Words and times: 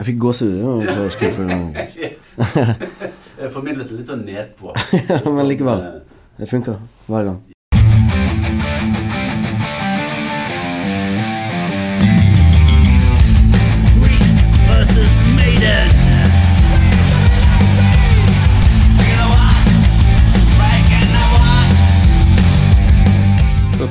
Jeg 0.00 0.06
fikk 0.06 0.20
gåsehud. 0.22 0.86
Så 0.88 1.08
skuffende. 1.12 1.56
Jeg 3.40 3.50
formidlet 3.52 3.88
det 3.88 3.98
litt 4.00 4.08
sånn 4.08 4.22
nedpå. 4.24 4.72
Ja, 5.10 5.20
men 5.28 5.44
likevel. 5.48 5.82
Sånn, 5.84 6.20
Det 6.40 6.48
funker 6.48 6.78
hver 7.08 7.26
gang. 7.28 7.40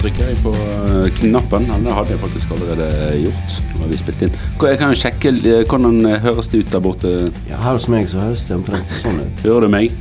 Trykker 0.10 0.30
jeg 0.32 0.38
på 0.42 0.52
eh, 0.58 1.08
knappen. 1.20 1.68
Det 1.86 1.94
hadde 1.94 2.14
jeg 2.16 2.20
faktisk 2.24 2.54
allerede 2.56 2.86
gjort. 3.22 3.58
Nå 3.76 3.82
har 3.84 3.90
vi 3.92 3.98
spilt 4.00 4.24
inn. 4.26 4.38
Jeg 4.64 4.80
kan 4.82 4.90
jo 4.90 4.98
sjekke 4.98 5.34
eh, 5.38 5.60
hvordan 5.70 6.00
eh, 6.10 6.16
høres 6.24 6.50
det 6.50 6.64
ut 6.64 6.72
der 6.74 6.82
borte. 6.82 7.12
Ja, 7.50 7.60
her 7.62 7.78
hos 7.78 7.86
meg 7.92 8.10
så 8.10 8.24
høres 8.24 8.42
det 8.48 8.56
omtrent 8.58 8.90
sånn 8.90 9.20
ut. 9.22 9.44
Hører 9.46 9.68
du 9.68 9.74
meg? 9.76 9.94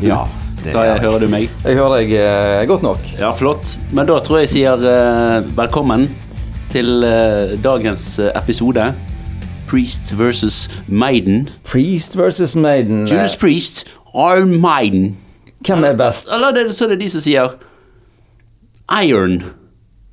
Ja. 0.00 0.22
Det 0.62 0.72
Da 0.72 0.86
jeg, 0.86 1.02
hører 1.04 1.20
du 1.22 1.28
meg? 1.30 1.52
Jeg 1.60 1.76
hører 1.76 2.00
deg 2.00 2.14
eh, 2.22 2.62
godt 2.70 2.86
nok. 2.86 3.04
Ja, 3.18 3.34
flott. 3.36 3.76
Men 3.92 4.08
da 4.08 4.16
tror 4.24 4.40
jeg 4.40 4.48
jeg 4.48 4.54
sier 4.54 4.88
eh, 4.94 5.52
velkommen 5.60 6.08
til 6.72 7.04
eh, 7.04 7.54
dagens 7.60 8.08
episode. 8.32 8.90
Priest 9.68 10.14
versus 10.16 10.64
Maiden. 10.88 11.50
Priest 11.68 12.16
versus 12.16 12.56
Maiden. 12.56 13.04
Judas 13.04 13.36
Priest 13.36 13.84
or 14.14 14.46
Maiden. 14.48 15.18
Hvem 15.66 15.84
er 15.84 16.00
best? 16.00 16.32
Eller 16.32 16.56
det, 16.56 16.70
så 16.72 16.86
er 16.86 16.96
det 16.96 17.02
de 17.04 17.12
som 17.12 17.20
sier 17.20 17.58
Iron 18.88 19.42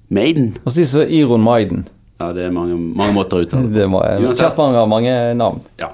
Maiden. 0.09 0.55
Og 0.65 0.71
så 0.71 0.81
de 0.81 1.03
er 1.05 1.13
Iron 1.21 1.43
Maiden. 1.43 1.85
Ja, 2.19 2.31
det 2.35 2.45
er 2.47 2.51
mange, 2.55 2.77
mange 2.77 3.15
måter 3.15 3.39
å 3.41 3.45
uttale 3.45 3.71
det. 3.71 3.87
Uansett. 3.91 4.57
Mange 4.57 4.83
mange 4.91 5.13
navn. 5.39 5.61
Ja. 5.81 5.91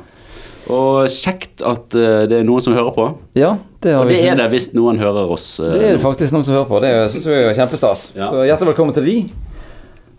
Og 0.71 1.07
kjekt 1.09 1.63
at 1.65 1.93
uh, 1.97 2.23
det 2.29 2.41
er 2.41 2.45
noen 2.47 2.63
som 2.63 2.75
hører 2.77 2.93
på. 2.95 3.07
Ja, 3.37 3.55
det 3.81 3.95
har 3.95 4.05
Og 4.05 4.11
vi 4.11 4.19
det 4.21 4.29
er 4.29 4.37
det 4.39 4.49
hvis 4.53 4.69
noen 4.77 5.01
hører 5.01 5.31
oss. 5.33 5.55
Uh, 5.59 5.71
Det 5.73 5.87
er 5.89 5.97
det 5.97 6.03
faktisk 6.03 6.35
noen 6.35 6.45
som 6.47 6.55
hører 6.59 6.69
på. 6.69 6.81
Det 6.83 6.91
syns 7.15 7.25
vi 7.27 7.39
er 7.39 7.55
kjempestas. 7.57 8.05
Ja. 8.15 8.29
Så 8.29 8.45
hjertelig 8.45 8.73
velkommen 8.73 8.95
til 8.97 9.09
de. 9.09 9.17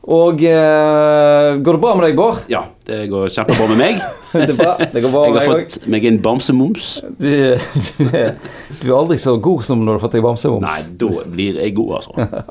Og 0.03 0.41
uh, 0.43 1.59
går 1.63 1.77
det 1.77 1.81
bra 1.83 1.93
med 1.95 2.09
deg, 2.09 2.17
Bård? 2.19 2.41
Ja, 2.51 2.65
det 2.89 3.05
går 3.13 3.29
kjempebra 3.31 3.69
med 3.71 3.79
meg. 3.79 4.01
Det 4.33 4.55
bra. 4.57 4.73
Det 4.81 5.03
går 5.05 5.11
bra 5.13 5.23
Jeg 5.29 5.35
har 5.37 5.45
fått 5.53 5.87
meg 5.93 6.07
en 6.09 6.17
bamsemums. 6.25 6.87
Du, 7.21 7.29
du, 7.29 8.07
er- 8.17 8.33
du 8.81 8.87
er 8.89 8.95
aldri 8.97 9.19
så 9.21 9.37
god 9.45 9.63
som 9.69 9.83
når 9.85 9.93
du 9.93 9.99
har 10.01 10.03
fått 10.07 10.17
deg 10.17 10.25
bamsemums. 10.25 10.65
Nei, 10.65 10.97
da 10.99 11.27
blir 11.37 11.61
jeg 11.61 11.75
god, 11.77 11.93
altså. 12.01 12.43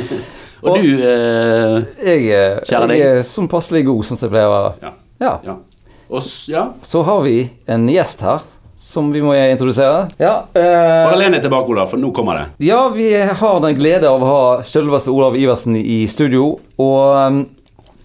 Og 0.68 0.76
du 0.84 0.90
uh, 1.00 1.80
Jeg, 2.04 2.28
kjære 2.68 2.90
deg? 2.92 2.98
jeg 3.00 3.18
er 3.22 3.26
sånn 3.26 3.48
passelig 3.50 3.82
god, 3.88 4.04
som 4.06 4.20
jeg 4.20 4.30
pleier 4.34 4.50
å 4.50 4.54
være. 4.54 4.72
Ja. 4.84 4.92
Ja. 5.24 5.32
ja. 5.48 5.56
Og 6.10 6.30
ja. 6.52 6.64
Så 6.84 7.02
har 7.08 7.24
vi 7.24 7.36
en 7.70 7.88
gjest 7.90 8.22
her 8.26 8.44
som 8.80 9.10
vi 9.12 9.20
må 9.22 9.34
introdusere. 9.36 10.06
Ja, 10.18 10.46
eh, 10.56 11.04
Bare 11.04 11.18
len 11.20 11.34
deg 11.36 11.42
tilbake, 11.44 11.68
Olav, 11.68 11.90
for 11.92 12.00
nå 12.00 12.10
kommer 12.16 12.38
det. 12.38 12.44
ja, 12.64 12.80
vi 12.88 13.12
har 13.12 13.60
den 13.60 13.76
glede 13.76 14.08
av 14.08 14.22
å 14.24 14.30
ha 14.30 14.62
selveste 14.64 15.12
Olav 15.12 15.36
Iversen 15.36 15.76
i 15.76 16.06
studio. 16.08 16.54
Og 16.80 17.16
um, 17.28 17.42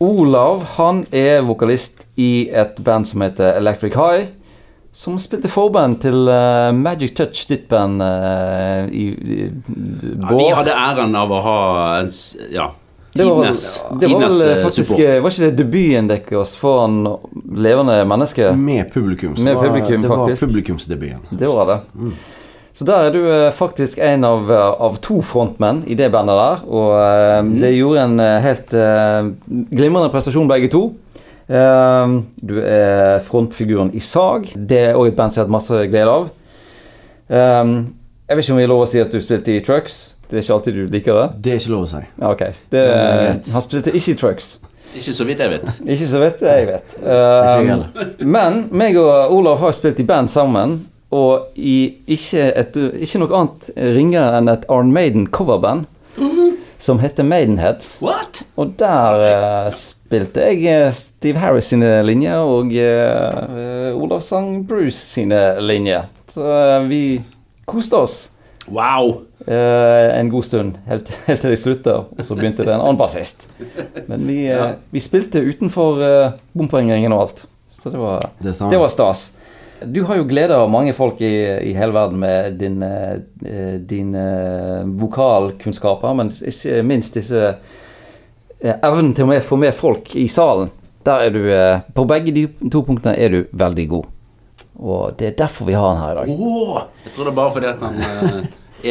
Olav 0.03 0.65
han 0.75 1.05
er 1.15 1.45
vokalist 1.47 2.03
i 2.19 2.49
et 2.51 2.75
band 2.83 3.07
som 3.07 3.23
heter 3.23 3.55
Electric 3.55 3.95
High. 3.95 4.27
Som 4.95 5.17
spilte 5.19 5.47
forband 5.51 6.01
til 6.03 6.27
uh, 6.27 6.71
Magic 6.75 7.15
Touch, 7.15 7.45
ditt 7.49 7.67
band 7.71 8.03
uh, 8.03 8.83
i, 8.91 9.09
i 9.15 9.39
Ja, 9.47 10.35
vi 10.35 10.51
hadde 10.55 10.75
æren 10.75 11.15
av 11.19 11.31
å 11.31 11.41
ha 11.43 11.59
en 12.01 12.11
ja, 12.51 12.69
tidenes, 13.15 13.65
det 14.01 14.11
var 14.11 14.23
vel 14.25 14.41
eh, 14.45 14.61
faktisk 14.63 14.91
support. 14.91 15.23
Var 15.23 15.33
ikke 15.33 15.49
det 15.49 15.57
debuten 15.59 16.11
deres 16.11 16.55
foran 16.59 17.01
levende 17.55 17.97
mennesker? 18.05 18.55
Med 18.59 18.91
publikum. 18.93 19.35
så 19.35 19.43
Med 19.43 19.55
var- 19.55 19.67
publikum, 19.67 20.01
det 20.01 20.09
var 20.09 20.35
publikumsdebuten. 20.39 21.27
Det 21.29 21.47
var 21.47 21.65
det. 21.71 21.79
Så 22.75 22.83
der 22.83 23.07
er 23.07 23.11
du 23.15 23.21
eh, 23.31 23.51
faktisk 23.55 23.97
en 24.03 24.23
av, 24.27 24.51
eh, 24.51 24.81
av 24.83 24.97
to 24.99 25.21
frontmenn 25.23 25.85
i 25.87 25.95
det 25.95 26.11
bandet 26.11 26.35
der. 26.35 26.63
Og 26.67 27.45
mm. 27.45 27.55
det 27.61 27.71
gjorde 27.71 28.03
en 28.03 28.19
eh, 28.19 28.39
helt 28.43 28.73
uh, 28.75 29.29
glimrende 29.71 30.11
prestasjon, 30.11 30.49
begge 30.51 30.67
to. 30.73 30.89
Eh, 31.47 32.15
du 32.35 32.55
er 32.59 33.21
frontfiguren 33.25 33.93
i 33.93 34.01
Sag. 34.01 34.49
Det 34.55 34.81
er 34.89 34.97
òg 34.97 35.11
et 35.11 35.17
band 35.17 35.33
som 35.33 35.39
jeg 35.39 35.45
har 35.45 35.47
hatt 35.47 35.55
masse 35.55 35.81
glede 35.91 36.15
av. 36.17 36.31
Eh, 37.29 37.73
jeg 38.25 38.37
vet 38.37 38.43
ikke 38.43 38.55
om 38.55 38.59
vi 38.59 38.65
har 38.65 38.73
lov 38.73 38.85
å 38.85 38.89
si 38.89 39.01
at 39.01 39.13
du 39.13 39.21
spilte 39.21 39.53
i 39.53 39.61
Trucks. 39.63 40.14
Det 40.29 40.37
er 40.37 40.43
ikke 40.43 40.55
alltid 40.57 40.77
du 40.77 40.93
liker 40.93 41.19
det. 41.19 41.27
Det 41.43 41.53
er 41.53 41.61
ikke 41.61 41.73
lov 41.73 41.85
å 41.85 41.91
si. 41.91 42.01
Ok. 42.31 42.43
Det, 42.73 42.81
det 42.81 42.85
er 42.85 43.39
han 43.53 43.65
spilte 43.65 43.93
ikke 43.93 44.15
i 44.15 44.17
Trucks. 44.19 44.49
Ikke 44.95 45.13
så 45.13 45.25
vidt 45.27 45.41
jeg 45.43 45.51
vet. 45.51 45.71
Ikke 45.83 46.07
så 46.07 46.21
vidt 46.21 46.43
jeg 46.45 46.67
vet. 46.69 46.95
Um, 47.03 47.71
men 48.23 48.61
meg 48.71 48.99
og 49.01 49.33
Olav 49.35 49.59
har 49.63 49.75
spilt 49.75 49.99
i 49.99 50.07
band 50.07 50.31
sammen, 50.31 50.77
og 51.15 51.51
i 51.55 51.77
ikke, 52.11 52.47
et, 52.55 52.77
ikke 53.03 53.21
noe 53.21 53.35
annet 53.37 53.67
ringere 53.95 54.39
enn 54.39 54.51
et 54.51 54.63
Arn 54.71 54.93
Maiden 54.95 55.27
coverband 55.31 55.85
som 56.77 56.99
heter 56.99 57.23
Maidenheads. 57.23 57.97
What? 58.01 58.43
Og 58.55 58.75
der 58.79 59.65
uh, 59.65 59.71
spilte 59.73 60.43
jeg 60.45 60.65
eh, 60.69 60.91
Steve 60.93 61.41
Harris 61.41 61.71
sine 61.71 61.97
linjer, 62.05 62.37
og 62.45 62.71
uh, 62.71 63.95
Olav 63.95 64.21
sang 64.25 64.59
Bruce 64.67 64.99
sine 64.99 65.55
linjer. 65.63 66.09
Så 66.29 66.45
eh, 66.45 66.87
vi 66.89 67.01
koste 67.65 67.97
oss. 67.97 68.17
Wow. 68.67 69.21
Uh, 69.47 70.19
en 70.19 70.29
god 70.33 70.45
stund, 70.47 70.77
helt, 70.89 71.09
helt 71.27 71.41
til 71.43 71.53
jeg 71.53 71.61
slutta, 71.61 71.97
og 72.09 72.25
så 72.25 72.35
begynte 72.37 72.65
det 72.65 72.73
en 72.73 72.81
annen 72.81 72.97
bassist. 72.97 73.47
Men 74.07 74.25
vi, 74.27 74.39
eh, 74.47 74.55
Ja. 74.57 74.71
vi 74.91 74.99
spilte 75.03 75.43
utenfor 75.45 75.99
uh, 76.01 76.31
bompoengringen 76.57 77.13
og 77.13 77.21
alt, 77.27 77.45
så 77.69 77.91
det 77.93 77.99
var, 78.01 78.29
Det 78.41 78.55
det 78.57 78.79
var 78.81 78.89
stas. 78.89 79.27
Du 79.85 80.03
har 80.07 80.15
jo 80.17 80.23
gleda 80.23 80.61
mange 80.71 80.93
folk 80.95 81.19
i, 81.21 81.33
i 81.69 81.73
hele 81.75 81.93
verden 81.93 82.19
med 82.19 82.55
din, 82.59 82.81
eh, 82.83 83.17
eh, 83.45 83.75
din 83.85 84.15
eh, 84.15 84.85
vokalkunnskaper, 85.01 86.13
men 86.15 86.31
ikke 86.31 86.79
minst 86.87 87.13
disse 87.19 87.41
eh, 88.61 88.75
evnen 88.81 89.13
til 89.13 89.27
å 89.29 89.39
få 89.43 89.59
med 89.59 89.75
folk 89.75 90.15
i 90.15 90.27
salen. 90.31 90.71
Der 91.05 91.27
er 91.27 91.29
du 91.35 91.41
eh, 91.53 91.81
På 91.93 92.07
begge 92.09 92.31
de 92.33 92.47
to 92.71 92.81
punktene 92.87 93.17
er 93.19 93.29
du 93.29 93.41
veldig 93.53 93.87
god. 93.91 94.05
Og 94.79 95.15
det 95.17 95.27
er 95.31 95.35
derfor 95.45 95.65
vi 95.69 95.73
har 95.77 95.93
han 95.93 96.01
her 96.03 96.11
i 96.11 96.19
dag. 96.19 96.29
Oh, 96.39 96.81
jeg 97.05 97.13
tror 97.15 97.25
det 97.27 97.31
er 97.31 97.37
bare 97.41 97.53
fordi 97.55 97.67
at 97.71 97.83
han 97.85 97.99
eh, 98.05 98.39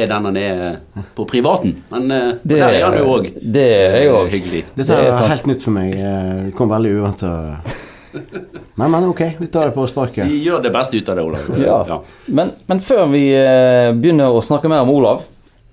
er 0.01 0.07
den 0.11 0.25
han 0.31 0.37
er 0.41 1.05
på 1.15 1.27
privaten. 1.29 1.75
Men 1.93 2.11
eh, 2.11 2.31
Det, 2.43 2.59
der 2.59 2.79
er 2.81 2.85
han 2.89 2.99
jo 2.99 3.11
òg. 3.19 3.29
det 3.43 3.67
er 3.71 3.97
jeg 4.01 4.13
òg. 4.15 4.31
Hyggelig. 4.33 4.63
Dette 4.75 4.89
Det 4.89 5.01
er 5.05 5.13
er 5.13 5.29
helt 5.35 5.47
nytt 5.51 5.63
for 5.63 5.77
meg. 5.77 5.95
Eh, 5.95 6.31
Det 6.49 6.55
kom 6.57 6.73
veldig 6.73 6.95
uventa. 7.01 7.33
Men, 8.79 8.91
men 8.91 9.05
ok, 9.09 9.21
vi 9.39 9.47
tar 9.51 9.67
det 9.69 9.75
på 9.75 9.85
sparket. 9.91 10.27
Vi 10.31 10.37
gjør 10.45 10.61
det 10.63 10.71
beste 10.75 10.99
ut 10.99 11.09
av 11.11 11.17
det, 11.19 11.23
Olav. 11.23 11.49
Ja. 11.59 11.97
Men, 12.27 12.53
men 12.71 12.81
før 12.83 13.09
vi 13.11 13.25
eh, 13.35 13.91
begynner 13.95 14.31
å 14.35 14.43
snakke 14.43 14.71
mer 14.71 14.83
om 14.87 14.91
Olav, 14.95 15.25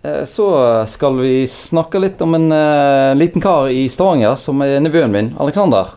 eh, 0.06 0.24
så 0.30 0.48
skal 0.90 1.18
vi 1.22 1.44
snakke 1.50 2.02
litt 2.02 2.22
om 2.26 2.34
en 2.38 2.48
eh, 2.54 3.12
liten 3.18 3.42
kar 3.42 3.70
i 3.74 3.88
Stavanger 3.94 4.34
som 4.42 4.62
er 4.66 4.80
nevøen 4.82 5.14
min, 5.14 5.32
Alexander. 5.42 5.94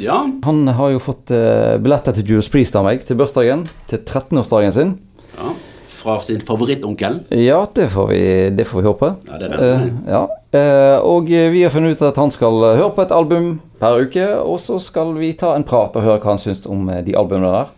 Ja. 0.00 0.18
Han 0.44 0.62
har 0.68 0.90
jo 0.94 0.98
fått 1.02 1.30
eh, 1.34 1.76
billetter 1.82 2.12
til 2.16 2.24
Judas 2.34 2.48
Priest 2.52 2.76
av 2.76 2.84
meg 2.88 3.02
til 3.06 3.18
bursdagen, 3.20 3.66
til 3.90 3.98
13-årsdagen 4.04 4.72
sin. 4.76 4.94
ja. 5.38 5.52
Fra 6.00 6.14
sin 6.24 6.40
favorittonkel. 6.40 7.18
Ja, 7.36 7.58
det 7.76 7.90
får 7.92 8.06
vi, 8.08 8.20
det 8.56 8.64
får 8.64 8.80
vi 8.80 8.86
håpe. 8.88 9.08
Ja, 9.28 9.36
det 9.36 9.50
er 9.50 9.58
Eh, 9.60 9.80
den. 9.82 9.98
ja. 10.08 10.20
Eh, 10.56 10.96
og 11.04 11.28
eh, 11.28 11.50
vi 11.52 11.60
har 11.66 11.70
funnet 11.74 11.98
ut 11.98 12.06
at 12.08 12.16
han 12.16 12.30
skal 12.32 12.56
eh, 12.70 12.78
høre 12.78 12.94
på 12.96 13.02
et 13.04 13.12
album 13.12 13.50
per 13.82 13.98
uke, 14.06 14.24
og 14.40 14.56
så 14.64 14.78
skal 14.80 15.12
vi 15.18 15.34
ta 15.36 15.50
en 15.58 15.62
prat 15.68 15.92
og 16.00 16.06
høre 16.06 16.16
hva 16.22 16.30
han 16.32 16.40
syns 16.40 16.64
om 16.64 16.88
eh, 16.88 17.02
de 17.04 17.12
albumene 17.20 17.50
der. 17.52 17.68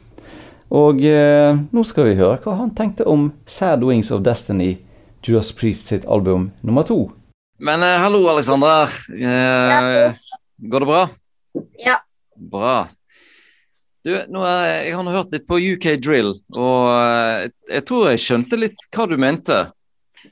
Og 0.71 1.03
eh, 1.03 1.59
nå 1.75 1.83
skal 1.84 2.06
vi 2.12 2.15
høre 2.21 2.39
hva 2.44 2.54
han 2.60 2.71
tenkte 2.78 3.09
om 3.10 3.33
Sad 3.44 3.83
Wings 3.83 4.12
of 4.15 4.22
Destiny, 4.22 4.77
Judas 5.27 5.50
Priest 5.50 5.91
sitt 5.91 6.06
album 6.06 6.53
nummer 6.62 6.87
to. 6.87 7.09
Men 7.59 7.83
eh, 7.83 7.99
hallo, 8.06 8.22
Alexander. 8.31 8.87
Eh, 9.10 10.15
går 10.71 10.87
det 10.87 10.93
bra? 10.94 11.03
Ja. 11.83 11.99
Bra. 12.50 12.88
Du, 14.03 14.10
nå, 14.34 14.41
jeg 14.66 14.94
har 14.98 15.10
hørt 15.15 15.30
litt 15.34 15.44
på 15.47 15.60
UK 15.62 15.84
Drill, 16.03 16.33
og 16.59 16.89
eh, 16.91 17.44
jeg 17.77 17.84
tror 17.86 18.09
jeg 18.10 18.22
skjønte 18.24 18.59
litt 18.59 18.80
hva 18.91 19.06
du 19.06 19.15
mente. 19.21 19.60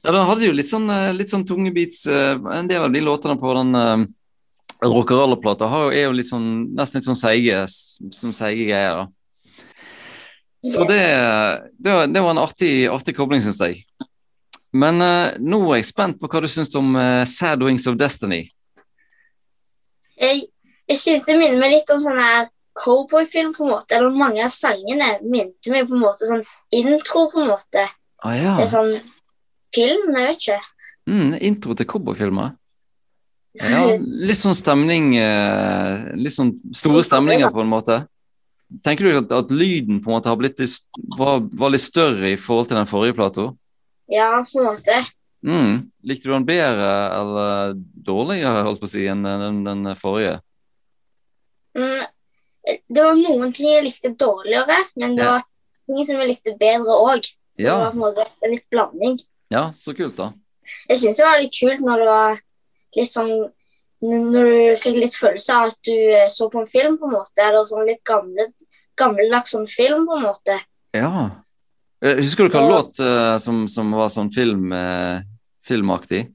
Ja, 0.01 0.11
den 0.11 0.27
hadde 0.27 0.49
jo 0.49 0.55
litt 0.57 0.67
sånn, 0.67 0.89
eh, 0.91 1.13
litt 1.15 1.31
sånn 1.31 1.47
tunge 1.47 1.71
beats. 1.75 2.03
eh, 2.11 2.35
En 2.57 2.67
del 2.71 2.83
av 2.89 2.91
de 2.91 3.03
låtene 3.05 3.39
på 3.39 3.55
den 3.61 4.09
rockerolle-plata 4.83 5.69
har 5.71 5.87
jo- 5.87 5.95
er 5.95 6.05
jo 6.09 6.13
litt 6.19 6.27
sånn, 6.27 6.51
nesten 6.75 6.99
litt 6.99 7.09
sånn 7.11 7.21
seige, 7.23 7.63
som 8.17 8.33
seige 8.33 8.67
greier. 8.67 9.05
da. 9.05 9.07
Så 10.63 10.85
det, 10.89 11.01
det, 11.79 11.95
det 12.13 12.21
var 12.21 12.31
en 12.35 12.43
artig, 12.43 12.89
artig 12.91 13.15
kobling, 13.17 13.41
syns 13.41 13.61
jeg. 13.63 13.85
Men 14.73 15.01
uh, 15.01 15.33
nå 15.39 15.63
er 15.73 15.81
jeg 15.81 15.87
spent 15.89 16.19
på 16.21 16.29
hva 16.29 16.41
du 16.43 16.47
syns 16.49 16.75
om 16.77 16.95
uh, 16.97 17.25
Sad 17.25 17.63
Wings 17.63 17.87
of 17.87 17.97
Destiny. 17.97 18.49
Jeg, 20.21 20.50
jeg 20.91 20.99
synes 20.99 21.27
det 21.29 21.37
minner 21.39 21.61
meg 21.63 21.77
litt 21.77 21.91
om 21.95 22.01
sånn 22.03 22.19
her 22.21 22.49
cowboyfilm, 22.81 23.53
på 23.57 23.65
en 23.67 23.73
måte. 23.75 23.97
Eller 23.97 24.15
mange 24.17 24.43
av 24.45 24.51
sangene 24.53 25.13
minte 25.27 25.73
meg 25.73 25.89
på 25.89 25.97
en 25.97 26.05
måte 26.05 26.29
sånn 26.29 26.45
intro, 26.77 27.27
på 27.33 27.43
en 27.45 27.51
måte, 27.53 27.87
Ah, 28.23 28.35
ja. 28.37 28.55
til 28.59 28.69
sånn 28.69 28.91
film. 29.75 30.11
Jeg 30.17 30.27
vet 30.29 30.41
ikke. 30.45 30.61
Mm, 31.11 31.35
intro 31.51 31.75
til 31.79 31.87
cowboyfilmer. 31.89 32.53
Ja, 33.61 33.81
litt 34.31 34.39
sånn 34.39 34.55
stemning 34.55 35.17
eh, 35.19 36.13
Litt 36.15 36.37
sånn 36.37 36.53
store 36.77 37.03
stemninger, 37.03 37.51
på 37.51 37.65
en 37.65 37.73
måte. 37.73 37.97
tenker 38.87 39.09
du 39.09 39.17
at, 39.19 39.33
at 39.35 39.51
lyden 39.51 39.99
på 40.05 40.11
en 40.13 40.19
måte 40.21 40.31
har 40.31 40.39
blitt 40.39 40.61
litt, 40.63 40.77
var, 41.19 41.41
var 41.59 41.73
litt 41.75 41.83
større 41.83 42.31
i 42.31 42.37
forhold 42.39 42.69
til 42.71 42.79
den 42.79 42.87
forrige 42.91 43.17
plata? 43.19 43.49
Ja, 44.11 44.29
på 44.47 44.61
en 44.61 44.69
måte. 44.71 45.01
Mm. 45.43 45.75
Likte 46.07 46.29
du 46.29 46.35
den 46.37 46.47
bedre 46.47 46.93
eller 47.17 47.75
dårligere 48.07 48.63
holdt 48.67 48.83
på 48.83 48.87
å 48.87 48.93
si, 48.93 49.07
enn 49.11 49.25
den, 49.27 49.65
den 49.67 49.91
forrige? 49.99 50.39
Mm, 51.81 52.07
det 52.93 53.03
var 53.07 53.17
noen 53.17 53.53
ting 53.57 53.71
jeg 53.73 53.85
likte 53.87 54.11
dårligere, 54.21 54.77
men 55.01 55.17
det 55.17 55.25
var 55.27 55.43
ting 55.87 56.05
som 56.05 56.19
jeg 56.21 56.29
likte 56.35 56.57
bedre 56.61 56.97
òg. 57.01 57.25
Så 57.51 57.65
Ja. 57.65 57.79
det 57.79 57.85
var 57.85 57.91
på 57.91 57.97
en 57.97 58.05
måte 58.05 58.51
litt 58.53 58.67
blanding. 58.71 59.17
Ja, 59.51 59.71
så 59.75 59.95
kult, 59.97 60.17
da. 60.17 60.33
Jeg 60.89 60.99
syns 61.01 61.17
det 61.19 61.25
var 61.27 61.41
litt 61.41 61.57
kult 61.57 61.81
når 61.83 61.99
det 61.99 62.07
var 62.07 62.41
litt 62.97 63.11
sånn 63.11 63.33
Når 64.03 64.33
du 64.49 64.77
fikk 64.81 64.95
litt 64.97 65.13
følelse 65.13 65.53
av 65.53 65.67
at 65.69 65.79
du 65.85 65.93
eh, 65.93 66.29
så 66.33 66.47
på 66.49 66.61
en 66.63 66.67
film, 66.67 66.95
på 66.97 67.05
en 67.05 67.13
måte. 67.19 67.37
Eller 67.37 67.67
sånn 67.69 67.85
litt 67.85 68.01
gamle, 68.09 68.47
gammeldags 68.97 69.51
sånn 69.53 69.67
film, 69.69 70.07
på 70.09 70.17
en 70.17 70.23
måte. 70.25 70.55
Ja. 70.97 71.31
Eh, 72.03 72.17
Husker 72.17 72.49
du 72.49 72.55
hva 72.55 72.63
Ja. 72.63 72.71
låt 72.79 72.99
eh, 72.99 73.37
som, 73.39 73.69
som 73.69 73.91
var 73.93 74.09
sånn 74.09 74.33
film, 74.33 74.73
filmaktig? 75.69 76.33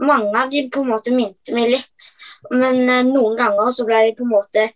Mange 0.00 0.32
av 0.40 0.48
de 0.50 0.62
på 0.72 0.80
en 0.80 0.88
måte 0.94 1.12
minte 1.14 1.52
meg 1.54 1.68
litt, 1.74 2.08
men 2.52 2.82
eh, 2.88 3.04
noen 3.08 3.36
ganger 3.38 3.70
så 3.72 3.86
ble 3.88 4.02
de 4.08 4.16
på 4.18 4.26
en 4.26 4.34
måte 4.34 4.66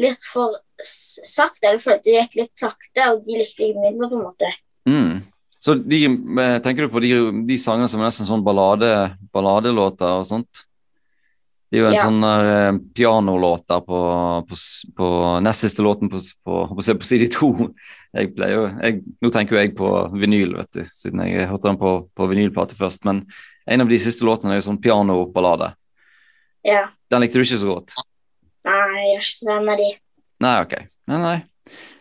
litt 0.00 0.26
for 0.26 0.56
sakte. 0.80 1.68
Eller 1.68 1.82
følte 1.82 2.10
de 2.10 2.18
gikk 2.18 2.40
litt 2.42 2.58
sakte, 2.58 3.08
og 3.12 3.22
de 3.26 3.38
likte 3.38 3.68
jeg 3.68 3.78
mindre, 3.78 4.10
på 4.10 4.18
en 4.18 4.26
måte. 4.26 4.50
Mm. 4.90 5.22
Så 5.64 5.78
de, 5.80 6.04
eh, 6.04 6.58
tenker 6.64 6.84
du 6.86 6.92
på 6.92 7.00
de, 7.00 7.14
de 7.48 7.58
sangene 7.60 7.88
som 7.88 8.02
er 8.02 8.10
nesten 8.10 8.28
sånn 8.28 8.44
ballade, 8.44 8.90
balladelåter 9.32 10.18
og 10.20 10.26
sånt? 10.28 10.64
Det 11.72 11.80
er 11.80 11.86
jo 11.86 11.88
en 11.88 11.96
Ja. 11.96 12.02
sånn 12.04 12.20
der, 12.22 12.48
eh, 12.52 12.78
pianolåt 12.94 13.64
der 13.66 13.80
på, 13.80 14.00
på, 14.46 14.58
på 14.94 15.06
nest 15.42 15.64
siste 15.64 15.82
låten 15.82 16.10
på, 16.12 16.20
på, 16.44 16.58
på 16.70 17.02
side 17.02 17.30
to. 17.32 17.70
Jeg 18.14 18.28
pleier 18.36 18.54
jo, 18.54 18.66
jeg, 18.78 19.00
nå 19.24 19.28
tenker 19.34 19.56
jo 19.56 19.58
jeg 19.58 19.72
på 19.74 19.88
vinyl, 20.14 20.52
vet 20.54 20.68
du, 20.70 20.84
siden 20.86 21.18
jeg 21.26 21.48
hørte 21.50 21.66
den 21.66 21.78
på, 21.80 21.88
på 22.14 22.28
vinylplate 22.30 22.76
først. 22.78 23.02
Men 23.08 23.24
en 23.66 23.82
av 23.82 23.88
de 23.90 23.98
siste 23.98 24.22
låtene 24.22 24.52
er 24.54 24.60
jo 24.60 24.68
sånn 24.68 24.78
pianoballade. 24.78 25.72
Ja. 26.62 26.84
Den 27.14 27.22
likte 27.22 27.38
du 27.38 27.44
ikke 27.46 27.60
så 27.62 27.70
godt? 27.70 27.94
Nei, 28.66 28.80
jeg 28.98 29.12
er 29.12 29.20
ikke 29.20 29.30
så 29.30 29.50
venn 29.52 29.68
av 29.70 29.78
de. 29.78 29.90
Nei, 30.42 30.54
ok. 30.64 30.72
Nei, 31.12 31.18
nei. 31.22 31.36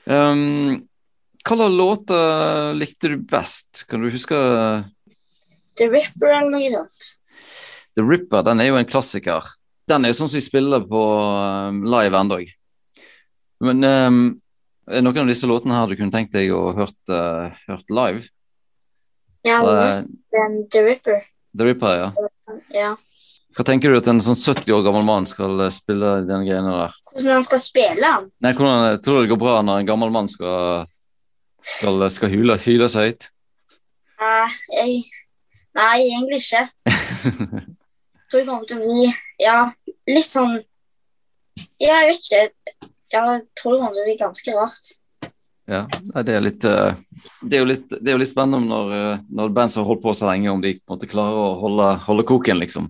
Um, 0.10 0.77
hva 1.44 1.57
slags 1.60 1.75
låter 1.77 2.77
likte 2.80 3.12
du 3.12 3.18
best? 3.30 3.83
Kan 3.92 4.01
du 4.01 4.10
huske 4.10 4.39
The 5.77 5.89
Ripper 5.92 6.33
eller 6.33 6.50
noe 6.56 6.71
sånt. 6.74 7.12
The 7.94 8.06
Ripper? 8.07 8.42
Den 8.48 8.63
er 8.63 8.71
jo 8.71 8.80
en 8.80 8.89
klassiker. 8.89 9.54
Den 9.89 10.06
er 10.06 10.13
jo 10.13 10.18
sånn 10.18 10.31
som 10.31 10.39
vi 10.39 10.45
spiller 10.48 10.81
på 10.89 11.04
um, 11.04 11.83
live 11.94 12.18
ennå. 12.18 12.39
Men 13.63 13.86
um, 13.86 14.21
er 14.89 15.06
noen 15.06 15.25
av 15.27 15.30
disse 15.30 15.50
låtene 15.50 15.77
her 15.77 15.92
du 15.92 15.98
kunne 16.00 16.15
tenkt 16.15 16.33
deg 16.33 16.54
å 16.56 16.71
hørt, 16.77 16.98
uh, 17.13 17.54
hørt 17.68 17.94
live? 17.94 18.25
Ja, 19.45 19.62
det 19.62 19.77
Uh, 19.77 20.04
den 20.33 20.62
The 20.74 20.86
Ripper. 20.88 21.25
The 21.54 21.69
Ripper, 21.69 22.00
ja. 22.00 22.30
Ja. 22.74 22.94
Hva 23.53 23.65
tenker 23.67 23.91
du 23.94 24.00
at 24.00 24.07
en 24.09 24.21
sånn 24.23 24.39
70 24.39 24.73
år 24.73 24.81
gammel 24.85 25.05
mann 25.05 25.27
skal 25.29 25.59
uh, 25.61 25.69
spille 25.73 26.15
den 26.25 26.45
greiene 26.47 26.73
der? 26.73 26.95
Hvordan 27.11 27.38
han 27.38 27.45
skal 27.45 27.61
spille 27.61 28.00
den. 28.01 28.31
Nei, 28.41 28.53
hvordan 28.57 28.97
Tror 29.05 29.19
du 29.19 29.25
det 29.27 29.33
går 29.33 29.41
bra 29.44 29.59
når 29.61 29.83
en 29.83 29.89
gammel 29.91 30.13
mann 30.13 30.29
skal, 30.31 30.88
skal, 31.61 32.07
skal 32.13 32.33
hyle, 32.33 32.57
hyle 32.65 32.89
seg 32.89 33.11
høyt? 33.11 33.29
Nei, 34.23 34.47
jeg, 34.73 34.97
nei, 35.77 35.94
egentlig 36.07 36.41
ikke. 36.41 36.65
tror 38.33 38.41
jeg 38.41 38.50
kommer 38.50 38.65
til 38.65 38.81
å 38.81 38.89
bli 38.89 39.11
Ja, 39.44 39.57
litt 40.09 40.27
sånn 40.27 40.57
Ja, 41.77 42.01
jeg 42.01 42.09
vet 42.09 42.25
ikke. 42.25 42.89
Jeg 43.13 43.41
tror 43.59 43.75
det 43.75 43.81
kommer 43.83 43.94
til 43.94 44.01
å 44.01 44.07
bli 44.07 44.17
ganske 44.17 44.53
rart. 44.57 44.94
Ja, 45.69 45.85
det 46.25 46.33
er 46.33 46.41
litt 46.44 46.65
eh, 46.67 46.97
Det 47.39 47.55
er 47.55 47.61
jo 47.61 47.67
litt, 47.69 47.85
det 47.94 48.09
er 48.09 48.17
jo 48.17 48.23
litt 48.23 48.31
spennende 48.31 48.65
når, 48.67 48.95
eh, 48.97 49.21
når 49.31 49.53
band 49.55 49.71
som 49.71 49.83
har 49.83 49.94
holdt 49.94 50.03
på 50.03 50.15
så 50.17 50.31
lenge, 50.31 50.51
om 50.51 50.63
de 50.63 50.73
på 50.79 50.89
en 50.89 50.97
måte 50.97 51.11
klarer 51.11 51.39
å 51.39 51.53
holde, 51.61 51.91
holde 52.07 52.25
koken, 52.27 52.59
liksom, 52.59 52.89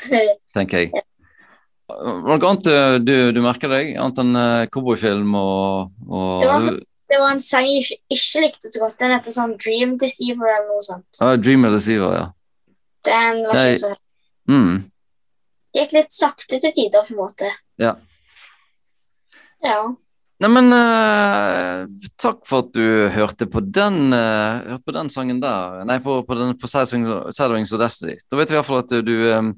tenker 0.56 0.84
jeg. 0.84 1.04
Var 1.90 2.38
det 2.38 2.42
noe 2.42 2.50
annet 2.52 2.68
eh, 2.70 2.98
du, 3.02 3.14
du 3.34 3.40
merker 3.42 3.72
deg, 3.74 3.94
annet 3.98 4.20
enn 4.22 4.36
eh, 4.38 4.66
cowboyfilm 4.70 5.34
og, 5.34 5.90
og 6.08 6.44
Det 6.44 6.48
var- 6.52 6.78
Det 7.10 7.18
var 7.18 7.32
en 7.34 7.40
sang 7.42 7.66
jeg 7.66 7.80
ikke, 7.82 7.96
ikke 8.14 8.40
likte 8.44 8.68
så 8.70 8.78
godt. 8.84 8.98
Den 9.00 9.10
heter 9.16 9.34
sånn 9.34 9.56
Dream 9.58 9.96
Deceiver 9.98 10.46
eller 10.46 10.68
noe 10.68 10.84
sånt. 10.86 11.08
ah, 11.26 11.32
Dream 11.36 11.64
Deceiver, 11.66 12.12
ja. 12.14 12.28
Den 13.08 13.40
var 13.48 13.58
ikke 13.64 13.80
så 13.82 13.94
Mm, 14.50 14.76
Det 15.74 15.82
gikk 15.84 15.92
litt 15.96 16.12
sakte 16.14 16.58
til 16.62 16.72
tider, 16.74 17.02
på 17.06 17.12
en 17.14 17.18
måte. 17.20 17.50
Ja. 17.78 17.92
Ja. 19.62 19.80
Nei, 20.40 20.48
men 20.48 20.72
eh, 20.72 21.82
takk 22.18 22.46
for 22.48 22.64
at 22.64 22.70
du 22.72 22.86
hørte 23.12 23.46
på 23.50 23.60
den, 23.60 24.12
uh, 24.16 24.62
hørte 24.72 24.86
på 24.88 24.94
den 24.96 25.10
sangen 25.12 25.40
der. 25.42 25.82
Nei, 25.86 25.98
på, 26.00 26.22
på, 26.26 26.38
den, 26.38 26.54
på 26.58 26.70
Sad 26.70 26.94
Wings 26.96 27.74
of 27.76 27.82
Destiny. 27.82 28.16
Da 28.30 28.38
vet 28.40 28.48
vi 28.50 28.56
i 28.56 28.58
hvert 28.60 28.70
fall 28.70 28.80
at 28.80 28.94
du, 29.04 29.12
eh, 29.28 29.50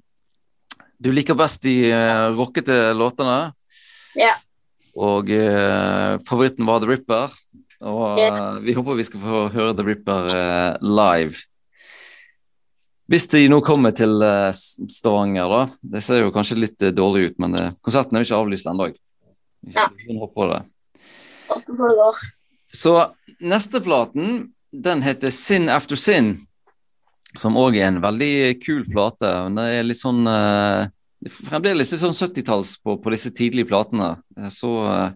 du 1.02 1.10
liker 1.14 1.38
best 1.38 1.64
de 1.66 1.76
uh, 1.90 2.31
rockete 2.37 2.93
låtene. 2.94 3.52
Ja. 4.19 4.37
Og 4.94 5.31
uh, 5.32 6.19
favoritten 6.28 6.69
var 6.69 6.82
The 6.82 6.93
Ripper. 6.93 7.38
Og 7.82 8.20
eh, 8.22 8.58
vi 8.62 8.76
håper 8.76 8.94
vi 8.94 9.04
skal 9.08 9.19
få 9.25 9.38
høre 9.50 9.72
The 9.75 9.84
Ripper 9.88 10.28
live. 10.87 11.40
Hvis 13.10 13.26
de 13.32 13.40
nå 13.50 13.58
kommer 13.66 13.90
til 13.90 14.22
Stavanger, 14.54 15.50
da. 15.50 15.88
Det 15.96 16.02
ser 16.06 16.22
jo 16.22 16.31
kanskje 16.31 16.60
litt 16.60 16.87
dårlig 16.94 17.32
ut, 17.32 17.40
men 17.43 17.58
konserten 17.82 18.14
er 18.14 18.22
jo 18.22 18.28
ikke 18.28 18.38
avlyst 18.38 18.70
ennå. 18.70 18.87
Ja. 19.75 19.88
det. 19.90 20.60
Håper 21.50 21.75
det 21.75 21.90
går. 21.99 22.22
Så 22.70 22.94
neste 23.43 23.82
platen, 23.82 24.52
den 24.70 25.02
heter 25.02 25.34
Sin 25.34 25.66
After 25.69 25.99
Sin, 25.99 26.37
som 27.38 27.56
òg 27.56 27.79
er 27.79 27.88
en 27.88 28.02
veldig 28.02 28.34
kul 28.62 28.84
plate. 28.88 29.31
Men 29.46 29.58
det 29.61 29.67
er 29.79 29.88
litt 29.88 30.00
sånn 30.00 30.26
eh, 30.29 30.90
Fremdeles 31.23 31.93
litt 31.93 32.02
sånn 32.02 32.17
70-talls 32.17 32.76
på, 32.82 32.96
på 32.99 33.11
disse 33.14 33.31
tidlige 33.31 33.69
platene. 33.70 34.17
Så 34.50 34.73
eh, 34.90 35.12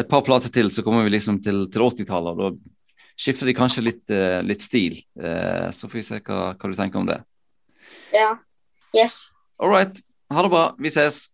et 0.00 0.08
par 0.10 0.24
plater 0.26 0.50
til, 0.50 0.70
så 0.74 0.82
kommer 0.82 1.06
vi 1.06 1.14
liksom 1.14 1.38
til, 1.44 1.68
til 1.70 1.84
80-tallet. 1.86 2.34
og 2.34 2.58
Da 2.58 2.74
skifter 3.14 3.46
de 3.46 3.54
kanskje 3.54 3.84
litt, 3.86 4.10
eh, 4.10 4.40
litt 4.42 4.64
stil. 4.64 4.98
Eh, 5.20 5.70
så 5.70 5.88
får 5.88 6.00
vi 6.00 6.06
se 6.08 6.18
hva, 6.26 6.40
hva 6.58 6.70
du 6.72 6.74
tenker 6.78 7.02
om 7.02 7.06
det. 7.06 7.20
Ja. 8.14 8.34
Yes. 8.96 9.30
All 9.62 9.70
right. 9.70 10.02
Ha 10.34 10.42
det 10.42 10.50
bra. 10.50 10.64
Vi 10.78 10.90
ses. 10.90 11.28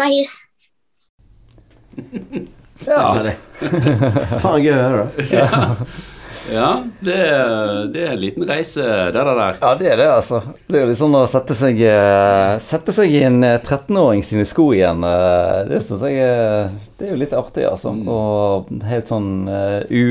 Nice. 0.00 0.46
Ja. 2.86 3.12
Faen 4.40 4.62
gøy 4.64 4.72
å 4.72 4.86
høre. 4.86 6.06
Ja, 6.48 6.82
det, 7.04 7.16
det 7.92 8.00
er 8.00 8.14
en 8.14 8.20
liten 8.22 8.46
reise, 8.48 8.80
det 9.12 9.12
der. 9.12 9.58
Ja, 9.60 9.74
det 9.76 9.90
er 9.92 9.98
det, 10.00 10.06
altså. 10.08 10.40
Det 10.66 10.78
er 10.78 10.86
jo 10.86 10.88
litt 10.90 10.98
sånn 10.98 11.14
å 11.18 11.26
sette 11.28 11.54
seg, 11.58 11.78
eh, 11.84 12.54
sette 12.64 12.94
seg 12.96 13.12
i 13.12 13.20
en 13.28 13.42
eh, 13.44 13.58
13-åring 13.60 14.24
sine 14.24 14.46
sko 14.48 14.70
igjen. 14.74 15.04
eh, 15.04 15.60
Det 15.68 15.82
syns 15.84 16.06
jeg 16.08 16.16
eh, 16.24 16.72
Det 16.96 17.06
er 17.06 17.12
jo 17.12 17.20
litt 17.20 17.36
artig, 17.36 17.66
altså. 17.68 17.92
Og 17.92 18.72
helt 18.88 19.10
sånn 19.12 19.30
u, 19.92 20.04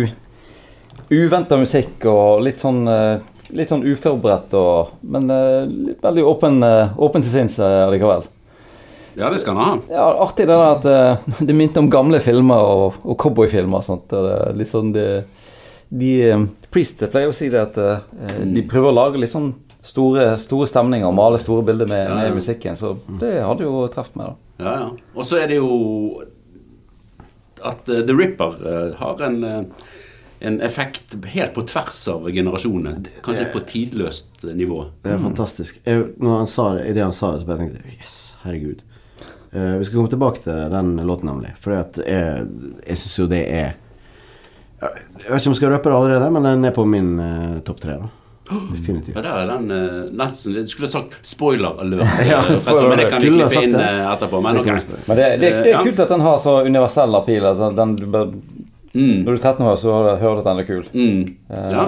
uventa 1.10 1.58
musikk 1.60 2.06
og 2.12 2.44
litt 2.46 2.62
sånn 2.62 2.84
eh, 2.88 3.18
Litt 3.58 3.72
sånn 3.74 3.82
uforberedt 3.90 4.54
og 4.54 4.92
Men 5.10 5.26
eh, 5.34 5.96
veldig 6.04 6.26
åpen, 6.30 6.62
eh, 6.64 6.92
åpen 7.02 7.26
til 7.26 7.34
sinns 7.34 7.58
eh, 7.58 7.80
allikevel. 7.88 8.28
Ja, 9.18 9.32
det 9.34 9.42
skal 9.42 9.58
han 9.58 9.66
ha. 9.66 9.72
Ja, 9.90 10.06
artig 10.22 10.46
det 10.46 10.54
der 10.54 10.76
at 10.78 10.86
eh, 10.86 11.42
det 11.50 11.58
minte 11.58 11.82
om 11.82 11.90
gamle 11.92 12.22
filmer 12.24 12.62
og, 12.62 13.02
og 13.02 13.18
cowboyfilmer 13.20 13.82
og 13.82 13.88
sånt. 13.90 14.14
Og 14.14 14.28
det, 14.30 14.38
litt 14.62 14.70
sånn 14.70 14.94
det, 14.94 15.08
de 15.90 16.12
eh, 16.30 16.44
Priest 16.70 17.02
pleier 17.10 17.32
å 17.32 17.34
si 17.34 17.48
det 17.50 17.62
at 17.64 17.78
eh, 17.82 18.44
de 18.46 18.62
prøver 18.70 18.92
å 18.92 18.94
lage 18.94 19.18
litt 19.22 19.32
sånn 19.34 19.54
store, 19.82 20.36
store 20.38 20.68
stemninger 20.70 21.08
og 21.08 21.16
male 21.18 21.40
store 21.42 21.64
bilder 21.66 21.90
med, 21.90 22.04
Ja, 22.04 22.10
ja. 22.12 22.28
med 22.28 22.36
musikken. 22.38 22.76
Så 22.78 22.92
det 23.22 23.40
hadde 23.42 23.66
jo 23.66 23.88
truffet 23.90 24.20
meg, 24.20 24.36
da. 24.36 24.66
Ja, 24.66 24.74
ja. 24.84 24.90
Og 25.16 25.26
så 25.26 25.40
er 25.42 25.50
det 25.50 25.58
jo 25.58 25.72
at 27.66 27.90
eh, 27.90 28.04
The 28.06 28.14
Ripper 28.14 28.60
har 29.00 29.24
en, 29.26 29.42
en 30.40 30.62
effekt 30.62 31.18
helt 31.34 31.56
på 31.58 31.66
tvers 31.68 32.04
av 32.14 32.30
generasjonene. 32.32 33.02
Kanskje 33.26 33.50
på 33.56 33.64
tidløst 33.74 34.46
nivå. 34.56 34.84
Det 35.04 35.16
er 35.16 35.24
fantastisk. 35.26 35.82
Jeg, 35.90 36.06
når 36.22 36.38
han 36.44 36.54
sa 36.54 36.70
det, 36.78 36.86
I 36.92 36.96
det 37.00 37.04
han 37.08 37.16
sa 37.16 37.34
det, 37.34 37.42
så 37.42 37.50
bare 37.50 37.66
tenkte 37.66 37.82
jeg 37.82 37.98
Yes, 37.98 38.16
herregud. 38.46 38.86
Uh, 39.50 39.80
vi 39.82 39.88
skal 39.90 39.96
komme 39.98 40.12
tilbake 40.14 40.44
til 40.46 40.68
den 40.70 40.94
låten, 41.10 41.32
nemlig. 41.32 41.56
For 41.60 41.74
jeg, 41.74 42.06
jeg 42.06 43.02
syns 43.02 43.16
jo 43.18 43.32
det 43.32 43.42
er 43.50 43.72
Jeg 44.80 45.28
vet 45.28 45.42
ikke 45.42 45.50
om 45.50 45.54
jeg 45.54 45.60
skal 45.60 45.72
røpe 45.74 45.90
det 45.92 45.98
allerede, 46.00 46.32
men 46.32 46.44
den 46.48 46.66
er 46.70 46.72
på 46.76 46.86
min 46.88 47.10
uh, 47.20 47.60
topp 47.68 47.80
tre. 47.84 47.98
da. 48.00 48.10
Definitivt. 48.74 49.16
Ja, 49.16 49.22
der 49.22 49.42
er 49.44 49.50
den 49.52 49.68
uh, 49.70 50.06
nesten 50.18 50.56
Jeg 50.58 50.66
skulle 50.72 50.88
sagt 50.90 51.20
spoiler 51.28 51.76
alert, 51.84 52.08
Ja, 52.32 52.40
eh, 52.50 52.56
spoiler 52.58 52.88
men 52.90 52.98
det 53.04 53.10
kan 53.12 53.22
vi 53.22 53.30
klippe 53.36 53.62
inn 53.68 53.76
det. 53.76 53.84
eh, 53.86 54.08
etterpå. 54.14 54.40
Men 54.42 54.56
Det 54.58 54.62
ok. 54.64 54.66
kan 54.72 54.80
vi 54.80 54.86
spørre. 54.88 55.04
Men 55.12 55.20
det, 55.20 55.28
det, 55.30 55.40
det 55.42 55.52
Eh, 55.60 55.70
ja. 55.74 55.80
er 55.82 55.86
kult 55.90 56.00
at 56.06 56.10
den 56.16 56.24
har 56.26 56.38
så 56.42 56.56
universell 56.66 57.20
appeal. 57.20 57.46
Altså 57.52 57.72
den, 57.78 57.96
du 58.00 58.10
Mm, 58.90 59.20
når 59.22 59.36
du 59.36 59.38
er 59.38 59.44
13 59.54 59.66
år, 59.70 59.76
så 59.78 59.92
hører 60.18 60.40
du 60.40 60.40
at 60.42 60.48
den 60.48 60.60
er 60.60 60.66
kul. 60.66 60.86
mm, 60.96 61.20
Eh, 61.54 61.68
ja. 61.76 61.84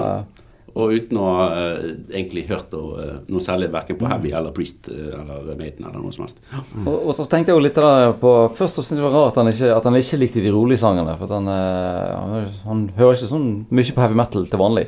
Og 0.72 0.94
uten 0.96 1.18
å 1.20 1.24
ha 1.28 1.46
uh, 1.52 1.80
egentlig 2.08 2.46
hørt 2.48 2.72
og, 2.78 2.94
eh, 3.02 3.16
noe 3.28 3.44
særlig 3.44 3.68
verken 3.74 3.98
på 4.00 4.08
Heavy 4.08 4.30
eller 4.32 4.54
Priest 4.56 4.88
uh, 4.88 5.18
eller 5.20 5.58
Maiden 5.58 5.84
eller 5.84 6.00
noe 6.00 6.14
som 6.14 6.24
helst. 6.24 6.40
Mm. 6.48 6.86
Og, 6.86 6.94
og 6.96 7.16
så 7.18 7.26
tenkte 7.28 7.52
jeg 7.52 7.58
jo 7.58 7.64
litt 7.66 7.76
der 7.76 8.14
på 8.22 8.32
Først 8.56 8.78
så 8.78 8.84
syntes 8.84 9.02
jeg 9.02 9.02
det 9.02 9.08
var 9.10 9.18
rart 9.18 9.34
at 9.34 9.42
han 9.42 9.52
ikke, 9.52 9.74
at 9.76 9.88
han 9.88 9.98
ikke 9.98 10.20
likte 10.22 10.44
de 10.44 10.54
rolige 10.54 10.80
sangene. 10.80 11.18
For 11.20 11.34
han, 11.36 11.50
eh, 11.52 12.14
han, 12.16 12.48
han 12.64 12.86
hører 12.96 13.18
ikke 13.18 13.32
sånn 13.34 13.50
mye 13.68 13.96
på 13.96 14.04
heavy 14.04 14.18
metal 14.22 14.48
til 14.48 14.62
vanlig. 14.62 14.86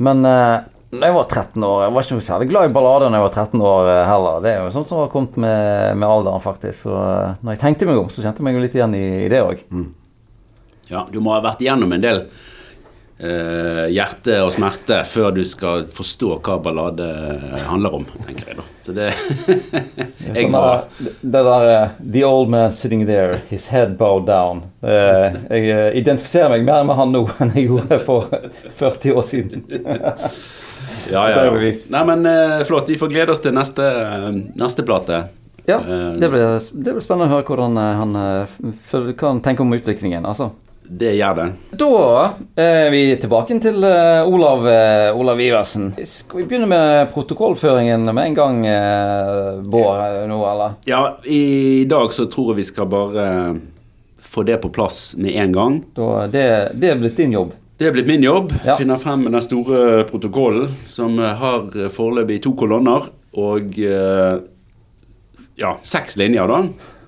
Men 0.00 0.24
eh, 0.28 0.58
når 0.90 1.06
jeg 1.06 1.14
var 1.14 1.26
13 1.28 1.64
år 1.66 1.82
Jeg 1.84 1.92
var 1.94 2.06
ikke 2.06 2.24
særlig 2.26 2.48
glad 2.50 2.66
i 2.66 2.72
ballader 2.74 3.10
når 3.10 3.20
jeg 3.20 3.26
var 3.26 3.34
13 3.44 3.64
år 3.70 3.90
eh, 3.92 4.02
heller. 4.08 4.44
Det 4.44 4.52
er 4.52 4.60
jo 4.64 4.74
sånt 4.74 4.90
som 4.90 5.02
har 5.02 5.10
kommet 5.12 5.36
med, 5.38 5.96
med 5.96 6.08
alderen, 6.08 6.42
faktisk. 6.42 6.84
Så 6.86 6.94
eh, 6.98 7.34
når 7.40 7.56
jeg 7.56 7.62
tenkte 7.64 7.90
meg 7.90 8.00
om, 8.00 8.10
så 8.10 8.24
kjente 8.24 8.42
jeg 8.42 8.48
meg 8.48 8.58
jo 8.58 8.64
litt 8.64 8.78
igjen 8.78 8.96
i, 8.98 9.04
i 9.24 9.28
det 9.30 9.42
òg. 9.44 9.62
Ja, 10.90 11.04
du 11.06 11.20
må 11.22 11.36
ha 11.36 11.42
vært 11.44 11.62
igjennom 11.62 11.94
en 11.94 12.02
del 12.02 12.24
eh, 12.24 12.48
hjerte 13.20 14.38
og 14.40 14.52
smerte 14.54 15.02
før 15.04 15.34
du 15.36 15.42
skal 15.44 15.82
forstå 15.92 16.38
hva 16.40 16.54
ballade 16.64 17.08
handler 17.68 17.96
om, 17.98 18.06
tenker 18.24 18.52
jeg 18.52 18.58
da. 18.60 18.64
Så 18.80 18.94
det 18.96 19.10
Jeg 20.38 20.48
må... 20.52 20.62
det 20.98 21.42
der 21.44 21.66
eh, 21.68 21.98
The 22.00 22.24
old 22.24 22.48
man 22.52 22.72
sitting 22.72 23.04
there, 23.08 23.42
his 23.50 23.66
head 23.68 23.98
bowed 24.00 24.24
down. 24.30 24.62
Eh, 24.80 25.36
jeg 25.50 25.68
eh, 25.74 25.90
identifiserer 26.00 26.54
meg 26.54 26.64
mer 26.68 26.86
med 26.88 26.96
han 26.96 27.12
nå 27.12 27.26
enn 27.40 27.52
jeg 27.58 27.68
gjorde 27.68 28.00
for 28.06 28.30
40 28.80 29.18
år 29.20 29.26
siden. 29.26 29.66
Ja, 31.10 31.26
ja. 31.28 31.44
Nei, 31.50 32.04
men 32.08 32.24
eh, 32.28 32.62
flott. 32.68 32.88
Vi 32.88 32.98
får 33.00 33.12
glede 33.12 33.36
oss 33.36 33.44
til 33.44 33.54
neste, 33.56 33.84
eh, 33.84 34.32
neste 34.60 34.86
plate. 34.86 35.26
Ja, 35.68 35.78
Eh, 35.80 36.12
det 36.18 36.28
blir, 36.32 36.58
det 36.72 36.94
blir 36.96 37.04
spennende 37.04 37.28
å 37.28 37.36
høre 37.36 37.46
hvordan 37.46 37.76
eh, 37.78 38.00
han, 38.00 38.16
eh, 38.16 38.56
hva 38.90 39.28
han 39.28 39.42
tenker 39.44 39.66
om 39.66 39.76
utviklingen. 39.76 40.26
altså. 40.26 40.50
Det 40.90 41.12
gjør 41.14 41.36
det. 41.38 41.46
Da 41.78 41.90
er 42.58 42.88
vi 42.90 43.02
tilbake 43.22 43.60
til 43.62 43.84
eh, 43.86 44.26
Olav, 44.26 44.66
eh, 44.66 45.14
Olav 45.14 45.38
Iversen. 45.40 45.92
Skal 46.02 46.42
vi 46.42 46.46
begynne 46.50 46.66
med 46.70 47.12
protokollføringen 47.14 48.10
med 48.10 48.24
en 48.24 48.38
gang, 48.38 48.58
uh, 48.66 49.60
Bård, 49.62 50.02
eh, 50.08 50.24
nå, 50.26 50.40
eller? 50.50 50.74
Ja, 50.90 51.04
i 51.22 51.86
dag 51.86 52.10
så 52.12 52.26
tror 52.32 52.52
jeg 52.52 52.64
vi 52.64 52.68
skal 52.72 52.90
bare 52.90 53.28
få 54.30 54.42
det 54.42 54.58
på 54.62 54.72
plass 54.74 55.14
med 55.16 55.38
en 55.38 55.54
gang. 55.54 55.80
Da, 55.94 56.26
det, 56.26 56.44
det 56.74 56.90
er 56.92 56.98
blitt 57.00 57.18
din 57.22 57.38
jobb. 57.38 57.54
Det 57.80 57.86
er 57.88 57.94
blitt 57.96 58.10
min 58.10 58.20
jobb. 58.20 58.50
Ja. 58.60 58.74
Finne 58.76 58.98
frem 59.00 59.22
den 59.24 59.40
store 59.40 60.02
protokollen, 60.04 60.74
som 60.84 61.14
eh, 61.16 61.38
har 61.40 61.70
eh, 61.72 61.88
foreløpig 61.88 62.42
to 62.44 62.52
kolonner 62.52 63.06
og 63.40 63.78
eh, 63.80 64.34
ja, 65.56 65.70
seks 65.80 66.18
linjer, 66.20 66.50
da. 66.50 66.58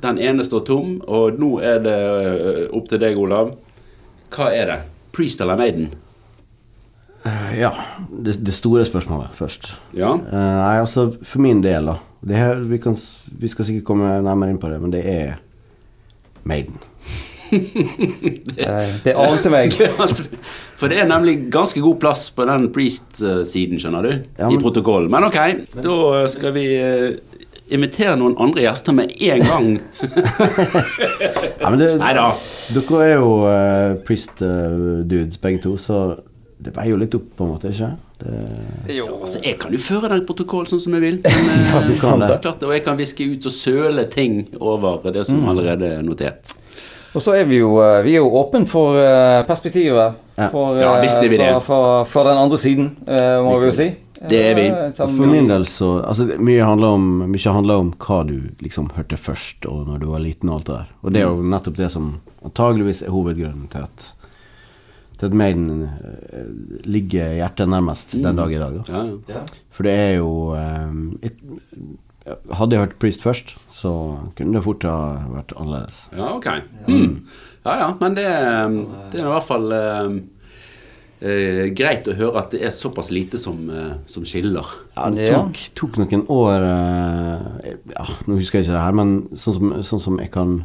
Den 0.02 0.16
ene 0.18 0.46
står 0.48 0.64
tom, 0.70 0.94
og 1.04 1.36
nå 1.36 1.50
er 1.60 1.84
det 1.84 1.98
eh, 1.98 2.62
opp 2.72 2.88
til 2.88 3.02
deg, 3.04 3.20
Olav. 3.20 3.52
Hva 4.32 4.48
er 4.54 4.66
det? 4.70 4.78
Priest 5.12 5.40
eller 5.44 5.58
Maiden? 5.60 5.90
Eh, 7.24 7.58
Ja, 7.60 7.72
det, 8.10 8.38
det 8.44 8.54
store 8.56 8.84
spørsmålet 8.88 9.34
først. 9.38 9.72
Ja. 9.94 10.14
Uh, 10.16 10.32
nei, 10.32 10.78
altså 10.82 11.08
for 11.22 11.44
min 11.44 11.60
del, 11.62 11.86
da. 11.92 11.98
Det 12.22 12.38
her, 12.38 12.62
vi, 12.70 12.78
kan, 12.82 12.96
vi 13.38 13.48
skal 13.50 13.66
sikkert 13.68 13.84
komme 13.88 14.16
nærmere 14.22 14.54
inn 14.54 14.58
på 14.62 14.70
det, 14.70 14.80
men 14.82 14.92
det 14.94 15.02
er 15.10 15.36
Maiden. 16.48 16.78
det, 17.52 18.66
uh, 18.66 18.92
Det 19.04 19.14
ante 19.18 19.50
meg. 19.52 19.74
For 20.80 20.90
det 20.90 20.98
er 21.02 21.06
nemlig 21.10 21.36
ganske 21.52 21.82
god 21.84 21.98
plass 22.02 22.24
på 22.34 22.46
den 22.48 22.68
Priest-siden, 22.74 23.78
skjønner 23.82 24.06
du, 24.08 24.12
Ja, 24.38 24.48
i 24.48 24.54
men- 24.56 24.62
protokollen. 24.64 25.10
Men 25.12 25.28
ok, 25.28 25.38
da 25.76 25.96
skal 26.32 26.54
vi 26.56 26.64
eh, 26.78 27.10
invitere 27.72 28.14
noen 28.20 28.36
andre 28.40 28.66
gjester 28.66 28.96
med 28.96 29.12
en 29.20 29.46
gang. 29.48 29.70
Ja, 31.62 31.70
men 31.70 31.78
det, 31.78 31.92
Neida. 32.00 32.24
Dere 32.74 33.02
er 33.06 33.12
jo 33.14 33.28
uh, 33.46 33.92
Priest-dudes 34.06 35.38
begge 35.42 35.60
to, 35.62 35.76
så 35.78 36.00
det 36.62 36.72
veier 36.76 36.92
jo 36.94 36.98
litt 37.00 37.14
opp, 37.18 37.28
på 37.38 37.46
en 37.46 37.52
måte, 37.54 37.70
ikke 37.72 37.88
det? 37.90 38.94
Jo. 38.94 39.06
Altså, 39.20 39.40
jeg 39.42 39.56
kan 39.62 39.74
jo 39.74 39.80
føre 39.82 40.10
den 40.12 40.24
protokollen 40.28 40.70
sånn 40.70 40.82
som 40.84 40.94
jeg 40.96 41.02
vil. 41.04 41.20
Men, 41.26 41.62
ja, 41.70 41.80
du 41.86 41.94
kan 41.98 42.22
det. 42.22 42.30
Klart, 42.44 42.62
og 42.66 42.74
jeg 42.74 42.84
kan 42.86 42.98
viske 42.98 43.26
ut 43.32 43.48
og 43.50 43.54
søle 43.56 44.06
ting 44.10 44.44
over 44.60 45.00
det 45.10 45.22
Mm. 45.22 45.28
som 45.30 45.48
allerede 45.52 45.88
er 45.98 46.02
notert. 46.06 46.54
Og 47.14 47.20
så 47.22 47.34
er 47.36 47.44
vi 47.44 47.58
jo, 47.60 47.76
eh, 47.82 48.00
vi 48.06 48.14
er 48.16 48.22
jo 48.22 48.30
åpen 48.40 48.64
for 48.66 48.96
eh, 48.98 49.42
perspektivet. 49.46 50.14
Ja. 50.38 50.48
For, 50.48 50.78
Ja, 50.80 50.94
eh, 50.96 51.02
vi 51.28 51.36
det. 51.36 51.50
Fra, 51.52 51.60
fra, 51.60 52.04
fra 52.08 52.24
den 52.30 52.38
andre 52.40 52.58
siden, 52.58 52.96
eh, 53.06 53.36
må 53.42 53.50
visste 53.50 53.62
vi 53.62 53.68
jo 53.68 53.76
si. 53.76 53.88
Det 54.30 54.38
er 54.50 54.54
vi. 54.54 54.66
Eh, 54.70 54.92
For 54.96 55.26
min 55.26 55.48
del 55.50 55.64
så 55.66 55.88
Altså, 56.04 56.26
mye 56.38 56.62
handler 56.64 56.94
om 56.96 57.06
Mye 57.32 57.52
handler 57.56 57.82
om 57.82 57.92
hva 57.98 58.20
du 58.28 58.36
liksom 58.62 58.90
hørte 58.96 59.16
først, 59.18 59.66
og 59.66 59.86
når 59.88 59.98
du 60.04 60.06
var 60.12 60.22
liten 60.24 60.48
og 60.50 60.60
alt 60.60 60.66
det 60.68 60.76
der. 60.80 60.90
Og 61.02 61.12
det 61.12 61.22
er 61.22 61.28
jo 61.30 61.42
nettopp 61.42 61.76
det 61.80 61.90
som 61.94 62.12
antageligvis 62.44 63.02
er 63.02 63.10
hovedgrunnen 63.14 63.68
til 63.72 63.82
at 63.88 64.12
Til 65.18 65.26
at 65.30 65.34
Maiden 65.38 65.84
eh, 65.86 66.46
ligger 66.84 67.34
hjertet 67.38 67.68
nærmest 67.70 68.16
den 68.22 68.36
dag 68.36 68.50
i 68.52 68.58
dag. 68.58 68.80
Da. 68.86 68.92
Ja, 68.92 69.34
ja. 69.36 69.42
For 69.70 69.82
det 69.86 69.92
er 69.92 70.16
jo 70.16 70.30
um, 70.56 71.18
et, 71.22 71.36
Hadde 72.54 72.76
jeg 72.76 72.84
hørt 72.84 72.98
Priest 73.02 73.22
først, 73.22 73.56
så 73.70 73.90
kunne 74.38 74.54
det 74.54 74.62
fort 74.62 74.84
ha 74.86 74.96
vært 75.32 75.52
annerledes. 75.58 76.04
ja 76.14 76.28
ok. 76.36 76.46
Mm. 76.86 77.16
Ja 77.64 77.74
ja, 77.80 77.88
men 78.00 78.14
det, 78.14 78.26
det 79.10 79.18
er 79.20 79.26
i 79.26 79.32
hvert 79.32 79.46
fall 79.48 79.72
eh, 79.74 80.14
eh, 81.22 81.70
greit 81.76 82.08
å 82.10 82.16
høre 82.18 82.42
at 82.42 82.52
det 82.54 82.62
er 82.66 82.74
såpass 82.74 83.10
lite 83.14 83.38
som, 83.40 83.62
eh, 83.70 83.94
som 84.10 84.26
skiller. 84.26 84.66
Ja, 84.96 85.08
det 85.14 85.30
tok, 85.30 85.60
tok 85.78 85.98
noen 86.02 86.26
år 86.32 86.66
eh, 86.68 87.72
Ja, 87.94 88.06
nå 88.26 88.38
husker 88.40 88.60
jeg 88.60 88.68
ikke 88.68 88.76
det 88.76 88.84
her, 88.84 88.96
men 88.98 89.16
sånn 89.32 89.58
som, 89.58 89.74
sånn 89.86 90.02
som 90.06 90.20
jeg 90.22 90.32
kan 90.34 90.56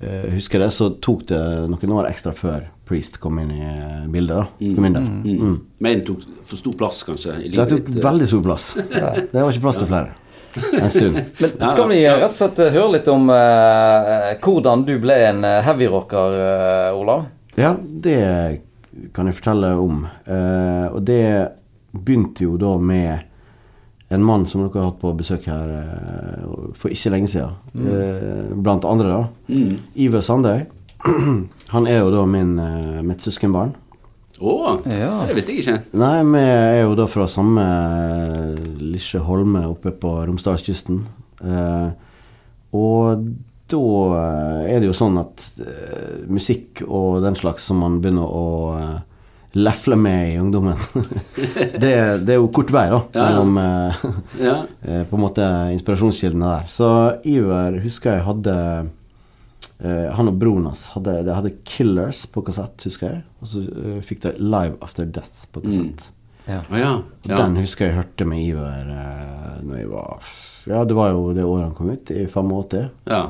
eh, 0.00 0.30
huske 0.34 0.60
det, 0.62 0.70
så 0.74 0.90
tok 1.02 1.26
det 1.30 1.42
noen 1.72 1.96
år 1.98 2.10
ekstra 2.12 2.34
før 2.36 2.68
Priest 2.84 3.16
kom 3.20 3.38
inn 3.40 3.52
i 3.54 3.62
eh, 3.64 4.02
bildet, 4.12 4.42
da, 4.42 4.48
for 4.74 4.84
min 4.84 4.96
del. 4.98 5.06
Mm. 5.24 5.54
Maiden 5.84 6.04
tok 6.04 6.26
for 6.44 6.60
stor 6.60 6.74
plass, 6.82 7.00
kanskje, 7.08 7.38
i 7.46 7.54
Det 7.54 7.64
tok 7.70 7.86
ditt. 7.86 7.96
eh. 7.96 8.04
veldig 8.04 8.28
stor 8.28 8.44
plass. 8.44 8.74
Det 9.32 9.40
var 9.40 9.48
ikke 9.50 9.64
plass 9.68 9.80
til 9.80 9.90
flere 9.90 10.20
en 10.54 10.90
stund. 10.92 11.16
Men 11.58 11.64
skal 11.66 11.88
vi 11.90 11.96
rett 12.06 12.28
og 12.28 12.34
slett 12.36 12.60
høre 12.76 12.90
litt 12.92 13.08
om 13.10 13.24
hvordan 13.26 14.84
du 14.86 14.92
ble 15.02 15.16
en 15.32 15.40
heavyrocker, 15.66 16.36
uh, 16.38 17.00
Olav? 17.00 17.24
Ja, 17.58 17.72
det 17.82 18.20
kan 19.14 19.26
jeg 19.30 19.36
fortelle 19.40 19.72
om. 19.80 20.04
Eh, 20.26 20.86
og 20.94 21.00
det 21.08 21.22
begynte 21.94 22.44
jo 22.46 22.56
da 22.60 22.76
med 22.78 23.30
en 24.14 24.22
mann 24.24 24.44
som 24.46 24.62
dere 24.62 24.80
har 24.82 24.90
hatt 24.92 25.00
på 25.02 25.12
besøk 25.18 25.46
her 25.50 25.70
eh, 25.78 26.44
for 26.78 26.92
ikke 26.94 27.10
lenge 27.14 27.30
siden. 27.32 27.54
Eh, 27.74 28.52
blant 28.54 28.84
andre, 28.86 29.08
da. 29.08 29.54
Mm. 29.54 29.78
Iver 30.06 30.20
Sandøy. 30.22 30.66
Han 31.74 31.86
er 31.90 31.98
jo 32.04 32.12
da 32.14 32.24
min, 32.28 32.54
eh, 32.58 33.00
mitt 33.06 33.24
søskenbarn. 33.24 33.74
Å, 34.40 34.52
Ja. 34.90 35.12
det 35.28 35.36
visste 35.38 35.52
jeg 35.54 35.62
ikke. 35.62 35.76
Nei, 35.94 36.16
vi 36.26 36.40
er 36.42 36.80
jo 36.82 36.94
da 36.98 37.04
fra 37.06 37.26
samme 37.30 37.62
lille 38.80 39.20
Holme 39.22 39.62
oppe 39.70 39.92
på 39.94 40.10
Romsdalskysten. 40.26 41.04
Eh, 41.44 41.90
og 42.74 43.28
da 43.74 44.20
eh, 44.20 44.74
er 44.74 44.80
det 44.80 44.88
jo 44.90 44.96
sånn 44.96 45.18
at 45.20 45.44
uh, 45.64 46.22
musikk 46.30 46.84
og 46.86 47.22
den 47.24 47.36
slags 47.38 47.66
som 47.68 47.82
man 47.82 48.00
begynner 48.02 48.26
å 48.26 48.46
uh, 48.78 48.96
lefle 49.54 49.98
med 49.98 50.32
i 50.32 50.38
ungdommen 50.42 50.78
det, 51.82 51.92
det 52.26 52.34
er 52.34 52.40
jo 52.40 52.50
kort 52.54 52.72
vei, 52.74 52.88
da, 52.90 53.00
Ja, 53.14 53.20
ja. 53.20 53.28
mellom 53.28 53.60
Ja. 54.40 54.56
eh, 54.88 55.04
på 55.06 55.18
en 55.18 55.22
måte 55.22 55.46
inspirasjonskildene 55.76 56.50
der. 56.56 56.70
Så 56.72 56.88
Iver 57.22 57.78
husker 57.84 58.16
jeg 58.16 58.26
hadde 58.26 58.56
Han 60.16 60.30
og 60.30 60.36
broren 60.40 60.66
hans 60.70 60.86
hadde, 60.94 61.18
de 61.26 61.34
hadde 61.34 61.52
Killers 61.68 62.24
på 62.30 62.42
kassett, 62.46 62.86
husker 62.86 63.10
jeg. 63.10 63.22
Og 63.42 63.50
så 63.50 63.62
fikk 64.06 64.22
de 64.24 64.32
Live 64.40 64.78
After 64.82 65.04
Death 65.04 65.46
på 65.52 65.62
kassett. 65.66 66.06
Mm. 66.08 66.48
ja. 66.48 66.60
Og 66.70 66.78
ja. 66.80 67.36
Den 67.36 67.58
husker 67.60 67.90
jeg 67.90 67.98
hørte 67.98 68.26
med 68.28 68.42
Iver 68.42 68.90
uh, 68.90 69.60
Når 69.62 69.78
jeg 69.82 69.90
var 69.92 70.32
Ja, 70.70 70.82
det 70.88 70.96
var 70.96 71.12
jo 71.12 71.34
det 71.36 71.44
året 71.44 71.68
han 71.68 71.76
kom 71.76 71.92
ut, 71.92 72.10
i 72.14 72.26
85. 72.26 72.86
ja. 73.12 73.24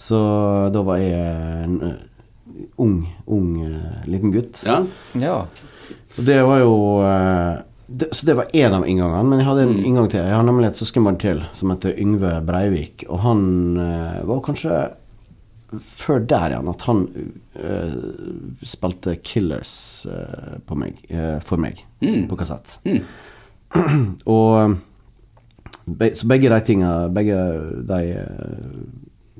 Så 0.00 0.18
da 0.72 0.80
var 0.86 1.00
jeg 1.02 1.64
en 1.66 1.74
eh, 1.84 2.68
ung, 2.80 3.02
ung 3.28 3.50
eh, 3.66 4.06
liten 4.08 4.32
gutt. 4.34 4.62
ja. 4.66 4.78
Ja. 5.20 5.40
Og 6.18 6.24
det 6.26 6.38
var 6.46 6.58
jo 6.62 6.72
eh, 7.06 7.58
det, 7.86 8.08
Så 8.14 8.26
det 8.26 8.34
var 8.38 8.48
én 8.54 8.72
av 8.74 8.86
inngangene, 8.88 9.26
men 9.28 9.38
jeg 9.42 9.48
hadde 9.48 9.66
en 9.66 9.76
inngang 9.84 10.08
til. 10.10 10.22
Jeg 10.24 10.34
har 10.38 10.46
nemlig 10.46 10.70
et 10.70 10.78
søskenbarn 10.80 11.18
til 11.20 11.42
som 11.58 11.72
heter 11.74 11.94
Yngve 12.00 12.32
Breivik, 12.46 13.04
og 13.10 13.20
han 13.24 13.40
var 14.28 14.42
kanskje 14.46 14.80
før 15.86 16.22
der 16.26 16.50
igjen 16.50 16.68
at 16.70 16.80
han 16.82 17.02
uh, 17.54 18.62
spilte 18.66 19.12
Killers 19.22 19.74
uh, 20.10 20.56
på 20.66 20.74
meg, 20.78 20.96
uh, 21.14 21.36
for 21.46 21.62
meg 21.62 21.84
Mm. 22.02 22.24
på 22.30 22.38
kassett. 22.40 22.78
Mm. 22.86 23.02
og 24.34 24.74
be, 25.86 26.08
Så 26.16 26.26
begge 26.30 26.48
de 26.50 26.60
tinga, 26.66 26.94
begge 27.14 27.36
de 27.90 28.00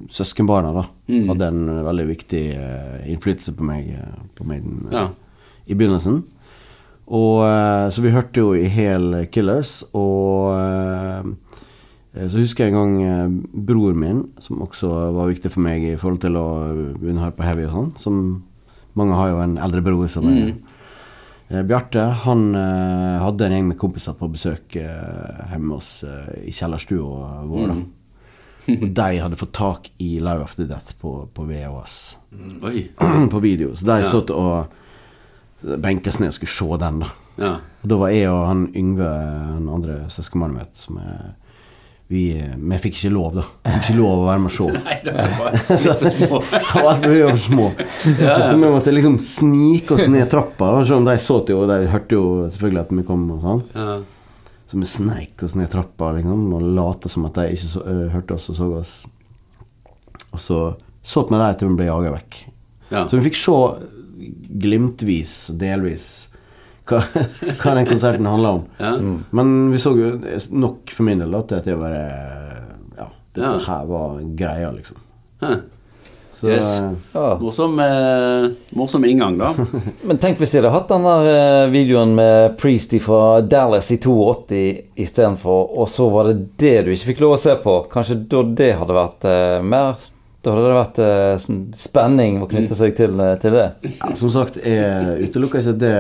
søskenbarna, 0.09 0.73
da, 0.75 0.85
Mm. 1.09 1.29
hadde 1.29 1.47
en 1.49 1.67
veldig 1.85 2.07
viktig 2.09 2.55
eh, 2.55 3.11
innflytelse 3.13 3.53
på 3.57 3.63
meg, 3.65 3.89
eh, 3.91 4.21
på 4.37 4.45
meg 4.47 4.63
den, 4.63 4.87
eh, 4.93 4.97
Ja. 4.99 5.09
i 5.69 5.75
begynnelsen. 5.75 6.23
Og 7.09 7.43
Så 7.93 8.01
vi 8.03 8.11
hørte 8.11 8.37
jo 8.39 8.53
i 8.55 8.69
hel 8.69 9.27
Killers, 9.33 9.83
og 9.93 10.55
så 12.15 12.39
husker 12.39 12.65
jeg 12.67 12.73
en 12.75 12.79
gang 12.99 13.43
bror 13.67 13.95
min, 13.95 14.29
som 14.39 14.61
også 14.63 15.13
var 15.15 15.27
viktig 15.31 15.51
for 15.51 15.61
meg 15.61 15.83
i 15.83 15.97
forhold 15.97 16.21
til 16.21 16.33
å 16.39 16.47
begynne 16.99 17.19
å 17.19 17.25
høre 17.25 17.37
på 17.37 17.45
heavy 17.47 17.65
og 17.67 17.73
sånn, 17.73 17.99
som 17.99 18.43
mange 18.95 19.15
har 19.15 19.29
jo 19.31 19.41
en 19.41 19.57
eldre 19.59 19.83
bror 19.83 20.09
som 20.09 20.27
er 20.29 20.53
Mm. 20.53 21.67
Bjarte 21.67 22.13
han 22.15 22.55
hadde 22.55 23.41
en 23.43 23.51
gjeng 23.53 23.69
med 23.69 23.77
kompiser 23.79 24.15
på 24.15 24.31
besøk 24.31 24.69
hjemme 25.51 25.73
hos 25.75 26.05
eh, 26.05 26.47
i 26.47 26.51
kjellerstua 26.53 27.43
vår. 27.49 27.67
da. 27.67 27.75
Og 28.69 28.89
de 28.95 29.09
hadde 29.23 29.39
fått 29.41 29.53
tak 29.57 29.89
i 29.99 30.19
Live 30.21 30.43
After 30.45 30.65
Death 30.69 30.95
på, 31.01 31.29
på 31.35 31.47
VHS. 31.49 31.97
Oi. 32.63 32.89
på 33.33 33.41
video. 33.43 33.73
Så 33.75 33.87
de 33.89 34.01
Ja. 34.03 34.07
satt 34.11 34.31
og 34.31 34.67
benket 35.81 36.15
seg 36.15 36.21
ned 36.25 36.33
og 36.35 36.39
skulle 36.39 36.57
se 36.57 36.81
den. 36.85 37.01
da 37.01 37.11
Ja. 37.41 37.53
Og 37.83 37.89
da 37.89 37.97
var 37.97 38.09
jeg 38.13 38.29
og 38.29 38.47
han 38.47 38.67
Yngve, 38.77 39.09
han 39.09 39.69
andre 39.73 40.03
søskenbarnet 40.13 40.59
mitt, 40.59 40.77
som 40.77 40.99
er 41.01 41.31
vi, 42.11 42.35
vi 42.59 42.79
fikk 42.83 42.97
ikke 42.99 43.11
lov, 43.15 43.35
da. 43.39 43.43
Vi 43.65 43.71
fikk 43.71 43.85
ikke 43.93 43.99
lov 44.01 44.19
å 44.19 44.27
være 44.27 44.41
med 44.43 44.51
og 44.51 44.55
se. 44.57 44.65
Nei, 44.89 44.97
det 45.05 45.13
var 45.15 45.53
litt 45.55 46.01
for 46.03 46.11
små. 46.11 46.41
Vi 47.07 47.21
var 47.23 47.31
for 47.31 47.45
små. 47.45 47.67
Så 48.03 48.57
vi 48.59 48.71
måtte 48.75 48.93
liksom 48.97 49.19
snike 49.23 49.95
oss 49.95 50.09
ned 50.11 50.27
trappa. 50.33 50.73
Da. 50.75 50.81
Selv 50.89 50.99
om 51.05 51.07
de 51.07 51.15
så 51.23 51.37
jo, 51.49 51.61
og 51.63 51.69
de 51.71 51.87
hørte 51.93 52.19
jo 52.19 52.25
selvfølgelig 52.51 52.81
at 52.83 52.91
vi 52.99 53.05
kom. 53.07 53.29
og 53.37 53.45
sånn 53.47 53.63
Ja. 53.79 54.01
Så 54.71 54.79
vi 54.79 54.87
sneik 54.87 55.43
oss 55.43 55.57
ned 55.59 55.71
trappa 55.73 56.13
liksom, 56.15 56.45
og 56.55 56.63
lot 56.77 57.09
som 57.11 57.25
at 57.27 57.35
de 57.41 57.49
ikke 57.57 57.71
så, 57.73 57.81
uh, 57.83 58.05
hørte 58.13 58.37
oss 58.37 58.49
og 58.53 58.57
så 58.61 58.69
oss. 58.79 58.93
Og 60.31 60.39
så 60.39 60.61
så 61.03 61.23
vi 61.27 61.39
dem 61.41 61.57
til 61.59 61.71
vi 61.73 61.79
ble 61.81 61.87
jaga 61.89 62.11
vekk. 62.13 62.37
Ja. 62.93 63.07
Så 63.09 63.17
vi 63.19 63.25
fikk 63.31 63.39
se 63.41 63.55
glimtvis 64.63 65.33
og 65.51 65.59
delvis 65.63 66.05
hva, 66.91 67.01
hva 67.63 67.75
den 67.79 67.89
konserten 67.89 68.29
handla 68.29 68.53
om. 68.59 68.65
Ja. 68.79 68.93
Men 69.37 69.53
vi 69.73 69.81
så 69.83 69.95
jo 69.99 70.11
nok 70.53 70.93
for 70.95 71.07
min 71.09 71.23
del 71.23 71.33
da, 71.35 71.43
til 71.49 71.61
at 71.61 71.69
det 71.71 71.79
bare 71.81 72.03
Ja, 72.99 73.07
dette 73.35 73.53
Ja. 73.57 73.59
her 73.67 73.87
var 73.91 74.19
greia, 74.37 74.71
liksom. 74.77 74.99
Hæ. 75.41 75.55
Så 76.31 76.49
Yes. 76.49 76.69
Ja. 77.13 77.39
Morsom, 77.41 77.79
eh, 77.83 78.51
morsom 78.79 79.05
inngang, 79.05 79.39
da. 79.41 79.51
Men 80.07 80.19
tenk 80.23 80.39
hvis 80.39 80.53
de 80.55 80.61
hadde 80.61 80.71
hatt 80.75 80.89
den 80.93 81.07
der 81.09 81.31
eh, 81.33 81.65
videoen 81.73 82.15
med 82.15 82.55
Priest 82.61 82.95
fra 83.03 83.41
Dallas 83.43 83.91
i 83.91 83.99
82 83.99 84.61
istedenfor, 84.95 85.75
og 85.79 85.91
så 85.91 86.07
var 86.11 86.31
det 86.31 86.39
det 86.63 86.77
du 86.87 86.93
ikke 86.95 87.11
fikk 87.13 87.21
lov 87.27 87.35
å 87.37 87.43
se 87.43 87.57
på. 87.65 87.77
Kanskje 87.93 88.21
da 88.31 88.45
det 88.63 88.73
hadde 88.79 88.97
vært 88.97 89.27
eh, 89.31 89.59
mer 89.63 89.99
Da 90.41 90.55
hadde 90.55 90.69
det 90.71 90.77
vært 90.79 90.99
eh, 91.05 91.35
sånn 91.43 91.59
spenning 91.77 92.39
å 92.41 92.47
knytte 92.49 92.79
seg 92.79 92.95
til, 92.97 93.19
eh, 93.21 93.35
til 93.43 93.53
det. 93.59 93.67
ja, 93.91 94.13
som 94.17 94.31
sagt, 94.33 94.57
jeg 94.57 95.27
utelukker 95.27 95.61
ikke 95.61 95.75
at 95.75 95.83
det 95.83 95.97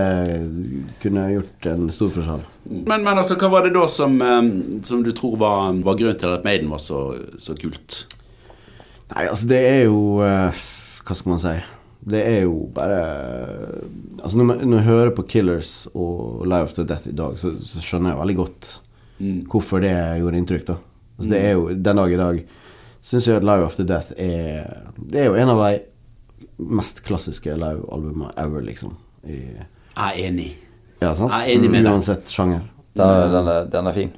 kunne 1.02 1.26
gjort 1.34 1.68
en 1.74 1.90
stor 1.92 2.14
forskjell. 2.14 2.46
Men, 2.70 3.02
men 3.04 3.18
altså, 3.20 3.36
hva 3.36 3.50
var 3.52 3.66
det 3.66 3.74
da 3.76 3.84
som, 3.90 4.16
eh, 4.24 4.48
som 4.86 5.02
du 5.04 5.12
tror 5.12 5.36
var, 5.42 5.74
var 5.84 5.98
grunnen 6.00 6.16
til 6.22 6.32
at 6.38 6.46
Maiden 6.48 6.72
var 6.72 6.80
så, 6.80 7.02
så 7.36 7.52
kult? 7.58 8.06
Nei, 9.10 9.26
altså, 9.26 9.46
det 9.50 9.60
er 9.66 9.80
jo 9.88 10.20
eh, 10.22 10.60
Hva 11.06 11.16
skal 11.18 11.32
man 11.32 11.40
si? 11.42 11.54
Det 12.10 12.20
er 12.24 12.44
jo 12.46 12.68
bare 12.74 13.00
Altså, 14.22 14.36
når, 14.38 14.46
man, 14.52 14.62
når 14.68 14.78
jeg 14.78 14.86
hører 14.90 15.10
på 15.16 15.24
Killers 15.28 15.72
og 15.94 16.44
Live 16.46 16.68
After 16.68 16.86
Death 16.88 17.08
i 17.10 17.16
dag, 17.16 17.36
så, 17.40 17.52
så 17.66 17.82
skjønner 17.84 18.12
jeg 18.14 18.20
veldig 18.22 18.38
godt 18.44 18.70
hvorfor 19.52 19.82
det 19.84 19.90
gjorde 20.16 20.38
inntrykk, 20.40 20.62
da. 20.70 20.74
Altså, 21.18 21.26
det 21.34 21.40
er 21.44 21.50
jo 21.52 21.64
Den 21.76 21.98
dag 22.00 22.12
i 22.14 22.20
dag 22.20 22.38
syns 23.04 23.26
jeg 23.28 23.36
at 23.40 23.44
Live 23.44 23.66
After 23.66 23.84
Death 23.88 24.14
er 24.16 24.92
Det 24.96 25.20
er 25.20 25.28
jo 25.28 25.36
en 25.42 25.52
av 25.52 25.60
de 25.66 25.80
mest 26.80 27.02
klassiske 27.04 27.52
live-albumene 27.56 28.30
ever, 28.40 28.64
liksom. 28.64 28.94
I, 29.24 29.38
Jeg 29.96 30.00
er 30.06 30.18
enig. 30.28 30.48
ja, 31.00 31.10
sant? 31.16 31.32
Jeg 31.32 31.40
er 31.46 31.58
enig 31.58 31.70
med 31.72 31.84
deg. 31.84 31.92
Uansett 31.92 32.32
sjanger. 32.32 32.64
Den, 32.96 33.12
den, 33.32 33.48
er, 33.48 33.68
den 33.72 33.88
er 33.88 33.96
fin. 33.96 34.10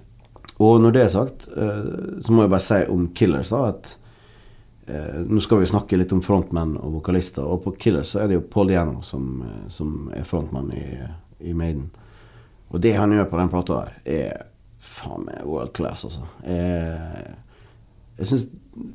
Og 0.63 0.81
når 0.83 0.95
det 0.97 1.03
er 1.05 1.13
sagt, 1.15 1.47
eh, 1.55 1.85
så 2.23 2.35
må 2.35 2.43
jeg 2.45 2.51
bare 2.55 2.65
si 2.67 2.81
om 2.91 3.05
Killers 3.15 3.51
da 3.55 3.61
at 3.73 3.93
eh, 4.87 5.19
Nå 5.27 5.41
skal 5.45 5.63
vi 5.63 5.71
snakke 5.71 5.99
litt 5.99 6.13
om 6.15 6.23
frontmenn 6.25 6.77
og 6.81 6.99
vokalister, 6.99 7.45
og 7.47 7.65
på 7.67 7.75
Killers 7.81 8.15
så 8.15 8.23
er 8.23 8.31
det 8.31 8.39
jo 8.39 8.47
Paul 8.53 8.73
Diano 8.73 9.03
som, 9.07 9.43
eh, 9.47 9.69
som 9.73 10.11
er 10.15 10.27
frontmann 10.29 10.73
i, 10.77 10.87
i 11.51 11.55
Maiden. 11.57 11.91
Og 12.73 12.81
det 12.81 12.95
han 12.97 13.13
gjør 13.13 13.29
på 13.31 13.41
den 13.41 13.53
plata 13.53 13.83
her, 13.83 14.01
er 14.05 14.49
faen 14.83 15.27
meg 15.29 15.45
world 15.47 15.75
class, 15.77 16.07
altså. 16.09 16.25
Jeg, 16.47 17.37
jeg 18.19 18.31
syns 18.31 18.49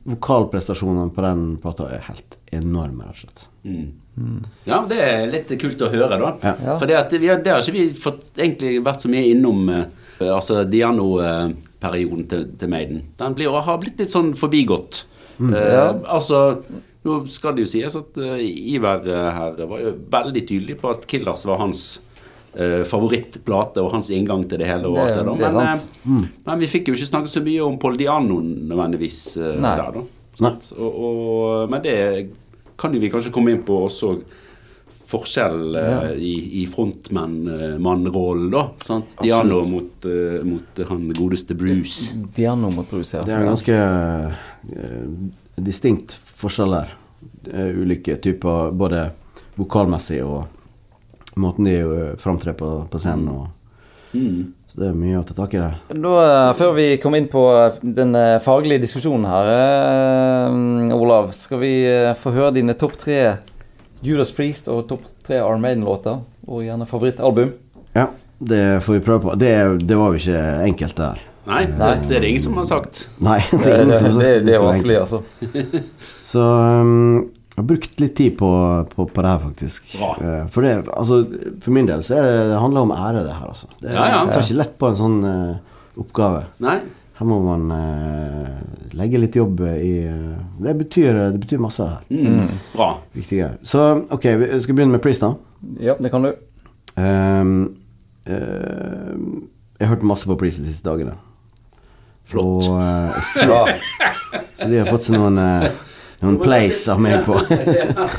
vokalprestasjonene 0.10 1.14
på 1.14 1.22
den 1.22 1.48
plata 1.62 1.88
er 1.94 2.06
helt 2.08 2.38
enorme, 2.56 3.06
rett 3.06 3.14
og 3.14 3.22
slett. 3.22 3.48
Mm. 3.68 4.44
Ja, 4.66 4.80
det 4.90 4.98
er 5.04 5.28
litt 5.30 5.52
kult 5.62 5.82
å 5.86 5.92
høre, 5.94 6.18
da. 6.18 6.32
Ja. 6.42 6.78
For 6.80 6.90
det, 6.90 6.98
at 6.98 7.14
vi 7.14 7.30
har, 7.30 7.42
det 7.44 7.54
har 7.54 7.62
ikke 7.62 7.76
vi 7.76 7.86
fått 7.94 8.32
egentlig 8.40 8.80
vært 8.86 9.04
så 9.06 9.12
mye 9.12 9.28
innom 9.30 9.68
eh, 9.70 9.84
altså 10.26 10.64
Diano-perioden 10.66 12.26
til, 12.32 12.48
til 12.58 12.72
Maiden. 12.72 13.04
Den 13.20 13.38
blir, 13.38 13.54
har 13.54 13.78
blitt 13.82 14.02
litt 14.02 14.14
sånn 14.14 14.34
forbigått. 14.38 15.04
Eh, 15.40 15.74
Ja. 15.74 15.94
Altså, 16.18 16.64
nå 17.06 17.22
skal 17.30 17.56
det 17.56 17.64
jo 17.66 17.72
sies 17.72 17.96
at 17.96 18.18
uh, 18.18 18.36
Iver 18.42 19.06
eh, 19.08 19.32
her 19.38 19.66
var 19.70 19.80
jo 19.80 19.92
veldig 20.12 20.42
tydelig 20.50 20.76
på 20.82 20.90
at 20.92 21.06
Killers 21.08 21.46
var 21.48 21.58
hans 21.62 22.00
uh, 22.60 22.84
favorittplate 22.84 23.78
og 23.84 23.92
hans 23.94 24.10
inngang 24.12 24.44
til 24.50 24.58
det 24.60 24.68
hele. 24.68 24.88
Og 24.90 24.96
Det- 24.98 25.04
alt 25.06 25.16
det, 25.16 25.26
da. 25.26 25.34
det 25.36 25.46
er 25.48 25.54
Men, 25.58 25.78
sant. 25.78 25.88
eh, 26.06 26.28
men 26.50 26.60
vi 26.60 26.68
fikk 26.68 26.88
jo 26.90 26.94
ikke 26.98 27.12
snakket 27.14 27.30
så 27.38 27.44
mye 27.46 27.62
om 27.68 27.78
Paul 27.80 27.96
Diano 27.98 28.42
nødvendigvis 28.42 29.22
uh, 29.38 29.54
Nei. 29.62 29.76
der, 29.78 29.92
da. 29.94 30.02
Nei. 30.42 30.52
Og, 30.78 31.00
og, 31.06 31.70
men 31.70 31.82
det 31.82 31.96
kan 32.78 32.94
jo 32.94 33.00
vi 33.00 33.10
kanskje 33.10 33.32
komme 33.34 33.52
inn 33.56 33.64
på 33.66 33.86
også 33.88 34.12
forskjell 35.08 35.76
eh, 35.80 35.88
Ja. 35.88 36.14
i, 36.20 36.34
i 36.62 36.66
frontmann-rollen, 36.68 38.50
da. 38.52 38.66
Sant? 38.84 39.16
Diano 39.22 39.62
mot, 39.66 40.06
eh, 40.06 40.44
mot 40.44 40.82
han 40.90 41.08
godeste 41.16 41.56
Bruce. 41.58 42.12
Diano 42.36 42.70
mot 42.72 42.90
Bruce, 42.90 43.16
ja. 43.18 43.24
Det 43.24 43.34
er 43.38 43.46
ganske 43.48 43.74
eh, 43.74 44.36
distinkt 45.58 46.14
forskjell 46.38 46.74
der. 46.78 46.94
Er 47.52 47.74
ulike 47.82 48.18
typer, 48.22 48.72
både 48.78 49.08
vokalmessig 49.58 50.20
og 50.26 51.38
måten 51.38 51.66
de 51.70 51.78
uh, 51.86 52.16
framtrer 52.22 52.54
på, 52.58 52.72
på 52.92 53.00
scenen. 53.04 53.30
Og, 53.36 53.48
Mm. 54.16 54.54
så 54.72 54.80
det 54.80 54.86
er 54.88 54.94
mye 54.96 55.18
å 55.20 55.24
ta 55.28 55.34
tak 55.36 55.52
i 55.54 55.60
der. 55.60 55.74
Da, 55.92 56.12
eh, 56.24 56.54
før 56.56 56.72
vi 56.78 56.86
kommer 57.04 57.20
inn 57.20 57.28
på 57.28 57.42
eh, 57.60 57.76
den 57.84 58.16
eh, 58.16 58.38
faglige 58.42 58.80
diskusjonen 58.86 59.28
her, 59.28 59.50
eh, 59.52 60.94
Olav, 60.96 61.34
skal 61.36 61.60
vi 61.60 61.72
eh, 61.86 62.14
få 62.18 62.32
høre 62.34 62.54
dine 62.56 62.74
topp 62.80 62.96
tre 63.02 63.18
Judas 64.02 64.32
Priest 64.34 64.72
og 64.72 64.86
topp 64.90 65.04
tre 65.28 65.42
Arm 65.44 65.62
Maiden-låter? 65.68 66.24
Og 66.48 66.64
gjerne 66.64 66.88
favorittalbum. 66.88 67.52
Ja, 68.00 68.08
det 68.40 68.64
får 68.88 68.96
vi 68.96 69.04
prøve 69.10 69.26
på. 69.28 69.36
Det, 69.44 69.52
det 69.84 70.00
var 70.00 70.16
jo 70.16 70.24
ikke 70.24 70.46
enkelt, 70.72 70.96
det 70.96 71.12
her. 71.12 71.27
Nei, 71.48 71.64
det, 71.72 71.90
det 72.10 72.18
er 72.18 72.28
ingen 72.28 72.44
som 72.44 72.58
har 72.60 72.68
sagt. 72.68 73.06
Nei, 73.24 73.40
det 73.52 73.72
er 73.72 73.84
ingen 73.86 73.96
som 73.96 74.10
har 74.10 74.16
sagt 74.18 74.24
det, 74.26 74.32
det 74.48 74.56
er 74.58 74.64
vanskelig, 74.64 74.98
altså. 75.06 75.22
Så 76.30 76.44
um, 76.44 77.30
jeg 77.58 77.64
har 77.64 77.68
brukt 77.72 78.02
litt 78.04 78.16
tid 78.20 78.34
på, 78.38 78.50
på, 78.92 79.06
på 79.10 79.24
det 79.24 79.30
her, 79.32 79.40
faktisk. 79.42 79.86
Bra. 79.96 80.10
Eh, 80.22 80.42
for, 80.54 80.62
det, 80.68 80.92
altså, 80.94 81.24
for 81.64 81.74
min 81.74 81.88
del 81.88 82.04
så 82.06 82.20
er 82.20 82.28
det, 82.28 82.34
det 82.52 82.60
handler 82.62 82.86
om 82.86 82.92
ære, 82.94 83.24
det 83.26 83.34
her, 83.34 83.48
altså. 83.50 83.70
Det, 83.80 83.88
Ja, 83.96 84.04
ja. 84.12 84.20
Jeg 84.20 84.34
tar 84.36 84.44
ikke 84.44 84.58
lett 84.60 84.76
på 84.78 84.90
en 84.92 85.00
sånn 85.00 85.16
uh, 85.26 85.80
oppgave. 86.04 86.44
Nei? 86.62 86.76
Her 87.18 87.30
må 87.32 87.40
man 87.42 87.72
uh, 87.74 88.52
legge 89.00 89.24
litt 89.24 89.40
jobb 89.40 89.64
i 89.72 89.94
uh, 90.06 90.36
det, 90.62 90.76
betyr, 90.84 91.18
det 91.34 91.42
betyr 91.48 91.64
masse, 91.64 91.88
det 91.88 91.96
her. 91.96 92.36
Mm. 92.38 92.60
Bra. 92.76 92.92
Viktig 93.16 93.40
greier. 93.40 93.58
Så 93.66 93.88
ok, 94.06 94.28
vi 94.44 94.52
skal 94.68 94.78
begynne 94.78 94.94
med 95.00 95.02
Priest, 95.08 95.26
da. 95.26 95.34
Ja, 95.82 95.96
det 95.98 96.12
kan 96.14 96.28
du. 96.28 96.36
Um, 97.00 97.56
jeg 98.28 99.88
har 99.88 99.96
hørt 99.96 100.06
masse 100.06 100.30
på 100.30 100.38
Priest 100.38 100.62
de 100.62 100.70
siste 100.70 100.86
dagene. 100.86 101.16
Flott. 102.28 102.68
Og, 102.68 102.82
uh, 102.82 103.46
Bra. 103.48 103.62
så 104.56 104.68
de 104.68 104.82
har 104.82 104.90
fått 104.92 105.08
seg 105.08 105.16
noen, 105.16 105.40
uh, 105.40 105.70
noen 106.24 106.40
plays 106.42 106.84
av 106.92 107.00
meg 107.04 107.24
på. 107.28 107.38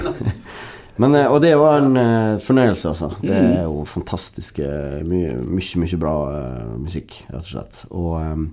Men, 1.02 1.14
uh, 1.14 1.26
og 1.28 1.42
det 1.44 1.52
var 1.60 1.84
en 1.84 2.40
fornøyelse, 2.42 2.94
altså. 2.94 3.12
Det 3.20 3.36
er 3.36 3.62
jo 3.66 3.84
fantastisk 3.88 4.62
mye, 4.62 5.36
mye, 5.44 5.84
mye 5.84 6.00
bra 6.00 6.16
musikk, 6.80 7.20
rett 7.28 7.44
og 7.44 7.52
slett. 7.52 7.84
Og 7.92 8.16
um, 8.16 8.48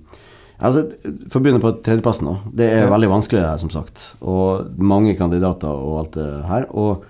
altså, 0.60 0.86
For 1.24 1.40
å 1.40 1.46
begynne 1.46 1.64
på 1.64 1.74
tredjeplassen, 1.80 2.30
da. 2.30 2.54
Det 2.62 2.70
er 2.76 2.92
veldig 2.92 3.10
vanskelig, 3.16 3.42
her, 3.48 3.58
som 3.64 3.72
sagt. 3.72 4.10
Og 4.20 4.70
mange 4.76 5.16
kandidater 5.18 5.72
og 5.72 6.02
alt 6.04 6.20
det 6.20 6.30
her. 6.52 6.68
Og 6.76 7.06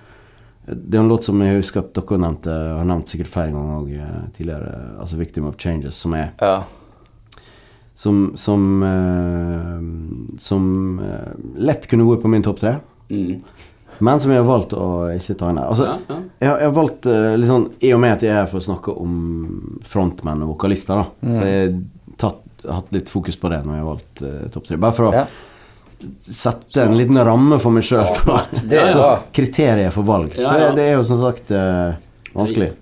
det 0.66 0.96
er 0.96 1.02
en 1.02 1.10
låt 1.10 1.26
som 1.26 1.42
jeg 1.42 1.60
husker 1.60 1.82
at 1.82 1.92
dere 1.94 2.22
nevnte, 2.22 2.54
har 2.78 2.86
nevnt 2.88 3.10
sikkert 3.10 3.34
flere 3.34 3.52
ganger 3.54 4.24
tidligere. 4.38 4.72
Altså 5.02 5.18
'Victim 5.18 5.46
of 5.50 5.58
Changes', 5.58 5.98
som 5.98 6.14
er 6.14 6.32
Ja. 6.40 6.62
Som 7.96 8.32
som, 8.36 8.64
eh, 8.84 10.38
som 10.42 10.66
eh, 11.00 11.32
lett 11.64 11.86
kunne 11.88 12.04
vært 12.10 12.22
på 12.26 12.28
min 12.32 12.44
topp 12.44 12.60
tre, 12.60 12.74
Mm. 13.08 13.40
men 14.02 14.20
som 14.20 14.32
jeg 14.34 14.40
har 14.42 14.48
valgt 14.48 14.72
å 14.74 14.86
ikke 15.14 15.36
ta 15.38 15.48
inn 15.52 15.58
her. 15.60 15.68
Altså, 15.70 15.84
Ja, 15.86 15.98
ja. 16.10 16.16
jeg, 16.40 16.48
har- 16.50 16.58
jeg 16.58 16.66
har 16.68 16.74
valgt 16.76 17.06
eh, 17.06 17.36
litt 17.38 17.48
sånn 17.48 17.68
I 17.80 17.92
og 17.94 18.00
med 18.02 18.12
at 18.16 18.22
jeg 18.26 18.30
er 18.34 18.40
her 18.42 18.46
for 18.50 18.58
å 18.58 18.66
snakke 18.66 18.94
om 19.00 19.78
frontmenn 19.86 20.42
og 20.42 20.50
vokalister, 20.56 20.96
da, 21.04 21.06
så 21.22 21.44
jeg 21.46 21.68
har 21.70 22.16
tatt, 22.18 22.42
hatt 22.68 22.90
litt 22.92 23.08
fokus 23.08 23.36
på 23.38 23.48
det 23.52 23.60
når 23.64 23.76
jeg 23.78 23.84
har 23.84 23.90
valgt 23.92 24.22
eh, 24.26 24.48
topp 24.52 24.64
tre. 24.66 24.76
Bare 24.82 24.92
for 24.98 25.08
å 25.08 25.12
ja. 25.14 25.26
sette 26.20 26.82
en 26.82 26.96
liten 26.98 27.16
ramme 27.24 27.60
for 27.62 27.70
meg 27.72 27.86
sjøl. 27.86 28.04
Det 28.68 28.82
bra. 28.96 29.12
kriterier 29.32 29.94
for 29.94 30.02
valg. 30.04 30.34
Ja, 30.36 30.50
ja. 30.58 30.66
Det, 30.72 30.74
det 30.82 30.88
er 30.90 30.98
jo 30.98 31.04
som 31.06 31.22
sagt 31.22 31.50
eh, 31.54 31.94
vanskelig. 32.34 32.72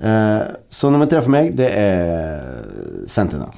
Eh, 0.00 0.42
så 0.72 0.90
nummer 0.90 1.06
tre 1.12 1.20
for 1.22 1.30
meg, 1.36 1.52
det 1.60 1.68
er 1.76 3.04
Sentinel. 3.06 3.52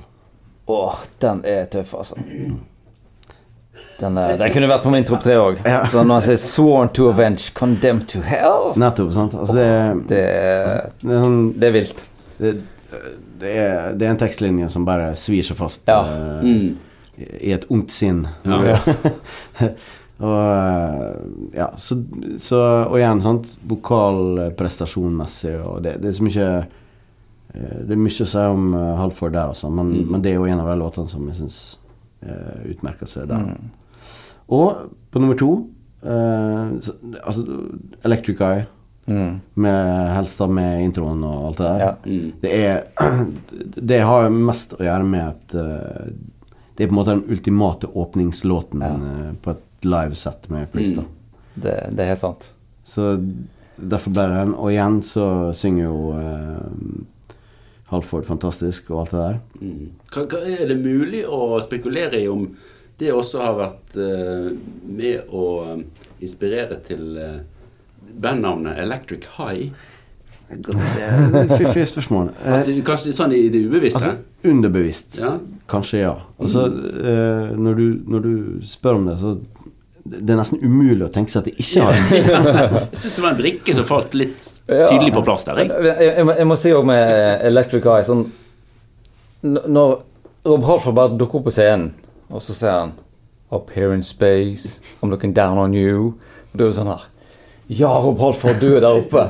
Åh, 0.68 0.98
den 1.22 1.40
er 1.48 1.64
tøff, 1.72 1.94
altså. 1.96 2.16
Den, 3.98 4.18
er, 4.18 4.36
den 4.38 4.52
kunne 4.54 4.68
vært 4.70 4.82
på 4.84 4.90
min 4.94 5.04
topp 5.06 5.22
tre 5.24 5.34
òg. 5.40 5.58
Ja. 5.66 5.80
Så 5.90 6.02
når 6.06 6.20
han 6.20 6.22
sier 6.28 6.36
'sworn 6.38 6.92
to 6.94 7.08
avenge, 7.10 7.50
condemned 7.54 8.06
to 8.08 8.20
hell' 8.22 8.76
Nettopp, 8.78 9.12
sant. 9.16 9.34
Altså, 9.34 9.54
det, 9.56 10.08
Det 10.08 10.18
er, 10.18 10.90
det, 11.02 11.10
er 11.16 11.22
sånn, 11.24 11.38
det 11.58 11.66
er 11.68 11.72
vilt. 11.74 12.04
det, 12.38 12.52
det, 13.40 13.54
er, 13.58 13.92
det 13.98 14.06
er 14.06 14.10
en 14.14 14.20
tekstlinje 14.20 14.68
som 14.70 14.84
bare 14.86 15.14
svir 15.18 15.42
seg 15.46 15.56
fast 15.58 15.82
Ja. 15.88 16.00
uh, 16.02 16.42
Mm. 16.44 16.76
i 17.40 17.50
et 17.52 17.64
ungt 17.70 17.90
sinn. 17.90 18.26
Ja. 18.46 18.78
og 20.28 20.38
eh, 20.52 21.14
ja, 21.58 21.66
så, 21.76 21.96
så 22.38 22.60
Og 22.90 22.98
igjen, 23.00 23.20
sant. 23.22 23.56
Vokalprestasjonmessig 23.66 25.56
og 25.64 25.82
det, 25.82 25.96
det 26.02 26.08
er 26.12 26.16
så 26.18 26.22
mye 26.26 26.48
Det 27.58 27.90
er 27.96 28.00
mye 28.00 28.22
å 28.24 28.28
si 28.30 28.38
om 28.38 28.68
uh, 28.74 28.96
Halford 29.00 29.32
der, 29.34 29.48
altså. 29.52 29.70
Men, 29.70 29.92
Mm. 29.92 30.10
men 30.12 30.22
det 30.22 30.30
er 30.32 30.36
jo 30.38 30.44
en 30.46 30.60
av 30.60 30.66
de 30.70 30.76
låtene 30.80 31.08
som 31.10 31.26
jeg 31.28 31.36
syns 31.40 31.58
uh, 32.22 32.62
utmerker 32.70 33.06
seg 33.10 33.28
der. 33.28 33.44
Mm. 33.48 33.70
Og 34.48 34.90
på 35.10 35.20
nummer 35.20 35.36
to 35.38 35.48
uh, 36.04 36.78
så, 36.80 36.94
Altså 37.24 37.44
Electric 38.04 38.40
Eye, 38.40 38.66
Mm. 39.08 39.40
med 39.56 40.10
helst 40.12 40.36
da 40.38 40.46
med 40.52 40.82
introen 40.84 41.22
og 41.24 41.46
alt 41.46 41.56
det 41.62 41.64
der. 41.64 41.80
Ja. 41.80 41.92
Mm. 42.04 42.32
Det 42.42 42.50
er 42.52 42.82
Det 43.92 44.00
har 44.04 44.28
mest 44.30 44.74
å 44.76 44.82
gjøre 44.84 45.06
med 45.08 45.22
at 45.30 45.54
eh, 45.56 46.10
det 46.76 46.84
er 46.84 46.90
på 46.90 46.92
en 46.92 46.98
måte 46.98 47.14
den 47.14 47.24
ultimate 47.32 47.88
åpningslåten 47.88 48.84
Ja. 48.84 48.90
eh, 48.92 49.30
på 49.40 49.54
et 49.54 49.88
livesett 49.88 50.50
med 50.52 50.68
Priest. 50.72 50.96
da. 51.00 51.04
Det, 51.56 51.72
det 51.96 52.04
er 52.04 52.10
helt 52.12 52.20
sant. 52.20 52.50
Så 52.84 53.14
derfor 53.80 54.12
ble 54.12 54.26
det 54.28 54.36
den. 54.42 54.52
Og 54.60 54.68
igjen 54.74 55.00
så 55.02 55.54
synger 55.56 55.84
jo 55.88 56.12
eh, 56.12 56.68
Halford 57.88 58.26
fantastisk 58.28 58.90
og 58.92 59.04
alt 59.04 59.14
det 59.14 59.20
der. 59.22 59.38
Mm. 59.62 59.92
Hva, 60.12 60.24
hva 60.28 60.40
er 60.44 60.66
det 60.68 60.78
mulig 60.80 61.22
å 61.24 61.58
spekulere 61.64 62.20
i 62.20 62.28
om 62.28 62.48
det 62.98 63.12
også 63.14 63.44
har 63.44 63.54
vært 63.58 63.94
uh, 63.96 64.48
med 64.82 65.30
å 65.30 65.44
eh, 65.70 65.84
inspirere 66.26 66.80
til 66.82 67.14
uh, 67.14 67.36
bandnavnet 68.10 68.80
Electric 68.82 69.28
High? 69.36 69.70
Det 70.48 71.44
fiffig 71.52 71.84
spørsmål. 71.92 72.32
At 72.42 72.66
du, 72.66 72.74
kanskje 72.82 73.12
sånn 73.14 73.36
i 73.36 73.44
det 73.52 73.62
ubevisste? 73.68 74.00
altså 74.00 74.48
underbevisst. 74.48 75.18
ja. 75.22 75.36
Kanskje 75.70 76.02
ja. 76.02 76.14
Altså, 76.40 76.66
uh, 76.72 77.54
når, 77.58 77.78
du, 77.78 77.86
når 78.08 78.26
du 78.26 78.34
spør 78.66 78.98
om 78.98 79.10
det, 79.10 79.18
så 79.20 79.36
Det 80.08 80.32
er 80.32 80.38
nesten 80.40 80.62
umulig 80.64 81.04
å 81.04 81.10
tenke 81.12 81.30
seg 81.30 81.42
at 81.42 81.48
det 81.50 81.58
ikke 81.60 81.84
har. 81.84 81.98
Jeg 82.94 83.00
syns 83.02 83.16
det 83.18 83.24
var 83.24 83.34
en 83.34 83.40
brikke 83.42 83.74
som 83.76 83.84
falt 83.88 84.14
litt. 84.16 84.47
Tydelig 84.68 85.12
på 85.14 85.22
plass 85.24 85.44
der. 85.44 85.58
Jeg, 85.62 85.68
Jeg. 85.70 85.96
jeg, 86.16 86.26
jeg, 86.38 86.46
må- 86.46 86.56
si 86.56 86.70
òg 86.76 86.84
med 86.84 87.40
Electric 87.48 87.84
Eye 87.86 88.04
sånn 88.04 88.26
Når 89.42 90.02
Rob 90.46 90.64
Halford 90.66 90.94
bare 90.94 91.18
dukker 91.18 91.38
opp 91.40 91.44
på 91.48 91.54
scenen, 91.54 91.92
og 92.30 92.42
så 92.42 92.54
ser 92.54 92.70
han 92.74 92.92
Up 93.52 93.70
here 93.74 93.94
in 93.94 94.02
space, 94.02 94.80
I'm 95.02 95.08
looking 95.10 95.32
down 95.32 95.56
on 95.58 95.72
you. 95.74 96.14
Og 96.52 96.58
du 96.58 96.66
er 96.66 96.72
sånn 96.76 96.90
her 96.92 97.06
Ja, 97.68 97.88
Rob 98.00 98.18
Halford, 98.20 98.60
du 98.60 98.76
er 98.76 98.80
der 98.80 98.98
oppe. 99.02 99.22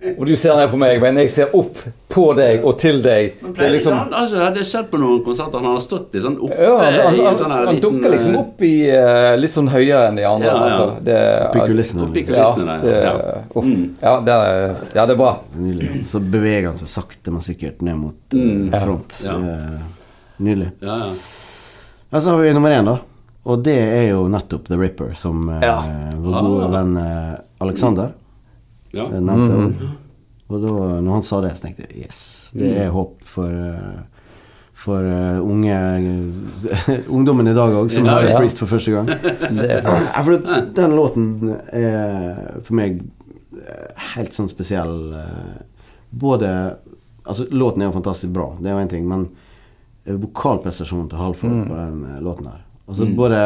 Og 0.00 0.22
du 0.26 0.32
ser 0.36 0.56
ned 0.56 0.70
på 0.72 0.78
meg, 0.80 0.96
men 1.02 1.18
jeg 1.20 1.30
ser 1.32 1.50
opp 1.56 1.76
på 2.10 2.22
deg 2.38 2.62
og 2.64 2.78
til 2.80 3.02
deg. 3.04 3.34
Det 3.42 3.66
er 3.66 3.72
liksom 3.74 3.92
han, 3.98 4.14
altså, 4.16 4.46
det 4.54 4.62
skjedd 4.64 4.86
på 4.88 4.96
noen 5.00 5.18
konserter. 5.26 5.60
Han 5.60 5.74
har 5.74 5.82
stått 5.84 6.14
litt 6.16 6.24
sånn 6.24 6.38
oppe 6.40 6.56
ja, 6.56 6.70
han, 6.80 6.94
han, 6.96 7.18
i 7.18 7.24
han, 7.26 7.36
sånn 7.36 7.52
her 7.52 7.66
han 7.68 7.80
dukker 7.84 8.14
liksom 8.14 8.32
eh, 8.32 8.38
opp 8.40 8.62
i 8.64 8.70
uh, 8.88 9.34
litt 9.36 9.52
sånn 9.52 9.68
høyere 9.68 10.06
enn 10.08 10.16
de 10.16 10.24
andre. 10.24 10.48
Ja, 10.48 10.54
ja. 10.54 10.62
Altså. 10.70 10.86
Det, 11.04 11.18
Oppi 11.50 11.64
kulissene. 11.68 12.06
Opp 12.06 12.16
kulissene 12.16 12.76
ja, 12.78 12.80
det, 12.80 12.94
Ja. 13.04 13.64
Mm. 13.66 13.82
ja, 14.00 14.14
det 14.24 14.36
er, 14.38 14.64
ja, 14.96 15.04
det 15.04 15.14
er 15.14 15.20
bra. 15.20 15.32
Nydelig. 15.60 15.90
Så 16.08 16.22
beveger 16.32 16.70
han 16.70 16.80
seg 16.80 16.92
sakte, 16.94 17.34
men 17.36 17.44
sikkert 17.44 17.84
ned 17.84 18.00
mot 18.00 18.38
eh, 18.38 18.40
Mm. 18.40 18.72
front. 18.86 19.18
Ja. 19.26 19.34
Eh, 19.36 19.76
nydelig. 20.40 20.70
Ja, 20.80 20.96
ja. 21.04 21.10
Og 22.10 22.22
så 22.24 22.32
har 22.32 22.40
vi 22.40 22.54
nummer 22.56 22.72
én, 22.72 22.88
da. 22.88 22.96
Og 23.50 23.60
det 23.68 23.76
er 23.84 24.08
jo 24.14 24.24
nettopp 24.32 24.64
The 24.72 24.80
Ripper, 24.80 25.12
som 25.16 25.44
Ja. 25.60 25.76
vår 26.16 26.40
gode 26.40 26.64
Ah. 26.64 26.72
venn 26.78 26.96
Alexander 27.60 28.10
ja. 28.96 29.08
nevnte. 29.08 29.52
Mhm. 29.52 29.66
også. 29.66 29.90
Og 30.50 30.62
da 30.64 30.72
når 31.00 31.12
han 31.14 31.22
sa 31.22 31.40
det, 31.44 31.52
så 31.56 31.62
tenkte 31.66 31.84
jeg 31.86 32.06
yes, 32.08 32.22
det 32.58 32.70
er 32.82 32.88
håp 32.90 33.20
for 33.30 33.52
eh, 33.54 34.00
for 34.80 35.04
eh, 35.04 35.38
unge 35.44 35.76
ungdommen 37.16 37.46
i 37.50 37.54
dag 37.54 37.74
òg, 37.76 37.90
som 37.92 38.06
Ja, 38.08 38.16
hører 38.16 38.32
ja. 38.32 38.38
Priest 38.40 38.58
for 38.62 38.70
første 38.70 38.94
gang. 38.94 39.10
For 40.24 40.64
den 40.80 40.94
låten 40.96 41.26
er 41.68 42.60
for 42.64 42.78
meg 42.78 43.02
helt 44.14 44.32
sånn 44.34 44.48
spesiell. 44.50 45.12
Både 46.10 46.54
Altså, 47.28 47.44
låten 47.52 47.82
er 47.84 47.90
jo 47.90 47.92
fantastisk 47.98 48.32
bra, 48.32 48.46
det 48.58 48.70
er 48.70 48.72
jo 48.74 48.82
én 48.82 48.88
ting, 48.90 49.04
men 49.06 49.26
vokalprestasjonen 50.08 51.10
til 51.12 51.20
Halford 51.20 51.58
på 51.68 51.76
den 51.76 52.24
låten 52.24 52.48
her 52.48 52.62
Altså 52.88 53.06
både 53.14 53.42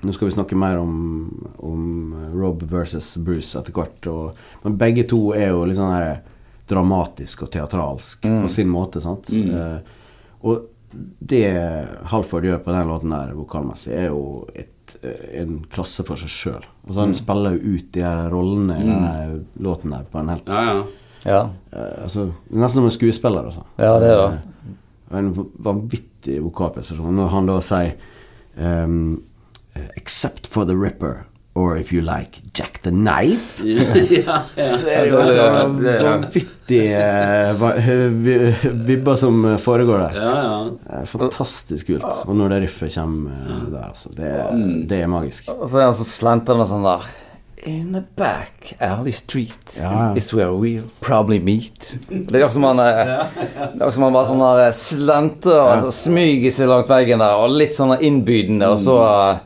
Nå 0.00 0.14
skal 0.16 0.30
vi 0.30 0.34
snakke 0.34 0.56
mer 0.56 0.78
om, 0.80 1.28
om 1.60 2.14
Rob 2.32 2.62
versus 2.70 3.12
Bruce 3.20 3.58
etter 3.58 3.74
hvert, 3.76 4.06
og, 4.08 4.38
men 4.64 4.78
begge 4.80 5.04
to 5.10 5.34
er 5.36 5.50
jo 5.52 5.66
litt 5.68 5.76
sånn 5.76 5.92
her 5.92 6.22
dramatisk 6.70 7.44
og 7.44 7.50
teatralsk 7.52 8.24
på 8.24 8.50
sin 8.52 8.70
måte, 8.70 9.02
sant. 9.04 9.28
Eh, 9.34 9.80
og 10.46 10.68
det 11.18 11.44
Halford 12.10 12.46
gjør 12.46 12.62
på 12.64 12.74
den 12.74 12.88
låten 12.88 13.12
der 13.14 13.34
vokalmessig, 13.36 13.92
er 13.92 14.08
jo 14.08 14.22
et, 14.54 14.94
eh, 15.02 15.42
en 15.42 15.58
klasse 15.70 16.06
for 16.06 16.20
seg 16.20 16.32
sjøl. 16.32 16.64
Altså, 16.86 17.00
han 17.02 17.14
spiller 17.18 17.58
jo 17.58 17.76
ut 17.76 17.92
de 17.92 18.04
her 18.06 18.22
rollene 18.32 18.78
i 18.80 18.86
denne 18.86 19.42
låten 19.62 19.94
der 19.94 20.08
på 20.10 20.22
en 20.22 20.32
helt 20.32 20.48
ja, 20.48 20.64
ja. 20.70 20.80
Ja. 21.26 21.40
Uh, 21.74 22.04
altså, 22.06 22.30
Nesten 22.48 22.80
som 22.80 22.86
en 22.88 22.94
skuespiller. 22.94 23.50
Altså. 23.50 23.66
Ja, 23.76 23.98
det 24.00 24.08
er 24.08 24.22
det. 24.22 24.38
Uh, 25.10 25.18
En 25.18 25.32
vanvittig 25.58 26.38
vokalprestasjon. 26.44 27.16
Når 27.18 27.32
han 27.32 27.48
da 27.48 27.56
sier 27.66 27.96
ehm, 28.56 29.16
Except 29.96 30.46
for 30.46 30.64
the 30.66 30.76
Ripper, 30.76 31.26
or 31.54 31.76
if 31.76 31.92
you 31.92 32.00
like, 32.00 32.40
Jack 32.54 32.80
the 32.82 32.90
Knife. 32.90 33.60
ja, 33.64 34.42
ja. 34.56 34.68
Så 34.76 34.86
er 34.88 35.04
det 35.04 35.10
jo 35.10 35.18
et 35.20 35.34
sånn 35.36 35.76
det- 35.80 35.98
det- 35.98 36.02
vanvittig 36.06 36.82
eh, 36.94 38.70
vibber 38.90 39.16
som 39.16 39.44
eh, 39.44 39.56
foregår 39.62 39.98
der. 40.08 40.20
ja, 40.20 40.34
ja. 40.42 40.98
Eh, 41.00 41.04
Fantastisk 41.10 41.86
kult. 41.86 42.04
Og 42.26 42.36
når 42.36 42.54
det 42.54 42.60
riffet 42.66 42.94
kommer 42.94 43.30
eh, 43.46 43.64
der, 43.72 43.88
altså. 43.88 44.12
Det, 44.16 44.30
er- 44.44 44.86
det 44.90 45.02
er 45.02 45.10
magisk. 45.10 45.48
Og 45.54 45.66
så 45.70 45.80
er 45.82 45.88
han 45.90 45.98
så 45.98 46.06
slentrende 46.08 46.66
sånn 46.70 46.86
der 46.86 47.08
In 47.68 47.90
the 47.92 48.00
back 48.16 48.70
alley 48.80 49.12
street 49.12 49.74
Ja. 49.76 50.14
is 50.16 50.30
where 50.32 50.48
we'll 50.56 50.86
probably 51.04 51.36
meet. 51.44 51.98
Det 52.08 52.32
er 52.32 52.46
akkurat 52.46 52.54
som 52.56 52.64
han 52.64 52.80
eh, 52.80 53.10
Det 53.74 53.82
er 53.84 53.90
som 53.92 54.06
han 54.06 54.14
bare 54.16 54.28
sånn 54.30 54.40
der 54.40 54.72
Slenter 54.72 55.58
og 55.60 55.82
så 55.84 55.90
smyger 56.08 56.54
seg 56.56 56.70
langt 56.72 56.88
veggen 56.88 57.20
der, 57.20 57.36
og 57.36 57.52
litt 57.52 57.76
sånn 57.76 57.92
innbydende, 58.00 58.64
og 58.72 58.78
så 58.80 58.96
eh, 59.04 59.42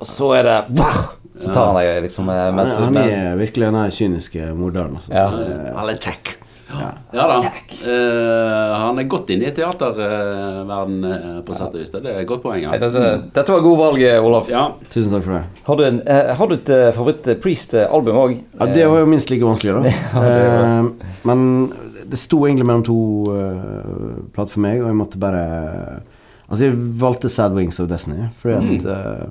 Og 0.00 0.08
så 0.08 0.30
er 0.38 0.48
det 0.48 0.56
wow! 0.78 1.04
Så 1.34 1.50
tar 1.50 1.72
han 1.72 1.76
deg 1.80 2.04
liksom 2.04 2.28
eh, 2.30 2.40
Han 2.46 2.60
er, 2.62 2.72
han 2.84 2.96
er 3.00 3.36
virkelig 3.40 3.66
den 3.74 3.92
kyniske 3.96 4.52
morderen, 4.54 4.96
altså. 5.00 5.10
Ja. 5.14 5.26
Eller 5.82 5.98
tech. 5.98 6.20
ja. 6.70 6.92
Ja 7.14 7.24
da. 7.30 7.38
Uh, 7.84 8.74
han 8.84 8.98
er 9.02 9.08
godt 9.10 9.32
inne 9.34 9.48
i 9.50 9.54
teaterverden 9.54 11.04
uh, 11.06 11.40
på 11.46 11.56
sett 11.58 11.74
og 11.74 11.80
vis. 11.82 11.90
Det 11.90 12.02
er 12.06 12.20
et 12.22 12.28
godt 12.30 12.42
poeng. 12.46 12.62
Ja. 12.62 12.72
Hey, 12.74 12.82
dette, 12.82 13.10
dette 13.34 13.54
var 13.54 13.64
god 13.66 13.78
valg, 13.82 14.04
Olaf. 14.22 14.50
ja. 14.50 14.64
Tusen 14.90 15.14
takk 15.14 15.26
for 15.26 15.36
det. 15.36 15.42
Har 15.66 15.78
du, 15.80 15.84
en, 15.88 16.00
uh, 16.06 16.32
har 16.38 16.50
du 16.50 16.56
et 16.56 16.72
favoritt-Priest-album 16.98 18.20
òg? 18.24 18.36
Ja, 18.58 18.70
Det 18.78 18.88
var 18.90 19.02
jo 19.02 19.10
minst 19.10 19.30
like 19.34 19.46
vanskelig, 19.46 19.78
da. 19.82 19.94
Eh, 20.24 20.90
men 21.26 21.46
det 22.10 22.18
sto 22.20 22.44
egentlig 22.46 22.66
mellom 22.68 22.82
to 22.86 22.98
uh, 23.34 24.18
plater 24.34 24.54
for 24.54 24.62
meg, 24.64 24.82
og 24.82 24.90
jeg 24.92 24.98
måtte 25.02 25.20
bare 25.22 25.46
Altså, 26.44 26.66
jeg 26.66 26.76
valgte 27.00 27.30
Sad 27.32 27.54
Wings 27.56 27.78
of 27.80 27.88
Destiny 27.88 28.26
fordi 28.42 28.76
at 28.76 28.84
eh, 28.92 29.22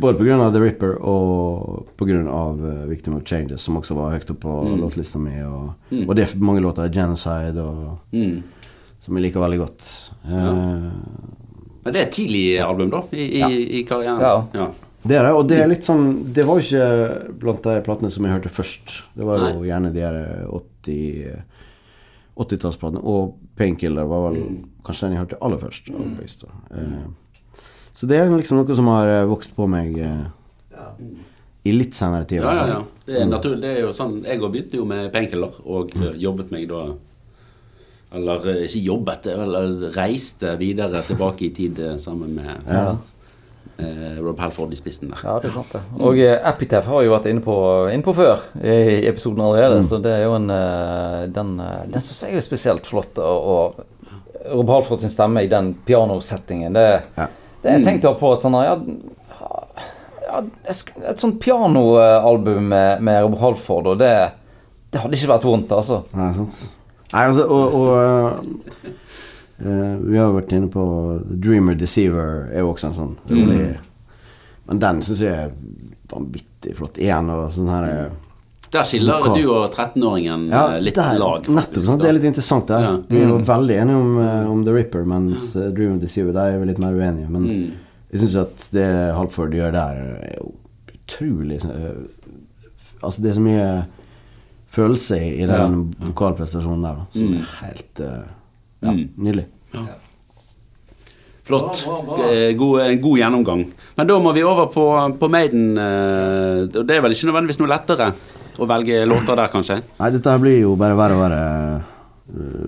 Både 0.00 0.18
pga. 0.18 0.50
The 0.52 0.60
Ripper 0.60 0.96
og 1.06 1.86
pga. 1.96 2.16
Uh, 2.24 2.86
Victim 2.90 3.14
of 3.16 3.22
Changes, 3.24 3.62
som 3.62 3.76
også 3.78 3.94
var 3.94 4.10
høyt 4.16 4.30
oppe 4.30 4.40
på 4.42 4.76
låtlista 4.80 5.18
mi. 5.22 5.36
Og, 5.42 5.74
Mm. 5.92 6.08
og 6.08 6.16
det 6.16 6.24
er 6.28 6.38
mange 6.38 6.60
låter. 6.62 6.88
Genocide, 6.92 7.58
og, 7.62 7.98
Mm. 8.12 8.42
som 9.00 9.16
jeg 9.16 9.22
liker 9.24 9.40
veldig 9.40 9.58
godt. 9.58 10.10
Eh, 10.24 10.90
Men 11.84 11.92
det 11.92 11.96
er 11.96 12.06
et 12.06 12.12
tidlig 12.12 12.60
album, 12.60 12.90
da, 12.90 13.02
i, 13.12 13.24
i, 13.36 13.38
Ja. 13.38 13.48
i 13.48 13.82
karrieren. 13.84 14.20
Ja. 14.20 14.46
ja. 14.54 14.70
Det 15.04 15.16
er 15.18 15.22
det, 15.24 15.32
og 15.34 15.48
det 15.48 15.58
er 15.58 15.66
litt 15.66 15.82
sånn 15.82 16.32
Det 16.32 16.44
var 16.46 16.60
jo 16.60 16.62
ikke 16.62 17.38
blant 17.40 17.62
de 17.64 17.80
platene 17.82 18.08
som 18.10 18.24
jeg 18.24 18.32
hørte 18.40 18.48
først. 18.54 19.02
Det 19.16 19.24
var 19.26 19.38
jo 19.38 19.58
Nei. 19.60 19.66
gjerne 19.68 19.92
de 19.92 20.00
her 20.00 20.46
80 20.48 21.42
80-tallsplatene. 22.38 23.02
Og 23.04 23.34
Painkiller 23.56 24.06
var 24.08 24.30
vel 24.30 24.38
kanskje 24.84 25.08
den 25.08 25.12
jeg 25.16 25.22
hørte 25.26 25.38
aller 25.42 25.58
først. 25.58 26.40
da. 26.40 26.48
Eh, 26.70 27.02
så 27.92 28.08
det 28.08 28.18
er 28.18 28.32
liksom 28.32 28.60
noe 28.62 28.76
som 28.78 28.88
har 28.92 29.10
eh, 29.10 29.28
vokst 29.28 29.54
på 29.56 29.66
meg 29.70 29.98
eh, 30.00 30.24
i 31.62 31.72
litt 31.72 31.94
senere 31.94 32.26
tid. 32.26 32.42
Ja, 32.42 32.54
ja, 32.56 32.66
ja. 32.68 32.82
Det 33.06 33.20
er 33.20 33.30
naturlig. 33.30 33.62
Det 33.62 33.70
er 33.76 33.80
jo 33.84 33.94
sånn 33.94 34.20
Jeg 34.24 34.40
òg 34.42 34.50
begynte 34.54 34.78
jo 34.78 34.84
med 34.88 35.08
painkiller, 35.14 35.56
og 35.62 35.94
mm. 35.94 36.12
jobbet 36.22 36.52
meg 36.54 36.68
da 36.70 36.82
Eller 38.18 38.46
eh, 38.52 38.64
ikke 38.66 38.82
jobbet, 38.88 39.30
eller 39.32 39.88
reiste 39.94 40.56
videre 40.60 41.02
tilbake 41.06 41.48
i 41.48 41.52
tid 41.54 41.78
eh, 41.82 41.96
sammen 42.02 42.34
med 42.38 42.66
Ja. 42.66 42.96
eh, 43.78 44.18
Rob 44.22 44.40
Halford 44.42 44.74
i 44.74 44.78
spissen 44.80 45.12
der. 45.12 45.22
Ja, 45.24 45.36
det 45.42 45.50
er 45.50 45.54
sant 45.54 45.72
det. 45.74 45.82
Og 45.98 46.18
Epitef 46.18 46.50
Epitaph 46.54 46.90
har 46.92 47.04
jo 47.06 47.14
vært 47.14 47.28
inne 47.30 47.44
på, 47.44 47.56
inne 47.92 48.06
på 48.06 48.14
før 48.16 48.42
i 48.58 49.06
episoden 49.10 49.44
allerede, 49.46 49.82
så 49.86 50.00
det 50.02 50.16
er 50.18 50.26
jo 50.26 50.34
en 50.40 50.50
eh, 50.56 51.20
Den, 51.34 51.54
eh, 51.62 51.84
den 51.94 52.02
syns 52.02 52.24
jeg 52.26 52.40
er 52.40 52.48
spesielt 52.48 52.90
flott. 52.90 53.18
Og, 53.22 53.52
og 53.54 54.50
Rob 54.50 54.74
Halford 54.74 55.04
sin 55.04 55.14
stemme 55.14 55.44
i 55.46 55.50
den 55.50 55.74
pianosettingen, 55.86 56.74
det, 56.74 56.88
Ja. 57.16 57.28
Det 57.62 57.76
jeg 57.76 57.84
tenkte 57.86 58.12
på 58.18 58.32
et 58.34 58.44
sånn 58.44 58.56
ja, 58.58 58.76
ja, 60.26 60.40
Et 60.70 61.20
sånt 61.20 61.38
pianoalbum 61.42 62.70
med, 62.72 63.02
med 63.04 63.20
Rob 63.22 63.36
Halford, 63.40 63.92
og 63.92 64.00
det, 64.00 64.12
det 64.90 65.02
hadde 65.02 65.18
ikke 65.18 65.34
vært 65.34 65.46
vondt, 65.46 65.74
altså. 65.76 66.02
Nei, 66.18 66.30
sant. 66.36 66.58
Nei, 67.12 67.26
altså, 67.28 67.44
og, 67.44 67.76
og 67.76 67.88
uh, 67.92 68.88
uh, 69.60 69.94
Vi 70.08 70.16
har 70.16 70.26
jo 70.30 70.36
vært 70.38 70.54
inne 70.56 70.72
på 70.72 70.84
Dreamer 71.28 71.76
Deceiver 71.78 72.48
er 72.50 72.64
jo 72.64 72.72
også 72.72 72.88
en 72.88 72.96
sånn 72.96 73.14
rolig 73.28 73.66
Men 74.68 74.80
den 74.80 75.02
syns 75.04 75.20
jeg 75.20 75.36
er 75.36 75.54
vanvittig 76.12 76.76
flott. 76.78 77.00
Igjen 77.00 77.30
og 77.32 77.46
sånn 77.54 77.70
her 77.72 77.88
øh, 77.88 78.10
Der 78.72 78.84
skiller 78.88 79.18
Vokal. 79.20 79.34
du 79.42 79.50
og 79.52 79.70
13-åringen 79.74 80.46
Ja, 80.48 80.62
eh, 80.76 80.80
litt 80.80 80.94
der, 80.96 81.18
lag. 81.20 81.44
nettopp. 81.48 81.82
Sant? 81.84 82.00
Det 82.00 82.08
er 82.08 82.12
litt 82.16 82.24
interessant 82.24 82.66
der. 82.70 82.80
Ja. 82.86 82.92
Vi 83.08 83.18
er 83.20 83.28
jo 83.28 83.38
veldig 83.44 83.76
enige 83.82 83.96
om, 84.00 84.18
øh, 84.18 84.50
om 84.50 84.64
The 84.64 84.72
Ripper, 84.72 85.04
mens 85.04 85.52
Drew 85.52 85.90
and 85.92 86.00
Deceiver 86.00 86.32
der 86.32 86.54
er 86.54 86.58
vi 86.62 86.66
litt 86.70 86.78
mer 86.80 86.92
uenige. 86.96 87.28
Men 87.28 87.42
Mm. 87.42 87.72
jeg 88.12 88.20
syns 88.20 88.36
at 88.40 88.68
det 88.72 88.86
Halford 89.14 89.50
gjør 89.52 89.72
der, 89.72 89.92
er 90.22 90.36
jo 90.40 90.52
utrolig 90.94 91.60
Altså, 93.02 93.20
det 93.20 93.30
er 93.30 93.34
så 93.34 93.40
mye 93.42 93.84
følelse 94.70 95.16
i 95.20 95.44
den 95.46 95.94
ja. 96.00 96.06
vokalprestasjonen 96.06 96.82
der, 96.82 96.94
da, 96.94 97.06
som 97.12 97.26
Mm. 97.28 97.34
er 97.34 97.66
helt 97.66 98.00
ja, 98.82 98.90
Mm. 98.92 99.08
nydelig. 99.18 99.44
Flott. 101.44 101.82
Eh, 102.30 102.52
God, 102.56 102.80
en 102.80 103.00
god 103.02 103.18
gjennomgang. 103.18 103.64
Men 103.96 104.06
da 104.06 104.18
må 104.22 104.32
vi 104.32 104.42
over 104.46 104.66
på, 104.66 104.84
på 105.18 105.28
Maiden. 105.28 105.76
eh, 105.76 106.78
og 106.78 106.86
det 106.86 106.96
er 106.96 107.00
vel 107.02 107.10
ikke 107.12 107.26
nødvendigvis 107.32 107.58
noe 107.58 107.68
lettere 107.72 108.12
å 108.58 108.68
velge 108.68 109.04
låter 109.08 109.38
der, 109.38 109.50
kanskje? 109.52 109.80
Nei, 109.98 110.10
dette 110.14 110.34
her 110.34 110.42
blir 110.42 110.58
jo 110.60 110.76
bare 110.80 110.98
verre 110.98 111.16
og 111.16 111.24
verre. 111.24 111.42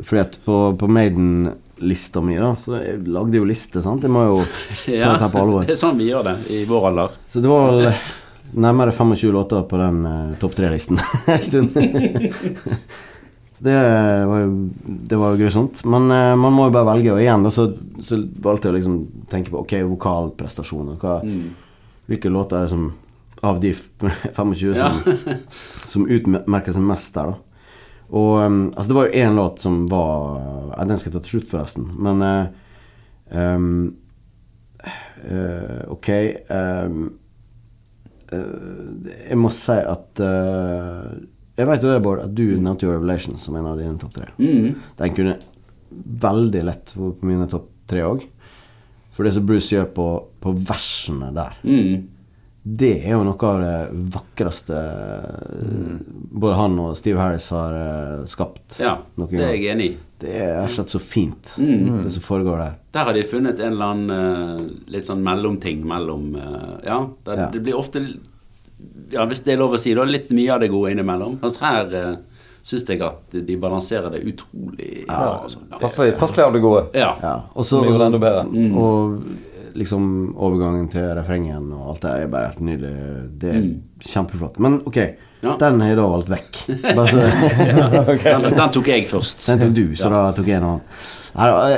Fordi 0.05 0.21
at 0.21 0.39
på, 0.45 0.59
på 0.81 0.89
Maiden-lista 0.91 2.23
mi, 2.25 2.37
da, 2.41 2.53
så 2.61 2.79
jeg 2.81 3.01
lagde 3.09 3.39
jo 3.39 3.47
liste, 3.49 3.83
sant. 3.85 4.05
Jeg 4.05 4.13
må 4.13 4.25
jo 4.27 4.43
ta 4.87 5.15
dette 5.15 5.31
på 5.33 5.43
alvor. 5.43 5.65
det 5.69 5.77
er 5.77 5.81
sånn 5.81 5.99
vi 6.01 6.11
gjør 6.11 6.29
det 6.31 6.37
i 6.55 6.65
vår 6.69 6.91
alder. 6.91 7.19
Så 7.31 7.45
det 7.45 7.53
var 7.53 7.71
vel 7.71 7.89
nærmere 8.65 8.95
25 8.95 9.35
låter 9.35 9.65
på 9.69 9.81
den 9.81 10.05
uh, 10.07 10.35
topp 10.39 10.55
tre-listen 10.55 11.01
en 11.27 11.41
stund. 11.43 11.73
så 13.57 13.65
det 13.67 13.75
var 14.31 14.45
jo 14.45 14.53
det 15.11 15.19
var 15.19 15.35
jo 15.35 15.41
grusomt. 15.43 15.85
Men 15.89 16.11
uh, 16.13 16.35
man 16.39 16.55
må 16.55 16.69
jo 16.69 16.77
bare 16.77 16.91
velge, 16.93 17.15
og 17.17 17.23
igjen 17.23 17.47
da 17.47 17.53
så, 17.55 17.71
så 18.05 18.21
valgte 18.45 18.71
jeg 18.71 18.77
å 18.77 18.79
liksom 18.79 19.01
tenke 19.33 19.55
på 19.55 19.65
ok, 19.65 19.79
vokalprestasjoner. 19.95 21.01
Hva, 21.03 21.21
Hvilke 22.05 22.29
låter 22.29 22.59
er 22.59 22.67
det 22.67 22.75
som 22.75 22.91
av 23.45 23.59
de 23.63 23.71
f- 23.75 23.91
25 24.37 24.75
Ja. 24.79 24.91
som, 24.91 25.41
som 25.95 26.07
utmerker 26.09 26.73
seg 26.77 26.87
mest 26.89 27.15
der, 27.17 27.35
da. 27.35 27.41
Og 28.15 28.35
um, 28.45 28.57
altså 28.77 28.91
det 28.91 28.97
var 28.99 29.07
jo 29.09 29.21
én 29.25 29.35
låt 29.39 29.63
som 29.65 29.79
var 29.91 30.37
ja, 30.77 30.85
Den 30.87 30.99
skal 31.01 31.09
jeg 31.11 31.15
ta 31.17 31.23
til 31.25 31.39
slutt, 31.39 31.51
forresten. 31.51 31.87
Men 32.05 32.21
uh, 32.23 32.47
um, 33.33 33.69
uh, 35.31 35.81
Ok 35.95 36.11
um, 36.53 36.99
uh, 38.29 39.09
Jeg 39.31 39.39
må 39.41 39.51
si 39.57 39.79
at 39.81 40.21
Jeg 41.57 41.69
vet 41.71 41.83
jo 41.87 41.91
det, 41.95 42.03
Bård, 42.05 42.23
at 42.27 42.35
du 42.37 42.45
nevnte 42.59 42.87
jo 42.87 42.93
Revelations 42.93 43.41
som 43.49 43.57
en 43.59 43.67
av 43.73 43.79
dine 43.81 43.97
topp 44.01 44.15
tre. 44.17 44.29
Mm. 44.43 44.73
Den 45.01 45.15
kunne 45.17 45.37
veldig 46.25 46.63
lett 46.67 46.91
vært 46.97 47.21
på 47.21 47.29
mine 47.31 47.47
topp 47.51 47.69
tre 47.89 48.03
òg. 48.03 48.25
For 49.15 49.23
det 49.27 49.37
som 49.37 49.45
Bruce 49.47 49.71
gjør 49.71 49.87
på, 49.95 50.07
på 50.43 50.55
versene 50.67 51.29
der, 51.37 51.55
Mm. 51.63 52.09
Det 52.67 52.95
er 53.05 53.11
jo 53.13 53.25
noe 53.27 53.45
av 53.51 53.59
det 53.61 53.79
vakreste 54.15 54.79
både 56.35 56.55
han 56.57 56.79
og 56.81 56.95
Steve 56.97 57.21
Harris 57.21 57.49
har 57.53 57.75
eh, 57.77 58.25
skapt. 58.31 58.79
Ja, 58.81 58.97
noen 59.21 59.35
det 59.37 59.45
er 59.45 59.53
jeg 59.59 59.71
enig 59.75 59.89
i. 59.91 59.97
Det 60.25 60.33
er 60.41 60.55
rett 60.57 60.71
og 60.71 60.77
slett 60.79 60.95
så 60.95 61.01
fint, 61.03 61.51
Mm. 61.61 62.03
det 62.07 62.13
som 62.15 62.23
foregår 62.25 62.59
der. 62.63 62.77
Der 62.97 63.05
har 63.05 63.13
de 63.13 63.23
funnet 63.29 63.61
en 63.61 63.73
eller 63.75 63.91
annen 63.93 64.11
eh, 64.15 64.63
litt 64.95 65.05
sånn 65.11 65.21
mellomting 65.27 65.83
mellom 65.85 66.31
eh, 66.41 66.87
Ja, 66.87 67.03
der, 67.27 67.37
Ja. 67.37 67.51
det 67.53 67.61
blir 67.67 67.77
ofte 67.77 68.01
Ja, 69.13 69.27
hvis 69.27 69.45
det 69.45 69.55
er 69.55 69.59
lov 69.61 69.75
å 69.77 69.79
si, 69.79 69.93
da, 69.95 70.05
litt 70.05 70.31
mye 70.31 70.55
av 70.55 70.61
det 70.61 70.69
gode 70.73 70.91
innimellom. 70.93 71.39
Mens 71.41 71.57
her 71.63 71.87
uh, 71.95 72.17
syns 72.65 72.85
jeg 72.89 73.01
at 73.05 73.31
de 73.33 73.57
balanserer 73.61 74.11
det 74.13 74.25
utrolig 74.29 75.07
bra. 75.07 75.43
Altså. 75.45 75.61
Ja. 75.71 75.79
Passelig, 75.79 76.17
passelig 76.19 76.45
av 76.45 76.53
det 76.57 76.61
gode. 76.65 76.83
Ja. 76.93 77.13
Ja, 77.23 77.35
og 77.55 77.65
så 77.65 77.81
Det. 79.75 79.81
Mm. 79.81 79.81
Liksom 79.83 80.37
overgangen 80.39 80.89
til 80.89 81.11
refrengen 81.19 81.73
og 81.75 81.91
alt 81.91 82.03
det 82.07 82.11
er 82.15 82.33
bare 82.33 82.51
helt 82.53 82.61
nydelig. 82.65 82.95
Det 83.43 83.53
er 83.53 83.69
kjempeflott. 84.01 84.59
Men 84.59 84.81
ok, 84.87 85.01
Mm. 85.45 85.51
Ja. 85.51 85.57
den 85.61 85.81
har 85.81 85.89
jeg 85.89 85.97
da 85.99 86.05
valgt 86.09 86.29
vekk. 86.33 86.59
Bare 86.97 87.11
så, 87.11 87.25
Den, 88.25 88.47
den 88.57 88.71
tok 88.73 88.87
jeg 88.89 89.07
først. 89.11 89.43
Den 89.45 89.61
tok 89.61 89.75
du, 89.77 89.83
så 90.01 90.09
da 90.09 90.33
tok 90.33 90.47
jeg 90.49 90.57
en 90.57 90.65
annen. 90.65 90.81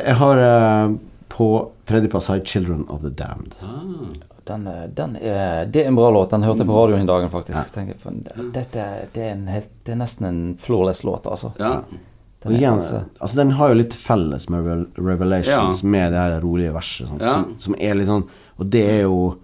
Jeg 0.06 0.14
har 0.20 0.42
uh, 0.44 0.92
på 1.32 1.48
tredjeplass 1.88 2.28
har 2.30 2.38
jeg 2.38 2.46
'Children 2.46 2.84
of 2.88 3.02
the 3.02 3.10
Damned'. 3.10 3.56
Den, 4.46 4.66
eh, 4.66 4.86
den 4.94 5.16
er, 5.16 5.64
det 5.66 5.82
er 5.82 5.88
en 5.88 5.96
bra 5.98 6.10
låt. 6.10 6.30
Den 6.30 6.42
hørte 6.46 6.62
jeg 6.62 6.66
på 6.70 6.76
radioen 6.78 7.02
i 7.02 7.06
dagen, 7.06 7.30
faktisk. 7.30 7.58
Ja. 7.58 7.64
Tenker, 7.74 7.98
for 7.98 8.14
dette, 8.54 8.84
det, 9.12 9.22
er 9.22 9.32
en 9.32 9.48
helt, 9.50 9.70
det 9.84 9.96
er 9.96 9.98
nesten 9.98 10.28
en 10.28 10.38
flawless 10.62 11.02
låt, 11.02 11.26
altså. 11.26 11.50
Ja. 11.58 11.80
Og 12.46 12.52
Den 12.52 12.58
igjen, 12.60 12.78
altså- 12.78 13.04
altså 13.20 13.36
Den 13.36 13.50
har 13.58 13.68
jo 13.68 13.74
litt 13.74 13.94
felles 13.94 14.48
med 14.48 14.64
Revel- 14.64 14.86
Revelations, 14.96 15.82
med 15.82 16.12
det 16.12 16.18
her 16.20 16.40
rolige 16.40 16.72
verset. 16.72 17.08
sånt, 17.08 17.20
Ja. 17.20 17.32
som, 17.34 17.54
som 17.58 17.74
er 17.78 17.94
litt 17.94 18.08
sånn 18.08 18.24
Og 18.58 18.70
det 18.70 18.84
er 18.88 19.02
jo 19.02 19.36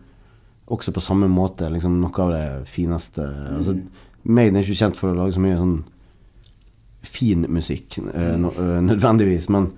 også 0.70 0.92
på 0.94 1.02
samme 1.02 1.28
måte 1.28 1.68
liksom 1.70 2.00
noe 2.00 2.18
av 2.22 2.30
det 2.32 2.68
fineste 2.68 3.20
altså, 3.58 3.74
Maiden 4.24 4.56
er 4.56 4.62
ikke 4.62 4.78
kjent 4.86 4.96
for 4.96 5.12
å 5.12 5.16
lage 5.16 5.34
så 5.34 5.40
mye 5.42 5.56
sånn 5.58 5.82
fin 7.02 7.44
musikk, 7.48 7.98
mm. 7.98 8.86
nødvendigvis, 8.86 9.48
men 9.50 9.72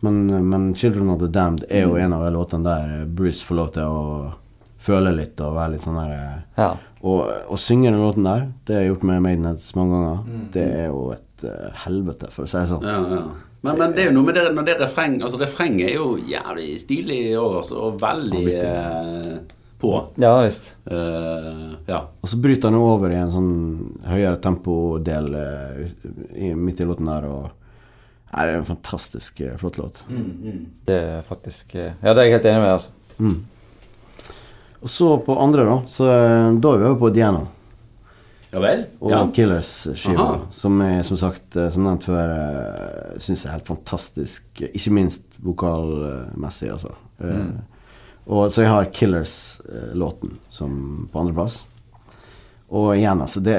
men, 0.00 0.48
men 0.50 0.74
'Children 0.74 1.10
of 1.10 1.18
the 1.20 1.28
Damned' 1.28 1.64
er 1.70 1.82
jo 1.86 1.94
en 1.96 2.12
av 2.12 2.24
de 2.24 2.30
låtene 2.36 2.62
der 2.64 3.06
Bruce 3.06 3.40
får 3.42 3.56
lov 3.56 3.70
til 3.72 3.82
å 3.82 4.32
føle 4.78 5.14
litt 5.16 5.40
og 5.40 5.54
være 5.56 5.72
litt 5.72 5.80
sånn 5.80 5.96
der 5.96 6.12
eh, 6.12 6.40
Ja. 6.58 6.76
og 7.02 7.30
å 7.48 7.56
synge 7.56 7.90
den 7.90 8.00
låten 8.02 8.24
der, 8.24 8.52
det 8.66 8.74
har 8.76 8.82
jeg 8.82 8.90
gjort 8.92 9.04
med 9.04 9.22
Maidenheads 9.22 9.74
mange 9.74 9.90
ganger, 9.96 10.50
det 10.52 10.66
er 10.74 10.86
jo 10.88 11.12
et 11.12 11.33
eh, 11.42 11.82
helvete, 11.84 12.30
for 12.30 12.46
å 12.46 12.50
si 12.50 12.60
det 12.60 12.70
sånn. 12.70 12.86
Ja, 12.86 13.00
ja. 13.10 13.24
Men, 13.64 13.78
men 13.80 13.94
det 13.96 14.02
er 14.02 14.10
jo 14.10 14.14
noe 14.18 14.28
med 14.28 14.36
det 14.36 14.42
når 14.52 14.66
det 14.66 14.72
er 14.74 14.80
refreng 14.84 15.14
Altså 15.24 15.38
refrenget 15.40 15.86
er 15.88 15.94
jo 15.96 16.18
jævlig 16.20 16.74
stilig 16.82 17.20
òg, 17.40 17.54
altså, 17.62 17.78
og 17.80 17.94
veldig 18.02 18.42
eh, 18.60 19.30
på. 19.80 19.92
ja 20.20 20.32
visst. 20.44 20.74
Mm. 20.84 20.98
Eh, 20.98 21.72
ja. 21.88 22.02
Og 22.20 22.30
så 22.30 22.40
bryter 22.44 22.68
han 22.68 22.76
over 22.80 23.14
i 23.14 23.18
en 23.22 23.32
sånn 23.32 23.54
høyere 24.04 24.36
tempodel 24.44 25.30
uh, 25.32 26.54
midt 26.60 26.84
i 26.84 26.88
låten 26.88 27.10
der, 27.10 27.28
og 27.30 27.52
Nei, 28.34 28.48
det 28.48 28.50
er 28.50 28.56
en 28.58 28.66
fantastisk 28.66 29.40
flott 29.60 29.76
låt. 29.78 30.00
Det 30.88 30.96
er 30.98 31.20
faktisk 31.22 31.76
Ja, 31.76 31.92
det 32.02 32.16
er 32.16 32.24
jeg 32.26 32.32
helt 32.34 32.48
enig 32.50 32.62
med, 32.64 32.72
altså. 32.72 32.90
Mm. 33.22 33.36
Og 34.82 34.90
så 34.90 35.12
på 35.22 35.36
andre, 35.38 35.68
da, 35.68 35.76
så 35.86 36.08
da 36.08 36.72
er 36.72 36.80
vi 36.82 36.88
over 36.88 36.98
på 36.98 37.12
Diana 37.14 37.44
ja 38.54 38.62
vel? 38.62 38.86
og 39.02 39.10
Ja. 39.10 39.20
Killers-skiva, 39.34 40.28
som 40.54 40.80
jeg 40.80 41.04
som 41.08 41.18
sagt, 41.20 41.56
eh, 41.58 41.70
som 41.74 41.84
nevnt 41.84 42.06
før, 42.06 42.32
uh, 42.32 43.18
syns 43.18 43.44
er 43.44 43.56
helt 43.56 43.66
fantastisk. 43.68 44.44
Ikke 44.70 44.92
minst 44.94 45.38
vokalmessig, 45.42 46.70
altså. 46.72 46.94
Eh, 47.20 47.46
Og 48.26 48.48
så 48.48 48.62
jeg 48.62 48.70
har 48.70 48.86
Killers-låten 48.88 50.38
som 50.48 51.08
på 51.12 51.20
andreplass. 51.20 51.64
Og 52.74 52.94
igjen, 52.96 53.20
altså 53.20 53.42
det 53.44 53.58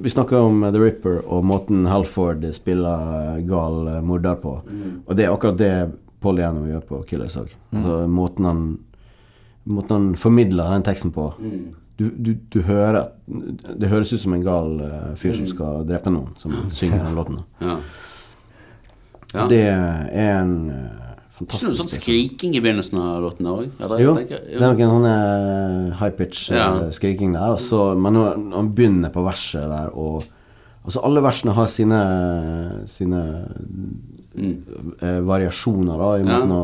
Vi 0.00 0.08
snakker 0.10 0.40
om 0.40 0.62
The 0.72 0.80
Ripper 0.80 1.20
og 1.26 1.44
måten 1.44 1.86
Halford 1.86 2.46
spiller 2.56 3.38
gal 3.48 3.88
eh, 3.88 4.00
morder 4.04 4.36
på. 4.40 4.54
Og 5.06 5.16
det 5.16 5.24
er 5.26 5.32
akkurat 5.34 5.58
det 5.60 5.72
Paul 6.20 6.40
Gjennom 6.40 6.66
gjør 6.68 6.80
på 6.88 7.02
Killers 7.08 7.36
òg. 7.36 7.52
Altså, 7.72 8.06
måten 8.08 8.44
han 8.48 8.62
Måten 9.68 9.90
han 9.92 10.16
formidler 10.16 10.70
den 10.72 10.82
teksten 10.86 11.10
på. 11.12 11.26
Du, 11.98 12.04
du, 12.14 12.34
du 12.54 12.60
hører 12.62 13.00
at 13.00 13.14
Det 13.80 13.88
høres 13.90 14.12
ut 14.14 14.20
som 14.22 14.34
en 14.36 14.44
gal 14.46 14.76
eh, 14.86 15.14
fyr 15.18 15.34
som 15.34 15.48
skal 15.50 15.80
drepe 15.88 16.10
noen, 16.14 16.30
som 16.38 16.54
synger 16.70 17.02
den 17.04 17.16
låten. 17.18 17.40
ja. 17.64 17.78
Ja. 19.34 19.44
Det 19.50 19.58
er 19.68 20.06
en 20.38 20.52
eh, 20.72 20.76
Ikke 20.78 21.42
noe 21.42 21.42
fantastisk 21.42 21.80
sånn 21.82 21.90
skriking 21.92 22.54
i 22.56 22.62
begynnelsen 22.64 22.96
av 23.02 23.18
låten 23.26 23.46
òg? 23.50 23.66
Jo, 24.00 24.14
det 24.16 24.38
er 24.56 24.62
noen 24.62 24.94
sånn 24.94 25.92
high 26.00 26.14
pitch 26.16 26.46
eh, 26.50 26.56
Ja. 26.56 26.70
skriking 26.96 27.34
der. 27.36 27.50
Altså, 27.58 27.92
men 27.98 28.16
han 28.54 28.70
begynner 28.74 29.12
på 29.14 29.26
verset 29.26 29.66
der 29.68 29.90
og 29.94 30.22
Altså 30.88 31.02
alle 31.04 31.20
versene 31.20 31.52
har 31.52 31.66
sine 31.68 31.98
Sine 32.88 33.18
eh, 34.38 35.18
variasjoner 35.28 35.98
da 36.00 36.08
i 36.16 36.24
måten 36.24 36.54
å 36.56 36.62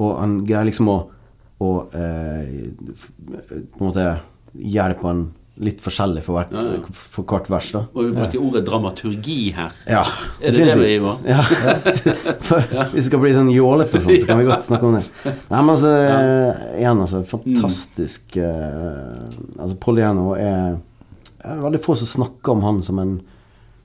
Og 0.00 0.14
han 0.20 0.38
greier 0.46 0.68
liksom 0.70 0.88
å, 0.92 0.96
å 1.60 1.70
eh, 1.92 2.72
På 3.76 3.82
en 3.82 3.90
måte 3.90 4.06
gjøre 4.62 4.94
det 4.94 5.00
på 5.02 5.08
en 5.10 5.26
litt 5.56 5.78
forskjellig 5.80 6.20
for 6.20 6.36
hvert, 6.36 6.50
Ja, 6.52 6.62
ja. 6.76 6.80
for 6.92 7.24
hvert 7.24 7.46
vers, 7.48 7.70
da. 7.72 7.80
Og 7.96 8.04
vi 8.04 8.12
bruker 8.12 8.42
ordet 8.44 8.60
dramaturgi 8.66 9.36
her. 9.56 9.72
Ja, 9.88 10.02
Er 10.44 10.52
det 10.52 10.66
det 10.68 10.74
vi 10.82 10.90
gjør? 10.98 11.22
Ja. 11.24 11.40
Hvis 12.92 12.92
det 12.98 13.04
skal 13.08 13.22
bli 13.22 13.30
sånn 13.32 13.48
jålete 13.54 13.96
og 13.96 14.04
sånn, 14.04 14.18
så 14.20 14.28
kan 14.28 14.40
vi 14.42 14.48
godt 14.50 14.66
snakke 14.66 14.88
om 14.90 14.98
det. 14.98 15.04
Nei, 15.24 15.60
men 15.62 15.72
altså, 15.72 15.92
eh, 15.96 16.60
igjen, 16.82 17.00
altså, 17.06 17.22
fantastisk 17.30 18.36
eh, 18.36 19.24
Altså, 19.56 19.78
Paul 19.80 19.98
er 20.02 20.20
Det 20.20 21.48
er 21.54 21.62
veldig 21.64 21.80
få 21.84 21.96
som 22.02 22.10
snakker 22.10 22.52
om 22.56 22.62
han 22.66 22.82
som 22.84 23.00
en 23.00 23.16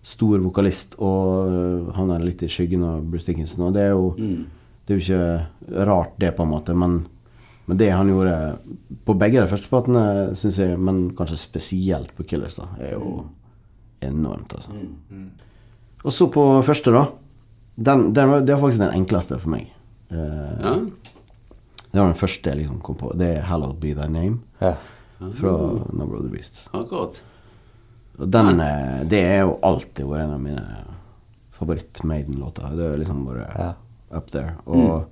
stor 0.04 0.42
vokalist, 0.42 0.96
og 1.00 1.48
eh, 1.54 1.92
han 1.96 2.12
er 2.16 2.24
litt 2.26 2.42
i 2.44 2.50
skyggen 2.52 2.84
av 2.84 3.04
Bruce 3.06 3.28
Dickinson, 3.30 3.68
og 3.70 3.74
det 3.78 3.84
er 3.88 3.92
jo 3.96 4.12
Mm. 4.18 4.46
det 4.88 4.88
Det 4.88 4.94
er 4.96 5.00
jo 5.00 5.04
ikke 5.06 5.86
rart, 5.88 6.16
det, 6.20 6.36
på 6.36 6.44
en 6.44 6.50
måte, 6.52 6.74
men, 6.76 7.06
men 7.68 7.78
det 7.78 7.92
han 7.94 8.08
gjorde 8.10 8.36
på 9.06 9.14
begge 9.20 9.42
de 9.42 9.48
første 9.48 9.70
platene, 9.70 10.36
syns 10.36 10.58
jeg, 10.58 10.80
men 10.80 11.12
kanskje 11.16 11.38
spesielt 11.38 12.14
på 12.18 12.24
Killers, 12.28 12.56
da, 12.56 12.66
er 12.80 12.94
jo 12.98 13.26
enormt, 14.02 14.54
altså. 14.58 14.72
Og 16.04 16.12
så 16.12 16.28
på 16.34 16.44
første, 16.66 16.92
da. 16.92 17.06
Den, 17.78 18.08
den, 18.14 18.30
var- 18.30 18.42
det 18.42 18.56
var 18.56 18.62
faktisk 18.66 18.80
den 18.82 18.96
enkleste 19.02 19.38
for 19.40 19.50
meg. 19.50 19.68
Eh, 20.12 20.62
Ja. 20.62 20.76
Det 21.92 22.00
var 22.00 22.08
den 22.08 22.16
første 22.16 22.50
jeg 22.50 22.58
liksom 22.58 22.80
kom 22.82 22.96
på. 22.96 23.12
Det 23.20 23.28
er 23.38 23.42
'Hallowed 23.44 23.80
Be 23.80 23.94
Thy 23.94 24.08
Name' 24.08 24.40
Ja. 24.62 24.76
fra 25.36 25.52
Number 25.94 26.16
of 26.18 26.24
the 26.24 26.30
Beast. 26.30 26.68
Akkurat. 26.74 27.22
Og 28.18 28.32
den, 28.32 28.58
ja. 28.60 29.04
det 29.04 29.20
er 29.20 29.42
jo 29.42 29.60
alltid 29.64 30.06
vært 30.06 30.24
en 30.24 30.32
av 30.34 30.40
mine 30.40 30.66
favoritt-Maiden-låter. 31.52 32.76
Det 32.76 32.86
er 32.94 32.98
liksom 32.98 33.26
bare 33.26 33.48
Ja. 33.58 33.74
up 34.18 34.28
there. 34.32 34.56
Og 34.66 35.06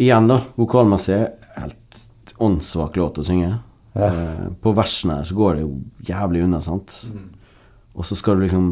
igjen, 0.00 0.28
da, 0.30 0.40
vokalmessig 0.58 1.18
helt 1.56 2.04
åndssvak 2.40 2.96
låt 2.96 3.20
å 3.20 3.26
synge. 3.26 3.54
Ja. 3.92 4.06
Eh, 4.06 4.46
på 4.62 4.72
versene 4.76 5.20
her 5.20 5.28
så 5.28 5.36
går 5.36 5.58
det 5.58 5.66
jo 5.66 5.74
jævlig 6.08 6.44
unna, 6.46 6.62
sant. 6.64 7.02
Og 7.92 8.06
så 8.06 8.16
skal 8.18 8.38
du 8.38 8.46
liksom 8.46 8.70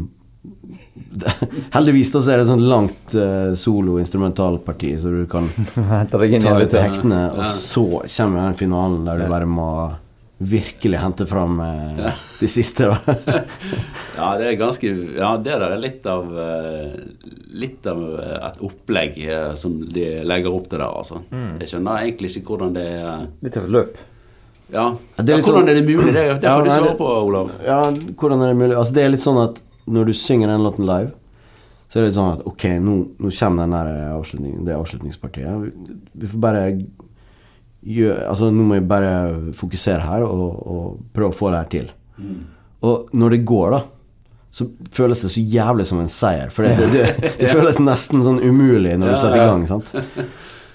Heldigvis 1.74 2.12
da 2.14 2.20
så 2.22 2.30
er 2.30 2.38
det 2.38 2.44
et 2.46 2.50
sånt 2.52 2.64
langt 2.64 3.14
uh, 3.18 3.50
solo-instrumentalparti, 3.58 4.92
så 5.02 5.10
du 5.12 5.24
kan 5.30 5.48
deg 5.50 6.12
ta 6.12 6.20
igjen 6.24 6.60
litt 6.60 6.72
til 6.72 6.84
hektene, 6.84 7.22
og 7.34 7.42
så 7.50 7.84
kommer 8.04 8.46
den 8.46 8.58
finalen 8.58 9.02
der 9.08 9.24
du 9.24 9.26
bare 9.28 9.48
må 9.50 9.70
virkelig 10.38 10.98
hente 11.02 11.26
fram 11.26 11.60
eh, 11.60 12.12
det 12.40 12.48
siste. 12.52 12.86
Da. 12.92 13.16
Ja, 14.18 14.32
det 14.38 14.48
er 14.48 14.56
ganske 14.58 14.88
Ja, 15.14 15.36
det 15.38 15.52
der 15.60 15.72
er 15.76 15.78
litt 15.78 16.06
av 16.10 16.30
eh, 16.42 16.94
Litt 17.54 17.86
av 17.86 18.00
eh, 18.18 18.48
et 18.48 18.56
opplegg 18.66 19.18
eh, 19.30 19.52
som 19.58 19.76
de 19.94 20.06
legger 20.26 20.50
opp 20.54 20.66
til 20.70 20.78
der, 20.80 20.88
altså. 20.90 21.20
Mm. 21.30 21.52
Jeg 21.62 21.70
skjønner 21.70 22.00
egentlig 22.02 22.32
ikke 22.36 22.52
hvordan 22.56 22.74
det 22.74 22.86
er 22.98 23.26
Litt 23.46 23.58
av 23.60 23.68
et 23.68 23.74
løp. 23.76 23.98
Ja, 24.68 24.84
Ja, 25.16 25.22
det 25.24 25.32
er 25.32 25.38
ja 25.38 25.44
hvordan 25.44 25.62
sånn- 25.62 25.70
er 25.70 25.78
det 25.78 25.84
mulig? 25.86 26.12
Det, 26.12 26.24
det 26.42 26.48
Ja, 26.48 26.56
får 26.58 26.66
du 26.66 26.70
svare 26.74 26.96
på, 26.98 27.12
Olav. 27.30 27.52
Ja, 27.64 27.78
hvordan 28.20 28.42
er 28.44 28.50
det 28.52 28.58
mulig? 28.58 28.74
Altså, 28.76 28.94
det 28.98 29.04
er 29.06 29.14
litt 29.14 29.24
sånn 29.24 29.38
at 29.44 29.62
når 29.88 30.10
du 30.10 30.14
synger 30.18 30.50
den 30.52 30.66
låten 30.66 30.84
live, 30.84 31.14
så 31.88 31.96
er 31.96 32.02
det 32.02 32.08
litt 32.10 32.18
sånn 32.18 32.34
at 32.34 32.42
ok, 32.50 32.64
nå, 32.84 32.96
nå 33.22 33.30
kommer 33.38 33.64
den 33.64 33.76
der 33.78 34.10
avslutning, 34.18 34.58
det 34.66 34.74
avslutningspartiet. 34.76 35.62
Vi, 35.62 35.94
vi 36.20 36.28
får 36.34 36.42
bare 36.44 36.64
gjøre 37.86 38.24
Altså, 38.28 38.50
nå 38.50 38.64
må 38.66 38.78
vi 38.78 38.88
bare 38.90 39.12
fokusere 39.56 40.02
her 40.06 40.24
og, 40.26 40.48
og 40.66 40.98
prøve 41.14 41.30
å 41.32 41.38
få 41.38 41.52
det 41.52 41.62
her 41.62 41.70
til. 41.76 41.92
Og 42.88 43.14
når 43.14 43.36
det 43.36 43.44
går, 43.48 43.76
da, 43.76 43.80
så 44.50 44.66
føles 44.94 45.22
det 45.22 45.30
så 45.32 45.42
jævlig 45.44 45.86
som 45.88 46.02
en 46.02 46.10
seier. 46.12 46.52
For 46.54 46.66
det, 46.66 46.90
det, 46.92 47.06
det, 47.20 47.32
det 47.40 47.50
føles 47.52 47.80
nesten 47.82 48.24
sånn 48.26 48.42
umulig 48.42 48.96
når 48.98 49.14
du 49.14 49.20
setter 49.20 49.42
i 49.42 49.48
gang. 49.50 49.66
sant? 49.70 49.92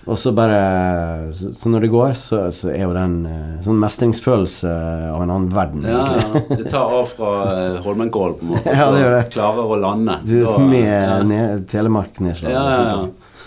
Og 0.03 0.19
så 0.19 0.33
bare 0.35 1.31
Så, 1.33 1.53
så 1.55 1.69
når 1.71 1.85
det 1.85 1.89
går, 1.93 2.13
så, 2.19 2.39
så 2.51 2.71
er 2.73 2.81
jo 2.83 2.93
det 2.95 3.03
en 3.07 3.19
eh, 3.29 3.59
sånn 3.63 3.79
mestringsfølelse 3.79 4.71
av 5.13 5.21
en 5.23 5.31
annen 5.31 5.45
verden. 5.53 5.85
Ja, 5.87 6.01
egentlig. 6.11 6.57
Det 6.59 6.73
tar 6.73 6.97
av 6.97 7.13
fra 7.13 7.29
eh, 7.53 7.77
Holmenkollen, 7.85 8.35
på 8.39 8.47
en 8.47 8.51
måte. 8.55 8.73
Ja, 8.81 8.89
det 8.91 9.03
gjør 9.03 9.15
det. 9.15 9.21
Klarer 9.35 9.71
å 9.75 9.79
lande. 9.79 10.17
Du 10.27 10.35
er 10.41 10.65
med 10.67 10.91
ja. 10.91 11.21
ned, 11.27 11.63
Telemark-nedslag. 11.71 12.51
Ja, 12.51 12.65
ja, 12.73 12.83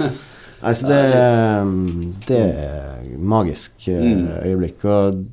ja. 0.00 0.08
Nei, 0.66 0.72
så 0.74 0.88
det, 0.90 1.00
det 2.26 2.38
er 2.42 3.10
magisk 3.22 3.86
eh, 3.88 4.00
Mm. 4.02 4.24
øyeblikk. 4.42 4.84
Og 4.84 5.24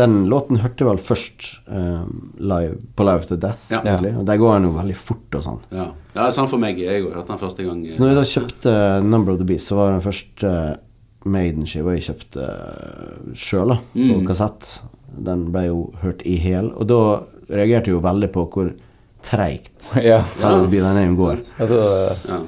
den 0.00 0.26
låten 0.30 0.58
hørte 0.60 0.84
jeg 0.84 0.88
vel 0.90 1.00
først 1.02 1.46
um, 1.68 2.32
live, 2.38 2.76
på 2.96 3.04
Live 3.08 3.24
to 3.28 3.36
Death, 3.40 3.64
Ja. 3.72 3.80
egentlig. 3.82 4.12
Og 4.20 4.26
der 4.28 4.36
går 4.40 4.58
den 4.58 4.68
jo 4.70 4.74
veldig 4.78 4.96
fort 4.96 5.34
og 5.40 5.42
sånn. 5.44 5.60
Ja. 5.72 5.86
ja, 6.14 6.20
det 6.20 6.26
er 6.28 6.36
sånn 6.36 6.48
for 6.52 6.58
meg. 6.62 6.78
Jeg 6.78 7.02
hørte 7.08 7.32
den 7.32 7.40
første 7.42 7.64
gang. 7.66 7.82
Så 7.90 8.00
når 8.04 8.12
jeg 8.12 8.16
da 8.20 8.26
kjøpte 8.34 8.74
Number 9.04 9.32
of 9.32 9.38
the 9.40 9.44
Beast, 9.48 9.68
så 9.72 9.76
var 9.80 9.92
den 9.96 10.04
første 10.04 10.54
Maiden-skiva 11.24 11.94
jeg 11.96 12.04
kjøpte 12.10 12.48
sjøl, 13.40 13.78
på 13.94 14.20
Mm. 14.20 14.26
kassett. 14.28 14.80
Den 15.24 15.46
ble 15.52 15.66
jo 15.70 15.92
hørt 16.02 16.20
i 16.26 16.36
hel. 16.36 16.70
Og 16.76 16.86
da 16.86 17.22
reagerte 17.48 17.88
jeg 17.88 17.96
jo 17.96 18.00
veldig 18.04 18.30
på 18.32 18.44
hvor 18.52 18.72
treigt 19.24 19.92
Ja. 20.04 20.20
Hallowed 20.40 20.70
Be 20.70 20.80
Name 20.84 21.16
går. 21.16 21.40
Eh, 21.60 22.16
Ja. 22.28 22.40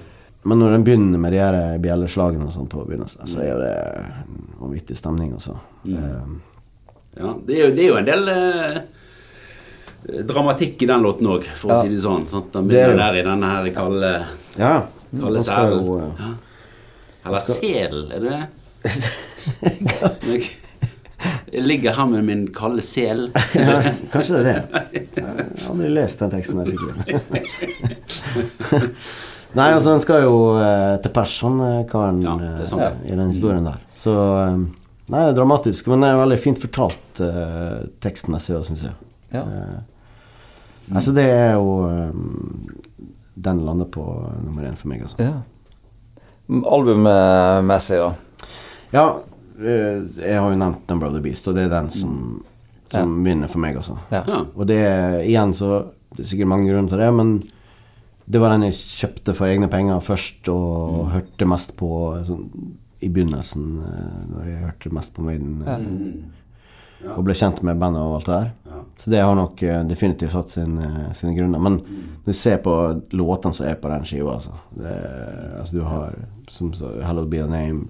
Men 0.47 0.61
når 0.63 0.71
den 0.77 0.85
begynner 0.87 1.19
med 1.19 1.33
de 1.35 1.41
her 1.43 1.57
bjelleslagene 1.83 2.47
og 2.47 2.53
sånn 2.55 2.69
på 2.71 2.85
begynnelsen, 2.87 3.27
så 3.27 3.41
er 3.43 3.49
jo 3.51 3.59
det 3.63 3.71
en 4.23 4.37
vanvittig 4.61 4.97
stemning, 4.99 5.33
altså. 5.39 5.57
Eh, 5.87 6.27
Ja, 7.17 7.31
det 7.47 7.55
er 7.57 7.63
jo, 7.65 7.71
det 7.75 7.83
er 7.83 7.89
jo 7.89 7.97
en 7.97 8.05
del 8.11 8.29
eh, 8.29 8.77
dramatikk 10.29 10.83
i 10.85 10.89
den 10.91 11.01
låten 11.03 11.27
òg, 11.33 11.45
for 11.57 11.73
Ja. 11.73 11.79
å 11.79 11.83
si 11.83 11.89
det 11.95 12.03
sånn. 12.05 12.27
Sant? 12.29 12.53
Den 12.53 12.65
er 12.65 12.69
begynner 12.69 12.97
der 13.01 13.15
i 13.17 13.23
denne 13.25 13.47
her 13.55 13.71
kalde, 13.75 14.11
ja. 14.61 14.75
kalde 15.21 15.41
skal 15.43 15.73
jo, 15.79 15.97
eh, 15.99 16.13
Ja. 16.21 16.31
Eller 17.27 17.39
sel, 17.43 18.13
er 18.13 18.21
det 18.21 18.31
det? 18.37 18.47
Jeg, 21.53 21.63
ligger 21.65 21.95
her 21.97 22.07
med 22.07 22.25
min 22.29 22.47
kalde 22.55 22.83
sel. 22.85 23.31
ja, 23.55 23.81
kanskje 24.13 24.37
det 24.37 24.41
er 24.43 24.45
det. 24.47 24.61
Jeg 25.17 25.25
har 25.25 25.71
aldri 25.73 25.89
lest 25.95 26.19
den 26.21 26.31
teksten 26.35 26.59
her 26.61 26.67
skikkelig. 26.71 27.05
Nei, 29.57 29.71
altså, 29.73 29.95
han 29.95 30.03
skal 30.05 30.23
jo 30.27 30.35
eh, 30.61 30.97
til 31.01 31.13
pers, 31.17 31.35
han 31.47 31.61
eh, 31.65 31.79
karen, 31.89 32.19
Ja, 32.25 32.35
sånn, 32.69 32.83
er 32.85 32.93
eh, 32.99 33.07
i 33.13 33.17
den 33.17 33.31
historien 33.33 33.65
der. 33.65 33.79
Så 33.95 34.13
eh, 34.13 34.57
Nei, 35.07 35.21
det 35.23 35.29
er 35.31 35.37
dramatisk, 35.39 35.87
men 35.89 36.03
det 36.03 36.09
er 36.11 36.17
veldig 36.19 36.37
fint 36.43 36.59
fortalt 36.59 37.21
uh, 37.23 37.85
tekstmessig 38.03 38.57
òg, 38.57 38.65
syns 38.67 38.81
jeg. 38.89 38.95
ja. 39.37 39.43
Eh, 39.47 39.77
altså, 40.99 41.13
det 41.15 41.25
er 41.31 41.53
jo 41.55 41.71
eh, 41.87 42.11
Den 43.47 43.61
lander 43.67 43.87
på 43.95 44.03
nummer 44.43 44.67
én 44.67 44.75
for 44.79 44.91
meg, 44.91 45.05
altså. 45.07 45.17
ja. 45.23 45.37
Albummessig, 46.71 47.99
da. 47.99 48.11
Ja, 48.93 49.07
eh, 49.59 50.03
jeg 50.21 50.39
har 50.41 50.51
jo 50.51 50.59
nevnt 50.59 50.89
Number 50.91 51.09
of 51.09 51.15
the 51.17 51.23
Beast, 51.23 51.47
og 51.51 51.55
det 51.57 51.67
er 51.67 51.73
den 51.73 51.91
som, 51.91 52.43
som 52.93 53.17
vinner 53.27 53.51
for 53.51 53.63
meg, 53.63 53.79
altså. 53.81 53.99
Ja. 54.11 54.23
Ja. 54.27 54.43
Og 54.55 54.67
det 54.71 54.81
igjen 55.27 55.55
så 55.57 55.85
Det 56.17 56.23
er 56.25 56.29
sikkert 56.31 56.49
mange 56.49 56.71
grunner 56.71 56.89
til 56.89 57.03
det, 57.03 57.09
men 57.13 57.33
det 58.29 58.41
var 58.41 58.51
den 58.51 58.63
jeg 58.63 58.75
kjøpte 58.75 59.35
for 59.35 59.47
egne 59.47 59.69
penger 59.71 60.01
først, 60.03 60.49
og 60.49 61.11
hørte 61.13 61.47
mest 61.47 61.77
på 61.77 61.89
sånn, 62.27 62.49
i 63.03 63.09
begynnelsen, 63.09 63.67
eh, 63.85 64.17
når 64.33 64.45
jeg 64.49 64.65
hørte 64.65 64.93
mest 64.95 65.15
på 65.15 65.23
Maiden. 65.23 65.63
eh, 65.67 65.79
Mm. 65.79 66.33
Og 67.15 67.25
ble 67.25 67.35
kjent 67.35 67.63
med 67.63 67.79
bandet 67.79 68.01
og 68.01 68.15
alt 68.17 68.25
det 68.27 68.35
der. 68.35 68.53
Ja. 68.73 68.79
Så 68.97 69.11
det 69.11 69.21
har 69.21 69.35
nok 69.37 69.63
eh, 69.63 69.83
definitivt 69.85 70.33
hatt 70.33 70.49
sin, 70.49 70.79
eh, 70.79 71.13
sine 71.13 71.35
grunner. 71.37 71.59
Men 71.61 71.77
når 72.25 72.25
du 72.25 72.33
ser 72.33 72.57
på 72.65 72.73
låtene 73.13 73.53
som 73.55 73.67
er 73.67 73.75
på 73.75 73.89
den 73.93 74.03
skiva, 74.09 74.33
altså, 74.35 74.51
det, 74.75 74.95
altså 75.61 75.73
Du 75.73 75.83
har 75.85 76.15
som 76.51 76.73
så, 76.73 76.89
'Hello 77.05 77.25
Be 77.27 77.37
A 77.43 77.47
Name', 77.47 77.89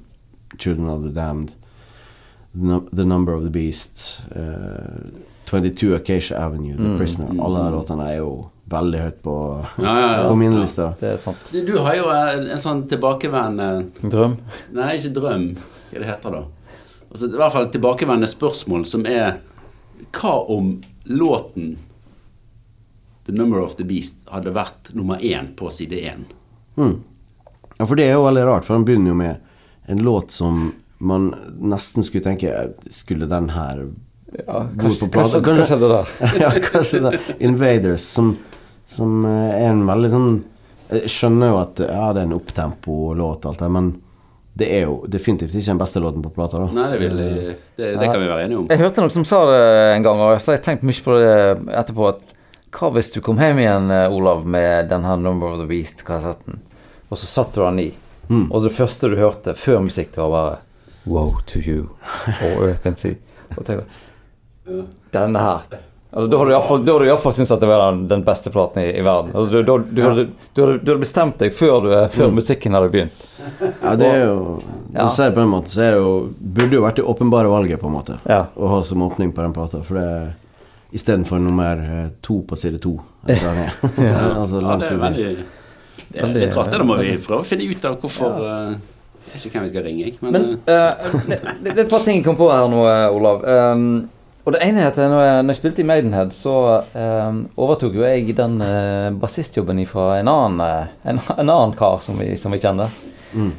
'Children 0.59 0.89
of 0.89 1.03
the 1.05 1.13
Damned', 1.13 1.55
'The, 2.55 3.05
Number 3.05 3.33
of 3.35 3.43
the 3.45 3.51
Beast', 3.51 4.21
uh, 4.35 5.09
22 5.47 5.95
Acacia 5.95 6.37
Avenue, 6.37 6.77
'The 6.77 6.89
Mm. 6.89 6.99
Prisoner'. 6.99 7.41
Alle 7.45 7.59
de 7.71 7.71
låtene 7.77 8.03
er 8.13 8.17
jo 8.19 8.47
veldig 8.71 9.01
høyt 9.01 9.19
på, 9.23 9.35
Ja, 9.79 9.95
ja, 10.01 10.11
ja. 10.17 10.29
på 10.29 10.37
min 10.41 10.57
liste. 10.61 10.89
Det 11.01 11.13
er 11.15 11.17
sant. 11.23 11.51
Du, 11.53 11.61
du 11.69 11.77
har 11.85 11.95
jo 11.99 12.09
en, 12.11 12.47
en 12.51 12.63
sånn 12.63 12.85
tilbakevendende 12.91 14.11
Drøm. 14.11 14.37
Nei, 14.75 14.93
ikke 14.99 15.13
drøm. 15.21 15.45
Hva 15.91 16.03
det 16.03 16.09
heter 16.11 16.35
da? 16.35 16.45
Altså, 17.07 17.29
I 17.31 17.39
hvert 17.39 17.55
fall 17.55 17.67
et 17.69 17.75
tilbakevendende 17.77 18.31
spørsmål 18.31 18.87
som 18.89 19.07
er 19.07 19.37
Hva 20.17 20.35
om 20.53 20.73
låten 21.07 21.77
'The 23.27 23.35
Number 23.35 23.59
of 23.63 23.75
the 23.79 23.85
Beast' 23.87 24.23
hadde 24.31 24.53
vært 24.55 24.93
nummer 24.95 25.19
én 25.19 25.49
på 25.59 25.71
side 25.75 25.99
én? 25.99 26.27
Mm. 26.77 27.01
Ja, 27.79 27.87
for 27.87 27.99
det 27.99 28.05
er 28.07 28.13
jo 28.15 28.23
veldig 28.27 28.45
rart, 28.47 28.65
for 28.67 28.77
den 28.77 28.85
begynner 28.87 29.11
jo 29.11 29.17
med 29.19 29.37
en 29.91 30.03
låt 30.07 30.31
som 30.31 30.73
man 30.99 31.33
nesten 31.61 32.05
skulle 32.07 32.25
tenke 32.25 32.49
eh, 32.49 32.71
Skulle 32.91 33.27
den 33.29 33.51
her 33.53 33.83
Ja, 34.47 34.63
gå 34.75 34.87
kanskje, 34.89 35.09
kanskje, 35.13 35.41
kanskje 35.45 35.77
det 35.83 35.89
der. 35.91 36.09
ja, 36.43 36.51
kanskje 36.71 37.01
det. 37.05 37.19
Invaders, 37.39 38.01
som, 38.01 38.37
som 38.87 39.25
eh, 39.27 39.55
er 39.63 39.71
en 39.73 39.87
veldig 39.89 40.11
sånn 40.13 40.29
Jeg 40.91 41.11
skjønner 41.11 41.49
jo 41.51 41.57
at 41.65 41.81
ja, 41.83 42.13
det 42.15 42.21
er 42.23 42.27
en 42.29 42.37
opptempo-låt 42.37 43.47
alt 43.51 43.59
det, 43.59 43.71
men 43.75 43.89
det 44.57 44.69
er 44.73 44.85
jo 44.87 45.01
definitivt 45.11 45.51
ikke 45.59 45.73
den 45.73 45.81
beste 45.81 46.01
låten 46.01 46.23
på 46.25 46.31
plata, 46.33 46.61
da. 46.63 46.69
Nei, 46.73 46.85
det, 46.93 47.01
vil, 47.03 47.17
det, 47.19 47.89
det 48.01 48.07
kan 48.07 48.21
vi 48.23 48.29
være 48.31 48.45
enige 48.47 48.61
om. 48.63 48.69
Jeg 48.71 48.79
hørte 48.81 49.03
noen 49.03 49.13
som 49.13 49.27
sa 49.29 49.41
det 49.51 49.59
en 49.97 50.07
gang, 50.07 50.23
og 50.23 50.39
så 50.41 50.53
har 50.53 50.57
jeg 50.61 50.65
tenkt 50.65 50.87
mye 50.87 51.03
på 51.05 51.17
det 51.19 51.33
etterpå. 51.83 52.07
at 52.15 52.23
Hva 52.79 52.89
hvis 52.95 53.11
du 53.13 53.19
kom 53.27 53.43
hjem 53.43 53.59
igjen, 53.65 53.91
eh, 53.93 54.07
Olav, 54.15 54.47
med 54.47 54.89
den 54.95 55.05
her 55.05 55.19
Number 55.21 55.51
of 55.53 55.59
the 55.61 55.67
Beast-kassetten, 55.69 56.63
og 57.11 57.19
så 57.21 57.27
satte 57.29 57.59
du 57.61 57.67
den 57.67 57.83
i, 57.89 57.93
Mm. 58.27 58.49
og 58.51 58.63
det 58.65 58.73
første 58.75 59.07
du 59.07 59.15
hørte 59.21 59.53
før 59.55 59.85
musikk, 59.85 60.09
det 60.15 60.19
var 60.19 60.31
bare 60.33 60.57
Wow 61.07 61.37
to 61.47 61.61
you, 61.63 61.85
og 62.47 62.65
Earth 62.67 62.87
and 62.91 62.97
Sea. 62.99 63.15
Og 63.59 63.63
tenkte 63.69 63.85
Denne 65.15 65.39
her. 65.45 65.77
Altså, 66.17 66.31
da 66.33 66.39
hadde 66.41 66.85
du 66.87 67.05
iallfall- 67.05 67.33
syntes 67.37 67.51
at 67.53 67.61
det 67.61 67.69
var 67.69 67.83
den, 67.93 68.07
den 68.09 68.23
beste 68.25 68.49
platen 68.55 68.81
i, 68.81 68.87
i 68.97 69.03
verden. 69.05 69.35
Altså, 69.37 69.51
du, 69.53 69.59
du, 69.69 69.73
du, 69.93 70.01
hadde, 70.01 70.23
du, 70.57 70.61
hadde, 70.63 70.79
du 70.81 70.89
hadde 70.95 71.03
bestemt 71.03 71.37
deg 71.43 71.53
før, 71.53 71.75
du, 71.85 71.91
før 72.15 72.31
musikken 72.33 72.73
hadde 72.79 72.89
begynt. 72.95 73.27
Ja, 73.83 73.93
det 74.01 74.09
er 74.09 74.23
jo 74.25 74.39
Når 74.57 74.97
Ja. 74.97 75.05
du 75.05 75.13
ser 75.13 75.29
det 75.29 75.35
på 75.37 75.43
den 75.45 75.53
måten, 75.53 75.71
så 75.75 75.83
er 75.85 75.93
det 75.95 76.01
jo 76.01 76.15
Burde 76.41 76.75
jo 76.79 76.81
vært 76.87 76.97
det 77.03 77.05
åpenbare 77.13 77.51
valget, 77.53 77.79
på 77.83 77.91
en 77.91 77.95
måte, 77.99 78.17
Ja. 78.25 78.47
å 78.57 78.71
ha 78.73 78.81
som 78.83 79.05
åpning 79.05 79.35
på 79.37 79.45
den 79.45 79.53
plata. 79.53 79.83
For 79.85 80.01
det 80.01 80.35
Istedenfor 80.97 81.39
nummer 81.43 81.77
eh, 81.85 82.09
to 82.23 82.41
på 82.49 82.57
side 82.57 82.79
to. 82.81 82.97
altså, 83.29 84.61
Ja, 84.63 84.77
det 84.81 84.91
er 84.91 85.01
veldig 85.05 85.31
Det 86.09 86.23
er 86.23 86.33
litt 86.33 86.57
rart. 86.57 86.71
Det 86.73 86.79
da 86.81 86.85
må 86.87 86.97
vi 87.03 87.13
prøve 87.21 87.43
å 87.45 87.47
finne 87.47 87.69
ut 87.69 87.85
av 87.85 88.01
hvorfor, 88.01 88.41
ja. 88.41 88.59
Jeg 89.27 89.35
vet 89.35 89.47
ikke 89.49 89.59
hvem 89.59 89.65
vi 89.67 89.71
skal 89.75 89.83
ringe, 89.85 90.05
jeg. 90.07 90.19
Men, 90.23 90.33
Men 90.33 90.45
eh, 90.65 90.85
eh, 90.87 91.15
det, 91.29 91.41
det 91.65 91.73
er 91.77 91.85
et 91.85 91.91
par 91.91 92.05
ting 92.07 92.21
jeg 92.21 92.25
kom 92.25 92.37
på 92.39 92.47
her 92.49 92.69
nå, 92.71 92.85
eh, 92.89 93.07
Olav. 93.13 93.43
Um, 93.45 93.89
og 94.47 94.55
det 94.55 94.63
ene 94.63 94.85
er 94.85 94.93
at 94.93 94.99
når 95.03 95.25
jeg, 95.25 95.43
når 95.43 95.51
jeg 95.51 95.59
spilte 95.59 95.83
i 95.83 95.87
Maidenhead, 95.89 96.31
så 96.31 96.55
eh, 96.95 97.39
overtok 97.59 97.97
jo 97.99 98.05
jeg 98.07 98.37
den 98.39 98.61
eh, 98.63 99.09
bassistjobben 99.19 99.83
fra 99.91 100.21
en 100.21 100.31
annen, 100.31 100.61
eh, 100.63 100.93
en, 101.11 101.19
en 101.35 101.51
annen 101.51 101.75
kar 101.75 101.99
som 102.05 102.21
vi, 102.23 102.29
som 102.39 102.55
vi 102.55 102.61
kjenner. 102.63 102.93
Mm. 103.35 103.51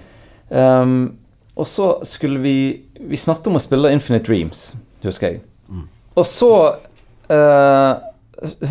Um, 0.48 0.94
og 1.60 1.68
så 1.68 1.88
skulle 2.08 2.40
vi 2.40 2.54
Vi 3.10 3.18
snakket 3.20 3.50
om 3.52 3.58
å 3.60 3.62
spille 3.62 3.92
Infinite 3.92 4.24
Dreams, 4.30 4.62
husker 5.04 5.34
jeg. 5.34 5.42
Og 6.18 6.26
så 6.26 6.52
eh, 7.30 7.92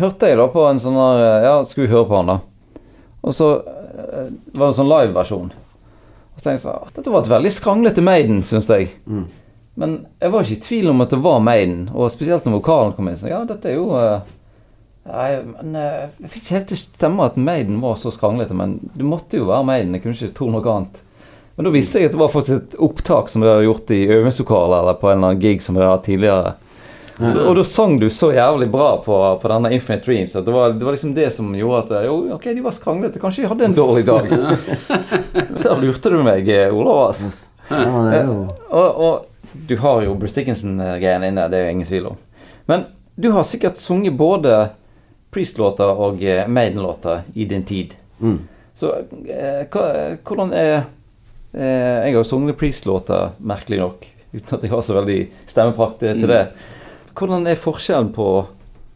hørte 0.01 0.31
jeg 0.31 0.39
da 0.39 0.47
på 0.51 0.65
en 0.67 0.81
sånn 0.83 0.97
der 0.97 1.45
Ja, 1.45 1.55
skulle 1.69 1.87
vi 1.87 1.93
høre 1.93 2.09
på 2.09 2.17
han, 2.19 2.33
da? 2.33 2.81
Og 3.23 3.35
så 3.35 3.51
eh, 3.61 4.31
var 4.57 4.65
det 4.65 4.71
en 4.71 4.79
sånn 4.81 4.91
liveversjon. 4.91 5.51
Og 5.53 6.41
så 6.41 6.43
tenkte 6.43 6.57
jeg 6.57 6.65
sånn 6.65 6.81
«Ah, 6.81 6.89
Dette 6.95 7.13
var 7.13 7.23
et 7.23 7.31
veldig 7.31 7.53
skranglete 7.55 8.03
Maiden, 8.03 8.41
syns 8.45 8.67
jeg. 8.71 8.89
Mm. 9.07 9.27
Men 9.77 9.99
jeg 10.17 10.33
var 10.33 10.45
ikke 10.45 10.57
i 10.57 10.63
tvil 10.65 10.89
om 10.89 11.03
at 11.05 11.13
det 11.13 11.19
var 11.21 11.43
Maiden, 11.45 11.83
og 11.93 12.09
spesielt 12.09 12.47
når 12.47 12.57
vokalen 12.57 12.95
kom 12.97 13.09
inn. 13.11 13.19
Så 13.19 13.29
ja, 13.29 13.43
dette 13.45 13.69
er 13.69 13.77
jo 13.77 13.91
eh, 13.99 14.33
Nei, 15.07 15.27
men 15.39 15.75
eh, 15.79 16.07
jeg 16.19 16.31
fikk 16.33 16.41
ikke 16.41 16.55
helt 16.57 16.65
til 16.67 16.75
å 16.75 16.81
stemme 16.81 17.27
at 17.29 17.37
Maiden 17.39 17.77
var 17.79 17.99
så 18.01 18.11
skranglete, 18.11 18.57
men 18.57 18.73
det 18.97 19.05
måtte 19.07 19.39
jo 19.39 19.45
være 19.47 19.67
Maiden. 19.69 19.93
Jeg 19.95 20.03
kunne 20.03 20.17
ikke 20.17 20.35
tro 20.35 20.49
noe 20.51 20.73
annet. 20.73 21.03
Men 21.55 21.69
da 21.69 21.73
viste 21.73 22.01
jeg 22.01 22.09
at 22.09 22.13
det 22.17 22.19
var 22.19 22.33
faktisk 22.33 22.57
et 22.57 22.75
opptak 22.85 23.31
som 23.31 23.41
de 23.41 23.47
hadde 23.49 23.65
gjort 23.65 23.93
i 23.95 24.01
øvingslokalet 24.17 24.81
eller 24.81 24.97
på 24.99 25.07
en 25.09 25.15
eller 25.15 25.31
annen 25.31 25.45
gig 25.45 25.63
som 25.63 25.77
de 25.77 25.81
hadde 25.81 25.93
hatt 25.95 26.03
tidligere. 26.05 26.51
Og, 27.17 27.39
og 27.47 27.55
da 27.57 27.63
sang 27.65 27.95
du 27.97 28.05
så 28.13 28.29
jævlig 28.35 28.67
bra 28.69 28.91
på, 29.01 29.15
på 29.41 29.49
denne 29.49 29.71
Infinite 29.73 30.05
Dreams 30.05 30.35
at 30.37 30.45
det 30.45 30.53
var, 30.53 30.75
det 30.77 30.85
var 30.85 30.93
liksom 30.93 31.15
det 31.17 31.31
som 31.33 31.55
gjorde 31.57 31.79
at 31.87 32.05
Jo, 32.05 32.19
ok, 32.35 32.45
de 32.51 32.65
var 32.67 32.75
skranglete. 32.75 33.21
Kanskje 33.23 33.45
de 33.45 33.49
hadde 33.49 33.69
en 33.71 33.77
dårlig 33.77 34.05
dag. 34.05 34.29
Der 35.63 35.81
lurte 35.81 36.13
du 36.13 36.19
meg, 36.21 36.45
eh, 36.45 36.69
Olav. 36.69 37.07
Altså. 37.07 37.31
Ja, 37.71 38.03
det 38.05 38.19
er 38.19 38.29
jo 38.29 38.37
Og, 38.69 39.01
og 39.07 39.25
du 39.67 39.77
har 39.81 40.01
jo 40.05 40.15
Bruce 40.15 40.35
Dickinson-greiene 40.37 41.27
inne, 41.31 41.47
det 41.49 41.59
er 41.59 41.65
jo 41.67 41.75
ingen 41.75 41.87
tvil 41.87 42.05
om. 42.11 42.17
Men 42.67 42.85
du 43.15 43.31
har 43.31 43.43
sikkert 43.47 43.77
sunget 43.81 44.13
både 44.17 44.69
Priest-låter 45.33 45.89
og 45.99 46.21
eh, 46.23 46.47
Maiden-låter 46.47 47.23
i 47.33 47.45
din 47.45 47.63
tid. 47.65 47.95
mm. 48.19 48.37
Så 48.77 48.91
eh, 48.93 49.65
hvordan 50.21 50.51
er 50.53 50.75
eh, 51.53 52.05
Jeg 52.05 52.13
har 52.13 52.19
jo 52.19 52.23
sunget 52.23 52.57
Priest-låter, 52.57 53.31
merkelig 53.39 53.79
nok, 53.81 54.05
uten 54.33 54.57
at 54.57 54.63
jeg 54.63 54.69
har 54.71 54.81
så 54.85 54.93
veldig 54.99 55.19
stemmeprakt 55.49 55.99
til 55.99 56.15
Mm. 56.23 56.27
det. 56.27 56.47
Hvordan 57.17 57.47
er 57.47 57.55
forskjellen 57.55 58.11
på 58.13 58.27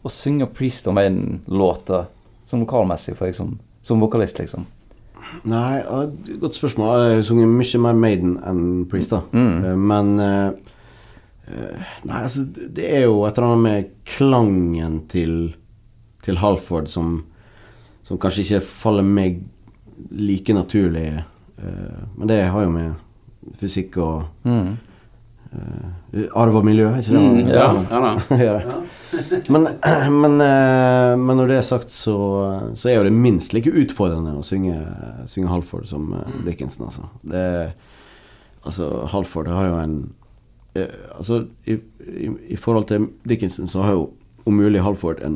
å 0.04 0.08
synge 0.10 0.46
Priest 0.46 0.86
og 0.86 0.94
Maiden-låter 0.94 2.04
som 2.44 2.60
lokalmessig 2.62 3.16
for 3.16 3.32
som, 3.32 3.58
som 3.82 4.00
vokalist, 4.00 4.38
liksom? 4.38 4.66
Nei, 5.48 5.82
godt 6.40 6.54
spørsmål. 6.56 6.92
Jeg 7.08 7.16
har 7.16 7.26
sunget 7.26 7.48
mye 7.50 7.80
mer 7.86 7.98
Maiden 7.98 8.36
enn 8.46 8.62
Priest, 8.90 9.14
da. 9.14 9.22
Mm. 9.32 9.64
Eh, 9.64 9.76
Men 9.76 10.12
eh, 10.20 10.52
eh, 11.48 11.82
Nei, 12.08 12.20
altså, 12.22 12.44
det 12.46 12.86
er 12.88 13.04
jo 13.06 13.24
et 13.26 13.38
eller 13.38 13.48
annet 13.48 13.64
med 13.66 13.90
klangen 14.08 15.00
til, 15.12 15.34
til 16.24 16.38
Halford 16.42 16.90
som, 16.92 17.20
som 18.06 18.18
kanskje 18.22 18.44
ikke 18.46 18.62
faller 18.68 19.06
meg 19.06 19.42
like 20.10 20.54
naturlig. 20.56 21.22
Men 22.16 22.26
det 22.26 22.40
har 22.50 22.64
jo 22.64 22.70
med 22.74 22.94
fysikk 23.60 23.96
og 24.02 24.24
Mm. 24.48 24.72
Eh, 25.52 26.26
arv 26.38 26.56
og 26.60 26.64
miljø, 26.66 26.88
ikke 26.98 27.12
det? 27.14 27.20
mm, 27.20 27.50
ja, 27.52 27.66
ja. 28.40 28.54
da. 28.68 28.78
Men, 29.52 29.68
men, 30.22 30.40
eh, 30.44 31.12
men 31.20 31.38
når 31.40 31.52
det 31.52 31.58
er 31.58 31.66
sagt, 31.66 31.92
så, 31.92 32.16
så 32.78 32.90
er 32.90 32.98
jo 32.98 33.06
det 33.06 33.14
minst 33.14 33.54
like 33.56 33.70
utfordrende 33.70 34.34
å 34.38 34.44
synge, 34.46 34.76
synge 35.30 35.52
Halford 35.52 35.88
som 35.90 36.12
eh, 36.18 36.34
Dickinson, 36.48 36.88
altså. 36.88 37.08
Det, 37.34 37.44
altså 38.64 38.90
Halford 39.12 39.52
har 39.52 39.70
jo 39.70 39.78
en 39.84 40.02
Altså, 40.72 41.42
i, 41.68 41.74
i, 42.00 42.30
i 42.54 42.56
forhold 42.56 42.86
til 42.88 43.10
Dickinson 43.28 43.68
så 43.68 43.82
har 43.84 43.90
jo 43.92 44.06
om 44.48 44.54
mulig 44.56 44.80
Halford 44.80 45.18
en, 45.20 45.34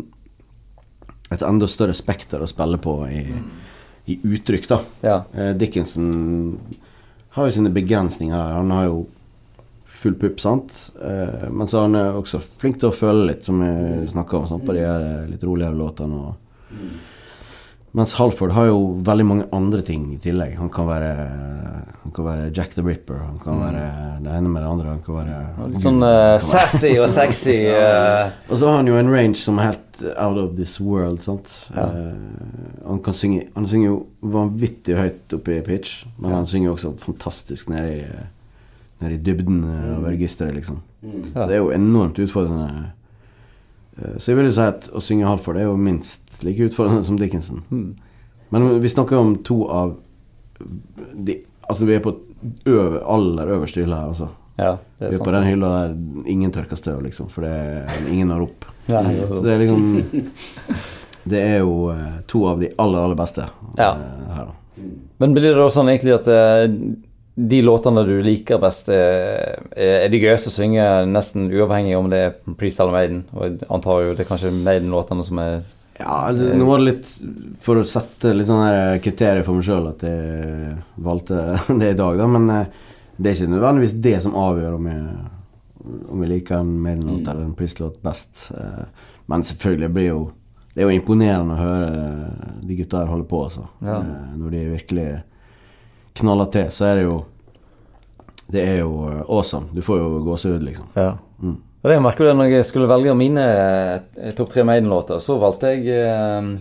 et 1.28 1.42
enda 1.44 1.68
større 1.68 1.92
spekter 1.92 2.40
å 2.40 2.48
spille 2.48 2.78
på 2.80 2.94
i, 3.04 3.20
i 4.08 4.16
uttrykk, 4.24 4.64
da. 4.70 4.78
Ja. 5.04 5.18
Dickinson 5.60 6.56
har 7.36 7.50
jo 7.50 7.56
sine 7.58 7.72
begrensninger 7.74 8.32
her. 8.32 8.56
Han 8.56 8.72
har 8.72 8.88
jo 8.88 9.02
full 9.96 10.14
pupp, 10.20 10.40
sant. 10.40 10.76
Eh, 11.02 11.48
men 11.50 11.68
så 11.68 11.80
er 11.80 11.88
han 11.88 12.20
også 12.22 12.40
flink 12.60 12.80
til 12.82 12.90
å 12.90 12.96
føle 12.96 13.30
litt, 13.30 13.46
som 13.46 13.60
vi 13.62 14.06
snakka 14.12 14.40
om, 14.42 14.48
sant? 14.50 14.66
på 14.66 14.76
de 14.76 14.86
her 14.86 15.04
eh, 15.04 15.28
litt 15.32 15.44
roligere 15.46 15.78
låtene. 15.78 16.22
Og... 16.30 16.74
Mens 17.96 18.12
Halford 18.18 18.52
har 18.52 18.66
jo 18.68 18.80
veldig 19.00 19.24
mange 19.24 19.44
andre 19.56 19.80
ting 19.80 20.02
i 20.12 20.18
tillegg. 20.20 20.58
Han 20.58 20.68
kan 20.68 20.84
være, 20.84 21.12
han 22.02 22.12
kan 22.12 22.26
være 22.26 22.50
Jack 22.52 22.74
the 22.74 22.84
Ripper, 22.84 23.22
han 23.22 23.38
kan 23.40 23.62
være 23.62 23.86
det 24.20 24.34
ene 24.36 24.50
med 24.52 24.60
det 24.60 24.68
andre. 24.68 24.90
Han 24.90 25.00
kan 25.06 25.16
være 25.22 25.68
Litt 25.72 25.80
sånn 25.80 26.04
uh, 26.04 26.36
sassy 26.44 26.92
og 27.00 27.08
sexy. 27.08 27.56
Uh. 27.76 28.34
og 28.50 28.60
så 28.60 28.68
har 28.68 28.82
han 28.82 28.90
jo 28.90 28.98
en 29.00 29.08
range 29.08 29.40
som 29.40 29.56
er 29.60 29.70
helt 29.70 30.02
out 30.20 30.36
of 30.42 30.52
this 30.58 30.76
world, 30.76 31.22
sant. 31.24 31.48
Ja. 31.72 31.88
Uh, 31.88 32.76
han 32.84 33.00
kan 33.02 33.16
synge 33.16 33.46
Han 33.54 33.66
synger 33.70 33.88
jo 33.88 33.96
vanvittig 34.20 34.96
høyt 34.98 35.36
oppe 35.38 35.56
i 35.56 35.64
pitch, 35.64 36.04
men 36.20 36.36
han 36.36 36.48
synger 36.48 36.74
også 36.74 36.92
fantastisk 37.00 37.72
nede 37.72 37.94
i, 37.96 38.02
nede 39.00 39.14
i 39.14 39.22
dybden 39.22 39.64
eh, 39.64 39.96
av 39.96 40.04
registeret, 40.08 40.54
liksom. 40.54 40.80
Ja. 41.34 41.46
Det 41.46 41.54
er 41.54 41.60
jo 41.60 41.70
enormt 41.74 42.18
utfordrende. 42.18 42.92
Eh, 43.98 44.16
Så 44.18 44.30
jeg 44.32 44.36
vil 44.38 44.46
jo 44.50 44.52
si 44.56 44.60
at 44.66 44.88
å 44.92 45.00
synge 45.04 45.26
Halford 45.28 45.56
er 45.60 45.68
jo 45.68 45.76
minst 45.76 46.42
like 46.44 46.60
utfordrende 46.68 47.04
som 47.04 47.16
Dickinson. 47.20 47.62
Mm. 47.70 47.94
Men 48.50 48.66
vi 48.80 48.88
snakker 48.88 49.16
om 49.18 49.36
to 49.44 49.64
av 49.68 49.96
de 51.14 51.42
Altså, 51.68 51.84
vi 51.84 51.96
er 51.96 52.00
på 52.00 52.12
øver, 52.70 53.00
aller 53.10 53.48
øverste 53.56 53.80
hylle 53.82 53.96
her, 53.96 54.06
altså. 54.12 54.28
ja, 54.56 54.76
det 55.00 55.08
Vi 55.10 55.16
er 55.16 55.24
på 55.24 55.32
den 55.34 55.44
hylla 55.48 55.68
der 55.88 55.96
ingen 56.30 56.52
tørker 56.54 56.76
støv, 56.78 57.00
liksom, 57.02 57.26
for 57.28 57.42
det 57.42 57.50
er 57.50 58.06
ingen 58.12 58.30
har 58.30 58.38
rop. 58.38 58.64
Ja, 58.86 59.00
Så 59.26 59.40
det 59.42 59.50
er 59.56 59.58
liksom 59.64 60.30
Det 61.26 61.40
er 61.42 61.58
jo 61.64 61.88
eh, 61.90 62.20
to 62.30 62.44
av 62.46 62.60
de 62.62 62.68
aller, 62.78 63.00
aller 63.02 63.18
beste 63.18 63.48
Ja. 63.76 63.96
her, 64.36 64.44
da. 64.46 64.54
Men 65.18 65.34
blir 65.34 65.42
det 65.42 65.56
da 65.58 65.66
sånn 65.74 65.88
egentlig 65.90 66.14
at 66.14 66.28
de 67.36 67.58
låtene 67.62 68.02
du 68.08 68.14
liker 68.24 68.58
best, 68.62 68.88
er, 68.88 69.58
er 69.76 70.08
de 70.08 70.20
gøyeste 70.22 70.48
å 70.48 70.54
synge 70.54 70.84
nesten 71.10 71.50
uavhengig 71.52 71.96
om 71.98 72.06
det 72.08 72.20
er 72.24 72.54
Priest 72.56 72.80
eller 72.80 72.94
Maiden? 72.96 73.24
Og 73.36 73.42
jeg 73.50 73.58
antar 73.68 74.04
jo 74.06 74.14
det 74.16 74.24
er 74.24 74.30
kanskje 74.30 74.52
Maiden-låtene 74.56 75.24
som 75.26 75.38
er 75.42 75.58
Ja, 76.00 76.32
det, 76.32 76.54
nå 76.56 76.64
var 76.68 76.80
det 76.80 76.86
litt 76.90 77.10
for 77.64 77.76
å 77.80 77.84
sette 77.88 78.32
litt 78.36 78.48
sånne 78.48 78.98
kriterier 79.04 79.44
for 79.44 79.56
meg 79.58 79.64
sjøl 79.68 79.90
at 79.92 80.02
jeg 80.08 80.74
valgte 81.04 81.42
det 81.80 81.92
i 81.92 81.98
dag, 82.00 82.16
da. 82.20 82.26
Men 82.38 82.48
eh, 82.56 82.66
det 83.16 83.30
er 83.30 83.38
ikke 83.38 83.52
nødvendigvis 83.54 83.94
det 84.08 84.16
som 84.24 84.34
avgjør 84.36 84.74
om 84.80 84.88
jeg, 84.92 85.04
om 86.12 86.24
jeg 86.24 86.32
liker 86.34 86.58
en 86.62 86.74
Maiden-låt 86.88 87.20
Mm. 87.20 87.30
eller 87.34 87.44
en 87.50 87.54
Priest-låt 87.56 88.00
best. 88.04 88.46
Eh, 88.56 88.82
Men 89.28 89.42
selvfølgelig 89.42 89.88
blir 89.92 90.08
jo 90.12 90.18
Det 90.76 90.84
er 90.84 90.90
jo 90.90 90.98
imponerende 91.00 91.54
å 91.56 91.62
høre 91.62 92.58
de 92.62 92.76
gutta 92.76 92.98
her 93.00 93.08
holde 93.12 93.24
på, 93.28 93.44
altså. 93.48 93.64
Ja. 93.82 94.00
Eh, 94.00 94.36
Når 94.40 94.50
de 94.52 94.64
virkelig 94.76 95.06
knaller 96.16 96.50
til, 96.52 96.70
så 96.72 96.90
er 96.90 97.00
det 97.00 97.06
jo 97.06 97.16
Det 98.46 98.62
er 98.62 98.76
jo 98.78 99.08
eh, 99.10 99.22
awesome. 99.26 99.66
Du 99.74 99.82
får 99.82 99.98
jo 99.98 100.20
gåsehud, 100.22 100.62
liksom. 100.62 100.86
Ja. 100.94 101.16
Mm. 101.42 101.56
Og 101.82 101.90
det 101.90 101.96
merker 102.02 102.28
du 102.28 102.36
når 102.38 102.52
jeg 102.52 102.66
skulle 102.68 102.86
velge 102.90 103.14
mine 103.18 103.42
eh, 103.42 104.30
topp 104.38 104.52
tre 104.52 104.62
Maiden-låter, 104.66 105.18
så 105.22 105.34
valgte 105.42 105.72
jeg 105.74 106.06
um, 106.38 106.52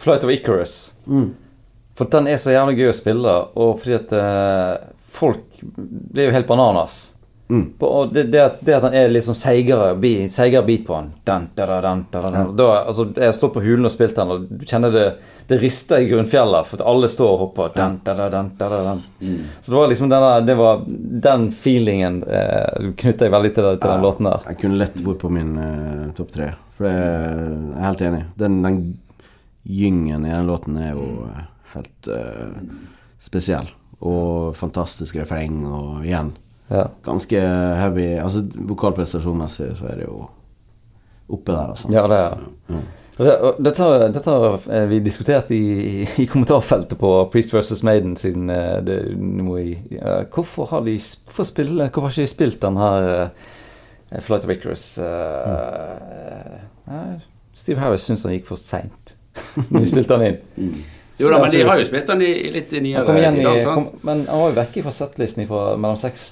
Flight 0.00 0.24
of 0.24 0.32
Icarus. 0.32 0.94
Mm. 1.04 1.34
For 1.96 2.08
den 2.10 2.30
er 2.32 2.40
så 2.40 2.54
jævlig 2.54 2.78
gøy 2.80 2.90
å 2.90 2.96
spille, 2.96 3.34
og 3.60 3.76
fordi 3.82 3.94
at 3.98 4.14
uh, 4.16 4.88
folk 5.14 5.60
blir 5.76 6.30
jo 6.30 6.34
helt 6.34 6.48
bananas. 6.48 6.96
Mm. 7.52 7.64
På, 7.78 7.86
og 8.00 8.12
det, 8.14 8.22
det, 8.32 8.40
at, 8.40 8.60
det 8.64 8.72
at 8.78 8.84
han 8.86 8.94
er 8.96 9.10
sånn 9.20 9.36
seigere, 9.36 9.90
bi- 10.00 10.28
seigere 10.32 10.64
beat 10.64 10.86
på 10.86 10.94
han 10.96 11.10
den, 11.28 11.50
da, 11.54 11.66
dun, 11.84 12.06
da, 12.10 12.22
da, 12.24 12.30
Ja. 12.38 12.44
Da, 12.56 12.68
altså, 12.88 13.04
Jeg 13.20 13.34
stått 13.36 13.52
på 13.52 13.60
hulen 13.60 13.84
og 13.84 13.92
spilt 13.92 14.16
den, 14.16 14.30
og 14.32 14.46
du 14.48 14.64
kjenner 14.64 14.94
det 14.94 15.04
Det 15.46 15.58
rister 15.60 16.00
i 16.00 16.06
grunnfjellet, 16.08 16.64
for 16.70 16.80
alle 16.88 17.04
står 17.12 17.34
og 17.34 17.38
hopper. 17.42 17.68
Den. 17.76 17.98
Mm. 19.20 19.42
Så 19.60 19.70
det 19.70 19.76
var 19.76 19.90
liksom 19.90 20.08
denne, 20.08 20.30
det 20.46 20.54
var 20.56 20.80
den 21.26 21.50
feelingen 21.52 22.22
eh, 22.24 22.86
knytta 22.96 23.26
jeg 23.28 23.34
veldig 23.34 23.50
til, 23.54 23.68
til 23.76 23.82
den 23.84 23.98
Ja, 23.98 24.06
låten 24.06 24.24
der. 24.30 24.46
Jeg 24.48 24.58
kunne 24.62 24.78
lett 24.80 25.02
vært 25.04 25.18
på 25.20 25.30
min 25.36 25.50
eh, 25.60 26.06
topp 26.16 26.30
tre. 26.32 26.46
For 26.78 26.88
det, 26.88 26.94
jeg 26.96 27.76
er 27.76 27.84
helt 27.90 28.04
enig. 28.08 28.22
Den, 28.40 28.56
den 28.64 28.78
gyngen 29.68 30.24
i 30.24 30.32
den 30.32 30.48
låten 30.48 30.78
er 30.80 30.94
jo 30.96 31.10
eh, 31.28 31.44
helt 31.74 32.08
eh, 32.08 32.56
spesiell. 33.20 33.68
Og 34.00 34.56
fantastisk 34.56 35.20
refreng, 35.20 35.60
og 35.68 36.08
igjen 36.08 36.32
Ja. 36.70 36.86
ganske 37.04 37.40
heavy 37.76 38.06
Altså 38.16 38.40
vokalprestasjonsmessig 38.70 39.74
så 39.76 39.88
er 39.92 39.98
det 40.00 40.06
jo 40.06 40.22
oppe 41.28 41.52
der, 41.52 41.72
altså. 41.74 41.90
Ja, 41.92 42.04
det 42.08 42.16
er 42.18 42.30
det. 42.38 42.52
Mm. 42.68 42.84
Dette, 43.14 43.88
dette 44.10 44.30
har 44.32 44.86
vi 44.90 44.98
diskutert 45.04 45.50
i, 45.54 46.02
i 46.18 46.26
kommentarfeltet 46.26 46.98
på 46.98 47.10
Priest 47.30 47.52
vs. 47.54 47.84
Maiden 47.86 48.16
siden 48.18 48.50
eh, 48.50 48.80
det, 48.82 48.96
i 49.60 49.68
ja, 49.94 50.24
Hvorfor 50.34 50.66
har 50.72 50.82
de 50.82 50.96
Hvorfor, 50.98 51.46
spille, 51.46 51.88
hvorfor 51.88 52.08
har 52.08 52.16
ikke 52.16 52.26
de 52.26 52.32
spilt 52.32 52.58
den 52.62 52.76
her 52.80 53.30
uh, 54.10 54.18
Flight 54.20 54.44
of 54.44 54.50
Icarus? 54.50 54.98
eh, 54.98 56.58
eh, 56.90 57.14
Steve 57.54 57.78
Harris 57.80 58.02
syns 58.02 58.26
han 58.26 58.34
gikk 58.34 58.50
for 58.50 58.58
seint 58.58 59.16
de 59.70 59.86
spilte 59.86 60.14
den 60.18 60.34
inn. 60.58 60.82
Jo 61.18 61.30
da, 61.30 61.38
men 61.38 61.50
de 61.50 61.60
Altså, 61.60 61.68
har 61.70 61.78
jo 61.78 61.86
spilt 61.86 62.08
den 62.10 62.22
i, 62.26 62.30
litt 62.50 62.72
nyere 62.82 63.04
kom 63.06 63.18
igjen 63.20 63.36
i, 63.38 63.44
dag, 63.46 63.60
sant? 63.62 63.90
kom, 63.92 64.00
men 64.08 64.22
han 64.26 64.40
var 64.40 64.48
jo 64.50 64.56
vekke 64.56 64.82
fra 64.82 64.92
settlisten 64.96 65.46
fra 65.50 65.62
mellom 65.78 65.98
86 66.00 66.24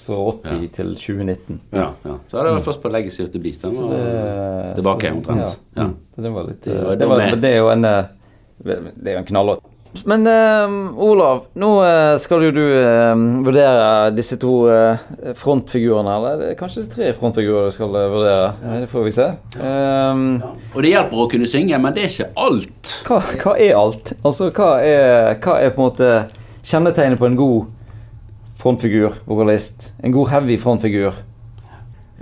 Ja. 0.42 0.56
til 0.78 0.94
2019. 0.98 1.60
Ja, 1.70 1.88
ja. 2.02 2.16
Så 2.26 2.40
er 2.40 2.48
det 2.48 2.54
mm. 2.56 2.64
først 2.66 2.82
på 2.82 2.90
Legacy 2.90 3.22
of 3.22 3.30
the 3.30 3.42
Beast. 3.42 3.62
Den 3.62 3.76
var 3.78 4.72
tilbake 4.80 5.12
omtrent. 5.14 5.60
Ja. 5.76 5.84
ja. 5.84 5.90
det 6.26 6.34
var 6.34 6.48
litt 6.50 6.64
Det 6.66 6.80
var 6.82 6.98
det, 6.98 7.10
var, 7.12 7.36
det 7.44 7.52
er 7.52 7.62
jo 7.62 7.70
en 7.70 7.84
eh, 7.84 8.02
Det 8.62 9.06
er 9.06 9.12
jo 9.12 9.22
en 9.22 9.30
knallåt. 9.30 9.62
Men 10.08 10.24
uh, 10.26 11.00
Olav, 11.04 11.42
nå 11.60 11.68
uh, 11.84 12.16
skal 12.18 12.46
jo 12.46 12.52
du 12.56 12.62
uh, 12.64 13.12
vurdere 13.44 14.10
disse 14.16 14.38
to 14.40 14.52
eh, 14.72 14.96
frontfigurene. 15.38 16.14
Eller 16.16 16.38
det 16.40 16.46
er 16.52 16.56
kanskje 16.58 16.86
tre 16.90 17.10
frontfigurer 17.14 17.68
du 17.68 17.74
skal 17.76 17.92
eh, 18.00 18.06
vurdere. 18.10 18.46
Ja. 18.64 18.78
Det 18.82 18.88
får 18.90 19.04
vi 19.04 19.12
se. 19.14 19.26
Eh, 19.60 20.22
Og 20.72 20.80
det 20.82 20.94
hjelper 20.94 21.22
å 21.22 21.28
kunne 21.30 21.50
synge, 21.50 21.78
men 21.78 21.94
det 21.94 22.06
er 22.06 22.10
ikke 22.14 22.30
alt. 22.46 22.94
hva, 23.06 23.20
hva 23.44 23.54
er 23.60 23.76
alt? 23.78 24.14
Altså, 24.24 24.48
hva 24.56 24.70
er, 24.80 25.36
hva 25.44 25.58
er 25.60 25.74
på 25.76 25.84
en 25.84 25.88
måte 25.90 26.10
kjennetegnet 26.64 27.20
på 27.20 27.28
en 27.28 27.38
god 27.38 27.70
frontfigur, 28.62 29.20
vokalist? 29.28 29.90
En 30.02 30.14
god 30.16 30.32
heavy 30.32 30.56
frontfigur? 30.62 31.20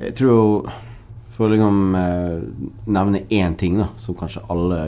Jeg 0.01 0.15
tror 0.19 0.71
For 1.37 1.47
å 1.47 1.55
liksom 1.55 1.77
nevne 2.93 3.23
én 3.33 3.55
ting, 3.57 3.79
da, 3.81 3.87
som 3.97 4.17
kanskje 4.19 4.43
alle 4.53 4.81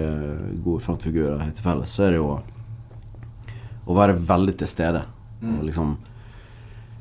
gode 0.65 0.83
frontfigurer 0.85 1.39
har 1.41 1.55
til 1.57 1.65
felles, 1.65 1.95
så 1.97 2.09
er 2.09 2.11
det 2.13 2.19
jo 2.19 2.33
å 3.87 3.95
være 3.97 4.15
veldig 4.29 4.55
til 4.63 4.69
stede. 4.71 5.03
Og 5.43 5.65
liksom 5.67 5.97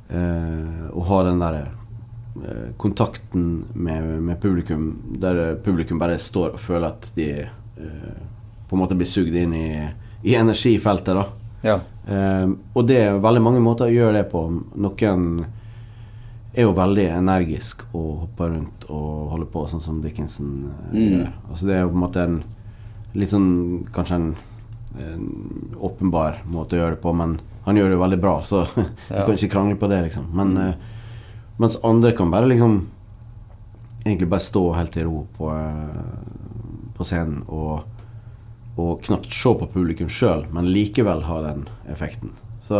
eh, 0.09 0.89
Å 0.91 1.03
ha 1.07 1.19
den 1.27 1.39
derre 1.43 1.61
eh, 1.67 2.71
kontakten 2.81 3.63
med, 3.73 4.07
med 4.25 4.39
publikum, 4.41 4.87
der 5.21 5.55
publikum 5.63 5.99
bare 6.01 6.17
står 6.21 6.55
og 6.55 6.59
føler 6.63 6.87
at 6.89 7.11
de 7.15 7.27
eh, 7.43 8.19
på 8.67 8.75
en 8.77 8.81
måte 8.81 8.95
blir 8.97 9.09
sugd 9.09 9.35
inn 9.35 9.53
i, 9.57 9.67
i 10.23 10.35
energifeltet, 10.39 11.13
da. 11.17 11.25
Ja. 11.61 11.77
Eh, 12.07 12.47
og 12.73 12.85
det 12.89 12.97
er 13.05 13.19
veldig 13.21 13.43
mange 13.45 13.61
måter 13.63 13.89
å 13.89 13.93
gjøre 13.93 14.17
det 14.21 14.27
på. 14.31 14.45
Noen 14.81 15.25
er 16.51 16.65
jo 16.65 16.73
veldig 16.75 17.05
energisk 17.19 17.85
og 17.95 18.25
hopper 18.25 18.49
rundt 18.55 18.87
og 18.91 19.29
holder 19.35 19.51
på, 19.53 19.67
sånn 19.71 19.83
som 19.83 20.01
Dickinson 20.03 20.55
eh, 20.71 20.95
Mm. 20.95 21.11
gjør. 21.19 21.33
Altså 21.51 21.67
det 21.69 21.75
er 21.77 21.83
jo 21.85 21.91
på 21.93 21.99
en 21.99 22.05
måte 22.07 22.23
en 22.25 22.41
litt 23.13 23.29
sånn 23.31 23.51
Kanskje 23.91 24.15
en, 24.17 24.29
en 24.99 25.75
åpenbar 25.79 26.41
måte 26.45 26.75
å 26.75 26.79
gjøre 26.81 26.95
det 26.97 27.01
på, 27.03 27.13
men 27.15 27.37
han 27.65 27.77
gjør 27.77 27.89
det 27.91 27.95
jo 27.95 28.01
veldig 28.03 28.19
bra, 28.21 28.33
så 28.43 28.63
du 28.75 29.13
kan 29.15 29.35
ikke 29.37 29.51
krangle 29.53 29.75
på 29.79 29.87
det, 29.91 30.01
liksom. 30.09 30.25
Men 30.35 30.57
eh, 30.57 30.73
mens 31.61 31.77
andre 31.85 32.11
kan 32.17 32.31
bare 32.33 32.47
liksom 32.49 32.87
Egentlig 34.03 34.29
bare 34.31 34.41
stå 34.41 34.61
helt 34.73 34.95
i 34.97 35.03
ro 35.05 35.27
på, 35.37 35.51
eh, 35.53 36.93
på 36.97 37.05
scenen 37.05 37.43
og 37.47 37.83
og 38.81 39.01
knapt 39.03 39.27
se 39.35 39.51
på 39.59 39.67
publikum 39.69 40.07
sjøl, 40.09 40.45
men 40.55 40.69
likevel 40.71 41.21
ha 41.27 41.41
den 41.43 41.65
effekten. 41.91 42.31
Så 42.63 42.79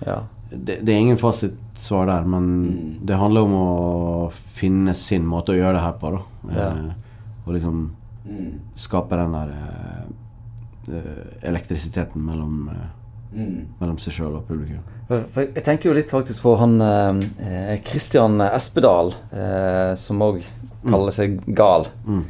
ja. 0.00 0.16
det, 0.50 0.78
det 0.82 0.94
er 0.94 0.98
ingen 1.04 1.18
fasitsvar 1.20 2.06
der, 2.08 2.24
men 2.24 2.46
Mm. 2.66 3.06
det 3.06 3.18
handler 3.20 3.44
om 3.44 3.52
å 3.54 4.32
finne 4.56 4.94
sin 4.96 5.26
måte 5.28 5.52
å 5.52 5.58
gjøre 5.58 5.74
det 5.76 5.82
her 5.84 5.92
på, 6.00 6.10
da. 6.16 6.22
Ja. 6.56 6.68
Eh, 6.72 6.90
og 7.46 7.54
liksom 7.54 7.82
Mm. 8.26 8.54
skape 8.74 9.16
den 9.20 9.36
der 9.36 9.52
eh, 9.54 10.08
elektrisiteten 11.42 12.22
mellom, 12.24 12.68
eh, 12.72 12.86
Mm. 13.36 13.66
mellom 13.80 13.98
seg 13.98 14.14
sjøl 14.14 14.36
og 14.38 14.46
publikum. 14.48 14.78
For 15.08 15.42
jeg 15.42 15.64
tenker 15.66 15.90
jo 15.90 15.94
litt 15.96 16.08
faktisk 16.08 16.40
på 16.42 16.52
han 16.56 16.80
eh, 16.80 17.80
Christian 17.84 18.38
Espedal, 18.40 19.10
eh, 19.34 19.94
som 19.98 20.22
òg 20.22 20.38
kaller 20.86 21.12
seg 21.12 21.40
Gal. 21.54 21.86
Mm. 22.06 22.22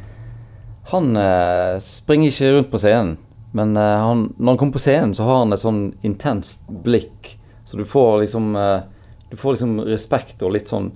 Han 0.91 1.15
eh, 1.21 1.77
springer 1.79 2.27
ikke 2.33 2.51
rundt 2.57 2.71
på 2.73 2.81
scenen, 2.81 3.15
men 3.53 3.77
eh, 3.77 3.97
han, 4.03 4.25
når 4.37 4.51
han 4.51 4.57
kommer 4.57 4.73
på 4.73 4.83
scenen, 4.83 5.13
så 5.15 5.23
har 5.29 5.39
han 5.45 5.53
et 5.55 5.63
sånn 5.63 5.81
intenst 6.03 6.65
blikk. 6.83 7.35
Så 7.63 7.77
du 7.77 7.85
får 7.85 8.21
liksom 8.25 8.55
eh, 8.55 8.81
Du 9.29 9.35
får 9.37 9.53
liksom 9.57 9.79
respekt 9.85 10.41
og 10.43 10.53
litt 10.55 10.67
sånn 10.71 10.91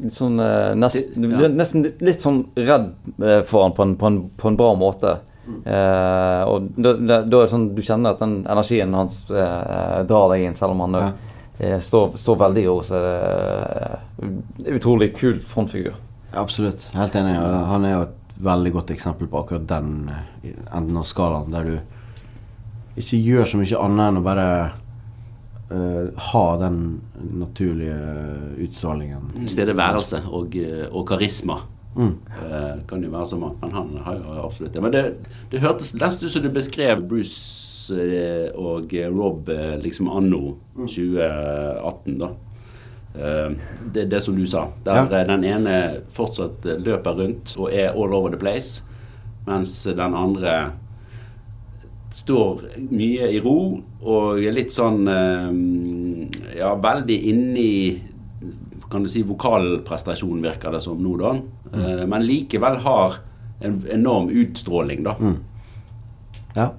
Litt 0.00 0.14
sånn 0.14 0.38
eh, 0.40 0.74
nest, 0.78 1.14
Du 1.18 1.28
ja. 1.28 1.36
blir 1.40 1.48
nesten 1.58 1.82
litt, 1.82 2.00
litt 2.00 2.22
sånn 2.22 2.44
redd 2.56 2.92
eh, 3.22 3.42
for 3.42 3.64
han 3.66 3.72
på 3.74 3.82
en, 3.82 3.96
på 3.98 4.06
en, 4.06 4.20
på 4.38 4.48
en 4.48 4.56
bra 4.56 4.72
måte. 4.78 5.16
Eh, 5.42 6.42
og 6.46 6.68
da, 6.78 6.92
da, 6.94 7.16
da 7.26 7.38
er 7.40 7.46
det 7.48 7.50
sånn 7.50 7.68
du 7.74 7.82
kjenner 7.82 8.14
at 8.14 8.20
den 8.22 8.36
energien 8.46 8.94
hans 8.94 9.24
eh, 9.30 10.02
drar 10.06 10.28
deg 10.32 10.44
inn, 10.46 10.54
selv 10.58 10.76
om 10.76 10.84
han 10.86 10.98
Ja. 11.00 11.08
eh, 11.58 11.78
står, 11.82 12.12
står 12.18 12.38
veldig 12.44 12.62
i 12.62 12.66
ro. 12.70 12.76
Så 12.86 12.94
er 12.98 13.06
det 13.08 14.68
eh, 14.68 14.74
utrolig 14.76 15.10
kul 15.18 15.40
frontfigur. 15.40 15.96
Absolutt. 16.38 16.86
Helt 16.94 17.14
enig. 17.18 17.34
Han 17.68 17.84
er 17.84 17.92
jo 17.96 18.04
et 18.06 18.18
veldig 18.42 18.72
godt 18.72 18.90
eksempel 18.94 19.28
på 19.28 19.42
akkurat 19.42 19.66
den 19.68 20.08
eh, 20.08 20.54
enden 20.78 20.96
av 21.02 21.04
skalaen, 21.10 21.50
der 21.52 21.64
du 21.64 21.74
ikke 23.02 23.18
gjør 23.24 23.44
så 23.48 23.58
mye 23.60 23.82
annet 23.82 24.08
enn 24.12 24.20
å 24.20 24.24
bare 24.24 24.46
eh, 25.72 26.08
ha 26.32 26.44
den 26.60 26.78
naturlige 27.42 27.98
utstrålingen. 28.66 29.30
Tilstedeværelse 29.42 30.22
og, 30.30 30.56
og 30.92 31.06
karisma. 31.08 31.60
Mm. 31.96 32.14
Eh, 32.42 32.76
kan 32.88 33.02
jo 33.04 33.10
være 33.12 33.26
så 33.26 33.36
mangt, 33.40 33.60
men 33.60 33.72
han 33.76 33.90
har 34.06 34.14
jo 34.16 34.46
absolutt 34.46 34.72
det. 34.72 34.80
Men 34.84 34.92
det, 34.94 35.02
det 35.52 35.60
hørtes 35.60 35.92
nesten 35.94 36.26
ut 36.28 36.32
som 36.32 36.42
du 36.44 36.48
beskrev 36.54 37.02
Bruce 37.08 37.92
eh, 37.92 38.48
og 38.56 38.94
Rob 39.12 39.50
eh, 39.52 39.74
liksom 39.82 40.08
anno 40.08 40.54
2018, 40.78 42.16
da. 42.22 42.30
Eh, 43.12 43.50
det, 43.92 44.06
det 44.08 44.22
som 44.24 44.36
du 44.38 44.46
sa. 44.48 44.68
Der 44.86 45.02
Ja. 45.04 45.24
den 45.26 45.44
ene 45.44 46.00
fortsatt 46.10 46.64
løper 46.80 47.18
rundt 47.18 47.56
og 47.58 47.68
er 47.72 47.92
all 47.92 48.14
over 48.14 48.30
the 48.32 48.40
place, 48.40 48.82
mens 49.46 49.82
den 49.84 50.14
andre 50.16 50.72
står 52.12 52.60
mye 52.92 53.28
i 53.32 53.40
ro 53.40 53.80
og 54.04 54.42
er 54.44 54.52
litt 54.52 54.68
sånn 54.74 55.06
Ja, 56.52 56.74
veldig 56.76 57.16
inni 57.30 58.02
kan 58.92 59.02
du 59.02 59.08
si 59.08 59.22
vokalprestasjon, 59.24 60.42
virker 60.44 60.74
det 60.76 60.82
som 60.84 61.00
nå, 61.00 61.14
da. 61.16 61.30
Eh, 61.72 62.02
men 62.06 62.26
likevel 62.26 62.76
har 62.84 63.18
en 63.60 63.82
enorm 63.90 64.28
utstråling, 64.30 65.04
da. 65.06 65.14
Ja. 66.56 66.70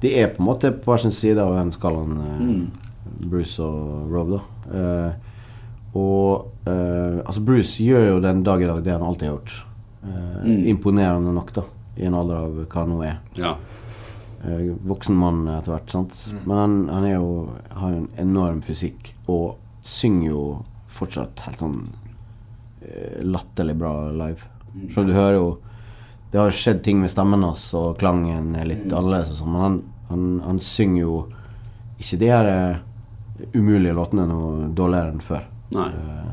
De 0.00 0.12
er 0.18 0.30
på 0.32 0.40
en 0.42 0.46
måte 0.48 0.70
på 0.72 0.90
hver 0.92 1.02
sin 1.04 1.14
side 1.14 1.38
av 1.42 1.54
den 1.56 1.72
skalaen, 1.74 2.16
eh, 2.20 2.38
Mm. 2.42 2.70
Bruce 3.30 3.62
og 3.62 4.10
Rob, 4.10 4.30
da. 4.32 4.40
Uh, 4.72 5.12
og 5.94 6.46
uh, 6.66 7.18
altså 7.26 7.42
Bruce 7.44 7.82
gjør 7.84 8.06
jo 8.08 8.20
den 8.24 8.42
dag 8.42 8.62
i 8.62 8.66
dag 8.66 8.80
det 8.84 8.92
han 8.94 9.02
alltid 9.02 9.28
har 9.28 9.36
gjort. 9.36 9.52
Uh, 10.02 10.44
Mm. 10.46 10.64
Imponerende 10.72 11.32
nok, 11.34 11.52
da, 11.54 11.62
i 11.96 12.06
en 12.08 12.14
alder 12.18 12.36
av 12.36 12.56
hva 12.64 12.80
han 12.80 12.88
nå 12.90 13.02
er. 13.06 13.18
Ja. 13.38 13.52
Eh, 14.42 14.72
voksen 14.82 15.14
mann 15.14 15.44
etter 15.46 15.70
hvert, 15.76 15.90
sant. 15.92 16.16
Men 16.46 16.56
han, 16.58 16.72
han 16.90 17.04
er 17.06 17.12
jo, 17.14 17.28
har 17.78 17.92
jo 17.92 17.98
en 18.00 18.08
enorm 18.18 18.60
fysikk 18.62 19.12
og 19.30 19.58
synger 19.86 20.30
jo 20.32 20.40
fortsatt 20.90 21.44
helt 21.46 21.62
sånn 21.62 21.76
latterlig 23.22 23.76
bra 23.78 23.92
live. 24.10 24.48
Så 24.94 25.04
du 25.06 25.12
hører 25.12 25.34
jo 25.38 25.58
Det 26.32 26.40
har 26.40 26.50
skjedd 26.56 26.78
ting 26.82 27.00
med 27.00 27.10
stemmen 27.12 27.42
hans, 27.44 27.74
og 27.76 27.98
klangen 28.00 28.54
er 28.56 28.64
litt 28.64 28.86
annerledes 28.88 29.34
og 29.34 29.36
sånn, 29.42 29.52
men 29.52 29.60
han, 29.60 29.74
han, 30.08 30.22
han 30.46 30.60
synger 30.64 31.02
jo 31.02 31.16
ikke 32.00 32.18
de 32.22 32.30
her 32.32 32.48
eh, 32.48 32.78
umulige 33.52 33.92
låtene 33.98 34.24
noe 34.30 34.70
dårligere 34.72 35.12
enn 35.12 35.20
før. 35.20 35.44
Nei. 35.76 35.90
Eh, 35.92 36.32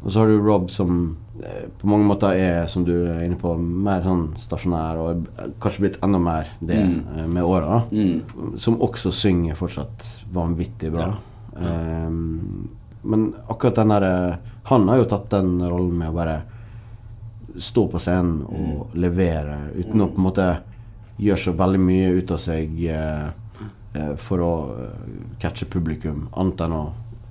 og 0.00 0.08
så 0.14 0.22
har 0.22 0.32
du 0.32 0.40
Rob 0.40 0.70
som 0.72 0.96
eh, 1.44 1.68
på 1.76 1.90
mange 1.92 2.08
måter 2.08 2.40
er, 2.40 2.66
som 2.72 2.86
du 2.88 2.94
er 2.94 3.26
inne 3.26 3.36
på, 3.36 3.52
mer 3.60 4.00
sånn 4.06 4.30
stasjonær, 4.40 4.96
og 5.04 5.28
kanskje 5.60 5.84
blitt 5.84 6.00
enda 6.00 6.18
mer 6.18 6.48
det 6.64 6.80
Mm. 6.86 6.98
eh, 7.18 7.26
med 7.36 7.44
åra. 7.44 7.82
Mm. 7.92 8.56
Som 8.56 8.80
også 8.80 9.12
synger 9.12 9.60
fortsatt 9.60 10.08
vanvittig 10.32 10.88
bra. 10.96 11.10
Ehm, 11.60 12.68
men 13.04 13.34
akkurat 13.48 13.74
den 13.76 13.88
derre 13.92 14.38
Han 14.70 14.88
har 14.88 15.02
jo 15.02 15.08
tatt 15.10 15.30
den 15.30 15.58
rollen 15.62 15.94
med 15.98 16.10
å 16.10 16.16
bare 16.16 16.36
stå 17.62 17.86
på 17.88 18.00
scenen 18.02 18.42
og 18.44 18.96
levere 18.98 19.70
uten 19.76 20.02
å 20.02 20.08
på 20.10 20.20
en 20.20 20.26
måte 20.26 20.46
gjøre 21.22 21.40
så 21.40 21.54
veldig 21.56 21.80
mye 21.80 22.08
ut 22.18 22.32
av 22.34 22.40
seg 22.42 22.80
eh, 22.92 23.28
eh, 23.96 24.14
for 24.20 24.42
å 24.44 24.52
eh, 24.74 25.12
catche 25.40 25.68
publikum, 25.70 26.26
annet 26.36 26.66
enn 26.66 26.74
å 26.76 26.82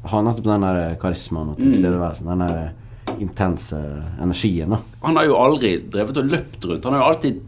ha 0.09 0.21
nettopp 0.25 0.47
den 0.47 0.65
der 0.65 0.95
karismaen 1.01 1.51
og 1.53 1.59
tilstedeværelsen. 1.61 2.29
Den 2.29 2.45
der 2.45 3.19
intense 3.21 3.79
energien, 4.21 4.73
da. 4.73 4.79
Han 5.05 5.19
har 5.19 5.27
jo 5.29 5.36
aldri 5.39 5.75
drevet 5.91 6.17
og 6.21 6.31
løpt 6.31 6.65
rundt. 6.65 6.88
Han 6.88 6.95
har 6.95 7.03
jo 7.03 7.09
alltid 7.11 7.43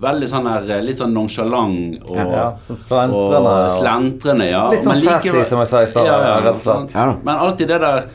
veldig 0.00 0.28
sånn 0.30 0.48
her 0.48 0.70
eh, 0.70 0.82
litt 0.84 0.98
sånn 0.98 1.14
nonchalant 1.14 2.00
og, 2.06 2.16
Ja, 2.18 2.46
slentrende 2.64 3.54
og 3.54 3.70
slentrende. 3.74 4.48
Ja. 4.48 4.64
Litt 4.72 4.86
sånn 4.86 4.98
sassy, 4.98 5.44
som 5.44 5.62
jeg 5.62 5.72
sa 5.72 5.84
i 5.84 5.90
stad, 5.90 6.08
Ja, 6.08 6.18
ja, 6.24 6.34
rett 6.46 6.56
og 6.56 6.62
slett. 6.64 6.96
Ja. 6.96 7.06
Men 7.20 7.34
alltid 7.36 7.70
det 7.74 7.80
der 7.84 8.08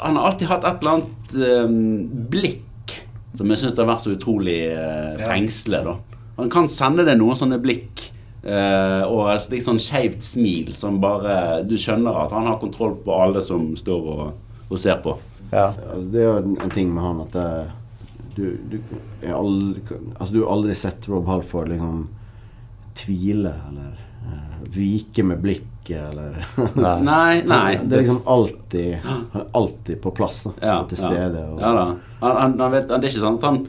Han 0.00 0.16
har 0.18 0.30
alltid 0.30 0.50
hatt 0.50 0.66
et 0.68 0.82
eller 0.82 0.96
annet 0.98 1.34
um, 1.66 2.26
blikk 2.32 2.94
som 3.36 3.50
jeg 3.50 3.60
syns 3.60 3.76
har 3.78 3.88
vært 3.88 4.04
så 4.04 4.14
utrolig 4.14 4.58
uh, 4.74 5.20
fengsle. 5.22 5.82
da. 5.86 5.96
Han 6.40 6.50
kan 6.52 6.68
sende 6.72 7.06
deg 7.06 7.20
noen 7.20 7.38
sånne 7.38 7.60
blikk. 7.62 8.08
uh, 8.44 9.04
og 9.04 9.26
et 9.34 9.42
slikt 9.44 9.66
sånn 9.66 9.80
skeivt 9.80 10.24
smil 10.24 10.70
som 10.72 10.96
bare 11.02 11.60
Du 11.68 11.74
skjønner 11.76 12.22
at 12.22 12.32
han 12.32 12.46
har 12.48 12.56
kontroll 12.62 12.94
på 13.04 13.12
alle 13.12 13.42
som 13.44 13.74
står 13.76 14.06
og, 14.14 14.22
og 14.68 14.80
ser 14.80 15.02
på. 15.04 15.16
Ja. 15.50 15.68
Altså, 15.74 16.06
det 16.12 16.22
er 16.22 16.28
jo 16.28 16.38
en, 16.40 16.56
en 16.64 16.72
ting 16.72 16.94
med 16.94 17.04
han 17.04 17.20
at 17.26 17.36
det, 17.36 17.50
du, 18.36 18.44
du, 18.70 18.78
er 19.20 19.34
aldri, 19.34 19.82
altså, 20.16 20.32
du 20.34 20.40
har 20.44 20.54
aldri 20.54 20.76
sett 20.78 21.08
Rob 21.10 21.28
Halford 21.28 21.72
liksom 21.72 22.08
tvile 23.00 23.52
eller 23.68 23.92
uh, 24.28 24.62
vike 24.76 25.24
med 25.26 25.42
blikket 25.42 25.68
eller 26.12 26.40
Nei. 26.76 26.96
Nei, 27.10 27.42
nei. 27.48 27.78
Det 27.82 27.96
er 27.96 28.02
liksom 28.04 28.20
alltid 28.30 28.98
Han 29.02 29.22
er 29.40 29.46
alltid 29.58 30.02
på 30.04 30.12
plass 30.14 30.44
da, 30.46 30.52
Ja, 30.60 30.74
og 30.82 30.90
til 30.92 31.00
stede. 31.00 31.46
Og, 31.50 31.62
ja 31.62 31.70
da. 31.74 31.86
Han, 32.20 32.36
han, 32.36 32.58
han 32.60 32.74
vet, 32.76 32.90
det 32.90 33.00
er 33.00 33.08
ikke 33.10 33.24
sant 33.24 33.48
han 33.48 33.64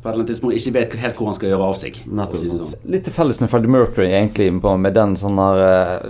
på 0.00 0.08
et 0.08 0.14
eller 0.14 0.22
annet 0.22 0.30
tidspunkt 0.32 0.56
ikke 0.56 0.72
vet 0.72 0.94
helt 1.02 1.18
hvor 1.18 1.28
han 1.28 1.34
skal 1.36 1.50
gjøre 1.50 1.64
av 1.68 1.74
seg. 1.76 1.98
Det 2.08 2.38
sånn. 2.40 2.76
Litt 2.88 3.02
til 3.04 3.12
felles 3.12 3.36
med 3.42 3.50
Freddie 3.52 3.72
Mercury, 3.74 4.06
egentlig, 4.08 4.46
med 4.56 4.94
den 4.96 5.12
sånn 5.20 5.36
der 5.36 5.60
eh, 5.66 6.06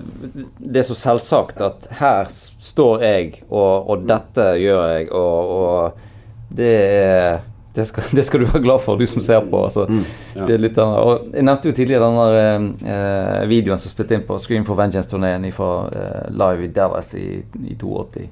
Det 0.62 0.84
er 0.84 0.86
så 0.86 0.94
selvsagt 0.94 1.58
at 1.66 1.88
her 1.98 2.30
står 2.30 3.02
jeg, 3.02 3.32
og, 3.48 3.90
og 3.90 4.04
dette 4.06 4.46
gjør 4.62 4.84
jeg, 4.92 5.08
og, 5.10 5.50
og 5.56 6.54
det 6.54 6.70
er 6.86 7.42
det 7.74 7.84
skal, 7.86 8.04
det 8.16 8.24
skal 8.26 8.40
du 8.42 8.46
være 8.50 8.62
glad 8.64 8.80
for, 8.82 8.98
du 8.98 9.06
som 9.06 9.22
ser 9.22 9.44
på. 9.46 9.60
Altså. 9.68 9.86
ja. 10.34 10.42
Annet 10.46 10.78
og 10.82 11.30
jeg 11.34 11.44
nevnte 11.46 11.70
jo 11.70 11.76
tidligere 11.76 12.08
den 12.08 12.18
der 12.18 12.90
eh, 12.94 13.46
videoen 13.50 13.78
som 13.78 13.92
spilte 13.92 14.16
inn 14.18 14.24
på 14.26 14.38
Scream 14.42 14.64
for 14.66 14.78
Vengeance-turneen 14.80 15.46
fra 15.54 15.70
eh, 15.94 16.28
Live 16.34 16.66
i 16.66 16.70
Dallas 16.74 17.14
i, 17.14 17.26
i 17.66 17.76
82. 17.78 18.26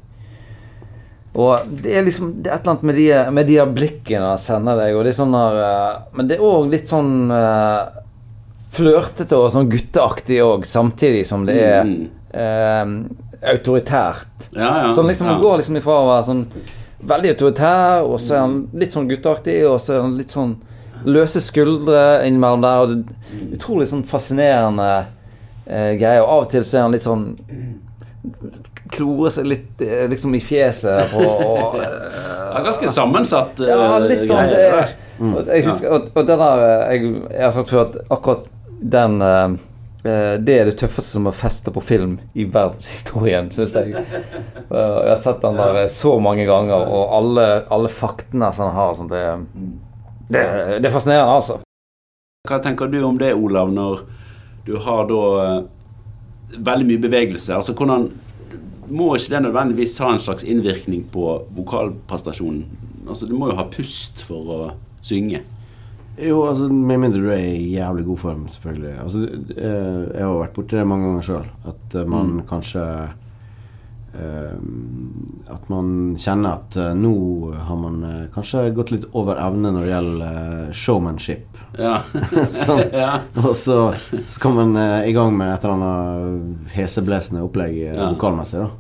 Og 1.39 1.69
det 1.85 1.93
er 1.95 2.03
liksom 2.07 2.31
Det 2.43 2.51
er 2.51 2.57
et 2.57 2.65
eller 2.65 2.73
annet 2.73 2.87
med 2.89 2.97
de, 2.99 3.07
med 3.37 3.47
de 3.47 3.57
der 3.61 3.71
blikkene 3.71 4.31
han 4.33 4.41
sender 4.43 4.79
deg, 4.81 4.97
og 4.97 5.05
det 5.07 5.13
er 5.13 5.19
sånn 5.21 5.35
der 5.37 5.59
eh, 5.63 5.99
Men 6.19 6.31
det 6.31 6.39
er 6.39 6.47
òg 6.49 6.71
litt 6.73 6.89
sånn 6.91 7.11
uh, 7.31 8.03
flørtete 8.75 9.37
og 9.39 9.51
sånn 9.55 9.69
gutteaktig 9.71 10.41
òg, 10.45 10.67
samtidig 10.69 11.23
som 11.29 11.47
det 11.49 11.55
er 11.63 11.85
Mm. 11.89 12.09
eh, 12.35 12.91
autoritært. 13.53 14.49
Ja, 14.53 14.87
ja. 14.87 14.93
Sånn 14.93 15.07
liksom 15.09 15.29
ja. 15.31 15.39
Går 15.41 15.61
liksom 15.63 15.79
ifra 15.79 15.95
å 16.03 16.09
være 16.11 16.27
sånn 16.27 16.43
veldig 17.01 17.35
autoritær, 17.35 18.07
og 18.07 18.19
så 18.23 18.35
er 18.35 18.45
han 18.47 18.57
litt 18.79 18.95
sånn 18.95 19.09
gutteaktig, 19.11 19.61
og 19.69 19.79
så 19.83 19.95
er 19.97 20.05
han 20.07 20.17
litt 20.19 20.35
sånn 20.35 20.57
løse 21.07 21.41
skuldre 21.45 22.25
innimellom 22.27 22.65
der, 22.65 22.81
og 22.83 22.91
det 22.91 23.53
utrolig 23.55 23.87
sånn 23.91 24.03
fascinerende 24.09 24.89
eh, 25.67 25.93
greie. 26.01 26.23
Og 26.23 26.27
av 26.27 26.47
og 26.47 26.51
til 26.53 26.67
så 26.67 26.81
er 26.81 26.89
han 26.89 26.97
litt 26.97 27.07
sånn 27.07 27.29
Klorer 28.93 29.31
seg 29.33 29.47
litt 29.47 29.83
eh, 29.85 30.07
liksom 30.11 30.35
i 30.35 30.41
fjeset 30.43 31.13
på 31.13 31.23
og, 31.23 31.77
eh, 31.79 32.19
Ja, 32.55 32.63
ganske 32.65 32.91
sammensatt 32.91 33.61
uh, 33.63 33.69
Ja, 33.69 33.99
litt 34.03 34.25
sånn 34.27 34.51
det 34.51 34.59
greier. 34.59 34.95
og 35.23 35.51
jeg 35.53 35.65
husker, 35.69 35.93
og, 35.93 36.09
og 36.15 36.27
det 36.29 36.37
der 36.41 36.65
eh, 36.67 36.95
jeg, 36.97 37.13
jeg 37.31 37.45
har 37.45 37.55
sagt 37.55 37.73
før 37.73 37.83
at 37.85 37.99
akkurat 38.09 38.49
den 38.97 39.21
eh, 39.23 39.37
eh, 39.45 39.57
det 40.45 40.55
er 40.55 40.69
det 40.69 40.77
tøffeste 40.81 41.17
som 41.17 41.29
er 41.31 41.37
festa 41.37 41.73
på 41.75 41.83
film 41.85 42.19
i 42.35 42.47
verdenshistorien, 42.49 43.51
syns 43.55 43.77
jeg. 43.79 43.95
Eh, 44.69 44.75
jeg 44.77 45.09
har 45.15 45.21
sett 45.23 45.39
den 45.41 45.57
der 45.57 45.77
eh, 45.81 45.87
så 45.89 46.11
mange 46.21 46.45
ganger, 46.45 46.83
og 46.93 47.15
alle, 47.17 47.45
alle 47.73 47.89
faktene 47.89 48.51
som 48.53 48.69
han 48.69 48.77
har. 48.77 48.91
Sånn, 48.99 49.09
det, 49.09 49.23
det, 50.29 50.43
det 50.85 50.91
er 50.91 50.93
fascinerende, 50.93 51.39
altså. 51.39 51.57
Hva 52.49 52.59
tenker 52.65 52.91
du 52.93 52.99
om 53.05 53.17
det, 53.17 53.31
Olav, 53.33 53.73
når 53.73 54.03
du 54.67 54.75
har 54.85 55.09
da 55.09 55.23
eh, 55.47 55.57
veldig 56.57 56.89
mye 56.91 57.05
bevegelse? 57.07 57.57
Altså 57.57 57.73
hvordan 57.73 58.11
Må 58.89 59.11
ikke 59.17 59.35
det 59.35 59.41
nødvendigvis 59.45 59.99
ha 60.01 60.13
en 60.15 60.21
slags 60.23 60.45
innvirkning 60.45 61.03
på 61.13 61.25
vokalprestasjonen? 61.57 62.63
Altså 63.09 63.27
Du 63.29 63.35
må 63.37 63.51
jo 63.51 63.57
ha 63.59 63.67
pust 63.73 64.23
for 64.25 64.53
å 64.53 64.61
synge. 65.05 65.43
Jo, 66.19 66.41
altså 66.49 66.67
med 66.73 66.99
mindre 66.99 67.21
du 67.23 67.29
er 67.31 67.39
i 67.39 67.69
jævlig 67.77 68.05
god 68.09 68.19
form, 68.19 68.49
selvfølgelig. 68.51 68.95
Altså, 69.05 69.23
eh, 69.55 70.01
jeg 70.19 70.25
har 70.27 70.39
vært 70.41 70.55
borti 70.57 70.77
det 70.81 70.87
mange 70.91 71.07
ganger 71.07 71.27
sjøl. 71.29 71.49
At 71.71 71.95
eh, 71.95 72.05
man 72.11 72.33
Mm. 72.39 72.47
kanskje 72.49 72.85
uh, 74.19 74.57
At 75.55 75.69
man 75.71 76.17
kjenner 76.19 76.57
at 76.59 76.77
nå 76.97 77.13
har 77.55 77.77
man 77.79 78.01
kanskje 78.35 78.71
gått 78.75 78.91
litt 78.95 79.05
over 79.17 79.39
evne 79.39 79.71
når 79.73 79.85
det 79.85 79.93
gjelder 79.93 80.73
showmanship. 80.75 81.59
Ja. 81.79 81.99
sånn. 82.51 82.83
ja. 83.05 83.21
Og 83.45 83.55
så 83.57 83.79
skal 84.27 84.57
man 84.57 84.75
i 85.07 85.13
gang 85.15 85.37
med 85.39 85.53
et 85.55 85.65
eller 85.65 85.77
annet 85.77 86.75
heseblesende 86.75 87.45
opplegg 87.47 87.77
Ja. 87.85 88.09
vokalmessig. 88.11 88.65
da 88.65 88.71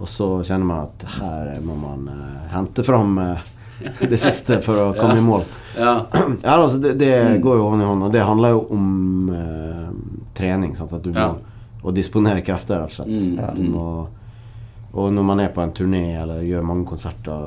Og 0.00 0.08
så 0.08 0.28
kjenner 0.46 0.66
man 0.70 0.86
at 0.88 1.08
her 1.18 1.50
må 1.64 1.74
man 1.80 2.06
hente 2.52 2.84
fram 2.86 3.16
det 4.12 4.20
siste 4.20 4.60
for 4.62 4.76
å 4.76 4.94
komme 4.96 5.18
i 5.18 5.24
mål. 5.24 5.44
Ja. 5.80 5.94
Ja, 6.44 6.54
altså 6.60 6.78
det, 6.84 6.94
det 7.00 7.10
Mm. 7.24 7.40
går 7.42 7.56
jo 7.60 7.68
hånd 7.70 7.82
i 7.82 7.86
hånd, 7.88 8.02
og 8.08 8.12
det 8.14 8.22
handler 8.28 8.54
jo 8.54 8.60
om 8.76 9.30
eh, 9.34 9.90
trening. 10.36 10.76
Sant? 10.78 10.92
At 10.92 11.02
du 11.02 11.10
Ja. 11.16 11.30
må 11.32 11.40
å 11.90 11.94
disponere 11.96 12.42
krefter, 12.44 12.82
rett 12.82 12.92
og 12.92 12.96
slett. 12.98 13.08
Mm, 13.08 13.36
Ja, 13.40 13.50
mm. 13.56 13.70
må, 13.72 14.08
og 14.92 15.12
når 15.16 15.24
man 15.24 15.40
er 15.40 15.48
på 15.54 15.62
en 15.64 15.72
turné 15.72 16.02
eller 16.20 16.42
gjør 16.44 16.62
mange 16.66 16.84
konserter 16.86 17.46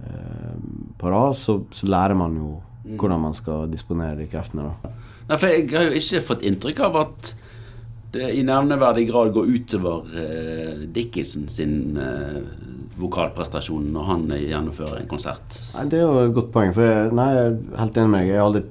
eh, 0.00 0.54
på 0.98 1.10
rad, 1.12 1.34
så, 1.36 1.60
så 1.70 1.86
lærer 1.92 2.16
man 2.16 2.36
jo 2.40 2.50
Mm. 2.80 2.96
hvordan 2.96 3.20
man 3.20 3.34
skal 3.36 3.66
disponere 3.68 4.16
de 4.16 4.24
kreftene. 4.26 4.62
Da. 4.82 4.88
Nei, 5.28 5.36
for 5.36 5.46
jeg 5.52 5.66
har 5.70 5.82
jo 5.84 5.98
ikke 5.98 6.22
fått 6.24 6.40
inntrykk 6.48 6.78
av 6.86 6.94
at 6.96 7.34
det 8.12 8.30
i 8.34 8.42
nevneverdig 8.42 9.04
grad 9.10 9.32
går 9.36 9.46
utover 9.54 10.08
eh, 10.18 10.80
Dickinson 10.94 11.48
sin 11.48 11.96
eh, 12.00 12.40
vokalprestasjon 13.00 13.86
når 13.94 14.08
han 14.08 14.24
eh, 14.34 14.44
gjennomfører 14.50 15.00
en 15.02 15.08
konsert. 15.10 15.54
Nei, 15.76 15.86
det 15.92 16.00
er 16.00 16.06
jo 16.08 16.24
et 16.26 16.34
godt 16.36 16.50
poeng. 16.54 16.72
For 16.76 16.86
jeg, 16.88 17.12
nei, 17.16 17.28
jeg 17.36 17.46
er 17.52 17.80
helt 17.84 18.00
enig 18.02 18.10
med 18.14 18.20
deg. 18.24 18.32
Jeg 18.32 18.40
har 18.40 18.48
aldri, 18.50 18.64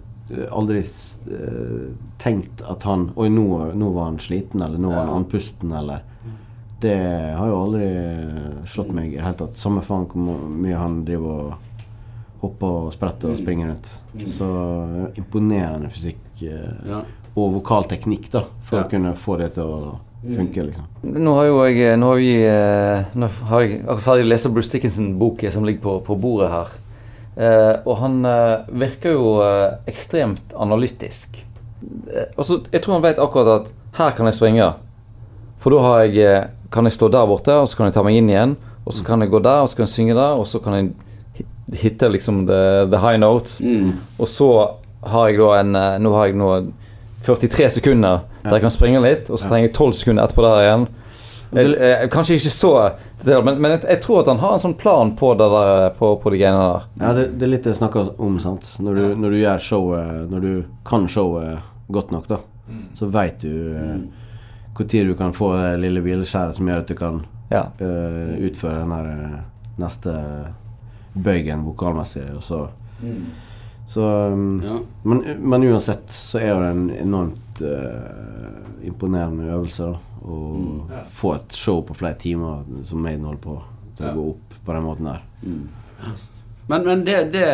aldri 0.60 0.82
eh, 0.84 1.88
tenkt 2.22 2.64
at 2.68 2.84
han 2.90 3.08
Oi, 3.16 3.30
nå, 3.34 3.48
nå 3.80 3.92
var 3.96 4.10
han 4.12 4.20
sliten, 4.22 4.62
eller 4.66 4.78
nå 4.82 4.92
var 4.92 5.06
han 5.06 5.14
Ja. 5.14 5.18
andpusten, 5.22 5.72
eller 5.80 6.06
Det 6.80 6.96
har 7.36 7.48
jo 7.52 7.58
aldri 7.64 7.88
slått 8.72 8.92
meg 8.96 9.10
i 9.12 9.18
det 9.18 9.24
hele 9.26 9.40
tatt. 9.42 9.58
Samme 9.60 9.82
faen 9.84 10.06
hvor 10.12 10.46
mye 10.48 10.78
han 10.80 11.02
driver 11.08 11.42
og 11.50 11.66
hopper 12.40 12.86
og 12.86 12.94
spretter 12.96 13.34
og 13.34 13.40
springer 13.40 13.68
rundt. 13.74 13.90
Så 14.32 14.48
eh, 14.48 15.18
imponerende 15.20 15.90
fysikk 15.92 16.44
eh, 16.48 16.78
Ja. 16.88 17.02
Og 17.36 17.54
vokalteknikk, 17.60 18.30
da, 18.34 18.44
for 18.64 18.80
Ja. 18.80 18.84
å 18.84 18.90
kunne 18.90 19.14
få 19.16 19.38
det 19.38 19.54
til 19.56 19.64
å 19.64 20.00
funke, 20.24 20.64
liksom. 20.68 20.86
Nå 21.04 21.34
har 21.38 21.46
jo 21.48 21.60
jeg 21.66 21.98
Nå 22.00 22.08
har 22.12 22.16
vi 22.20 22.32
eh, 22.44 23.06
Nå 23.16 23.28
har 23.50 23.62
jeg 23.62 23.82
akkurat 23.86 24.04
ferdig 24.04 24.26
å 24.26 24.30
lese 24.34 24.50
Bruce 24.52 24.72
Dickinson-boken 24.74 25.52
som 25.52 25.64
ligger 25.66 25.82
på, 25.82 25.94
på 26.04 26.16
bordet 26.20 26.50
her. 26.52 26.68
Eh, 27.40 27.76
og 27.88 27.98
han 28.02 28.26
eh, 28.26 28.66
virker 28.68 29.14
jo 29.16 29.38
eh, 29.46 29.78
ekstremt 29.88 30.52
analytisk. 30.60 31.38
Eh, 32.12 32.26
og 32.36 32.46
Jeg 32.74 32.82
tror 32.84 32.98
han 32.98 33.06
vet 33.06 33.20
akkurat 33.24 33.62
at 33.62 33.72
her 34.02 34.12
kan 34.18 34.26
jeg 34.28 34.36
springe. 34.36 34.74
For 35.60 35.72
da 35.72 35.80
har 35.86 36.02
jeg, 36.04 36.18
eh, 36.20 36.48
kan 36.72 36.84
jeg 36.86 36.94
stå 36.98 37.08
der 37.12 37.26
borte, 37.28 37.56
og 37.56 37.68
så 37.70 37.78
kan 37.80 37.88
jeg 37.88 37.94
ta 37.96 38.04
meg 38.04 38.16
inn 38.20 38.30
igjen. 38.30 38.58
Og 38.86 38.94
så 38.94 39.06
kan 39.06 39.22
jeg 39.22 39.30
gå 39.32 39.40
der, 39.44 39.62
og 39.64 39.70
så 39.70 39.76
kan 39.80 39.86
jeg 39.88 39.94
synge 39.96 40.16
der, 40.20 40.36
og 40.40 40.46
så 40.48 40.60
kan 40.64 40.74
jeg 40.74 40.92
hitte 41.80 42.10
liksom 42.12 42.46
the, 42.48 42.88
the 42.92 42.98
high 43.00 43.18
notes. 43.22 43.62
Mm. 43.62 43.94
Og 44.20 44.28
så 44.28 44.50
har 45.06 45.30
jeg 45.30 45.38
da 45.40 45.50
en 45.62 45.76
eh, 45.80 45.98
Nå 46.04 46.12
har 46.18 46.28
jeg 46.28 46.36
nå 46.36 46.52
43 47.26 47.70
sekunder 47.80 48.22
der 48.44 48.58
jeg 48.58 48.62
kan 48.64 48.74
springe 48.74 49.02
litt, 49.04 49.30
og 49.30 49.40
så 49.40 49.50
trenger 49.50 49.68
jeg 49.70 49.76
12 49.76 49.94
sekunder 50.00 50.24
etterpå 50.26 50.46
der 50.46 50.64
igjen. 50.64 50.88
Jeg, 51.50 51.72
jeg, 51.82 52.10
kanskje 52.14 52.36
ikke 52.38 52.52
så 52.54 52.72
men, 53.42 53.56
men 53.58 53.72
jeg, 53.74 53.82
jeg 53.90 54.02
tror 54.04 54.20
at 54.22 54.28
han 54.30 54.38
har 54.40 54.54
en 54.54 54.62
sånn 54.62 54.76
plan 54.78 55.16
på 55.18 55.32
det 55.40 55.48
der, 55.50 55.88
på, 55.98 56.12
på 56.22 56.30
de 56.30 56.38
greiene 56.40 56.62
der. 56.62 56.86
Ja, 57.02 57.14
det, 57.18 57.24
det 57.40 57.48
er 57.48 57.52
litt 57.56 57.66
det 57.66 57.74
jeg 57.74 57.80
snakker 57.82 58.12
om, 58.22 58.38
sant. 58.44 58.70
Når 58.80 59.00
du, 59.00 59.04
når 59.24 59.34
du 59.34 59.38
gjør 59.42 59.64
showet 59.66 60.30
Når 60.30 60.46
du 60.46 60.52
kan 60.86 61.08
showet 61.10 61.66
godt 61.90 62.14
nok, 62.14 62.30
da, 62.30 62.38
så 62.94 63.10
veit 63.10 63.42
du 63.42 63.50
når 64.80 65.10
du 65.10 65.16
kan 65.18 65.34
få 65.36 65.50
det 65.58 65.80
lille 65.82 66.00
hvileskjæret 66.06 66.56
som 66.56 66.70
gjør 66.70 66.84
at 66.86 66.88
du 66.88 66.96
kan 66.96 67.24
Ja. 67.52 67.66
eh, 67.82 68.38
utføre 68.48 68.80
den 68.80 68.94
der 68.94 69.08
eh, 69.12 69.40
neste 69.82 70.14
bøygen 71.18 71.66
vokalmessig, 71.66 72.24
og 72.36 72.44
så 72.46 72.60
Så 73.90 74.06
um, 74.06 74.62
Ja. 74.66 74.76
men, 75.04 75.24
men 75.42 75.64
uansett 75.66 76.12
så 76.14 76.38
er 76.38 76.54
det 76.62 76.68
en 76.76 76.90
enormt 76.94 77.62
uh, 77.66 78.86
imponerende 78.86 79.50
øvelse, 79.50 79.88
da. 79.90 79.98
Å 80.30 80.36
få 81.16 81.32
et 81.38 81.56
show 81.58 81.80
på 81.88 81.96
flere 81.98 82.18
timer 82.22 82.66
som 82.86 83.02
Maiden 83.02 83.26
holder 83.26 83.42
på, 83.42 83.56
til 83.98 84.06
Ja. 84.06 84.12
å 84.12 84.18
gå 84.20 84.26
opp 84.36 84.58
på 84.68 84.76
den 84.76 84.86
måten 84.86 85.08
der. 85.10 85.24
Men, 86.70 86.86
men 86.86 87.02
det, 87.08 87.18
det 87.34 87.48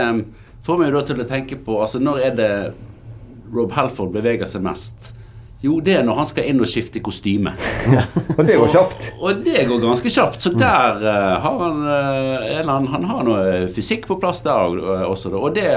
får 0.65 0.79
meg 0.81 0.89
jo 0.91 0.97
da 0.97 1.03
til 1.07 1.21
å 1.23 1.27
tenke 1.29 1.55
på 1.61 1.77
altså 1.79 2.01
Når 2.03 2.19
er 2.25 2.33
det 2.35 2.49
Rob 3.53 3.71
Halford 3.77 4.11
beveger 4.11 4.49
seg 4.49 4.65
mest? 4.65 5.13
Jo, 5.63 5.77
det 5.79 5.95
er 6.01 6.03
når 6.05 6.19
han 6.19 6.27
skal 6.27 6.49
inn 6.51 6.59
og 6.61 6.67
skifte 6.67 6.99
kostyme. 7.01 7.53
Og 8.35 8.41
det 8.45 8.57
går 8.59 8.73
kjapt. 8.75 9.07
Og 9.21 9.39
det 9.45 9.63
går 9.69 9.79
ganske 9.81 10.11
kjapt, 10.11 10.41
så 10.43 10.51
der 10.53 10.99
uh, 11.05 11.37
har 11.45 11.61
han 11.63 11.79
uh, 11.85 12.43
en 12.43 12.59
eller 12.59 12.73
annen 12.75 12.91
Han 12.91 13.07
har 13.13 13.23
noe 13.25 13.45
fysikk 13.73 14.09
på 14.09 14.19
plass 14.21 14.43
der 14.45 14.75
også, 15.07 15.31
da. 15.31 15.39
Og 15.39 15.55
det 15.55 15.69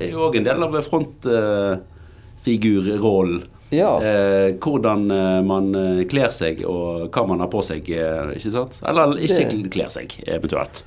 er 0.00 0.08
jo 0.12 0.18
òg 0.28 0.34
en 0.40 0.46
del 0.46 0.60
av 0.66 0.72
frontfigurrollen. 0.88 3.40
Ja. 3.74 3.90
Eh, 4.02 4.54
hvordan 4.62 5.00
eh, 5.10 5.40
man 5.46 5.74
eh, 5.74 6.04
kler 6.10 6.30
seg, 6.34 6.64
og 6.68 7.08
hva 7.14 7.22
man 7.26 7.40
har 7.42 7.48
på 7.50 7.62
seg, 7.66 7.82
eh, 7.90 8.30
ikke 8.36 8.52
sant? 8.54 8.74
Eller 8.86 9.16
ikke 9.18 9.44
Det- 9.50 9.70
kler 9.74 9.88
seg, 9.90 10.06
eventuelt. 10.26 10.84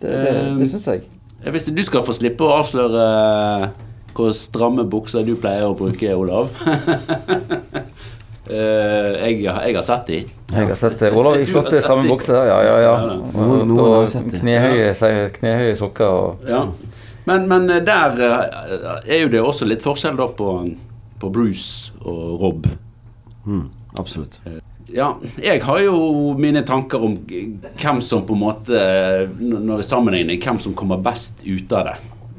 Det, 0.00 0.10
det, 0.10 0.58
det 0.60 0.68
syns 0.70 0.86
jeg. 0.92 1.00
Hvis 1.44 1.66
du 1.74 1.82
skal 1.84 2.02
få 2.06 2.12
slippe 2.16 2.44
å 2.44 2.54
avsløre 2.60 3.04
hvor 4.14 4.30
stramme 4.36 4.84
bukser 4.86 5.22
du 5.26 5.34
pleier 5.36 5.64
å 5.66 5.74
bruke, 5.76 6.14
Olav 6.16 6.48
Eh, 8.44 9.12
jeg, 9.24 9.38
jeg 9.40 9.72
har 9.72 9.80
sett 9.86 10.04
de. 10.10 10.18
Jeg 10.52 10.66
har 10.68 10.76
sett 10.76 10.98
det. 11.00 11.08
Olav 11.16 11.38
i 11.40 11.46
flotte, 11.48 11.78
stramme 11.80 12.04
bukser. 12.10 12.42
Ja, 12.44 12.58
ja, 12.60 12.74
ja. 12.84 13.16
Og, 13.40 14.04
knehøye, 14.34 14.92
knehøye 15.38 15.72
sokker 15.80 16.04
og 16.04 16.44
Ja. 16.44 16.66
Men, 17.24 17.46
men 17.48 17.70
eh, 17.70 17.82
der 17.86 18.18
eh, 18.20 19.00
er 19.06 19.22
jo 19.24 19.30
det 19.32 19.40
også 19.42 19.68
litt 19.68 19.84
forskjell 19.84 20.16
da 20.20 20.26
på, 20.36 20.50
på 21.22 21.30
Bruce 21.32 21.92
og 22.04 22.40
Rob. 22.42 22.68
Mm, 23.46 23.66
absolutt. 23.98 24.36
Ja, 24.94 25.14
jeg 25.42 25.62
har 25.64 25.78
jo 25.80 26.34
mine 26.38 26.60
tanker 26.68 27.02
om 27.02 27.16
hvem 27.26 28.02
som 28.04 28.22
på 28.28 28.36
en 28.36 28.42
måte 28.44 28.80
Når 29.40 29.80
vi 29.80 29.86
sammenligner, 29.88 30.36
hvem 30.44 30.60
som 30.62 30.74
kommer 30.76 31.00
best 31.02 31.40
ut 31.46 31.72
av 31.74 31.88
det. 31.88 31.94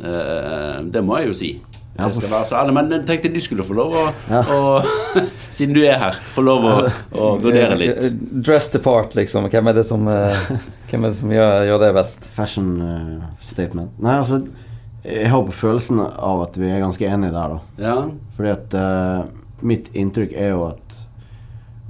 Eh, 0.05 0.83
det 0.93 1.01
må 1.03 1.17
jeg 1.19 1.31
jo 1.31 1.39
si. 1.41 1.49
Ja, 1.95 2.09
Jeg 2.09 2.17
skal 2.17 2.31
være 2.33 2.47
så 2.49 2.55
ærlig, 2.59 2.73
men 2.75 2.89
jeg 2.91 3.05
tenkte 3.07 3.29
du 3.31 3.37
skulle 3.39 3.63
få 3.63 3.75
lov 3.77 3.93
å, 3.95 4.01
Ja. 4.27 4.41
å 4.51 4.81
Siden 5.55 5.75
du 5.77 5.79
er 5.87 5.95
her, 6.01 6.17
få 6.35 6.43
lov 6.43 6.65
å, 6.67 6.73
å 7.15 7.29
vurdere 7.39 7.77
litt. 7.79 8.17
Dress 8.43 8.67
the 8.73 8.81
part, 8.83 9.15
liksom. 9.15 9.47
Hvem 9.49 9.69
er 9.71 9.77
det 9.79 9.85
som, 9.87 10.03
eh, 10.11 10.41
hvem 10.91 11.05
er 11.07 11.13
det 11.13 11.19
som 11.21 11.31
gjør, 11.31 11.61
gjør 11.69 11.83
det 11.85 11.91
best? 11.95 12.27
Fashion 12.35 12.73
eh, 12.83 13.29
statement. 13.39 13.95
Nei, 14.03 14.17
altså 14.19 14.41
Jeg 15.05 15.29
har 15.29 15.43
på 15.45 15.51
følelsen 15.53 15.99
av 16.01 16.41
at 16.47 16.57
vi 16.57 16.69
er 16.71 16.79
ganske 16.81 17.05
enige 17.07 17.31
der, 17.35 17.49
da. 17.55 17.59
Ja. 17.81 17.95
Fordi 18.37 18.49
at 18.51 18.73
uh, 18.73 19.25
mitt 19.65 19.89
inntrykk 19.93 20.33
er 20.33 20.49
jo 20.55 20.63
at 20.71 20.95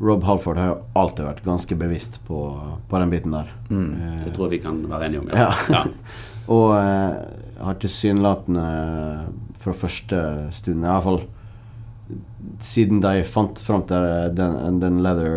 Rob 0.02 0.24
Halford 0.28 0.58
har 0.60 0.68
jo 0.74 0.80
alltid 1.00 1.26
vært 1.30 1.44
ganske 1.46 1.76
bevisst 1.80 2.20
på, 2.28 2.40
på 2.90 3.00
den 3.00 3.10
biten 3.14 3.32
der. 3.32 3.48
Eh, 3.72 4.24
Det 4.26 4.34
tror 4.36 4.46
jeg 4.50 4.54
vi 4.58 4.64
kan 4.66 4.76
være 4.92 5.06
enige 5.08 5.22
om. 5.24 5.28
Ja. 5.32 5.52
Ja. 5.72 5.84
Og 6.56 6.68
uh, 6.76 7.12
har 7.64 7.76
tilsynelatende 7.80 8.68
fra 9.64 9.72
første 9.74 10.18
stund, 10.52 10.84
i 10.84 10.88
hvert 10.90 11.04
fall 11.08 11.22
siden 12.62 13.00
de 13.02 13.24
fant 13.26 13.58
fram 13.66 13.82
til 13.90 13.98
den, 14.38 14.78
den 14.82 15.00
leather 15.02 15.34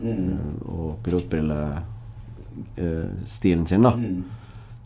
mm. 0.00 0.38
og 0.66 0.96
pilotbrillestilen 1.04 3.66
sin, 3.70 3.82
da, 3.86 3.92
Mm. 3.96 4.24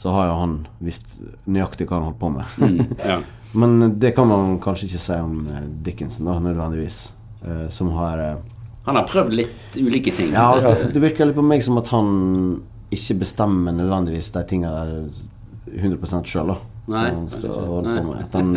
Så 0.01 0.09
har 0.15 0.31
jo 0.31 0.37
han 0.41 0.53
visst 0.81 1.11
nøyaktig 1.45 1.85
hva 1.85 1.99
han 1.99 2.07
holdt 2.09 2.21
på 2.21 2.33
med. 2.33 2.57
Mm. 2.57 2.97
ja. 3.05 3.19
Men 3.53 3.99
det 3.99 4.13
kan 4.15 4.29
man 4.31 4.61
kanskje 4.63 4.87
ikke 4.87 5.01
si 5.03 5.17
om 5.19 5.41
eh, 5.51 5.65
Dickinson, 5.85 6.29
da, 6.31 6.39
nødvendigvis. 6.39 7.13
uh, 7.43 7.69
som 7.69 7.91
har 7.97 8.19
uh, 8.19 8.37
Han 8.87 8.97
har 8.97 9.09
prøvd 9.11 9.35
litt 9.35 9.77
ulike 9.77 10.13
ting. 10.15 10.31
Ja, 10.33 10.55
altså, 10.55 10.89
det 10.93 11.03
virker 11.03 11.27
litt 11.27 11.37
på 11.37 11.45
meg 11.45 11.65
som 11.67 11.77
at 11.81 11.91
han 11.93 12.13
ikke 12.91 13.19
bestemmer 13.25 13.75
nødvendigvis 13.75 14.31
de 14.35 14.45
tingene 14.49 14.73
der 14.79 15.83
100 15.83 16.23
sjøl, 16.27 16.55
da. 16.55 16.57
Nei, 16.91 17.05
han 17.11 17.29
skal 17.31 17.53
holde 17.59 17.91
Nei. 17.91 18.01
på 18.01 18.09
med. 18.09 18.23
At 18.25 18.39
han 18.39 18.55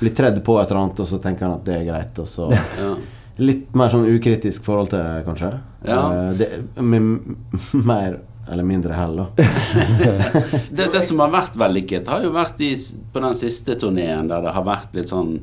blir 0.00 0.16
tredd 0.16 0.42
på 0.44 0.58
et 0.60 0.72
eller 0.72 0.82
annet, 0.82 1.04
og 1.04 1.08
så 1.08 1.20
tenker 1.22 1.46
han 1.46 1.60
at 1.60 1.68
det 1.68 1.76
er 1.76 1.86
greit, 1.86 2.18
og 2.18 2.28
så 2.28 2.50
Ja. 2.82 2.94
Litt 3.40 3.70
mer 3.78 3.88
sånn 3.88 4.08
ukritisk 4.10 4.66
forhold 4.66 4.90
til 4.92 5.00
det, 5.00 5.22
kanskje. 5.24 5.52
Ja. 5.86 6.00
Uh, 6.00 6.32
det, 6.36 6.50
med 6.82 7.38
mer 7.92 8.18
eller 8.50 8.66
mindre 8.66 8.96
hell, 8.96 9.16
da. 9.16 9.26
Det, 10.70 10.88
det 10.92 11.02
som 11.06 11.20
har 11.22 11.32
vært 11.32 11.58
vellykket, 11.60 12.08
har 12.08 12.24
jo 12.24 12.32
vært 12.34 12.60
i, 12.64 12.72
på 13.12 13.22
den 13.22 13.36
siste 13.38 13.76
turneen 13.80 14.30
der 14.30 14.42
det 14.44 14.54
har 14.56 14.66
vært 14.66 14.96
litt 14.96 15.10
sånn 15.10 15.36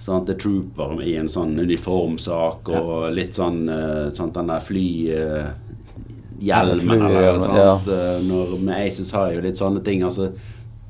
sånn 0.00 0.24
The 0.24 0.32
Trooper 0.40 1.02
i 1.04 1.18
en 1.20 1.28
sånn 1.28 1.58
uniformsak 1.60 2.70
og 2.72 3.10
litt 3.12 3.36
sånn 3.36 3.66
uh, 3.68 4.06
sånn 4.14 4.32
den 4.32 4.48
der 4.48 4.62
fly... 4.64 4.86
eh, 5.12 5.50
hjelmen 6.40 7.02
eller 7.02 7.32
noe 7.32 7.40
sånt. 7.40 7.56
ja. 7.56 7.74
eh, 7.92 8.22
når, 8.24 8.56
med 8.64 8.86
Aces 8.86 9.12
har 9.12 9.32
jo 9.34 9.44
litt 9.44 9.60
sånne 9.60 9.82
ting. 9.84 10.04
Altså 10.06 10.30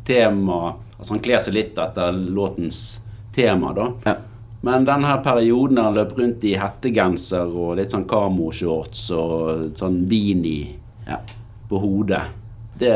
tema 0.06 0.76
Altså 1.00 1.14
han 1.14 1.22
kler 1.24 1.40
seg 1.40 1.54
litt 1.56 1.78
etter 1.80 2.12
låtens 2.12 3.00
tema, 3.32 3.70
da. 3.72 3.86
Ja. 4.04 4.12
Men 4.60 4.84
den 4.84 5.06
her 5.08 5.22
perioden 5.24 5.78
der 5.78 5.86
han 5.86 5.94
løp 5.96 6.10
rundt 6.18 6.42
i 6.44 6.50
hettegenser 6.60 7.48
og 7.48 7.78
litt 7.78 7.94
sånn 7.94 8.04
kamoshorts 8.04 9.06
og 9.16 9.78
sånn 9.80 9.96
beanie 10.10 10.74
Ja. 11.10 11.18
på 11.68 11.78
hodet. 11.82 12.22
Det 12.80 12.94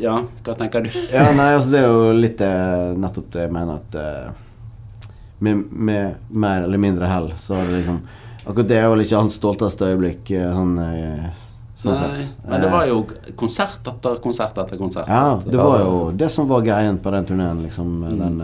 Ja, 0.00 0.14
hva 0.44 0.54
tenker 0.56 0.80
du? 0.86 0.90
ja, 1.12 1.26
nei, 1.36 1.50
altså 1.54 1.70
det 1.70 1.80
er 1.82 1.90
jo 1.90 2.12
litt 2.16 2.40
eh, 2.40 2.92
nettopp 2.98 3.28
det 3.34 3.44
jeg 3.44 3.52
mener 3.52 3.76
at 3.82 3.98
eh, 4.00 4.32
med, 5.44 5.64
med 5.70 6.32
mer 6.32 6.64
eller 6.64 6.80
mindre 6.80 7.10
hell, 7.10 7.28
så 7.38 7.58
er 7.60 7.68
det 7.68 7.82
liksom 7.82 8.00
Akkurat 8.42 8.66
det 8.72 8.78
er 8.80 8.88
vel 8.90 9.04
ikke 9.04 9.20
hans 9.20 9.36
stolteste 9.38 9.86
øyeblikk, 9.92 10.32
eh, 10.34 10.48
han 10.50 10.72
sånn 11.78 11.94
Nei, 11.94 12.00
sett. 12.18 12.32
Men 12.48 12.64
det 12.64 12.70
var 12.72 12.86
jo 12.88 12.96
konsert 13.38 13.86
etter 13.86 14.16
konsert 14.22 14.58
etter 14.58 14.78
konsert. 14.80 15.06
Ja, 15.10 15.36
det 15.44 15.58
var 15.58 15.78
jo 15.82 15.94
det 16.14 16.30
som 16.34 16.48
var 16.50 16.64
greien 16.66 16.98
på 16.98 17.12
den 17.14 17.28
turneen, 17.28 17.62
liksom. 17.66 17.92
Mm. 18.02 18.18
Den 18.18 18.40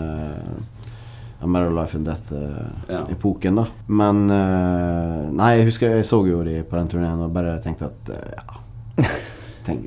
A 1.41 1.47
Matter 1.47 1.71
Life 1.71 1.95
and 1.97 2.05
Death-epoken, 2.09 3.55
da. 3.61 3.65
Men 3.87 4.25
eh, 4.29 5.29
Nei, 5.39 5.51
jeg 5.59 5.69
husker 5.69 5.93
jeg 5.95 6.05
så 6.09 6.19
jo 6.27 6.41
de 6.43 6.57
på 6.67 6.75
den 6.79 6.89
turneen 6.91 7.21
og 7.23 7.31
bare 7.35 7.57
tenkte 7.63 7.87
at 7.91 8.11
eh, 8.11 8.31
ja 8.35 9.07
tenk, 9.67 9.85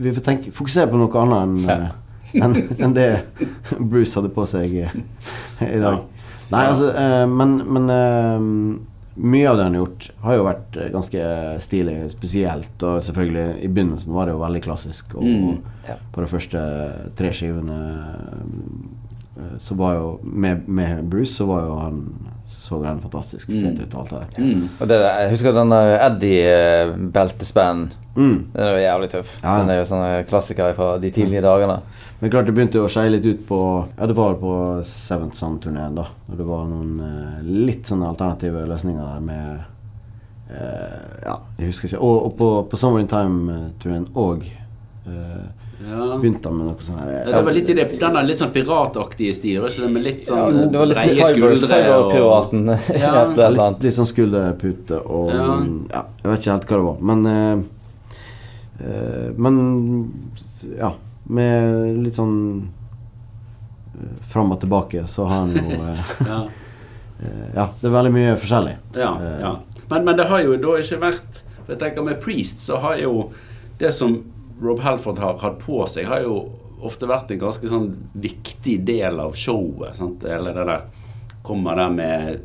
Vi 0.00 0.12
får 0.16 0.24
tenke, 0.24 0.52
fokusere 0.56 0.88
på 0.92 1.00
noe 1.00 1.24
annet 1.24 1.40
enn 1.44 1.56
eh, 1.74 1.88
enn 2.44 2.56
en 2.84 2.92
det 2.96 3.08
Bruce 3.78 4.16
hadde 4.18 4.28
på 4.36 4.44
seg 4.48 4.74
eh, 4.86 4.94
i 5.64 5.78
dag. 5.80 6.02
Nei, 6.52 6.62
altså 6.68 6.90
eh, 6.96 7.24
Men, 7.28 7.54
men 7.68 7.92
eh, 7.92 8.38
mye 9.18 9.48
av 9.50 9.56
det 9.58 9.64
han 9.66 9.74
har 9.74 9.80
gjort, 9.82 10.04
har 10.22 10.36
jo 10.38 10.44
vært 10.46 10.76
eh, 10.78 10.90
ganske 10.94 11.22
stilig, 11.64 11.94
spesielt. 12.12 12.76
Og 12.86 13.00
selvfølgelig, 13.02 13.46
i 13.66 13.70
begynnelsen 13.72 14.12
var 14.14 14.28
det 14.28 14.36
jo 14.36 14.42
veldig 14.44 14.60
klassisk. 14.68 15.16
Og 15.18 15.26
Mm. 15.26 15.56
på 16.14 16.20
de 16.20 16.28
første 16.30 16.60
tre 17.18 17.30
skivene 17.34 17.78
eh, 17.80 18.42
så 19.62 19.76
var 19.78 19.94
jo 19.94 20.08
med, 20.22 20.66
med 20.66 21.04
Bruce 21.10 21.36
så 21.38 21.46
var 21.46 21.66
jo 21.66 21.76
han 21.78 22.00
så 22.48 22.84
han 22.84 23.00
fantastisk 23.00 23.46
fet 23.50 23.76
ut 23.76 23.94
og 23.94 24.00
alt 24.00 24.10
det 24.10 24.18
der. 24.18 24.26
Mm. 24.44 24.68
Og 24.80 24.88
det, 24.88 24.96
jeg 25.04 25.30
husker 25.34 25.52
den 25.52 25.72
Eddie-beltespennen. 25.76 27.92
Mm. 28.16 28.38
Den 28.54 28.62
er 28.64 28.70
jo 28.72 28.78
jævlig 28.82 29.10
tøff. 29.12 29.40
Ja. 29.42 29.58
Den 29.60 29.70
er 29.70 29.76
jo 29.78 29.90
sånn 29.90 30.24
klassiker 30.30 30.74
fra 30.74 30.98
de 31.02 31.10
tidlige 31.12 31.42
dagene. 31.44 31.76
Men 32.18 32.30
klart 32.32 32.46
det 32.48 32.54
begynte 32.56 32.82
å 32.82 32.88
skeie 32.90 33.10
litt 33.12 33.26
ut 33.28 33.42
på 33.46 33.60
Ja, 33.98 34.04
det 34.08 34.16
var 34.18 34.34
på 34.40 34.52
Seventh 34.88 35.36
Sun-turneen, 35.38 35.94
da. 36.00 36.06
Og 36.26 36.34
det 36.40 36.46
var 36.48 36.62
noen 36.70 36.92
eh, 37.04 37.42
litt 37.68 37.84
sånne 37.86 38.10
alternative 38.10 38.60
løsninger 38.66 39.04
der 39.04 39.20
med 39.28 39.48
eh, 40.48 41.00
Ja, 41.28 41.36
jeg 41.60 41.66
husker 41.70 41.86
ikke. 41.92 42.00
Og, 42.00 42.16
og 42.30 42.34
på, 42.40 42.48
på 42.72 42.76
Summer 42.80 43.00
in 43.04 43.12
Time-turneen 43.12 44.08
òg 44.18 44.40
eh, 44.48 45.46
Ja. 45.78 46.16
begynte 46.18 46.50
med 46.50 46.66
noe 46.66 46.82
sånn 46.82 46.96
her 46.98 47.10
Ja, 47.12 47.24
det 47.36 47.42
var 47.46 47.54
litt 47.54 47.68
i 47.70 47.74
det, 47.78 47.84
den 48.00 48.16
der 48.16 48.24
litt 48.26 48.36
sånn 48.40 48.50
pirataktige 48.50 49.34
stilen. 49.36 49.62
ikke 49.68 49.84
det? 49.84 49.90
Med 49.94 50.02
litt 50.02 50.24
Ja, 50.26 50.34
sånn 50.48 50.72
det 50.72 50.78
var 50.80 50.86
litt 50.90 50.98
breie 50.98 51.28
skuldre 51.28 51.78
og, 51.94 52.14
Ja. 52.18 52.72
et 52.82 53.38
eller 53.38 53.50
Litt, 53.50 53.60
annet. 53.62 53.82
litt 53.86 53.94
sånn 53.94 54.08
skulderpute 54.10 54.98
og 55.06 55.28
Ja. 55.30 55.44
ja. 55.92 56.02
Jeg 56.24 56.30
vet 56.32 56.40
ikke 56.40 56.50
helt 56.56 56.66
hva 56.66 56.76
det 56.80 56.86
var. 56.88 56.96
Men 57.12 57.26
eh, 57.26 57.58
eh, 58.80 59.30
Men 59.36 60.12
ja. 60.78 60.92
Med 61.28 61.98
litt 62.06 62.14
sånn 62.16 62.36
uh, 63.98 64.22
fram 64.24 64.52
og 64.54 64.60
tilbake, 64.62 65.02
så 65.06 65.26
har 65.28 65.44
han 65.44 65.52
jo 65.52 65.82
eh, 65.92 66.04
Ja. 66.26 66.38
eh, 67.22 67.48
Ja, 67.54 67.68
det 67.80 67.86
er 67.90 67.94
veldig 67.94 68.12
mye 68.14 68.34
forskjellig. 68.40 68.74
Ja, 68.96 69.12
Eh, 69.20 69.40
ja. 69.44 69.52
Men, 69.90 70.04
men 70.04 70.16
det 70.16 70.26
har 70.28 70.40
jo 70.42 70.56
da 70.60 70.74
ikke 70.80 70.98
vært 71.00 71.42
for 71.64 71.72
Jeg 71.74 71.78
tenker 71.80 72.02
Med 72.04 72.18
Priest 72.20 72.60
så 72.60 72.76
har 72.82 72.96
jo 73.00 73.30
det 73.78 73.92
som 73.94 74.18
Rob 74.62 74.80
Halford 74.80 75.18
har 75.22 75.36
hatt 75.38 75.58
på 75.62 75.84
seg, 75.88 76.06
har 76.10 76.20
jo 76.24 76.38
ofte 76.82 77.06
vært 77.10 77.30
en 77.34 77.38
ganske 77.42 77.68
sånn 77.68 77.88
viktig 78.14 78.84
del 78.86 79.18
av 79.20 79.34
showet. 79.38 79.94
Sant? 79.98 80.24
Eller 80.24 80.54
det 80.54 80.66
der 80.66 80.82
Kommer 81.42 81.76
der 81.78 81.88
med 81.90 82.40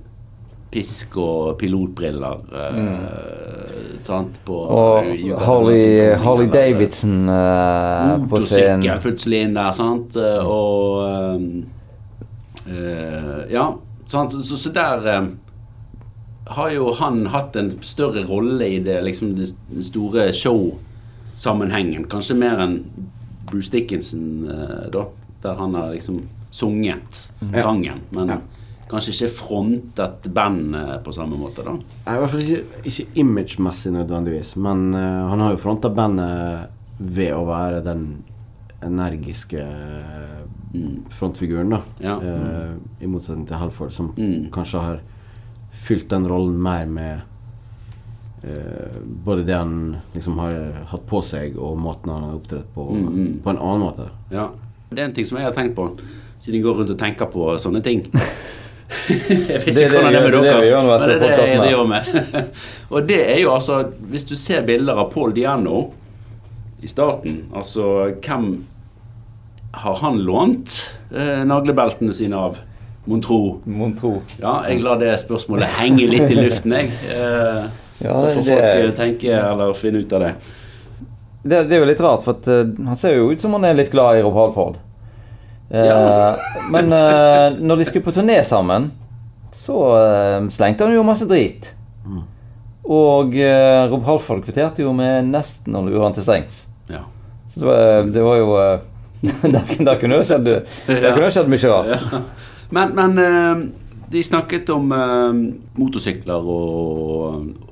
pisk 0.71 1.17
og 1.17 1.57
pilotbriller. 1.59 2.39
eh, 2.53 3.97
sant? 4.01 4.39
På 4.45 4.61
Mm. 4.63 4.75
Og 4.75 5.03
Jugoland- 5.17 5.43
Harley, 5.45 6.13
Harley 6.23 6.47
Davidson 6.47 7.29
uh, 7.29 8.15
på 8.15 8.29
Motorsykkel 8.29 8.79
scenen. 8.79 9.01
plutselig 9.01 9.41
inn 9.43 9.53
der, 9.53 9.71
sant. 9.71 10.15
Eh, 10.15 10.45
Og 10.45 11.03
uh, 11.03 11.41
uh, 12.69 13.51
Ja, 13.51 13.73
sant. 14.07 14.31
Så, 14.33 14.57
så, 14.57 14.69
der 14.73 15.27
har 16.47 16.69
jo 16.71 16.91
han 16.93 17.25
hatt 17.27 17.55
en 17.55 17.71
større 17.81 18.25
rolle 18.27 18.67
i 18.67 18.79
det, 18.83 19.01
liksom, 19.03 19.35
det, 19.35 19.51
store 19.83 20.29
showsammenhengen. 21.35 22.05
Kanskje 22.09 22.35
mer 22.37 22.59
enn 22.59 22.83
Bruce 23.49 23.69
Dickinson, 23.71 24.49
eh, 24.49 24.89
da. 24.91 25.05
Der 25.43 25.55
han 25.55 25.73
har 25.75 25.91
liksom 25.93 26.21
sunget 26.51 27.31
sangen. 27.61 28.01
Men 28.11 28.27
Ja. 28.29 28.37
kanskje 28.89 29.09
ikke 29.13 29.33
frontet 29.33 30.33
bandet 30.33 31.03
på 31.03 31.11
samme 31.13 31.35
måte, 31.37 31.63
da. 31.63 31.71
I 31.71 32.19
hvert 32.19 32.29
fall 32.29 32.39
ikke, 32.41 32.63
ikke 32.85 33.07
image-messig 33.15 33.91
nødvendigvis, 33.91 34.55
men 34.55 34.93
uh, 34.93 35.29
han 35.29 35.39
har 35.39 35.51
jo 35.51 35.57
fronta 35.57 35.89
bandet 35.89 36.67
ved 36.99 37.33
å 37.33 37.45
være 37.45 37.83
den 37.83 38.23
energiske 38.83 39.57
eh, 39.59 40.43
frontfiguren, 41.09 41.69
da. 41.69 41.81
Ja. 41.99 42.17
Uh, 42.17 42.75
I 43.01 43.05
motsetning 43.07 43.47
til 43.47 43.55
Halford, 43.57 43.91
som 43.91 44.13
Mm. 44.17 44.49
kanskje 44.51 44.79
har 44.79 44.99
fylt 45.71 46.07
den 46.09 46.27
rollen 46.27 46.61
mer 46.61 46.85
med 46.85 47.21
både 49.23 49.43
det 49.47 49.55
han 49.55 49.95
liksom 50.13 50.37
har 50.41 50.55
hatt 50.91 51.05
på 51.07 51.21
seg, 51.23 51.55
og 51.55 51.77
måten 51.79 52.11
han 52.11 52.25
har 52.27 52.33
opptrådt 52.35 52.73
på, 52.75 52.89
Mm, 52.91 53.07
mm. 53.07 53.39
på 53.43 53.49
en 53.49 53.57
annen 53.57 53.85
måte. 53.85 54.09
Ja. 54.31 54.49
Det 54.89 55.01
er 55.01 55.05
en 55.05 55.13
ting 55.13 55.25
som 55.25 55.37
jeg 55.39 55.47
har 55.47 55.55
tenkt 55.55 55.75
på, 55.75 55.87
siden 56.39 56.59
jeg 56.59 56.65
går 56.65 56.75
rundt 56.81 56.91
og 56.93 56.99
tenker 56.99 57.25
på 57.31 57.53
sånne 57.57 57.81
ting. 57.81 58.03
jeg 59.09 59.63
vet 59.63 59.67
ikke 59.67 59.87
hvordan 59.89 60.11
det 60.13 60.19
er 60.19 60.25
med 60.27 60.35
dere, 60.35 60.43
det 60.43 60.51
er 60.53 60.67
gjør 60.67 60.89
men 60.89 61.05
det 61.07 61.15
er 61.15 61.23
det 61.23 61.47
jeg 61.49 61.61
driver 61.63 61.87
med. 61.89 62.51
og 62.93 63.07
det 63.09 63.21
er 63.23 63.39
jo 63.41 63.53
altså 63.53 63.79
Hvis 64.11 64.27
du 64.29 64.35
ser 64.35 64.65
bilder 64.67 65.01
av 65.01 65.09
Paul 65.13 65.33
Diano 65.33 65.79
i 66.83 66.87
starten, 66.87 67.45
altså 67.55 68.11
hvem 68.21 68.65
har 69.73 69.95
han 70.03 70.19
lånt 70.21 70.75
eh, 71.15 71.41
naglebeltene 71.47 72.13
sine 72.13 72.37
av? 72.37 72.59
Mon 73.05 73.19
tro. 73.19 73.59
Ja, 74.39 74.61
jeg 74.69 74.83
lar 74.83 74.99
det 75.01 75.15
spørsmålet 75.19 75.73
henge 75.79 76.05
litt 76.07 76.29
i 76.31 76.37
luften, 76.37 76.75
jeg. 76.77 76.91
Eh, 77.11 77.65
Ja, 78.03 78.13
så 78.13 78.27
får 78.29 78.43
det- 78.45 78.59
folk 78.59 78.89
eh, 78.91 78.95
tenke 78.97 79.33
eller 79.39 79.73
finne 79.79 80.03
ut 80.03 80.13
av 80.13 80.19
det. 80.27 80.33
Det, 81.43 81.63
det 81.67 81.75
er 81.75 81.81
jo 81.81 81.87
litt 81.89 81.99
rart, 82.03 82.23
for 82.23 82.37
at, 82.37 82.47
uh, 82.47 82.85
han 82.87 82.95
ser 82.95 83.17
jo 83.17 83.31
ut 83.31 83.41
som 83.41 83.51
han 83.57 83.65
er 83.67 83.75
litt 83.75 83.91
glad 83.91 84.15
i 84.15 84.21
Rob 84.23 84.35
Halford. 84.37 84.77
Uh, 85.73 85.79
Ja. 85.83 86.35
men 86.73 86.91
uh, 86.93 87.57
når 87.59 87.81
de 87.81 87.87
skulle 87.89 88.05
på 88.05 88.13
turné 88.15 88.37
sammen, 88.47 88.91
så 89.51 89.75
uh, 89.91 90.47
slengte 90.53 90.85
han 90.87 90.95
jo 90.95 91.03
masse 91.03 91.27
drit. 91.27 91.73
Og 92.83 93.35
uh, 93.35 93.83
Rob 93.91 94.03
Halford 94.07 94.43
kvitterte 94.43 94.83
jo 94.83 94.93
med 94.95 95.29
nesten 95.31 95.75
å 95.75 95.83
lure 95.85 96.03
han 96.03 96.15
til 96.15 96.23
sengs. 96.23 96.65
Ja. 96.91 97.03
Så 97.47 97.59
det 97.59 97.67
var, 97.67 98.09
det 98.11 98.23
var 98.23 98.39
jo 98.39 98.49
der, 99.55 99.99
kunne 99.99 100.19
det 100.19 100.27
skjedd 100.27 100.49
skjedd 101.31 101.51
mye 101.51 101.71
rart. 101.71 101.91
Ja. 102.11 102.23
Men, 102.73 102.95
men 102.97 103.69
de 104.11 104.23
snakket 104.25 104.67
om 104.73 104.89
motorsykler 105.79 106.47
og 106.55 107.62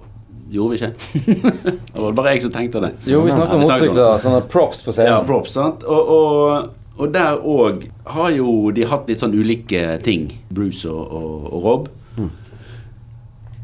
Gjorde 0.52 0.76
vi 0.76 0.80
ikke? 0.82 1.32
det 1.93 2.02
var 2.04 2.16
bare 2.18 2.34
jeg 2.36 2.43
som 2.43 2.52
tenkte 2.52 2.82
det. 2.84 2.91
Jo, 3.08 3.22
vi 3.24 3.32
snakket 3.32 3.56
om 3.56 3.62
motorsykler, 3.64 4.18
sånne 4.20 4.41
props 4.52 4.84
på 4.84 4.91
scenen. 4.95 5.14
Ja, 5.14 5.20
props, 5.28 5.54
sant? 5.56 5.86
Og, 5.88 6.12
og, 6.16 6.97
og 6.99 7.14
der 7.14 7.39
òg 7.39 7.86
har 8.18 8.34
jo 8.36 8.56
de 8.76 8.84
hatt 8.91 9.08
litt 9.08 9.22
sånn 9.24 9.36
ulike 9.38 9.95
ting, 10.04 10.28
Bruce 10.52 10.91
og, 10.91 11.06
og, 11.08 11.47
og 11.47 11.68
Rob. 11.68 11.91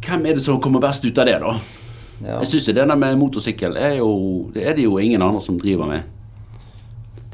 Hvem 0.08 0.30
er 0.30 0.38
det 0.38 0.44
som 0.46 0.62
kommer 0.64 0.80
best 0.80 1.04
ut 1.04 1.20
av 1.20 1.28
det, 1.28 1.36
da? 1.44 1.58
Ja. 2.24 2.38
Jeg 2.40 2.48
syns 2.54 2.70
det 2.70 2.78
der 2.80 2.96
med 2.98 3.18
motorsykkel 3.20 3.76
er 3.78 4.00
jo 4.00 4.08
Det 4.56 4.64
er 4.66 4.74
det 4.74 4.88
jo 4.88 4.96
ingen 4.98 5.22
andre 5.22 5.42
som 5.44 5.60
driver 5.60 5.86
med. 5.86 6.08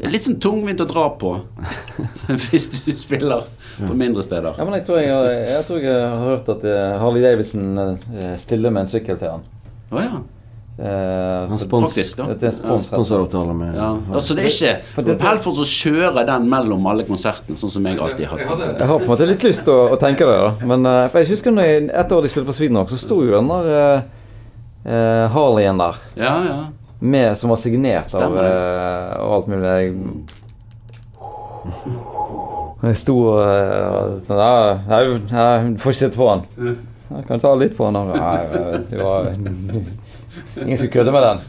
Det 0.04 0.10
er 0.10 0.16
litt 0.18 0.26
sånn 0.28 0.40
tungvint 0.44 0.82
å 0.84 0.86
dra 0.90 1.06
på 1.16 1.30
hvis 2.50 2.66
du 2.76 2.90
spiller 3.00 3.46
på 3.78 3.96
mindre 3.96 4.24
steder. 4.26 4.58
Ja, 4.60 4.66
men 4.68 4.76
jeg 4.76 4.84
tror 4.90 5.00
jeg, 5.00 5.08
jeg, 5.48 5.64
tror 5.70 5.80
jeg 5.80 5.94
har 5.96 6.24
hørt 6.28 6.50
at 6.52 6.66
eh, 6.68 6.96
Harley 7.00 7.24
Davidson 7.24 7.70
eh, 7.80 8.34
stiller 8.42 8.74
med 8.76 8.84
en 8.84 8.92
sykkel 8.92 9.16
til 9.22 9.32
han. 9.32 9.46
Oh, 9.94 10.02
ja. 10.04 10.20
Eh, 10.74 11.48
Han 11.54 11.60
spons, 11.62 11.96
sponsoravtale 12.90 13.54
med 13.54 13.76
ja. 13.78 13.92
Altså, 14.12 14.36
det 14.36 14.48
er 14.50 14.52
ikke 14.52 15.06
det- 15.06 15.18
Helford 15.22 15.56
som 15.62 15.70
kjører 15.70 16.26
den 16.28 16.50
mellom 16.50 16.88
alle 16.90 17.08
konsertene, 17.08 17.56
sånn 17.56 17.72
som 17.72 17.86
jeg 17.88 18.00
alltid 18.02 18.28
har 18.28 18.44
hatt. 18.44 18.64
Jeg 18.82 18.88
har 18.90 18.98
på 18.98 19.06
en 19.06 19.12
måte 19.14 19.30
litt 19.30 19.48
lyst 19.48 19.64
til 19.64 19.74
å, 19.78 19.88
å 19.96 20.00
tenke 20.02 20.28
det, 20.28 20.36
da. 20.36 20.68
Men 20.68 20.86
eh, 20.90 21.08
for 21.14 21.22
jeg 21.24 21.32
husker 21.32 21.56
når 21.56 21.70
jeg, 21.72 21.88
et 22.04 22.16
år 22.18 22.28
de 22.28 22.34
spilte 22.36 22.52
på 22.52 22.58
Sweden 22.60 22.82
Rock, 22.82 22.92
så 22.92 23.00
sto 23.00 23.22
jo 23.24 23.38
den 23.38 23.52
der 23.54 24.04
uh, 24.84 25.26
Harleyen 25.38 25.80
der. 25.80 26.02
Ja, 26.20 26.34
ja. 26.44 26.58
Med, 27.04 27.34
som 27.38 27.52
var 27.52 27.60
signert 27.60 28.08
Stemmer 28.14 28.46
av 28.48 28.54
eh, 28.54 29.18
og 29.26 29.34
alt 29.38 29.50
mulig. 29.52 29.68
Jeg, 29.68 29.90
jeg 32.84 33.00
sto 33.00 33.16
uh, 33.40 34.16
sånn 34.24 34.40
ja, 34.40 34.74
nei, 34.90 35.02
nei, 35.32 35.52
Du 35.76 35.80
får 35.84 35.94
ikke 35.94 36.00
sitte 36.02 36.20
på 36.20 36.28
den. 36.32 36.74
Jeg 37.14 37.28
kan 37.30 37.44
ta 37.44 37.52
litt 37.60 37.76
på 37.78 37.88
den. 37.88 38.12
Nei, 38.16 38.40
det 38.90 39.00
var 39.00 39.30
Ingen 40.64 40.78
skulle 40.80 40.92
kødde 40.96 41.12
med 41.14 41.24
den. 41.28 41.40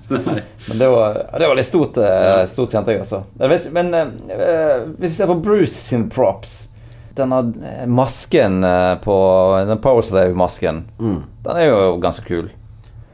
Men 0.69 0.79
det 0.83 0.89
var, 0.93 1.15
det 1.39 1.49
var 1.49 1.57
litt 1.57 1.67
stort, 1.71 1.97
eh, 2.05 2.43
stort 2.53 2.75
kjente 2.75 2.93
jeg, 2.93 3.01
altså. 3.01 3.23
Vet, 3.41 3.71
men 3.73 3.95
eh, 3.97 4.83
hvis 4.99 5.09
vi 5.09 5.15
ser 5.17 5.31
på 5.31 5.39
Bruce 5.41 5.73
sin 5.79 6.05
props 6.13 6.67
Denne 7.17 7.39
eh, 7.65 7.87
masken 7.89 8.61
eh, 8.67 8.93
på 9.05 9.17
Den 9.71 9.81
Powerslave-masken, 9.81 10.83
Mm. 10.99 11.23
den 11.47 11.61
er 11.63 11.69
jo 11.71 11.97
ganske 12.03 12.27
kul. 12.27 12.51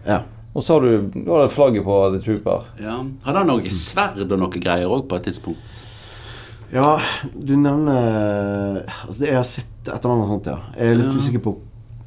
Ja. 0.09 0.23
Og 0.55 0.65
så 0.67 0.75
har 0.75 0.81
du, 0.83 1.11
du 1.15 1.31
har 1.31 1.49
flagget 1.49 1.85
på 1.87 1.97
The 2.17 2.21
Trooper. 2.25 2.65
ja. 2.83 2.97
Hadde 3.27 3.39
han 3.39 3.47
noe 3.53 3.71
sverd 3.71 4.25
og 4.25 4.39
noe 4.41 4.51
greier 4.61 4.91
òg 4.91 5.07
på 5.11 5.17
et 5.21 5.29
tidspunkt? 5.31 5.87
ja, 6.73 7.01
du 7.35 7.57
nevner 7.59 8.85
Altså, 9.07 9.21
det 9.25 9.29
jeg 9.33 9.37
har 9.37 9.47
sett 9.49 9.89
et 9.89 10.05
eller 10.05 10.13
annet 10.15 10.29
sånt, 10.31 10.47
ja. 10.47 10.59
Jeg 10.77 10.91
er 10.93 10.99
litt 11.01 11.15
Ja. 11.15 11.19
usikker 11.21 11.43
på 11.47 11.55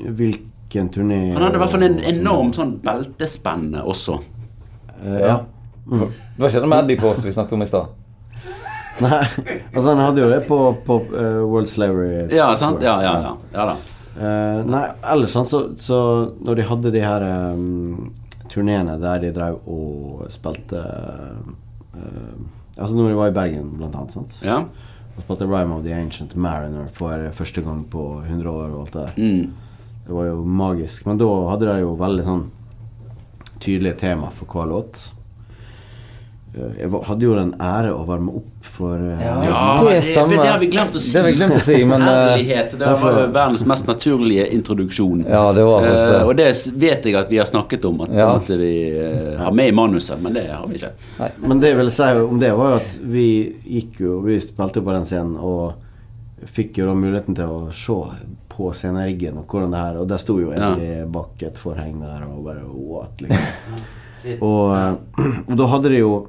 hvilken 0.04 0.90
turné 0.92 1.18
Han 1.34 1.42
hadde 1.44 1.56
i 1.56 1.62
hvert 1.64 1.72
fall 1.74 1.84
en 1.84 2.00
enorm 2.00 2.54
sånn 2.56 2.78
beltespenne 2.84 3.82
også. 3.84 4.20
Eh, 5.04 5.20
ja. 5.20 5.38
Det 5.88 6.40
var 6.40 6.50
ikke 6.50 6.68
med 6.72 6.84
Eddie 6.86 7.00
på 7.02 7.12
som 7.16 7.28
vi 7.28 7.34
snakket 7.36 7.54
om 7.58 7.62
i 7.62 7.68
stad. 7.68 7.92
Nei, 9.04 9.24
altså 9.74 9.88
han 9.90 10.00
hadde 10.04 10.22
jo 10.22 10.30
det 10.30 10.42
på, 10.48 10.58
på 10.86 11.00
uh, 11.12 11.42
World 11.50 11.68
Slavery 11.68 12.28
Ja, 12.36 12.52
sant? 12.56 12.82
Ja, 12.86 13.00
ja, 13.04 13.14
ja. 13.24 13.36
ja 13.56 13.66
da. 13.72 13.76
Uh, 14.14 14.60
nei, 14.70 14.84
ellers 15.10 15.32
sånn, 15.34 15.48
så, 15.50 15.64
så 15.82 15.98
når 16.46 16.60
de 16.60 16.66
hadde 16.70 16.92
de 16.94 17.02
her 17.02 17.24
um, 17.58 18.12
turneene 18.54 18.98
der 19.02 19.22
de 19.24 19.32
drev 19.36 19.60
og 19.66 20.28
spilte 20.34 20.82
uh, 21.94 22.42
Altså 22.74 22.96
når 22.98 23.12
de 23.12 23.18
var 23.18 23.30
i 23.30 23.34
Bergen, 23.36 23.68
blant 23.78 23.96
annet. 23.96 24.14
Sant? 24.16 24.40
Ja. 24.42 24.64
Og 25.14 25.22
spilte 25.22 25.46
Rime 25.46 25.76
of 25.76 25.84
the 25.86 25.94
Ancient 25.94 26.32
Mariner 26.36 26.88
for 26.96 27.28
første 27.38 27.62
gang 27.62 27.84
på 27.86 28.24
100 28.24 28.50
år 28.50 28.72
og 28.72 28.80
alt 28.82 28.96
det 28.96 29.04
der. 29.04 29.20
Mm. 29.22 29.84
Det 30.08 30.16
var 30.18 30.26
jo 30.26 30.40
magisk. 30.44 31.06
Men 31.06 31.20
da 31.22 31.28
hadde 31.52 31.68
de 31.70 31.84
jo 31.84 31.92
veldig 32.00 32.26
sånn 32.26 32.48
tydelige 33.62 34.00
tema 34.02 34.32
for 34.34 34.50
hver 34.50 34.72
låt. 34.72 35.04
Eh, 36.54 36.82
Jeg 36.84 36.90
hadde 37.08 37.26
jo 37.26 37.34
den 37.36 37.54
ære 37.58 37.92
å 37.96 38.04
varme 38.06 38.34
opp 38.38 38.68
for 38.74 38.98
uh, 39.02 39.22
Ja. 39.22 39.34
Ja, 39.44 39.62
det 39.82 39.94
det, 39.96 40.02
stemmer. 40.06 40.38
det 40.38 40.50
har 40.52 40.60
vi 40.62 40.68
glemt 40.70 40.96
å 40.96 41.02
si. 41.02 41.12
Det 41.14 41.22
har 41.22 41.28
vi 41.32 41.38
glemt 41.38 41.56
å 41.58 41.62
si, 41.66 41.78
men, 41.90 42.02
Ærlighet. 42.02 42.72
Det 42.72 42.80
var 42.80 42.88
derfor- 42.94 43.20
jo 43.20 43.28
verdens 43.34 43.66
mest 43.66 43.88
naturlige 43.88 44.46
introduksjon. 44.54 45.26
Ja, 45.30 45.52
det 45.54 45.64
var 45.66 45.82
det. 45.82 45.94
Uh, 45.94 46.28
og 46.28 46.36
det 46.38 46.50
vet 46.78 47.06
jeg 47.10 47.16
at 47.16 47.30
vi 47.30 47.38
har 47.42 47.46
snakket 47.50 47.86
om, 47.90 48.02
at 48.02 48.10
det 48.10 48.18
Ja. 48.22 48.28
måtte 48.38 48.58
vi 48.58 48.74
uh, 48.94 49.38
ha 49.44 49.52
med 49.52 49.68
i 49.68 49.72
manuset, 49.72 50.22
men 50.22 50.34
det 50.34 50.46
har 50.52 50.68
vi 50.68 50.76
ikke. 50.76 50.92
Men 51.48 51.60
det 51.60 51.74
jeg 51.74 51.78
ville 51.78 51.92
si 51.92 52.04
om 52.04 52.40
det, 52.40 52.52
var 52.54 52.70
jo 52.70 52.76
at 52.76 52.98
vi 53.02 53.26
gikk 53.66 54.00
jo 54.00 54.20
Vi 54.22 54.40
spilte 54.40 54.82
på 54.84 54.94
den 54.94 55.06
scenen 55.06 55.38
og 55.38 55.74
fikk 56.46 56.78
jo 56.78 56.86
da 56.88 56.94
muligheten 56.94 57.36
til 57.36 57.46
å 57.50 57.60
se 57.74 57.98
på 58.54 58.70
sceneriggen 58.76 59.38
og 59.40 59.48
hvordan 59.48 59.72
det 59.72 59.80
her 59.80 59.98
Og 60.02 60.08
der 60.12 60.18
sto 60.22 60.36
jo 60.42 60.52
Eddie 60.52 61.06
bak 61.10 61.42
et 61.42 61.58
forheng 61.58 62.02
der 62.02 62.26
og 62.28 62.44
bare 62.46 62.64
what, 62.68 63.22
liksom. 63.24 63.82
Og, 64.42 64.76
eh, 64.76 64.94
og 65.50 65.58
da 65.58 65.68
hadde 65.72 65.90
de 65.90 65.98
jo 66.04 66.28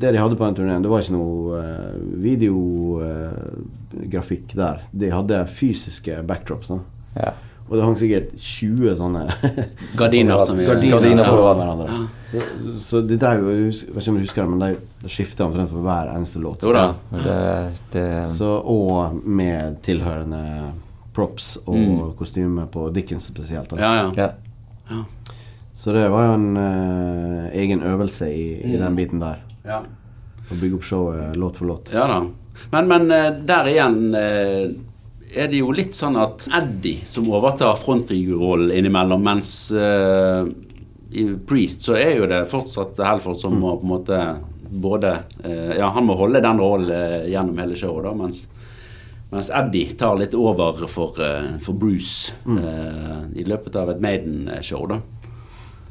Det 0.00 0.12
de 0.12 0.18
hadde 0.20 0.36
på 0.36 0.44
den 0.44 0.54
turneen, 0.58 0.82
det 0.84 0.90
var 0.92 1.00
ikke 1.02 1.16
noe 1.16 1.60
uh, 1.62 1.96
videografikk 3.96 4.54
der. 4.58 4.76
De 4.92 5.10
hadde 5.12 5.42
fysiske 5.48 6.22
backdrops. 6.28 6.68
Da. 6.72 6.78
Ja. 7.16 7.30
Og 7.66 7.72
det 7.74 7.82
hang 7.82 7.96
sikkert 7.98 8.28
20 8.38 8.92
sånne 9.00 9.22
Gardiner 9.98 10.38
som 10.46 10.54
vi 10.60 10.66
Gardiner, 10.68 11.00
Gardiner 11.00 11.24
på 11.26 11.30
fra 11.34 11.54
rad. 11.74 11.80
Så 12.84 13.00
de 13.02 13.16
drev 13.18 13.42
jo 13.42 13.54
Jeg 13.64 13.90
vet 13.90 14.02
ikke 14.04 14.12
om 14.12 14.18
du 14.20 14.22
husker 14.22 14.42
det, 14.44 14.50
men 14.52 14.62
de, 14.62 14.68
de 15.02 15.08
skifta 15.10 15.46
omtrent 15.48 15.72
for 15.72 15.82
hver 15.82 16.12
eneste 16.14 16.38
låt. 16.42 16.62
Jo 16.62 16.74
da. 16.76 16.84
Det, 17.10 17.38
det, 17.96 18.06
Så, 18.36 18.52
og 18.62 19.16
med 19.26 19.80
tilhørende 19.86 20.42
props 21.16 21.56
og 21.64 21.74
Mm. 21.76 22.12
kostyme 22.18 22.66
på 22.70 22.86
Dickens 22.94 23.26
spesielt. 23.32 23.70
Da. 23.72 23.76
Ja, 23.80 23.92
ja. 24.14 24.30
ja. 24.90 25.02
Så 25.76 25.92
det 25.92 26.06
var 26.12 26.26
jo 26.28 26.32
en 26.38 26.56
uh, 26.56 27.50
egen 27.56 27.82
øvelse 27.82 28.28
i, 28.30 28.46
i 28.62 28.76
den 28.78 28.94
biten 28.96 29.20
der. 29.20 29.42
Ja. 29.66 29.82
Å 30.46 30.58
bygge 30.60 30.78
opp 30.78 30.86
showet 30.86 31.38
låt 31.38 31.60
for 31.60 31.70
låt. 31.72 31.90
Ja 31.94 32.06
da. 32.10 32.20
Men, 32.72 32.88
men 32.88 33.10
eh, 33.12 33.32
der 33.46 33.68
igjen 33.68 33.98
eh, 34.16 34.70
er 35.36 35.50
det 35.50 35.60
jo 35.60 35.74
litt 35.74 35.96
sånn 35.98 36.16
at 36.20 36.46
Eddie 36.54 37.02
som 37.08 37.28
overtar 37.34 37.76
frontfigurrollen 37.80 38.70
innimellom, 38.72 39.24
mens 39.26 39.50
uh, 39.74 40.46
i 41.10 41.24
Priest 41.48 41.82
så 41.84 41.96
er 41.98 42.12
jo 42.20 42.28
det 42.30 42.44
fortsatt 42.48 43.02
Helford 43.02 43.40
som 43.42 43.56
må 43.58 43.74
på 43.74 43.84
en 43.84 43.90
måte 43.90 44.20
både 44.70 45.10
uh, 45.42 45.74
Ja, 45.76 45.90
han 45.92 46.06
må 46.06 46.16
holde 46.16 46.40
den 46.40 46.62
rollen 46.62 46.94
uh, 46.94 47.26
gjennom 47.28 47.58
hele 47.60 47.76
showet, 47.76 48.06
da, 48.06 48.14
mens 48.16 48.46
mens 49.30 49.50
Eddie 49.50 49.90
tar 49.98 50.16
litt 50.20 50.34
over 50.38 50.86
for, 50.88 51.18
eh, 51.22 51.56
for 51.62 51.74
Bruce 51.74 52.32
eh, 52.46 53.24
i 53.34 53.44
løpet 53.44 53.76
av 53.76 53.90
et 53.90 54.00
Maiden-show, 54.00 54.86
da. 54.86 55.00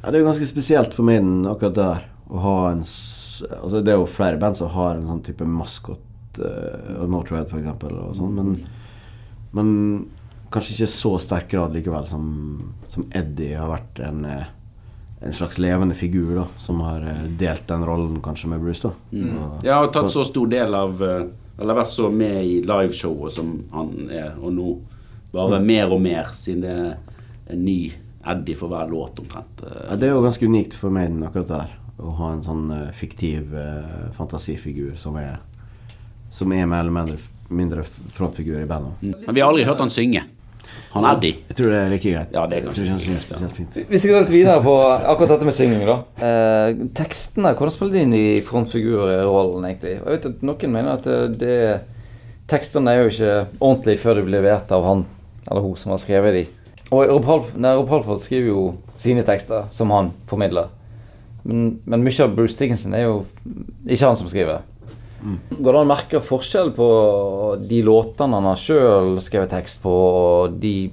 Ja, 0.01 0.11
det 0.11 0.17
er 0.17 0.23
jo 0.23 0.30
ganske 0.30 0.47
spesielt 0.47 0.95
for 0.95 1.07
Maiden 1.07 1.43
akkurat 1.49 1.76
der 1.76 2.05
å 2.32 2.41
ha 2.45 2.57
en 2.71 2.84
Altså 3.61 3.81
Det 3.83 3.93
er 3.93 3.97
jo 3.99 4.05
flere 4.09 4.39
band 4.41 4.57
som 4.57 4.69
har 4.73 4.95
en 4.95 5.07
sånn 5.07 5.23
type 5.25 5.45
maskot, 5.47 6.01
uh, 6.39 7.05
Motorhead 7.07 7.51
eksempel, 7.51 7.93
og 7.99 8.15
sånn, 8.17 8.33
men, 8.36 8.55
men 9.55 9.71
kanskje 10.51 10.75
ikke 10.77 10.91
så 10.91 11.13
sterk 11.19 11.49
grad 11.51 11.73
likevel 11.75 12.05
som, 12.07 12.27
som 12.91 13.07
Eddie 13.15 13.57
har 13.59 13.67
vært 13.71 13.99
en, 14.07 14.21
eh, 14.29 14.45
en 15.25 15.33
slags 15.36 15.57
levende 15.59 15.95
figur, 15.97 16.36
da, 16.38 16.45
som 16.61 16.79
har 16.86 17.03
eh, 17.03 17.23
delt 17.39 17.65
den 17.67 17.83
rollen 17.88 18.21
kanskje 18.23 18.51
med 18.53 18.61
Bruce, 18.63 18.88
da. 18.88 18.93
Og- 19.19 19.65
Ja, 19.67 19.81
og 19.83 19.91
tatt 19.95 20.11
så 20.13 20.23
stor 20.27 20.47
del 20.51 20.73
av 20.75 21.01
eh, 21.03 21.25
Eller 21.59 21.73
vært 21.77 21.88
så 21.88 22.09
med 22.11 22.43
i 22.45 22.55
liveshowet 22.67 23.31
som 23.31 23.51
han 23.71 24.09
er, 24.11 24.33
og 24.43 24.51
nå 24.53 24.73
bare 25.31 25.59
mer 25.63 25.91
og 25.91 26.01
mer, 26.03 26.25
siden 26.36 26.61
det 26.61 26.71
er 26.75 26.97
en 27.53 27.61
ny 27.65 27.77
Eddie 28.27 28.55
for 28.59 28.67
hver 28.71 28.89
låt, 28.91 29.19
omtrent. 29.21 29.61
Ja, 29.63 29.95
det 29.95 30.07
er 30.09 30.15
jo 30.15 30.23
ganske 30.25 30.47
unikt 30.49 30.73
for 30.75 30.89
Maiden 30.91 31.23
akkurat 31.23 31.47
det 31.47 31.59
der. 31.61 31.73
Å 31.96 32.14
ha 32.20 32.32
en 32.36 32.43
sånn 32.43 32.66
eh, 32.76 32.91
fiktiv 32.96 33.56
eh, 33.56 34.08
fantasifigur 34.18 34.96
som 35.00 35.16
er 35.22 35.38
Som 36.36 36.52
er 36.52 36.66
mer 36.68 36.84
eller 36.84 36.91
mindre, 36.91 37.18
mindre 37.48 37.84
frontfigur 37.86 38.60
i 38.60 38.68
bandet. 38.68 39.00
Men 39.00 39.36
vi 39.36 39.39
har 39.39 39.54
aldri 39.54 39.64
hørt 39.64 39.80
han 39.80 39.93
synge. 39.93 40.26
Han 40.91 41.06
Eddie. 41.08 41.38
Jeg 41.48 41.56
tror 41.60 41.72
det 41.72 41.78
er 41.80 41.93
like 41.93 42.12
greit. 42.12 42.34
Ja, 42.36 42.43
det 42.50 42.58
er 42.58 42.66
kanskje 42.66 42.86
ikke 42.98 43.22
spesielt 43.24 43.56
fint. 43.56 43.78
Vi 43.88 44.00
skal 44.02 44.12
gå 44.12 44.22
litt 44.26 44.34
videre 44.34 44.64
på 44.66 44.74
akkurat 44.82 45.32
dette 45.36 45.48
med 45.48 45.56
synging, 45.56 45.86
da. 45.88 45.98
Eh, 46.28 46.84
tekstene, 46.98 47.54
hvordan 47.56 47.72
spiller 47.72 47.96
de 47.96 48.04
inn 48.04 48.16
i 48.18 48.28
frontfigurrollen, 48.43 49.68
egentlig? 49.70 49.98
Jeg 49.98 50.18
vet 50.18 50.30
at 50.32 50.46
Noen 50.50 50.76
mener 50.76 50.98
at 50.98 51.08
det, 51.08 51.39
det, 51.39 51.58
tekstene 52.52 52.91
er 52.91 53.04
jo 53.04 53.14
ikke 53.14 53.34
ordentlige 53.60 54.04
før 54.04 54.20
de 54.20 54.26
blir 54.28 54.39
levert 54.39 54.76
av 54.76 54.88
han 54.89 55.06
eller 55.46 55.62
hun 55.62 55.76
som 55.78 55.93
har 55.93 56.02
skrevet 56.02 56.39
de. 56.39 56.46
Og 56.93 57.06
Rob 57.10 57.26
Halford 57.91 58.22
skriver 58.24 58.50
jo 58.50 58.66
sine 59.02 59.24
tekster 59.26 59.70
som 59.76 59.93
han 59.93 60.12
formidler. 60.30 60.72
Men, 61.46 61.76
men 61.86 62.06
mye 62.06 62.26
av 62.26 62.34
Bruce 62.36 62.58
Dickinson 62.58 62.96
er 62.98 63.06
jo 63.06 63.20
ikke 63.86 64.08
han 64.08 64.18
som 64.18 64.30
skriver. 64.32 64.66
Går 65.26 65.72
det 65.72 65.80
an 65.80 65.88
å 65.88 65.89
merke 65.89 66.22
forskjell 66.22 66.72
på 66.76 66.88
de 67.66 67.82
låtene 67.86 68.38
han 68.38 68.50
har 68.50 68.62
sjøl 68.62 69.16
skrevet 69.24 69.54
tekst 69.56 69.82
på, 69.82 69.89
og 69.89 70.60
de 70.62 70.91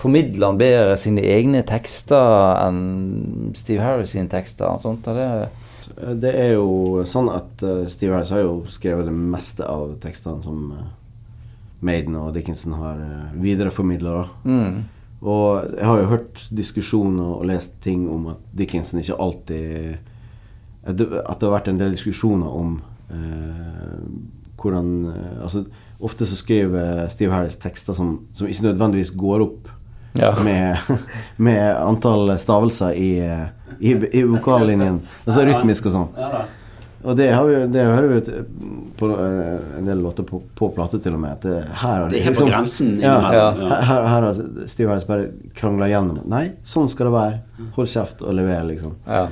formidler 0.00 0.48
han 0.48 0.60
bedre 0.60 0.96
sine 1.00 1.24
egne 1.24 1.62
tekster 1.66 2.60
enn 2.62 3.52
Steve 3.56 3.84
Harris 3.84 4.14
sine 4.14 4.30
tekster? 4.32 4.68
Og 4.70 4.84
sånt, 4.84 5.08
er 5.08 5.20
det 5.20 6.14
Det 6.22 6.32
er 6.36 6.52
jo 6.56 7.04
sånn 7.08 7.28
at 7.32 7.62
eh, 7.64 7.86
Steve 7.88 8.16
Harris 8.16 8.32
har 8.34 8.42
jo 8.44 8.56
skrevet 8.72 9.08
det 9.08 9.14
meste 9.16 9.64
av 9.64 9.94
tekstene 10.02 10.44
som 10.44 10.72
eh, 10.76 10.88
Maiden 11.86 12.16
og 12.18 12.32
Dickinson 12.34 12.74
har 12.80 13.00
uh, 13.00 13.32
videreformidla. 13.36 14.26
mm. 14.44 14.76
Og 15.22 15.64
jeg 15.78 15.86
har 15.86 16.00
jo 16.02 16.08
hørt 16.10 16.42
diskusjoner 16.52 17.24
og 17.38 17.46
lest 17.48 17.78
ting 17.84 18.04
om 18.12 18.26
at 18.34 18.42
Dickinson 18.58 19.00
ikke 19.00 19.16
alltid 19.16 19.96
At 20.86 20.98
det, 21.00 21.08
har 21.24 21.54
vært 21.54 21.70
en 21.72 21.78
del 21.80 21.94
diskusjoner 21.96 22.46
om 22.52 22.74
eh, 23.10 24.02
hvordan 24.60 24.90
eh, 25.14 25.38
Altså, 25.42 25.64
ofte 26.00 26.26
så 26.28 26.36
skriver 26.36 27.08
Steve 27.08 27.32
Harris 27.32 27.56
tekster 27.56 27.96
som, 27.96 28.26
som 28.36 28.46
ikke 28.48 28.68
nødvendigvis 28.68 29.14
går 29.16 29.46
opp 29.46 29.72
Ja. 30.20 30.34
med, 30.44 30.76
med 31.36 31.76
antall 31.76 32.30
stavelser 32.40 32.92
i, 32.96 33.10
i, 33.80 33.90
i 33.92 34.22
vokallinjen. 34.24 35.02
Altså 35.26 35.42
rytmisk 35.44 35.90
og 35.90 35.92
sånn. 35.92 36.06
Ja. 37.06 37.10
Og 37.10 37.16
det, 37.16 37.26
har 37.30 37.46
vi, 37.46 37.54
det 37.70 37.82
hører 37.86 38.08
vi 38.08 38.20
på 38.98 39.08
eh, 39.14 39.78
en 39.78 39.86
del 39.86 40.00
låter 40.02 40.26
på, 40.26 40.40
på 40.58 40.68
plate 40.74 40.98
til 41.04 41.14
og 41.14 41.20
med. 41.22 41.36
At 41.36 41.44
det, 41.46 41.60
her 41.70 42.00
har 42.02 42.08
Det 42.10 42.18
er 42.18 42.24
helt 42.26 42.40
på 42.40 42.48
grensen 42.50 42.96
Ja, 43.00 43.16
ja. 43.32 43.44
Her, 43.60 43.82
her, 43.90 44.06
her 44.10 44.26
har 44.26 44.40
Steve 44.66 44.90
Harris 44.90 45.06
bare 45.06 45.28
krangla 45.54 45.86
gjennom. 45.92 46.18
Nei, 46.26 46.48
sånn 46.66 46.90
skal 46.90 47.06
det 47.10 47.14
være. 47.14 47.68
Hold 47.76 47.92
kjeft 47.94 48.24
og 48.26 48.34
lever, 48.34 48.64
liksom. 48.72 48.96
Ja. 49.06 49.28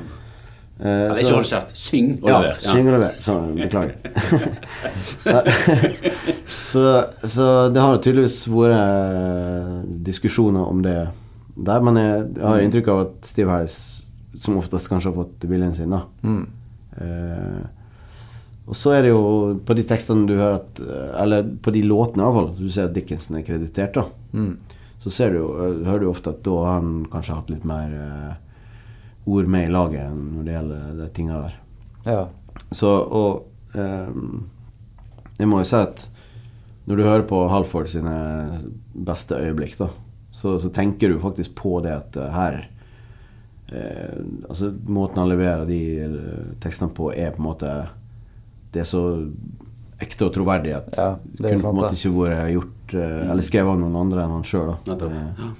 Eh, 0.78 1.10
så- 1.14 1.20
ikke 1.22 1.34
hold 1.34 1.50
kjeft, 1.50 1.76
syng 1.78 2.08
og 2.22 2.30
ja, 2.30 2.38
lever. 2.46 2.62
syng 2.62 2.86
og 2.86 2.94
lever. 2.96 3.18
Sånn, 3.22 3.50
beklager. 3.58 3.94
så, 6.46 7.04
så 7.22 7.68
det 7.74 7.80
har 7.84 7.98
tydeligvis 8.02 8.40
vært 8.50 8.78
eh, 8.78 9.76
diskusjoner 10.06 10.66
om 10.70 10.82
det 10.84 10.96
der, 11.54 11.80
men 11.86 11.98
jeg, 12.00 12.24
jeg 12.38 12.46
har 12.48 12.62
inntrykk 12.64 12.88
av 12.90 13.00
at 13.04 13.28
Steve 13.28 13.50
Harris 13.54 13.76
som 14.34 14.56
oftest 14.58 14.90
kanskje 14.90 15.12
har 15.12 15.18
fått 15.24 15.44
viljen 15.46 15.74
sin, 15.76 15.92
da. 15.94 16.00
Mm. 16.26 16.46
Eh, 17.00 17.64
og 18.64 18.76
så 18.78 18.94
er 18.96 19.04
det 19.04 19.10
jo 19.10 19.24
på 19.66 19.76
de 19.76 19.84
tekstene 19.84 20.28
du 20.28 20.36
hører 20.38 20.60
at 20.60 20.78
eh, 20.80 21.08
Eller 21.24 21.48
på 21.60 21.72
de 21.74 21.82
låtene 21.84 22.24
iallfall, 22.24 22.52
du 22.56 22.70
ser 22.70 22.88
at 22.88 22.94
Dickinson 22.96 23.40
er 23.40 23.46
kreditert, 23.46 23.98
da. 23.98 24.06
Mm. 24.32 24.54
Så 25.02 25.12
ser 25.12 25.34
du 25.34 25.40
eh, 25.42 25.82
hører 25.88 26.04
du 26.04 26.08
ofte 26.12 26.32
at 26.32 26.44
da 26.46 26.54
har 26.62 26.78
han 26.78 27.04
kanskje 27.12 27.38
hatt 27.40 27.52
litt 27.52 27.66
mer 27.68 27.98
ord 29.24 29.48
med 29.48 29.68
i 29.68 29.72
laget 29.72 30.12
når 30.14 30.46
det 30.46 30.56
gjelder 30.56 30.88
de 31.00 31.12
tinga 31.16 31.42
der. 31.46 31.60
ja. 32.08 32.24
Så, 32.70 32.86
og 32.86 33.78
ehm, 33.78 34.44
Jeg 35.40 35.48
må 35.50 35.58
jo 35.58 35.66
si 35.66 35.78
at 35.78 36.04
når 36.86 36.98
du 36.98 37.02
hører 37.02 37.24
på 37.26 37.38
Halford 37.50 37.88
sine 37.90 38.12
beste 38.94 39.34
øyeblikk, 39.34 39.74
da, 39.80 39.88
så, 40.30 40.54
så 40.60 40.70
tenker 40.70 41.10
du 41.10 41.18
faktisk 41.22 41.54
på 41.58 41.80
det 41.82 41.94
at 41.96 42.18
her 42.34 42.60
eh, 43.72 44.16
Altså, 44.48 44.72
måten 44.86 45.22
han 45.22 45.30
leverer 45.32 45.66
de 45.68 45.80
eh, 46.04 46.46
tekstene 46.62 46.94
på, 46.94 47.12
er 47.12 47.34
på 47.34 47.42
en 47.42 47.48
måte 47.48 47.74
Det 48.74 48.84
er 48.84 48.88
så 48.88 49.04
ekte 50.02 50.28
og 50.28 50.34
troverdig 50.34 50.74
at 50.76 50.96
Ja, 50.98 51.10
det 51.22 51.42
kunne 51.42 51.60
sant, 51.60 51.66
på 51.66 51.74
en 51.74 51.82
måte 51.82 51.98
ikke 51.98 52.16
vært 52.18 52.54
gjort 52.54 52.96
eh, 52.98 53.20
Eller 53.28 53.46
skrevet 53.46 53.74
av 53.74 53.84
noen 53.84 54.00
andre 54.06 54.24
enn 54.24 54.38
han 54.38 54.48
sjøl, 54.48 54.74
Ja. 54.88 54.98
Eh, 54.98 55.52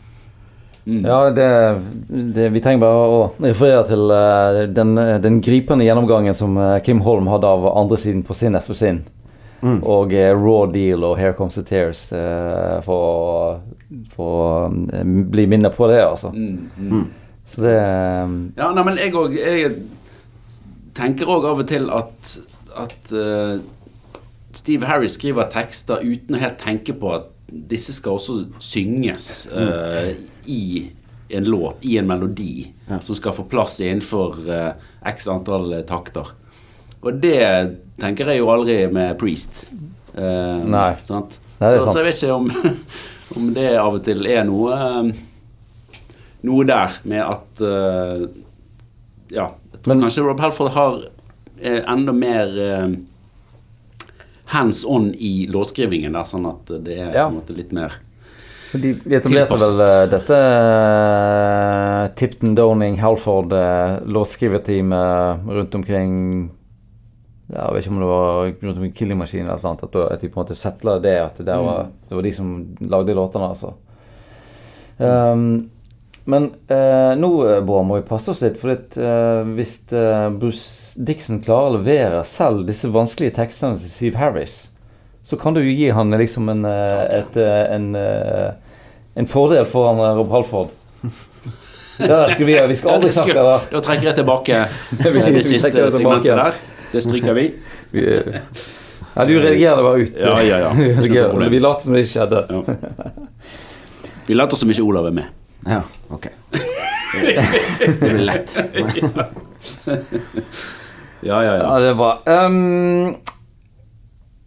Mm. 0.87 1.05
Ja, 1.05 1.31
det, 1.31 1.81
det, 2.09 2.49
vi 2.49 2.61
trenger 2.61 2.83
bare 2.83 3.05
å 3.09 3.21
referere 3.41 3.85
til 3.89 4.11
uh, 4.13 4.59
den, 4.69 4.93
den 5.25 5.39
gripende 5.41 5.87
gjennomgangen 5.87 6.37
som 6.37 6.59
uh, 6.61 6.77
Kim 6.85 7.01
Holm 7.07 7.31
hadde 7.33 7.49
av 7.49 7.65
andre 7.71 7.97
siden 7.97 8.21
på 8.23 8.37
Sin 8.37 8.59
Sin. 8.61 9.01
Mm. 9.63 9.79
Og 9.81 10.13
uh, 10.13 10.35
Raw 10.37 10.67
Deal 10.73 11.05
og 11.09 11.17
Here 11.17 11.33
Comes 11.33 11.57
the 11.57 11.65
Tears 11.65 12.11
for, 12.85 13.63
å 14.21 14.69
bli 15.33 15.47
minnet 15.49 15.77
på 15.77 15.89
det, 15.89 16.03
altså. 16.05 16.35
Mm, 16.37 16.69
mm. 16.77 17.07
Så 17.47 17.61
det 17.65 17.77
Ja, 18.57 18.71
nei, 18.73 18.85
men 18.87 18.99
jeg 19.01 19.15
òg 19.19 19.37
tenker 20.95 21.31
òg 21.31 21.47
av 21.49 21.63
og 21.65 21.69
til 21.69 21.89
at, 21.93 22.35
at 22.79 23.15
uh, 23.15 23.59
Steve 24.55 24.87
Harris 24.87 25.17
skriver 25.19 25.51
tekster 25.53 26.05
uten 26.07 26.37
å 26.39 26.43
helt 26.43 26.61
tenke 26.63 26.95
på 26.97 27.11
at 27.17 27.31
disse 27.51 27.93
skal 27.97 28.17
også 28.17 28.45
synges 28.63 29.49
uh, 29.53 30.13
i 30.47 30.87
en 31.35 31.49
låt, 31.51 31.83
i 31.83 31.97
en 31.99 32.07
melodi, 32.09 32.71
Ja. 32.89 32.99
som 33.01 33.17
skal 33.17 33.33
få 33.33 33.47
plass 33.49 33.79
innenfor 33.81 34.39
uh, 34.45 34.73
x 35.09 35.27
antall 35.33 35.73
takter. 35.89 36.31
Og 37.05 37.21
det 37.21 37.41
tenker 38.01 38.29
jeg 38.31 38.43
jo 38.43 38.51
aldri 38.53 38.77
med 38.93 39.17
Priest. 39.21 39.67
Nei. 40.15 40.91
Det 40.95 41.69
er 41.69 41.81
så, 41.81 41.89
så 41.91 42.01
jeg 42.01 42.07
vet 42.07 42.21
ikke 42.23 42.37
om, 42.37 42.51
om 43.41 43.49
det 43.57 43.71
av 43.81 43.97
og 43.99 44.05
til 44.07 44.25
er 44.31 44.45
noe 44.47 44.77
Noe 46.45 46.65
der 46.69 46.99
med 47.09 47.23
at 47.25 47.61
uh, 47.65 48.25
Ja, 49.33 49.51
Men- 49.87 50.03
kanskje 50.05 50.25
Rob 50.27 50.41
Halford 50.41 50.73
har 50.77 50.99
eh, 51.61 51.81
enda 51.89 52.13
mer 52.13 52.53
eh, 52.61 52.89
hands 54.53 54.85
on 54.85 55.11
i 55.15 55.47
låtskrivingen 55.51 56.13
der, 56.13 56.27
sånn 56.29 56.47
at 56.49 56.73
det 56.85 56.99
er 56.99 57.13
Ja. 57.15 57.27
på 57.29 57.33
en 57.33 57.39
måte 57.41 57.57
litt 57.57 57.73
mer 57.73 57.97
De, 58.75 58.91
etablerte 59.07 59.57
vel 59.61 59.81
uh, 59.81 60.05
dette 60.11 60.35
uh, 60.35 62.09
Tipton, 62.19 62.57
Downing, 62.59 62.97
Halford 62.99 63.53
uh, 63.55 64.01
låtskriverteamet 64.05 65.47
rundt 65.47 65.75
omkring 65.79 66.17
ja, 67.53 67.69
Jeg 67.69 67.75
vet 67.75 67.85
ikke 67.85 67.95
om 67.95 68.01
det 68.03 68.09
var 68.11 68.41
rundt 68.51 68.77
omkring 68.81 68.97
Killing 68.99 69.21
Machine 69.21 69.45
eller 69.45 69.63
noe 69.63 69.75
annet. 69.75 69.85
At, 69.85 70.21
de 70.21 70.29
på 70.33 70.41
en 70.41 70.43
måte 70.43 70.57
settla 70.59 70.97
det, 70.99 71.15
at 71.21 71.39
det, 71.45 71.57
var, 71.61 71.91
det 72.09 72.17
var 72.17 72.25
de 72.25 72.33
som 72.33 72.53
lagde 72.81 73.15
låtene, 73.15 73.51
altså. 73.53 73.75
Um, 74.97 75.71
men 76.25 76.47
eh, 76.73 77.13
nå 77.21 77.31
eh, 77.45 77.61
Bård, 77.65 77.85
må 77.85 77.99
vi 77.99 78.07
passe 78.09 78.33
oss 78.33 78.41
litt. 78.45 78.57
For 78.61 78.73
litt, 78.73 78.97
eh, 78.97 79.43
hvis 79.59 79.75
eh, 79.93 80.29
Bruce 80.33 81.03
Dixon 81.05 81.43
klarer 81.45 81.75
å 81.75 81.77
levere 81.77 82.23
selv 82.29 82.65
disse 82.69 82.89
vanskelige 82.93 83.37
tekstene 83.43 83.77
til 83.81 83.93
Steve 83.93 84.21
Harris, 84.21 84.57
så 85.25 85.37
kan 85.41 85.57
du 85.57 85.61
jo 85.61 85.73
gi 85.73 85.91
han 85.93 86.17
liksom 86.17 86.49
en, 86.53 86.65
eh, 86.69 87.03
et, 87.21 87.37
eh, 87.41 87.75
en, 87.77 87.91
en 89.21 89.29
fordel 89.29 89.69
foran 89.69 90.01
Rob 90.17 90.33
Halford. 90.33 90.73
Det 91.95 92.09
der 92.11 92.33
skulle 92.33 92.49
vi, 92.49 92.57
vi 92.73 92.79
skal 92.81 92.97
aldri 92.97 93.13
snakke 93.15 93.37
sagt 93.37 93.69
det. 93.71 93.77
Da 93.77 93.85
trekker 93.87 94.09
jeg 94.09 94.19
tilbake 94.19 94.65
det 95.37 95.45
siste 95.47 95.91
segmentet 95.95 96.33
der. 96.33 96.65
Det 96.95 97.05
stryker 97.05 97.37
vi. 97.37 97.51
Vi, 97.95 98.09
ja, 99.15 99.25
du 99.29 99.37
redigerer 99.39 99.79
det 99.79 99.85
bare 99.87 100.03
ut. 100.03 100.17
Ja, 100.19 100.35
ja, 100.43 100.59
ja. 100.65 100.73
Vi 101.53 101.61
later 101.63 101.85
som 101.85 101.95
det 101.95 102.03
ikke 102.03 102.13
skjedde. 102.17 102.41
Ja. 102.51 103.13
Vi 104.27 104.35
later 104.35 104.59
som 104.59 104.73
ikke 104.73 104.83
Olav 104.83 105.07
er 105.07 105.15
med. 105.21 105.44
Ja, 105.67 105.83
ok. 106.11 106.27
Det 107.13 108.01
blir 108.01 108.25
lett. 108.27 108.57
Ja, 111.25 111.39
ja, 111.41 111.55
ja. 111.57 111.63
Ja, 111.65 111.77
det 111.81 111.89
er 111.89 111.95
bra. 111.97 112.09
Ehm, 112.29 113.15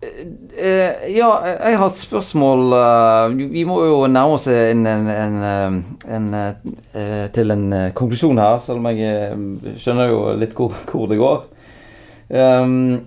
eh, 0.02 1.08
ja, 1.16 1.30
jeg 1.66 1.78
har 1.82 1.88
et 1.90 1.98
spørsmål 2.04 2.68
eh, 2.78 3.50
vi- 3.50 3.64
må 3.66 3.80
jo 3.86 3.96
nærme 4.08 4.36
oss 4.38 4.46
en, 4.52 4.86
en, 4.86 5.08
en, 5.10 5.80
en, 6.06 6.28
til 7.34 7.52
en 7.56 7.66
konklusjon 7.98 8.38
her, 8.38 8.60
selv 8.62 8.78
om 8.84 8.92
jeg 8.92 9.74
skjønner 9.82 10.12
jo 10.14 10.20
litt 10.38 10.54
hvor, 10.54 10.76
hvor 10.92 11.10
det 11.10 11.18
går. 11.18 11.42
Ehm, 12.30 13.00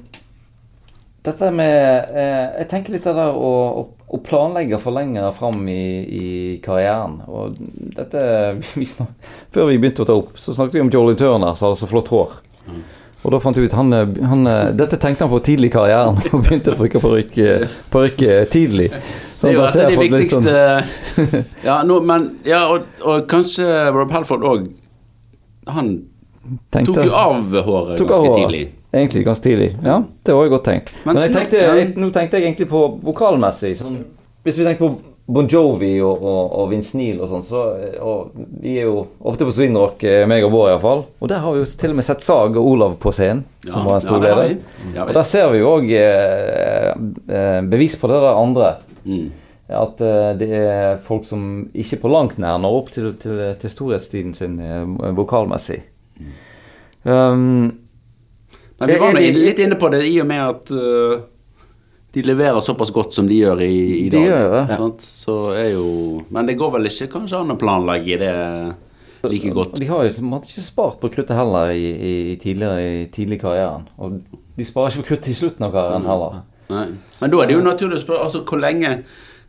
dette 1.27 1.51
med 1.53 2.14
eh, 2.16 2.47
Jeg 2.62 2.68
tenker 2.71 2.95
litt 2.95 3.07
av 3.11 3.18
det 3.18 3.27
å, 3.37 3.51
å, 3.81 3.83
å 4.09 4.21
planlegge 4.25 4.79
for 4.81 4.97
lenger 4.97 5.33
fram 5.37 5.66
i, 5.68 5.83
i 6.05 6.29
karrieren. 6.64 7.18
Og 7.29 7.59
dette 7.97 8.23
vi 8.79 8.87
snak, 8.89 9.12
Før 9.53 9.68
vi 9.68 9.77
begynte 9.83 10.07
å 10.07 10.09
ta 10.09 10.16
opp, 10.16 10.39
så 10.41 10.55
snakket 10.57 10.79
vi 10.79 10.87
om 10.87 10.93
Jolly 10.95 11.18
Turner 11.21 11.53
som 11.55 11.68
hadde 11.71 11.81
så 11.83 11.91
flott 11.91 12.09
hår. 12.14 12.39
Og 13.21 13.35
da 13.35 13.39
fant 13.43 13.59
jeg 13.61 13.68
ut 13.68 13.75
han, 13.77 13.93
han, 14.25 14.47
Dette 14.79 14.97
tenkte 14.97 15.27
han 15.27 15.33
på 15.33 15.43
tidlig 15.45 15.68
i 15.68 15.75
karrieren 15.75 16.16
og 16.33 16.41
begynte 16.47 16.73
å 16.73 16.79
bruke 16.79 17.03
parykk 17.05 17.35
tidlig. 17.37 18.47
tidlig. 18.55 18.89
Det 19.41 19.51
er 19.51 19.57
jo 19.59 19.64
et 19.66 19.77
av 19.77 19.91
de 19.93 19.99
viktigste 20.01 20.55
sånn- 21.18 21.45
Ja, 21.68 21.83
no, 21.85 21.99
men 22.05 22.31
Ja, 22.49 22.62
og, 22.73 22.89
og 23.05 23.27
kanskje 23.29 23.66
Rob 23.93 24.12
Halford 24.16 24.47
òg 24.49 24.66
Han 25.68 25.93
tenkte- 26.73 26.95
tok 26.97 27.11
jo 27.11 27.16
av 27.16 27.53
håret 27.68 28.01
ganske 28.09 28.33
tidlig. 28.39 28.62
Egentlig 28.93 29.24
ganske 29.24 29.45
tidlig. 29.45 29.76
Ja, 29.84 30.01
det 30.26 30.34
var 30.34 30.49
jo 30.49 30.51
godt 30.57 30.66
tenkt. 30.66 30.91
Men 31.05 31.14
Men, 31.14 31.22
jeg 31.22 31.34
tenkte, 31.36 31.61
jeg, 31.62 31.93
nå 31.97 32.11
tenkte 32.11 32.38
jeg 32.41 32.49
egentlig 32.49 32.66
på 32.72 32.82
vokalmessig. 33.07 33.76
Sånn, 33.78 34.01
hvis 34.43 34.59
vi 34.59 34.66
tenker 34.66 34.82
på 34.82 35.11
Bon 35.30 35.47
Jovi 35.47 35.93
og, 36.03 36.24
og, 36.26 36.41
og 36.59 36.70
Vince 36.72 36.99
Neil 36.99 37.20
og 37.22 37.28
sånn, 37.30 37.45
så 37.47 37.61
og 38.03 38.32
vi 38.34 38.74
er 38.80 38.88
jo 38.88 39.05
ofte 39.30 39.47
på 39.47 39.55
Swinrock, 39.55 40.03
eh, 40.03 40.24
meg 40.26 40.43
og 40.43 40.51
Bård 40.57 40.72
iallfall. 40.72 41.05
Og 41.22 41.30
der 41.30 41.45
har 41.45 41.55
vi 41.55 41.62
jo 41.62 41.68
til 41.82 41.95
og 41.95 42.01
med 42.01 42.07
sett 42.09 42.24
Sag 42.26 42.59
og 42.59 42.70
Olav 42.72 42.97
på 43.03 43.12
scenen, 43.14 43.45
som 43.68 43.86
var 43.86 44.01
en 44.01 44.05
stor 44.05 44.18
ja, 44.18 44.32
leder. 44.41 44.57
Ja, 44.97 45.05
Og 45.07 45.14
der 45.14 45.28
ser 45.28 45.53
vi 45.53 45.61
jo 45.62 45.70
òg 45.76 45.93
eh, 45.95 46.91
eh, 46.91 47.61
bevis 47.70 47.95
på 48.01 48.11
det 48.11 48.18
der 48.24 48.41
andre. 48.41 48.72
Mm. 49.05 49.28
At 49.70 50.03
eh, 50.03 50.32
det 50.41 50.51
er 50.59 50.99
folk 51.05 51.28
som 51.28 51.45
ikke 51.78 52.01
på 52.03 52.11
langt 52.11 52.41
nær 52.43 52.59
når 52.59 52.80
opp 52.80 52.91
til, 52.91 53.12
til, 53.22 53.45
til 53.61 53.70
storhetstiden 53.70 54.34
sin 54.34 54.59
eh, 54.59 54.82
vokalmessig. 55.14 55.78
Um, 57.07 57.80
Men 58.81 58.89
vi 58.89 58.99
var 58.99 59.14
Er- 59.14 59.22
er- 59.28 59.39
litt 59.45 59.59
inne 59.61 59.76
på 59.76 59.91
det 59.93 60.03
i 60.09 60.14
og 60.22 60.26
med 60.26 60.41
at 60.41 60.70
uh, 60.72 61.20
de 62.14 62.22
leverer 62.26 62.61
såpass 62.64 62.91
godt 62.91 63.12
som 63.14 63.26
de 63.28 63.37
gjør 63.43 63.61
i, 63.62 64.07
i 64.07 64.09
De 64.11 64.22
gjør 64.24 64.51
det. 64.55 64.76
sant? 64.76 65.01
Så 65.05 65.35
er 65.55 65.72
jo 65.74 66.18
Men 66.31 66.47
det 66.49 66.57
går 66.59 66.72
vel 66.78 66.89
ikke 66.91 67.11
kanskje 67.12 67.41
an 67.43 67.53
å 67.55 67.59
planlegge 67.61 68.18
det 68.18 68.33
like 69.31 69.51
godt. 69.55 69.76
De 69.78 69.87
har 69.87 70.05
jo 70.07 70.14
de 70.16 70.31
hadde 70.33 70.49
ikke 70.49 70.64
spart 70.64 70.97
på 71.03 71.11
kruttet 71.12 71.37
heller 71.37 71.70
i, 71.76 71.85
i, 71.93 72.12
i 72.33 72.37
tidligere 72.41 72.81
i 73.03 73.07
tidlig 73.12 73.41
karrieren. 73.43 73.85
Og 74.01 74.16
de 74.57 74.64
sparer 74.64 74.91
ikke 74.95 75.03
på 75.05 75.09
kruttet 75.12 75.28
i 75.35 75.37
slutten 75.37 75.66
av 75.68 75.74
karrieren 75.76 76.09
heller. 76.09 76.41
Nei. 76.70 76.87
Men 77.20 77.31
da 77.35 77.43
er 77.43 77.51
det 77.51 77.55
jo 77.59 77.66
naturlig 77.66 77.99
å 78.01 78.05
spørre 78.07 78.24
altså, 78.24 78.41
hvor 78.49 78.61
lenge 78.62 78.95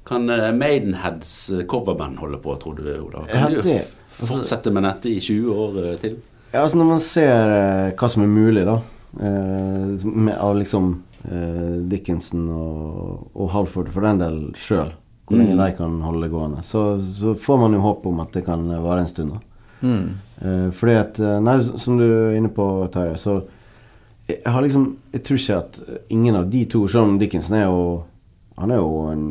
kan 0.06 0.28
eh, 0.34 0.52
Maidenheads 0.58 1.34
eh, 1.56 1.64
coverband 1.70 2.18
holde 2.20 2.40
på, 2.44 2.56
tror 2.60 2.76
du, 2.82 2.84
Ola? 3.00 3.24
Kan 3.32 3.54
de 3.54 3.62
det- 3.64 3.88
fortsette 4.22 4.72
med 4.76 4.84
dette 4.84 5.10
i 5.10 5.20
20 5.22 5.54
år 5.56 5.98
til? 6.02 6.18
Ja, 6.52 6.64
altså 6.66 6.78
Når 6.82 6.88
man 6.90 7.00
ser 7.00 7.94
hva 7.96 8.10
som 8.12 8.24
er 8.26 8.28
mulig, 8.34 8.66
da, 8.68 8.80
med, 9.14 10.38
av 10.40 10.56
liksom 10.58 11.04
eh, 11.28 11.78
Dickinson 11.92 12.50
og, 12.50 13.30
og 13.36 13.50
Halford 13.52 13.90
for 13.92 14.02
den 14.08 14.22
del 14.22 14.38
sjøl, 14.56 14.94
hvor 15.28 15.38
lenge 15.40 15.56
Mm. 15.56 15.62
de 15.66 15.72
kan 15.78 15.98
holde 16.02 16.22
det 16.26 16.32
gående, 16.34 16.62
så, 16.64 17.02
så 17.02 17.34
får 17.36 17.58
man 17.60 17.74
jo 17.76 17.80
håp 17.84 18.06
om 18.08 18.20
at 18.24 18.32
det 18.36 18.46
kan 18.46 18.66
vare 18.84 19.00
en 19.04 19.08
stund. 19.08 19.32
da. 19.32 19.40
Mm. 19.82 20.08
Eh, 20.42 20.70
fordi 20.78 20.94
at 21.00 21.20
eh, 21.20 21.40
Nei, 21.42 21.58
som 21.82 21.98
du 21.98 22.04
er 22.06 22.36
inne 22.38 22.50
på, 22.54 22.66
Terje, 22.94 23.18
så 23.18 23.40
jeg, 24.28 24.38
har 24.46 24.62
liksom 24.62 24.84
Jeg 25.12 25.24
tror 25.26 25.40
ikke 25.40 25.58
at 25.58 25.80
ingen 26.14 26.36
av 26.38 26.46
de 26.52 26.66
to 26.70 26.84
Selv 26.88 27.08
om 27.10 27.16
Dickinson 27.20 27.56
er 27.58 27.64
jo 27.66 28.04
Han 28.62 28.72
er 28.72 28.78
jo 28.78 28.92
en, 29.10 29.24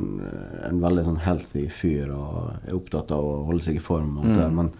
en 0.67 0.81
veldig 0.83 1.05
sånn 1.07 1.21
healthy 1.23 1.69
fyr 1.71 2.11
og 2.11 2.51
er 2.67 2.75
opptatt 2.75 3.13
av 3.15 3.23
å 3.25 3.37
holde 3.47 3.63
seg 3.63 3.79
i 3.79 3.85
form. 3.85 4.19
Og 4.19 4.27
alt 4.27 4.41
det, 4.41 4.49
men 4.59 4.73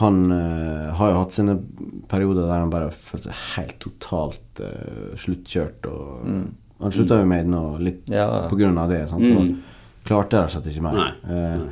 han 0.00 0.18
uh, 0.32 0.90
har 0.98 1.10
jo 1.12 1.18
hatt 1.20 1.34
sine 1.36 1.54
perioder 2.10 2.46
der 2.48 2.62
han 2.62 2.70
bare 2.72 2.88
har 2.88 2.96
følt 2.96 3.26
seg 3.28 3.36
helt 3.56 3.76
totalt 3.82 4.62
uh, 4.64 5.12
sluttkjørt. 5.20 5.86
Og 5.90 6.30
Han 6.80 6.94
slutta 6.96 7.18
jo 7.20 7.26
med 7.28 7.44
den 7.48 7.56
og 7.58 7.80
litt 7.84 8.08
Ja. 8.08 8.46
på 8.48 8.56
grunn 8.60 8.78
av 8.80 8.88
det. 8.92 9.02
Sant? 9.10 9.22
Mm. 9.22 9.36
Og 9.60 10.08
klarte 10.08 10.40
rett 10.40 10.48
og 10.48 10.56
slett 10.56 10.70
ikke 10.72 10.86
mer. 10.88 10.96
Nei, 10.96 11.12
Uh, 11.24 11.58
nei. 11.60 11.68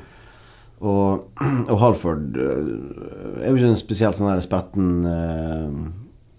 og, 0.80 1.24
og 1.72 1.78
Halford 1.82 2.36
er 2.38 3.48
jo 3.48 3.56
ikke 3.56 3.72
en 3.72 3.80
spesielt 3.80 4.18
sånn 4.20 4.28
der 4.30 4.44
spretten 4.44 4.90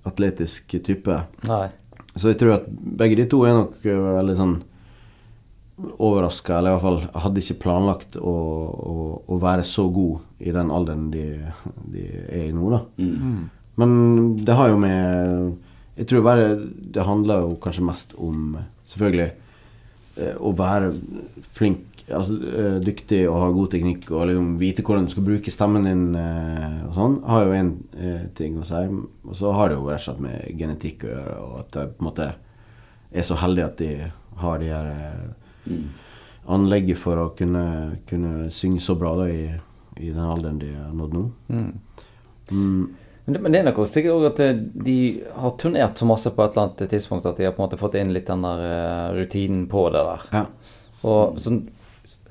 atletisk 0.07 0.77
type. 0.85 1.17
Nei. 1.49 1.65
Så 2.15 2.31
jeg 2.31 2.39
tror 2.41 2.55
at 2.57 2.69
begge 2.99 3.17
de 3.19 3.25
to 3.29 3.43
er 3.47 3.53
nok 3.57 3.75
veldig 3.83 4.35
sånn 4.39 4.55
overraska, 5.97 6.57
eller 6.57 6.73
i 6.73 6.75
hvert 6.75 6.85
fall 6.85 7.23
hadde 7.23 7.43
ikke 7.43 7.61
planlagt 7.63 8.17
å, 8.19 8.33
å, 8.33 8.95
å 9.27 9.39
være 9.41 9.65
så 9.67 9.87
god 9.93 10.43
i 10.43 10.53
den 10.55 10.71
alderen 10.73 11.09
de, 11.13 11.25
de 11.91 12.05
er 12.27 12.49
i 12.49 12.55
nå, 12.55 12.69
da. 12.73 12.81
Mm. 12.99 13.47
Men 13.79 13.91
det 14.43 14.55
har 14.59 14.73
jo 14.73 14.79
med 14.81 15.53
Jeg 15.99 16.07
tror 16.09 16.23
bare 16.25 16.47
det 16.95 17.05
handler 17.07 17.45
jo 17.45 17.59
kanskje 17.63 17.85
mest 17.87 18.15
om 18.19 18.57
Selvfølgelig 18.89 19.29
eh, 20.19 20.35
å 20.35 20.51
være 20.57 20.89
flink, 21.55 22.03
altså 22.09 22.35
eh, 22.39 22.77
dyktig 22.83 23.21
og 23.29 23.37
ha 23.43 23.49
god 23.53 23.73
teknikk 23.75 24.07
og 24.09 24.25
liksom 24.31 24.47
vite 24.59 24.83
hvordan 24.83 25.05
du 25.05 25.13
skal 25.13 25.27
bruke 25.27 25.53
stemmen 25.53 25.85
din 25.85 26.05
eh, 26.17 26.79
og 26.87 26.95
sånn, 26.97 27.19
har 27.29 27.45
jo 27.45 27.53
én 27.59 27.69
ting 28.35 28.57
å 28.57 28.65
si. 28.65 28.81
Og 29.29 29.37
så 29.37 29.53
har 29.53 29.69
det 29.69 29.77
jo 29.77 29.85
rett 29.85 30.01
og 30.01 30.07
slett 30.07 30.23
med 30.25 30.57
genetikk 30.57 31.05
å 31.05 31.11
gjøre, 31.13 31.35
og 31.45 31.53
at 31.61 31.77
jeg 31.77 31.93
på 31.93 32.03
en 32.03 32.09
måte 32.09 32.31
er 33.13 33.27
så 33.29 33.37
heldig 33.43 33.67
at 33.67 33.83
de 33.83 33.91
har 34.41 34.59
de 34.63 34.73
her 34.73 34.89
Mm. 35.65 35.89
anlegget 36.49 36.97
for 36.97 37.19
å 37.19 37.27
kunne, 37.37 37.65
kunne 38.09 38.47
synge 38.53 38.81
så 38.81 38.95
bra 38.97 39.11
da 39.19 39.27
i, 39.29 39.43
i 39.99 40.09
den 40.09 40.23
alderen 40.23 40.59
de 40.61 40.71
har 40.73 40.93
nådd 40.95 41.17
nå. 41.17 41.25
Mm. 41.49 41.71
Mm. 42.51 42.85
Men 43.25 43.33
det, 43.33 43.41
men 43.43 43.53
det 43.53 43.59
er 43.59 43.65
nok 43.67 43.81
også 43.83 43.99
sikkert 43.99 44.15
også 44.15 44.29
at 44.31 44.39
eh, 44.41 44.61
de 44.87 44.99
har 45.37 45.51
turnert 45.61 45.99
så 46.01 46.07
masse 46.09 46.31
på 46.33 46.41
et 46.41 46.55
eller 46.55 46.63
annet 46.69 46.89
tidspunkt 46.89 47.27
at 47.29 47.37
de 47.37 47.45
har 47.45 47.53
på 47.53 47.61
en 47.61 47.67
måte 47.67 47.77
fått 47.77 47.99
inn 47.99 48.13
litt 48.15 48.29
den 48.29 48.47
der 48.47 48.63
eh, 48.65 49.09
rutinen 49.19 49.67
på 49.69 49.83
det 49.93 50.01
der. 50.07 50.23
Ja. 50.33 50.45
Og 51.09 51.37
sånn 51.43 51.59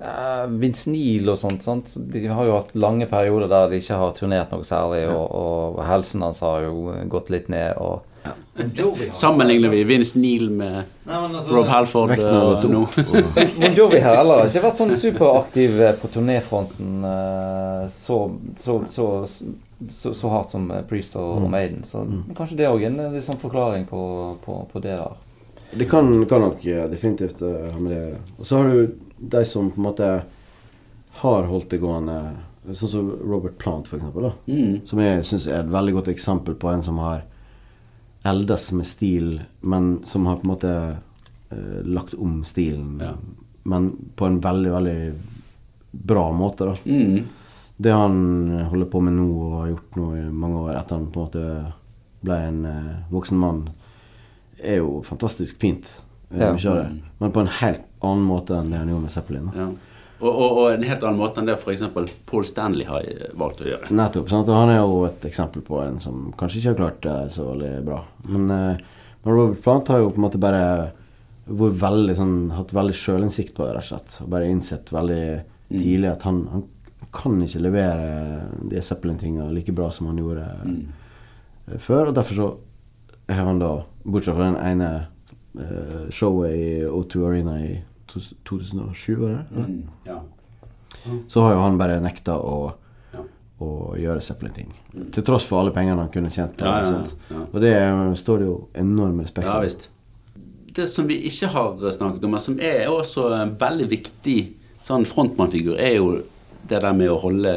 uh, 0.03 0.47
Vince 0.59 0.91
Neil 0.91 1.31
og 1.31 1.39
sånt, 1.39 1.63
sant? 1.65 1.95
de 1.97 2.25
har 2.27 2.49
jo 2.49 2.57
hatt 2.59 2.75
lange 2.75 3.07
perioder 3.11 3.51
der 3.53 3.71
de 3.71 3.79
ikke 3.79 4.01
har 4.01 4.17
turnert 4.17 4.53
noe 4.53 4.67
særlig, 4.67 5.05
og, 5.13 5.25
og 5.39 5.79
helsen 5.87 6.25
hans 6.27 6.43
har 6.45 6.67
jo 6.67 6.97
gått 7.13 7.31
litt 7.33 7.47
ned. 7.53 7.79
og 7.79 8.08
Sammenligner 9.15 9.71
vi 9.71 9.85
Vince 9.87 10.19
Neil 10.19 10.49
med 10.51 11.07
Rob 11.49 11.69
Halford 11.71 12.17
uh, 12.19 12.25
har 12.25 12.57
eh, 12.59 12.71
nå? 12.73 12.83
Mon 13.61 13.77
Jovi 13.77 14.01
her 14.03 14.19
heller 14.19 14.43
har 14.43 14.51
ikke 14.51 14.65
vært 14.67 14.81
sånn 14.81 14.97
superaktiv 14.99 15.79
eh, 15.79 15.95
på 16.01 16.11
turnéfronten 16.11 17.07
uh, 17.07 17.87
så, 17.95 18.19
så, 18.59 18.81
så, 18.91 19.07
så, 19.89 20.15
så 20.15 20.29
hardt 20.29 20.51
som 20.51 20.71
eh, 20.71 20.83
Priest 20.83 21.17
og, 21.17 21.43
mm. 21.43 21.51
Maiden. 21.51 21.85
Så 21.85 22.05
kanskje 22.37 22.59
det 22.59 22.69
òg 22.71 22.83
er 22.83 22.91
en 22.91 23.01
eh, 23.07 23.15
litt 23.15 23.27
sånn 23.27 23.41
forklaring 23.41 23.87
på, 23.89 24.03
på, 24.45 24.59
på 24.73 24.83
det 24.83 24.97
der. 24.99 25.17
Det 25.71 25.87
kan, 25.91 26.11
kan 26.29 26.43
nok 26.43 26.65
ja, 26.65 26.87
definitivt 26.91 27.43
eh, 27.45 27.71
ha 27.73 27.79
med 27.79 27.93
det 27.93 28.05
Og 28.39 28.47
så 28.49 28.61
har 28.61 28.71
du 28.73 28.95
de 29.19 29.45
som 29.47 29.71
på 29.71 29.81
en 29.81 29.89
måte 29.89 30.11
har 31.19 31.49
holdt 31.51 31.73
det 31.73 31.81
gående, 31.83 32.19
sånn 32.79 32.93
som 32.93 33.09
Robert 33.11 33.57
Plant, 33.59 33.89
for 33.91 33.99
eksempel, 33.99 34.29
da. 34.29 34.33
Mm. 34.47 34.77
Som 34.87 35.01
jeg 35.03 35.25
syns 35.27 35.49
er 35.51 35.65
et 35.65 35.73
veldig 35.73 35.97
godt 35.97 36.11
eksempel 36.13 36.55
på 36.55 36.71
en 36.71 36.85
som 36.87 37.01
har 37.03 37.25
eldes 38.29 38.69
med 38.77 38.87
stil, 38.87 39.33
men 39.61 39.91
som 40.07 40.27
har 40.29 40.37
på 40.41 40.47
en 40.47 40.53
måte 40.53 40.73
uh, 41.53 41.81
lagt 41.89 42.15
om 42.15 42.43
stilen. 42.45 42.99
Ja. 43.03 43.15
Men 43.69 43.91
på 44.17 44.29
en 44.29 44.39
veldig, 44.45 44.71
veldig 44.73 44.99
bra 45.91 46.29
måte, 46.33 46.69
da. 46.71 46.77
Mm. 46.85 47.25
Det 47.79 47.93
han 47.95 48.15
holder 48.73 48.89
på 48.91 49.01
med 49.07 49.15
nå 49.19 49.27
og 49.39 49.53
har 49.61 49.69
gjort 49.73 49.99
nå 50.01 50.07
i 50.19 50.23
mange 50.35 50.63
år 50.67 50.77
etter 50.81 50.97
han 50.99 51.11
på 51.15 51.21
en 51.21 51.27
måte 51.29 51.73
ble 52.27 52.39
en 52.49 52.63
uh, 52.67 52.95
voksen 53.13 53.39
mann, 53.39 53.61
er 54.59 54.81
jo 54.81 55.03
fantastisk 55.07 55.61
fint. 55.63 55.87
eh, 56.31 56.41
Ja. 56.41 56.75
Det. 56.75 56.89
Men 57.19 57.33
på 57.33 57.41
en 57.41 57.53
helt 57.61 57.85
annen 58.03 58.25
måte 58.27 58.57
enn 58.59 58.71
det 58.73 58.81
han 58.81 58.89
gjorde 58.91 59.05
med 59.07 59.15
Zeppelin. 59.15 59.51
Da. 59.53 59.61
Ja. 59.63 59.69
Og, 60.19 60.29
og, 60.29 60.57
og 60.59 60.69
en 60.73 60.87
helt 60.89 61.05
annen 61.05 61.21
måte 61.21 61.39
enn 61.41 61.49
det 61.49 61.55
f.eks. 61.59 61.85
Paul 62.27 62.47
Stanley 62.47 62.87
har 62.89 63.05
eh, 63.07 63.29
valgt 63.39 63.63
å 63.63 63.69
gjøre. 63.69 63.91
Nettopp. 63.95 64.31
sant? 64.33 64.51
Og 64.51 64.59
han 64.59 64.73
er 64.73 64.81
jo 64.81 65.03
et 65.07 65.27
eksempel 65.29 65.63
på 65.67 65.79
en 65.85 66.01
som 66.03 66.31
kanskje 66.39 66.61
ikke 66.61 66.73
har 66.73 66.81
klart 66.81 67.03
det 67.07 67.19
så 67.37 67.47
veldig 67.53 67.75
bra. 67.87 68.01
Men, 68.27 68.49
eh, 68.55 69.05
men 69.23 69.37
Robert 69.37 69.63
Plant 69.63 69.93
har 69.95 70.03
jo 70.03 70.11
på 70.11 70.19
en 70.19 70.27
måte 70.27 70.41
bare 70.43 70.65
vært 71.49 71.79
veldig 71.81 72.17
sånn, 72.19 72.35
hatt 72.57 72.75
veldig 72.77 72.97
sjølinnsikt 72.97 73.55
på 73.57 73.65
det, 73.65 73.77
rett 73.77 73.87
og 73.87 73.93
slett. 73.93 74.19
Og 74.25 74.33
bare 74.35 74.51
innsett 74.51 74.91
veldig 74.93 75.23
tidlig 75.69 76.11
at 76.11 76.27
han, 76.29 76.43
han 76.53 76.67
kan 77.15 77.39
ikke 77.45 77.63
levere 77.63 78.09
de 78.69 78.83
Zeppelin-tinga 78.85 79.47
like 79.53 79.73
bra 79.77 79.89
som 79.95 80.11
han 80.11 80.19
gjorde 80.21 80.49
mm. 80.65 80.81
før. 81.79 82.11
Og 82.11 82.19
derfor 82.19 82.41
så 82.41 82.49
har 83.29 83.47
han 83.49 83.63
da, 83.63 83.71
bortsett 84.05 84.37
fra 84.37 84.51
den 84.51 84.59
ene 84.61 84.91
eh, 85.61 86.11
showet 86.11 86.57
i 86.57 86.69
O2 86.89 87.25
Arena 87.29 87.59
i 87.63 87.79
2007, 88.09 89.17
var 89.21 89.29
det? 89.29 89.45
Mm. 89.57 89.83
Ja. 90.07 90.21
så 91.29 91.41
har 91.45 91.53
jo 91.55 91.61
han 91.63 91.79
bare 91.79 92.01
nekta 92.03 92.35
å, 92.41 92.73
Ja. 93.15 93.21
å 93.61 93.95
gjøre 93.97 94.21
Zeppelin-ting. 94.23 94.73
Til 95.13 95.23
tross 95.23 95.47
for 95.47 95.61
alle 95.61 95.71
pengene 95.75 95.99
han 96.03 96.09
kunne 96.13 96.31
tjent 96.31 96.57
på 96.57 96.65
Ja, 96.65 96.81
ja. 97.31 97.45
Og 97.53 97.61
det 97.61 97.75
står 98.19 98.39
det 98.39 98.47
jo 98.49 98.69
enorm 98.75 99.21
respekt 99.21 99.47
Ja 99.47 99.61
visst. 99.61 99.89
Det 100.75 100.87
som 100.89 101.07
vi 101.09 101.17
ikke 101.27 101.49
har 101.51 101.77
snakket 101.91 102.25
om, 102.25 102.31
men 102.31 102.41
som 102.41 102.59
er 102.61 102.87
også 102.89 103.33
en 103.43 103.57
veldig 103.59 103.89
viktig 103.91 104.39
sånn 104.81 105.05
frontmannfigur, 105.09 105.77
er 105.79 105.97
jo 105.97 106.23
det 106.69 106.81
der 106.83 106.93
med 106.93 107.09
å 107.11 107.19
holde 107.21 107.55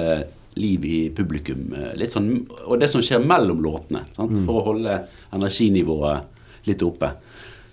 liv 0.55 0.83
i 0.85 1.09
publikum. 1.15 1.73
eh, 1.77 1.93
Litt 1.97 2.11
sånn, 2.11 2.47
og 2.65 2.79
det 2.79 2.89
som 2.89 3.01
skjer 3.01 3.23
mellom 3.23 3.61
låtene, 3.63 4.01
sant? 4.15 4.37
for 4.45 4.61
å 4.61 4.65
holde 4.71 5.07
energinivået 5.33 6.23
litt 6.65 6.81
oppe. 6.81 7.11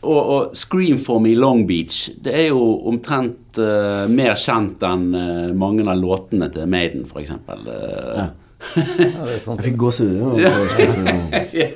Og, 0.03 0.19
og 0.31 0.51
'Scream 0.55 0.99
for 1.03 1.19
me 1.19 1.33
Long 1.35 1.65
Beach' 1.69 2.11
det 2.23 2.35
er 2.35 2.47
jo 2.53 2.61
omtrent 2.87 3.59
uh, 3.59 4.05
mer 4.07 4.37
kjent 4.39 4.83
enn 4.87 5.09
uh, 5.15 5.49
mange 5.59 5.83
av 5.91 5.99
låtene 5.99 6.47
til 6.55 6.69
Maiden, 6.71 7.03
f.eks. 7.09 7.33
Uh, 7.49 7.65
Ja. 7.67 8.29
Ja. 8.29 8.29
Jeg 8.75 9.59
fikk 9.63 9.77
gåsehud. 9.79 10.39
ja. 10.39 10.51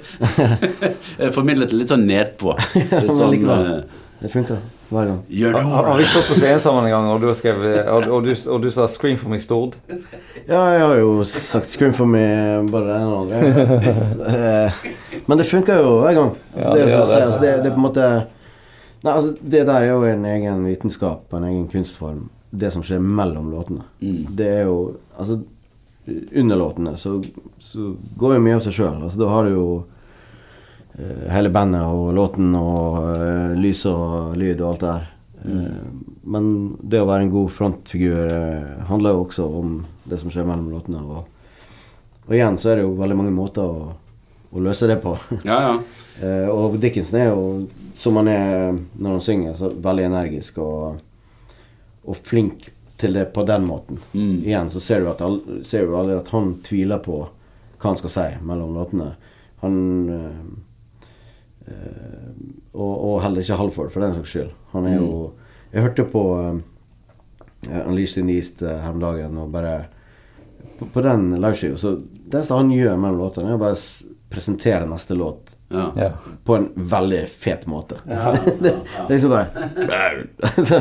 Jeg 1.18 1.32
formidlet 1.34 1.70
det 1.70 1.78
litt 1.78 1.92
sånn 1.92 2.06
nedpå. 2.08 2.54
Litt 2.74 2.92
men 2.94 3.12
sånn, 3.16 3.34
likevel. 3.36 3.66
eh, 3.78 3.82
Det 4.22 4.30
funker 4.32 4.58
hver 4.92 5.06
gang. 5.10 5.20
Gjør 5.32 5.56
Har, 5.58 5.84
har 5.88 5.98
vi 5.98 6.04
stått 6.10 6.28
på 6.30 6.36
scenen 6.38 6.60
sammen 6.62 6.84
en 6.88 6.92
gang, 6.94 7.06
og 7.12 7.20
du, 7.22 7.26
har 7.30 7.36
skrevet, 7.38 7.86
og, 7.88 8.06
og, 8.12 8.26
du, 8.26 8.32
og 8.52 8.62
du 8.62 8.68
sa 8.74 8.86
'scream 8.90 9.16
for 9.20 9.32
me 9.32 9.38
Stord'? 9.42 9.74
Ja, 10.48 10.60
jeg 10.74 10.80
har 10.86 10.96
jo 11.00 11.24
sagt 11.24 11.66
'scream 11.72 11.92
for 11.96 12.06
me' 12.06 12.66
bare 12.70 12.86
det 12.90 12.96
ene 13.00 13.16
og 13.16 13.28
det. 13.28 13.40
Eh, 14.28 14.72
Men 15.26 15.38
det 15.38 15.46
funker 15.46 15.80
jo 15.82 16.00
hver 16.02 16.14
gang. 16.14 16.30
Altså, 16.56 16.68
Ja, 16.68 16.74
det, 16.74 16.82
er 16.82 16.86
det 16.86 17.00
du 17.00 17.06
sier, 17.06 17.18
det. 17.18 17.26
altså, 17.26 17.40
det, 17.40 17.52
det 17.62 17.66
er 17.66 17.74
på 17.76 17.82
en 17.82 17.88
måte 17.88 18.26
Nei, 19.02 19.12
altså 19.16 19.32
Det 19.42 19.64
der 19.66 19.80
er 19.82 19.88
jo 19.90 20.02
en 20.06 20.24
egen 20.24 20.64
vitenskap 20.66 21.24
og 21.32 21.38
en 21.40 21.44
egen 21.48 21.64
kunstform. 21.68 22.28
det 22.52 22.68
som 22.72 22.82
skjer 22.84 23.00
mellom 23.00 23.48
låtene. 23.50 23.82
Mm. 24.02 24.26
Det 24.36 24.46
er 24.60 24.62
jo 24.68 24.96
Altså, 25.18 25.38
under 26.36 26.56
låtene 26.56 26.96
så, 26.98 27.16
så 27.60 27.94
går 28.18 28.34
jo 28.34 28.40
mye 28.44 28.56
av 28.58 28.62
seg 28.64 28.72
sjøl. 28.76 29.02
Altså, 29.02 29.18
da 29.22 29.28
har 29.30 29.44
du 29.44 29.50
jo 29.54 29.66
hele 31.32 31.50
bandet 31.52 31.86
og 31.88 32.12
låten 32.16 32.52
og 32.58 32.98
eh, 33.14 33.54
lys 33.56 33.84
og 33.88 34.36
lyd 34.36 34.60
og 34.60 34.68
alt 34.68 34.82
det 34.82 34.90
der. 34.90 35.06
Eh, 35.44 35.86
men 36.34 36.50
det 36.82 37.00
å 37.02 37.08
være 37.08 37.26
en 37.26 37.32
god 37.32 37.52
frontfigur 37.54 38.28
eh, 38.28 38.82
handler 38.90 39.16
jo 39.16 39.24
også 39.26 39.46
om 39.62 39.78
det 40.04 40.20
som 40.20 40.32
skjer 40.32 40.46
mellom 40.48 40.70
låtene. 40.72 41.02
Og, 41.02 41.24
og 42.26 42.36
igjen 42.36 42.60
så 42.60 42.72
er 42.72 42.80
det 42.80 42.86
jo 42.86 42.98
veldig 43.00 43.18
mange 43.18 43.34
måter 43.34 43.64
å, 43.64 43.88
å 44.52 44.64
løse 44.64 44.90
det 44.90 45.00
på. 45.02 45.16
Ja, 45.48 45.58
ja. 45.70 45.74
Eh, 46.22 46.48
og 46.52 46.76
Dickinson 46.80 47.18
er 47.22 47.32
jo, 47.32 47.46
som 47.96 48.20
han 48.20 48.28
er 48.28 48.76
når 48.76 49.16
han 49.16 49.24
synger, 49.24 49.56
så 49.58 49.72
veldig 49.72 50.10
energisk 50.10 50.60
og, 50.62 51.00
og 52.04 52.24
flink 52.28 52.68
til 53.00 53.16
det 53.16 53.30
på 53.34 53.42
den 53.48 53.64
måten. 53.66 53.98
Mm. 54.12 54.42
Igjen 54.44 54.68
så 54.70 54.80
ser 54.80 55.02
du, 55.02 55.08
at, 55.10 55.24
ser 55.66 55.88
du 55.88 55.96
aldri 55.98 56.20
at 56.20 56.28
han 56.34 56.58
tviler 56.62 57.00
på 57.02 57.22
hva 57.24 57.88
han 57.88 57.98
skal 57.98 58.12
si 58.12 58.26
mellom 58.46 58.76
låtene. 58.76 59.08
Han 59.64 59.80
eh, 60.12 60.28
eh, 60.28 60.52
og, 62.72 62.92
og 62.92 63.16
heller 63.22 63.44
ikke 63.44 63.58
Halford, 63.60 63.90
for 63.92 64.04
den 64.04 64.14
saks 64.16 64.34
skyld. 64.34 64.52
Han 64.72 64.86
er 64.88 64.96
jo 64.96 65.32
Jeg 65.72 65.82
hørte 65.86 66.04
på 66.04 66.22
uh, 66.36 66.58
Unleashed 67.86 68.22
in 68.22 68.28
the 68.28 68.36
East 68.36 68.62
uh, 68.62 68.68
her 68.68 68.90
om 68.90 69.00
dagen, 69.00 69.38
og 69.38 69.52
bare 69.52 69.84
På, 70.78 70.88
på 70.94 71.04
den 71.04 71.30
liveskiva, 71.36 71.76
så 71.76 71.96
det 71.96 72.40
eneste 72.40 72.56
han 72.56 72.72
gjør 72.72 72.96
mellom 72.96 73.20
låtene, 73.20 73.52
er 73.52 73.58
å 73.58 73.60
bare 73.60 73.76
presentere 74.32 74.86
neste 74.88 75.14
låt 75.14 75.52
ja. 75.68 75.90
Ja. 75.96 76.10
på 76.44 76.56
en 76.56 76.70
veldig 76.74 77.26
fet 77.28 77.66
måte. 77.68 77.98
det, 78.06 78.54
det 78.62 78.72
er 78.72 79.10
liksom 79.12 79.34
bare 79.34 79.68
så, 80.70 80.80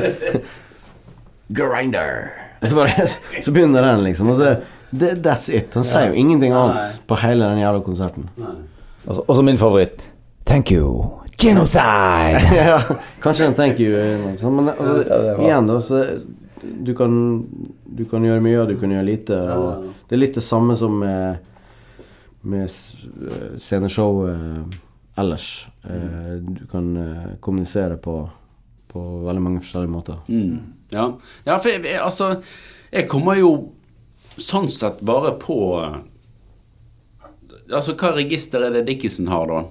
Grinder. 1.51 2.31
Så, 2.63 2.75
bare, 2.75 3.07
så 3.41 3.51
begynner 3.51 3.83
den, 3.83 4.05
liksom. 4.07 4.31
Og 4.31 4.39
så, 4.39 4.55
det, 4.89 5.17
that's 5.25 5.51
it. 5.51 5.73
Han 5.75 5.83
sier 5.87 6.11
jo 6.11 6.19
ingenting 6.23 6.55
annet 6.55 7.01
på 7.07 7.19
hele 7.19 7.49
den 7.51 7.59
jævla 7.59 7.83
konserten. 7.83 8.29
Og 8.39 9.23
og 9.25 9.35
så 9.35 9.43
min 9.43 9.59
favoritt. 9.59 10.07
Thank 10.51 10.71
you. 10.71 11.05
Genocide! 11.37 12.39
ja, 12.55 12.81
kanskje 13.19 13.45
en 13.45 13.53
thank 13.53 13.79
you. 13.79 13.95
eh, 13.99 14.51
Men 14.51 14.69
altså, 14.69 15.03
Ja, 15.07 15.37
igjen, 15.41 15.67
da, 15.67 15.81
så 15.81 16.05
du 16.61 16.91
kan, 16.95 17.13
du 17.85 18.03
kan 18.05 18.25
gjøre 18.27 18.43
mye, 18.43 18.57
og 18.59 18.67
du 18.67 18.75
kan 18.81 18.91
gjøre 18.91 19.05
lite. 19.07 19.37
Og 19.55 19.87
det 20.09 20.17
er 20.17 20.21
litt 20.25 20.35
det 20.35 20.43
samme 20.43 20.75
som 20.75 20.99
med, 20.99 21.39
med 22.43 22.67
eh, 22.67 23.55
sceneshow 23.63 24.25
eh, 24.27 24.77
ellers. 25.23 25.47
Du 26.43 26.67
kan 26.67 26.91
kommunisere 27.39 27.95
på, 27.97 28.19
på 28.91 29.07
veldig 29.23 29.47
mange 29.47 29.63
forskjellige 29.63 29.95
måter. 29.95 30.19
Mm. 30.27 30.59
Ja. 30.91 31.13
ja, 31.47 31.55
for 31.55 31.71
jeg, 31.71 31.95
altså 31.95 32.33
Jeg 32.91 33.07
kommer 33.07 33.39
jo 33.39 33.53
sånn 34.35 34.67
sett 34.67 34.99
bare 34.99 35.37
på 35.39 35.61
Altså, 37.71 37.95
hva 37.95 38.17
register 38.17 38.65
er 38.67 38.75
det 38.75 38.89
Dickinson 38.89 39.31
har, 39.31 39.47
da? 39.47 39.61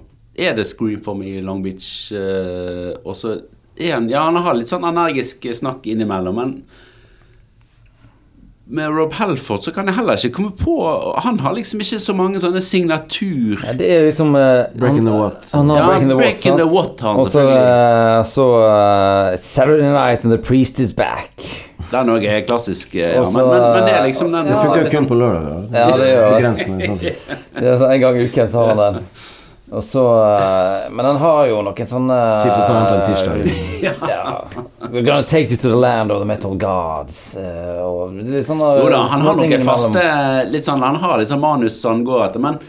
Er 0.41 0.55
det 0.57 0.65
Scream 0.69 1.01
for 1.05 1.17
me 1.17 1.35
i 1.37 1.41
Long 1.45 1.61
Beach? 1.63 2.11
Uh, 2.13 2.95
og 3.05 3.15
så 3.17 3.37
er 3.77 3.97
han 3.97 4.09
Ja, 4.09 4.25
han 4.27 4.39
har 4.41 4.57
litt 4.57 4.71
sånn 4.71 4.87
energisk 4.87 5.45
snakk 5.57 5.85
innimellom, 5.91 6.39
men 6.41 6.55
med 8.71 8.87
Rob 8.95 9.13
Halford 9.13 9.65
så 9.65 9.71
kan 9.75 9.89
jeg 9.89 9.97
heller 9.97 10.15
ikke 10.15 10.31
komme 10.37 10.51
på 10.55 10.75
Han 11.25 11.39
har 11.43 11.51
liksom 11.57 11.81
ikke 11.83 11.97
så 11.99 12.13
mange 12.15 12.39
sånne 12.39 12.61
signatur... 12.63 13.59
Ja, 13.65 13.73
det 13.75 13.89
er 13.91 14.05
liksom 14.05 14.31
uh, 14.31 14.69
Breaking 14.79 15.09
the 15.09 15.15
What. 15.17 15.49
Han 15.51 15.73
har 15.73 15.81
Ja, 15.81 16.15
Breaking 16.15 16.55
the 16.55 16.67
What, 16.69 16.93
the? 16.95 17.03
What 17.03 17.03
han 17.03 17.19
Og 17.19 17.27
så 17.27 17.41
selvfølgelig. 17.41 17.65
eh, 17.65 18.23
så 18.31 18.45
eh, 18.69 19.37
Saturday 19.41 19.91
Night 19.91 20.23
and 20.23 20.31
the 20.31 20.39
Priest 20.39 20.79
is 20.79 20.93
back. 20.95 21.43
Den 21.91 22.13
òg 22.13 22.23
er 22.23 22.45
klassisk. 22.47 22.95
Ja, 22.95 23.19
Også, 23.19 23.35
men, 23.41 23.49
men, 23.51 23.67
men 23.75 23.89
det 23.89 23.97
er 23.97 24.05
liksom 24.07 24.31
den 24.31 24.47
Det 24.47 24.55
funker 24.63 24.89
kun 24.93 25.09
på 25.09 25.19
lørdag. 25.19 25.67
Ja, 25.75 25.89
det 25.99 26.09
gjør 26.13 26.39
det. 26.39 26.55
Sånn 26.63 27.77
sånn 27.83 27.91
En 27.91 28.01
gang 28.05 28.21
i 28.21 28.29
uken 28.29 28.51
så 28.53 28.63
har 28.63 28.71
han 28.71 28.83
den. 28.85 29.03
Og 29.71 29.83
så 29.87 30.01
eh, 30.35 30.89
Men 30.91 31.05
han 31.05 31.17
har 31.21 31.45
jo 31.47 31.61
noen 31.63 31.87
sånne 31.87 32.15
Kjipt 32.41 32.57
å 32.57 32.65
ta 32.67 32.73
den 32.75 32.87
på 32.89 32.95
en 32.97 33.05
tirsdag. 33.07 33.37
Ja. 34.11 34.43
We're 34.91 35.01
gonna 35.05 35.23
take 35.23 35.49
you 35.51 35.57
to 35.57 35.69
the 35.69 35.75
land 35.79 36.11
of 36.11 36.19
the 36.19 36.25
metal 36.27 36.55
gods. 36.59 37.35
eh, 37.39 37.79
og 37.79 38.11
litt 38.19 38.47
sånne 38.49 38.73
Jo 38.81 38.89
da, 38.91 39.05
han 39.13 39.23
har 39.25 39.37
noen 39.39 39.63
faste 39.65 40.03
litt 40.51 40.67
sånn, 40.67 40.83
Han 40.83 40.99
har 40.99 41.17
litt 41.21 41.31
sånn 41.31 41.39
manus 41.41 41.79
som 41.81 41.95
han 41.95 42.03
går 42.07 42.25
etter, 42.27 42.43
men 42.43 42.59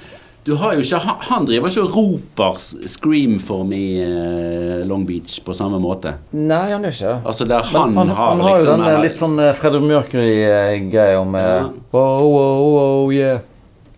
du 0.47 0.57
har 0.59 0.73
jo 0.75 0.83
ikke 0.83 0.99
Han, 1.05 1.19
han 1.29 1.45
driver 1.47 1.71
ikke 1.71 1.83
og 1.85 1.97
roper 1.99 2.57
'Scream 2.63 3.37
for 3.43 3.63
me 3.67 3.83
eh, 4.03 4.81
Long 4.87 5.05
Beach' 5.07 5.37
på 5.47 5.55
samme 5.55 5.79
måte. 5.83 6.15
Nei, 6.35 6.71
han 6.73 6.83
gjør 6.87 6.95
ikke 6.97 7.11
det. 7.13 7.19
Altså 7.31 7.47
der 7.47 7.63
han, 7.75 7.95
han, 7.99 8.09
har 8.11 8.31
han 8.33 8.41
har 8.47 8.51
jo 8.51 8.57
liksom 8.57 8.73
den 8.81 8.89
eller, 8.89 9.05
litt 9.07 9.19
sånn 9.21 9.37
Fredrik 9.59 9.85
Mercury-greia 9.91 11.19
om 11.21 11.35
eh, 11.39 11.47
Ja. 11.51 11.63
wow, 11.95 12.27
wow, 12.27 12.63
wow, 12.77 13.13
yeah. 13.15 13.39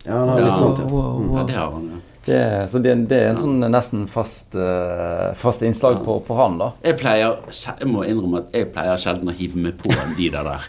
Ja, 0.04 0.18
han 0.18 0.28
har 0.28 0.40
litt 0.40 0.52
Ja. 0.52 0.56
sånt, 0.60 0.78
ja. 0.84 0.88
Wow, 0.88 1.22
wow. 1.22 1.38
Ja, 1.38 1.46
det 1.48 1.56
har 1.60 1.70
han, 1.70 1.86
ja. 1.93 1.93
Det, 2.24 2.68
så 2.72 2.80
det, 2.80 2.94
det 3.10 3.18
er 3.20 3.32
en 3.34 3.40
sånn 3.40 3.64
nesten 3.68 4.06
fast, 4.08 4.54
uh, 4.56 5.34
fast 5.36 5.64
innslag 5.66 5.98
på, 6.06 6.18
på 6.24 6.36
han, 6.38 6.56
da. 6.60 6.70
Jeg 6.86 6.96
pleier 7.02 7.34
Jeg 7.52 7.88
må 7.90 8.04
innrømme 8.08 8.40
at 8.46 8.54
jeg 8.56 8.70
pleier 8.72 9.00
sjelden 9.00 9.28
å 9.28 9.34
hive 9.36 9.60
meg 9.60 9.76
på 9.80 9.92
de 10.16 10.30
der 10.32 10.46
der. 10.48 10.68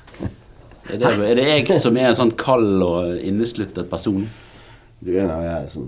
Er 0.91 0.99
det, 1.01 1.13
er 1.31 1.37
det 1.39 1.45
jeg 1.47 1.77
som 1.81 1.95
er 1.97 2.11
en 2.11 2.17
sånn 2.17 2.33
kald 2.37 2.83
og 2.83 3.15
innesluttet 3.23 3.87
person? 3.89 4.27
Du 4.99 5.13
er 5.15 5.23
en 5.23 5.31
av 5.33 5.45
jeg 5.45 5.71
som, 5.71 5.87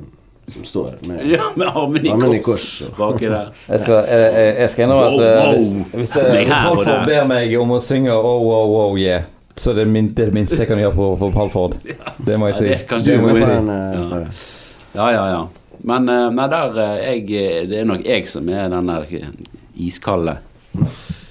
som 0.55 0.65
står 0.71 0.95
med 1.09 1.21
Ja, 1.29 1.51
med 1.59 1.67
armen 1.69 2.07
i 2.07 2.11
Armen 2.15 2.37
i 2.37 2.41
kors 2.45 2.67
baki 2.97 3.27
der. 3.29 3.51
Jeg 3.67 3.83
skal, 3.83 4.07
jeg, 4.07 4.51
jeg, 4.61 4.71
skal 4.73 4.87
innrømme 4.87 5.07
at 5.11 5.23
eh, 5.27 5.95
hvis, 5.99 6.15
hvis 6.15 6.51
Halford 6.53 7.07
ber 7.11 7.27
meg 7.29 7.57
om 7.59 7.75
å 7.75 7.81
synge 7.83 8.15
oh, 8.15 8.47
oh, 8.47 8.77
oh, 8.87 8.97
yeah, 8.99 9.27
så 9.57 9.73
det 9.75 9.83
er 9.83 9.91
min, 9.91 10.13
det 10.15 10.25
er 10.25 10.31
det 10.31 10.37
minste 10.37 10.61
jeg 10.63 10.69
kan 10.69 10.79
gjøre 10.81 10.95
på, 10.97 11.11
på 11.21 11.31
Halford. 11.37 11.77
Det 11.83 12.39
må 12.39 12.49
jeg 12.51 12.55
Ja, 12.55 12.59
si. 12.61 12.69
det 12.71 12.85
kan 12.89 13.03
Det 13.03 13.17
du 13.17 13.25
må 13.25 13.35
jeg 13.35 14.31
si. 14.31 14.53
Ja. 14.97 15.11
Ja, 15.13 15.29
ja. 15.29 15.47
Men 15.85 16.09
eh, 16.09 16.27
nei, 16.33 16.47
der 16.49 16.77
eh, 16.81 16.97
jeg, 17.05 17.29
eh, 17.37 17.65
Det 17.69 17.81
er 17.81 17.87
nok 17.87 18.05
jeg 18.05 18.25
som 18.31 18.47
er 18.49 18.69
den 18.73 18.89
der 18.89 19.05
iskalde 19.77 20.39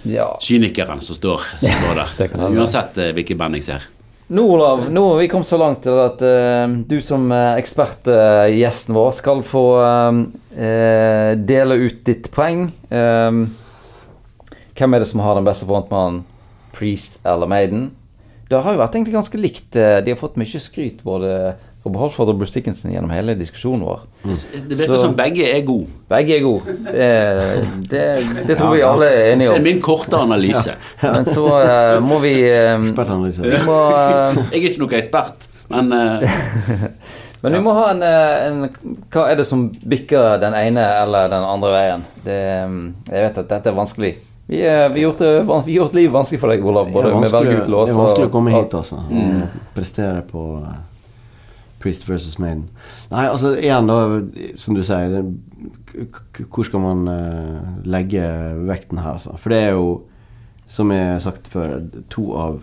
Ja. 0.06 0.36
kynikeren 0.38 1.00
som 1.02 1.18
står, 1.18 1.42
står 1.58 1.98
der. 1.98 2.34
Uansett 2.46 2.94
hvilke 3.16 3.34
band 3.38 3.58
jeg 3.58 3.66
ser. 3.66 3.88
Nå, 4.26 4.42
Olav, 4.54 4.84
nå 4.90 5.02
har 5.08 5.18
vi 5.18 5.26
kommet 5.30 5.46
så 5.46 5.58
langt 5.58 5.82
til 5.82 5.98
at 6.02 6.22
uh, 6.22 6.72
du 6.86 6.96
som 7.02 7.28
uh, 7.30 7.58
ekspertgjesten 7.58 8.94
vår 8.94 9.12
skal 9.14 9.42
få 9.46 9.62
uh, 9.78 10.18
dele 11.38 11.78
ut 11.84 12.00
ditt 12.06 12.26
poeng. 12.34 12.66
Hvem 12.90 14.96
er 14.98 15.02
det 15.02 15.08
som 15.12 15.22
har 15.22 15.38
den 15.38 15.46
beste 15.46 15.68
frontmannen? 15.68 16.24
Priest 16.74 17.20
eller 17.22 17.50
Maiden? 17.50 17.92
Det 18.50 18.62
har 18.62 18.74
jo 18.74 18.82
vært 18.82 18.98
egentlig 18.98 19.14
ganske 19.14 19.42
likt. 19.42 19.70
de 19.74 20.10
har 20.10 20.18
fått 20.18 20.38
mye 20.42 20.62
skryt, 20.62 21.06
både 21.06 21.54
Robert 21.86 22.16
beholdt 22.16 22.32
og 22.32 22.38
Bruce 22.40 22.54
Dickinson, 22.54 22.90
gjennom 22.90 23.12
hele 23.14 23.36
diskusjonen 23.38 23.84
vår. 23.86 24.00
Det 24.26 24.78
virker 24.78 24.98
som 24.98 25.12
begge 25.18 25.44
er 25.46 25.60
gode. 25.66 25.86
Begge 26.10 26.38
er 26.38 26.42
gode. 26.42 26.74
Eh, 26.90 27.52
det, 27.90 28.06
det 28.48 28.56
tror 28.58 28.74
vi 28.74 28.82
alle 28.82 29.10
er 29.10 29.34
enige 29.34 29.52
om. 29.52 29.54
Det 29.54 29.62
er 29.62 29.66
min 29.68 29.82
korte 29.84 30.18
analyse. 30.18 30.74
Men 31.02 31.28
så 31.30 31.44
eh, 31.60 31.92
må 32.02 32.18
vi 32.24 32.32
eh, 32.48 32.74
Ekspertanalyse. 32.80 33.44
Vi 33.46 33.60
må 33.68 33.76
eh, 33.92 34.40
Jeg 34.50 34.64
er 34.64 34.66
ikke 34.72 34.82
noen 34.82 34.96
ekspert, 34.98 35.46
men 35.70 35.94
eh, 35.94 36.26
Men 37.44 37.52
vi 37.52 37.58
må 37.62 37.74
ha 37.76 37.90
en, 37.92 38.00
en 38.02 38.94
Hva 39.12 39.26
er 39.30 39.36
det 39.38 39.44
som 39.46 39.66
bikker 39.70 40.40
den 40.42 40.56
ene 40.56 40.82
eller 41.04 41.28
den 41.30 41.44
andre 41.46 41.68
veien? 41.70 42.06
Det, 42.24 42.38
mm, 42.66 42.80
jeg 43.12 43.26
vet 43.28 43.38
at 43.44 43.52
dette 43.52 43.70
er 43.70 43.76
vanskelig. 43.76 44.16
Vi 44.50 44.64
har 44.66 44.96
gjort, 44.98 45.22
vi 45.66 45.76
livet 45.76 46.14
vanskelig 46.14 46.40
for 46.42 46.50
deg, 46.50 46.66
Olav. 46.66 46.90
Både 46.90 47.12
med 47.14 47.30
velge 47.30 47.60
ut 47.60 47.70
det 47.70 47.94
er 47.94 47.98
vanskelig 47.98 48.28
å 48.30 48.34
komme 48.34 48.54
hit, 48.54 48.74
altså. 48.78 48.98
Og 49.06 49.56
prestere 49.76 50.22
på 50.26 50.48
Priest 51.86 52.08
versus 52.08 52.38
Maiden. 52.42 52.64
Nei, 53.12 53.28
altså 53.30 53.52
igjen, 53.54 53.86
da, 53.86 53.96
som 54.58 54.74
du 54.74 54.82
sier 54.82 55.20
Hvor 56.50 56.66
skal 56.66 56.82
man 56.82 57.06
eh, 57.12 57.68
legge 57.86 58.24
vekten 58.66 58.98
her, 58.98 59.12
altså? 59.20 59.36
For 59.38 59.54
det 59.54 59.60
er 59.68 59.76
jo, 59.76 59.92
som 60.66 60.90
jeg 60.90 61.12
har 61.12 61.22
sagt 61.22 61.46
før, 61.46 61.76
to 62.10 62.24
av 62.34 62.56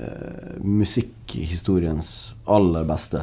uh, 0.00 0.54
musikkhistoriens 0.64 2.08
aller 2.48 2.88
beste 2.88 3.20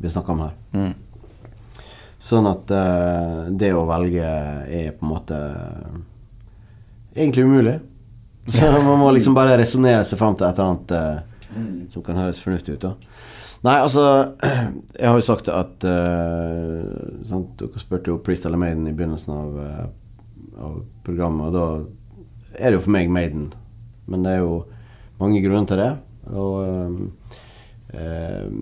vi 0.00 0.14
snakker 0.14 0.32
om 0.32 0.42
her. 0.46 0.56
Mm. 0.72 1.84
Sånn 2.22 2.48
at 2.48 2.72
eh, 2.72 3.38
det 3.60 3.74
å 3.76 3.84
velge 3.86 4.24
er 4.24 4.94
på 4.96 5.04
en 5.04 5.12
måte 5.12 5.38
egentlig 7.12 7.44
umulig. 7.44 7.76
Så 8.56 8.72
man 8.72 9.02
må 9.04 9.12
liksom 9.12 9.36
bare 9.36 9.60
resonnere 9.60 10.06
seg 10.08 10.18
fram 10.18 10.38
til 10.38 10.48
et 10.48 10.56
eller 10.56 10.72
annet 10.72 10.96
eh, 10.96 11.88
som 11.92 12.06
kan 12.06 12.24
høres 12.24 12.40
fornuftig 12.40 12.80
ut. 12.80 12.88
da 12.88 13.11
Nei, 13.62 13.78
altså 13.78 14.04
Jeg 15.00 15.08
har 15.08 15.18
jo 15.18 15.26
sagt 15.26 15.50
at 15.52 15.84
uh, 15.86 16.82
sant? 17.26 17.54
Dere 17.60 17.82
spurte 17.82 18.12
jo 18.12 18.20
Priest 18.24 18.46
eller 18.48 18.60
Maiden 18.60 18.88
i 18.90 18.94
begynnelsen 18.94 19.34
av, 19.34 19.58
uh, 19.58 20.62
av 20.66 20.78
programmet, 21.06 21.50
og 21.50 21.54
da 21.54 21.66
er 22.58 22.70
det 22.70 22.80
jo 22.80 22.86
for 22.86 22.94
meg 22.94 23.12
Maiden. 23.12 23.52
Men 24.10 24.24
det 24.26 24.32
er 24.34 24.42
jo 24.42 24.56
mange 25.22 25.42
grunner 25.44 25.68
til 25.70 25.80
det. 25.80 25.92
Og, 26.32 26.54
uh, 27.94 28.56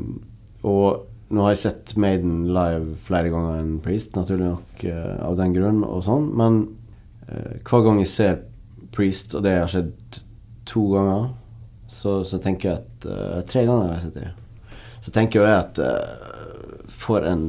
og 0.68 0.86
nå 1.30 1.46
har 1.46 1.54
jeg 1.54 1.62
sett 1.64 1.94
Maiden 2.00 2.50
live 2.50 2.98
flere 3.06 3.30
ganger 3.32 3.60
enn 3.62 3.80
Priest, 3.84 4.16
naturlig 4.18 4.48
nok 4.50 4.84
av 5.22 5.36
den 5.38 5.54
grunn, 5.54 5.84
og 5.86 6.02
sånn, 6.02 6.26
men 6.34 6.56
eh, 7.28 7.60
hver 7.62 7.84
gang 7.86 8.00
jeg 8.02 8.10
ser 8.10 8.40
Priest, 8.90 9.36
og 9.38 9.44
det 9.46 9.52
har 9.60 9.70
skjedd 9.70 10.18
to 10.66 10.88
ganger 10.90 11.28
så, 11.90 12.20
så 12.26 12.38
tenker 12.42 12.68
jeg 12.68 12.80
at 12.80 13.06
eh, 13.10 13.40
Tre 13.50 13.64
ganger 13.66 13.88
har 13.88 13.96
jeg 13.96 14.08
sett 14.08 14.18
det. 14.18 14.30
Så 15.00 15.12
tenker 15.14 15.46
jeg 15.46 15.64
at 15.64 15.78
uh, 15.80 16.88
For 16.92 17.24
en 17.24 17.44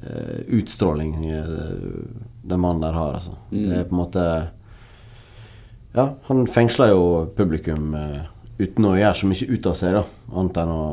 uh, 0.00 0.38
utstråling 0.56 1.18
eh, 1.28 1.58
den 2.46 2.62
mannen 2.62 2.84
der 2.84 2.94
har, 2.96 3.18
altså. 3.18 3.34
Mm. 3.50 3.64
Det 3.68 3.78
er 3.78 3.88
på 3.88 3.96
en 3.96 4.00
måte 4.00 4.24
Ja, 5.96 6.06
han 6.28 6.46
fengsler 6.46 6.92
jo 6.92 7.04
publikum 7.36 7.94
uten 8.58 8.86
å 8.88 8.96
gjøre 8.96 9.16
så 9.16 9.28
mye 9.28 9.48
ut 9.48 9.66
av 9.68 9.76
seg, 9.76 9.96
da. 9.96 10.02
Annet 10.32 10.60
enn 10.62 10.72
å 10.72 10.86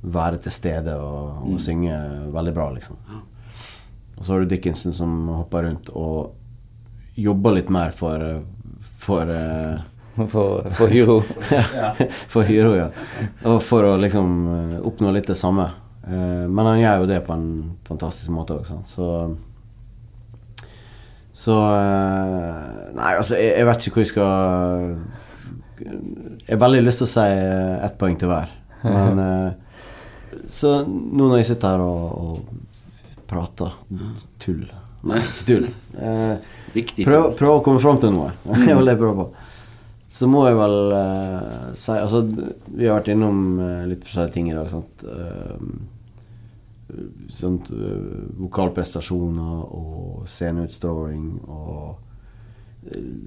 være 0.00 0.38
til 0.42 0.54
stede 0.54 0.94
og, 0.96 1.42
og 1.50 1.58
synge 1.62 1.96
veldig 2.32 2.54
bra, 2.56 2.68
liksom. 2.76 2.96
Og 4.16 4.24
så 4.24 4.32
har 4.32 4.42
du 4.42 4.50
Dickinson 4.50 4.94
som 4.94 5.12
hopper 5.32 5.66
rundt 5.66 5.90
og 5.96 7.18
jobber 7.20 7.58
litt 7.58 7.70
mer 7.72 7.94
for 7.96 8.42
For, 9.00 9.30
eh, 9.32 9.80
For, 10.28 10.66
for 10.76 10.88
Hyro. 10.92 11.20
for 12.28 12.42
Hyro, 12.48 12.74
ja. 12.76 12.88
Og 13.48 13.62
for 13.64 13.86
å 13.88 13.94
liksom 14.00 14.32
eh, 14.54 14.74
oppnå 14.90 15.12
litt 15.14 15.28
det 15.30 15.36
samme. 15.38 15.68
Eh, 16.04 16.44
Men 16.50 16.66
han 16.66 16.80
gjør 16.82 17.02
jo 17.04 17.08
det 17.12 17.20
på 17.26 17.32
en 17.36 17.46
fantastisk 17.88 18.30
måte 18.34 18.58
òg, 18.58 18.68
så 18.88 19.06
Så 21.32 21.54
eh, 21.56 22.92
Nei, 22.98 23.12
altså, 23.16 23.36
jeg, 23.38 23.54
jeg 23.56 23.66
vet 23.70 23.86
ikke 23.86 23.94
hvor 23.96 24.04
jeg 24.04 24.12
skal 24.12 24.96
Jeg 25.80 26.54
har 26.56 26.62
veldig 26.66 26.82
lyst 26.84 27.00
til 27.00 27.08
å 27.08 27.12
si 27.14 27.26
ett 27.86 27.96
poeng 28.00 28.18
til 28.20 28.28
hver. 28.32 28.50
Men 28.84 29.22
Så 30.50 30.80
nå 30.86 31.28
når 31.30 31.40
jeg 31.40 31.50
sitter 31.54 31.76
her 31.76 31.84
og, 31.84 32.04
og 32.20 33.24
prater 33.30 33.72
tull 34.42 34.64
Nei, 35.06 35.16
ikke 35.22 35.46
tull. 35.48 35.68
Eh, 35.96 36.34
Prøv, 37.06 37.30
prøv 37.38 37.54
å 37.54 37.60
komme 37.64 37.80
fram 37.80 37.96
til 38.02 38.10
noe. 38.12 38.34
det 38.66 38.74
vel 38.76 38.84
det 38.84 38.92
jeg 38.92 39.00
prøver 39.00 39.16
på. 39.22 39.46
Så 40.10 40.26
må 40.26 40.42
jeg 40.48 40.58
vel 40.58 40.76
uh, 40.90 41.70
si 41.78 41.94
Altså, 41.94 42.24
vi 42.26 42.88
har 42.88 42.98
vært 42.98 43.12
innom 43.12 43.60
uh, 43.62 43.86
litt 43.86 44.02
forskjellige 44.06 44.34
ting 44.34 44.50
i 44.50 44.56
dag. 44.56 44.66
Sånt, 44.72 45.04
uh, 45.06 45.58
sånt, 47.30 47.70
eh, 47.70 48.22
vokalprestasjoner 48.40 49.60
og 49.78 50.24
sceneutstråling 50.26 51.26
og 51.46 52.06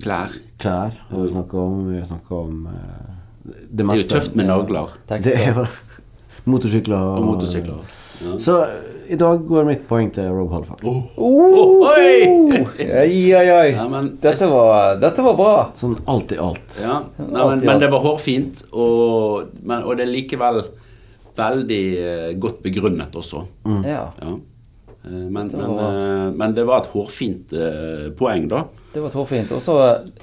Klær. 0.04 0.34
klær 0.60 0.98
har 1.08 1.22
vi 1.22 1.30
snakka 1.32 1.62
om. 1.62 1.78
Vi 1.88 2.00
har 2.02 2.08
snakka 2.10 2.36
om 2.36 2.66
det 2.66 3.70
Det 3.70 3.86
er 3.86 4.02
jo 4.02 4.08
tøft 4.10 4.36
med 4.36 4.50
nagler 4.50 4.96
Det 5.08 5.36
er 5.38 5.54
jo 5.54 5.66
Motorsykler 6.52 6.98
og 6.98 7.24
motorsykler. 7.30 7.94
Ja. 8.26 8.36
Så 8.42 8.58
i 9.14 9.18
dag 9.20 9.44
går 9.48 9.66
mitt 9.68 9.84
poeng 9.90 10.10
til 10.16 10.28
Rob 10.34 10.52
Halford. 10.56 10.84
Oi! 10.84 12.14
Oi, 12.54 13.18
oi, 13.36 13.48
oi. 13.54 13.68
Ja, 13.76 13.86
men, 13.92 14.14
Dette 14.24 14.48
var, 14.52 14.96
dette 15.02 15.26
var 15.26 15.36
bra. 15.38 15.54
Sånn 15.78 15.96
alt 16.10 16.32
i 16.34 16.40
alt. 16.42 16.80
ja, 16.82 17.00
nei, 17.20 17.44
men, 17.52 17.62
men 17.68 17.82
det 17.84 17.90
var 17.94 18.02
hårfint, 18.06 18.64
og, 18.74 19.52
men, 19.62 19.84
og 19.86 19.98
det 20.00 20.08
er 20.08 20.12
likevel 20.14 20.64
veldig 21.38 21.82
eh, 21.98 22.32
godt 22.42 22.60
begrunnet 22.66 23.16
også. 23.18 23.46
Ja, 23.86 24.10
Ja. 24.22 24.34
Eh, 25.04 25.12
Men, 25.36 25.50
Det 25.52 25.58
var- 25.60 25.80
eh, 25.92 26.28
men 26.32 26.54
det 26.56 26.64
var 26.66 26.78
et 26.80 26.92
hårfint 26.94 27.52
eh, 27.54 28.06
poeng, 28.16 28.46
da. 28.48 28.62
det 28.94 29.02
var 29.02 29.10
et 29.10 29.18
hårfint. 29.18 29.50
Og 29.52 29.60
så, 29.62 29.74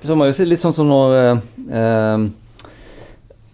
så 0.02 0.14
må 0.16 0.24
jeg 0.24 0.32
jo 0.32 0.36
si 0.38 0.46
litt 0.48 0.62
sånn 0.62 0.72
som 0.72 0.88
når 0.88 1.16
eh, 1.18 1.42
eh, 1.76 2.28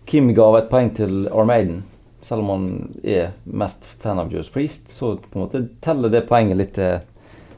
Kim 0.07 0.29
ga 0.37 0.47
et 0.61 0.69
poeng 0.71 0.93
til 0.95 1.25
Armaden. 1.35 1.81
Selv 2.27 2.43
om 2.43 2.49
han 2.51 2.71
er 3.07 3.37
mest 3.45 3.85
fan 4.03 4.19
av 4.19 4.33
Judas 4.33 4.49
Priest, 4.51 4.89
så 4.91 5.13
på 5.15 5.39
en 5.39 5.45
måte 5.45 5.61
teller 5.85 6.11
det 6.11 6.25
poenget 6.27 6.59
litt, 6.59 6.79
eh, 6.83 7.05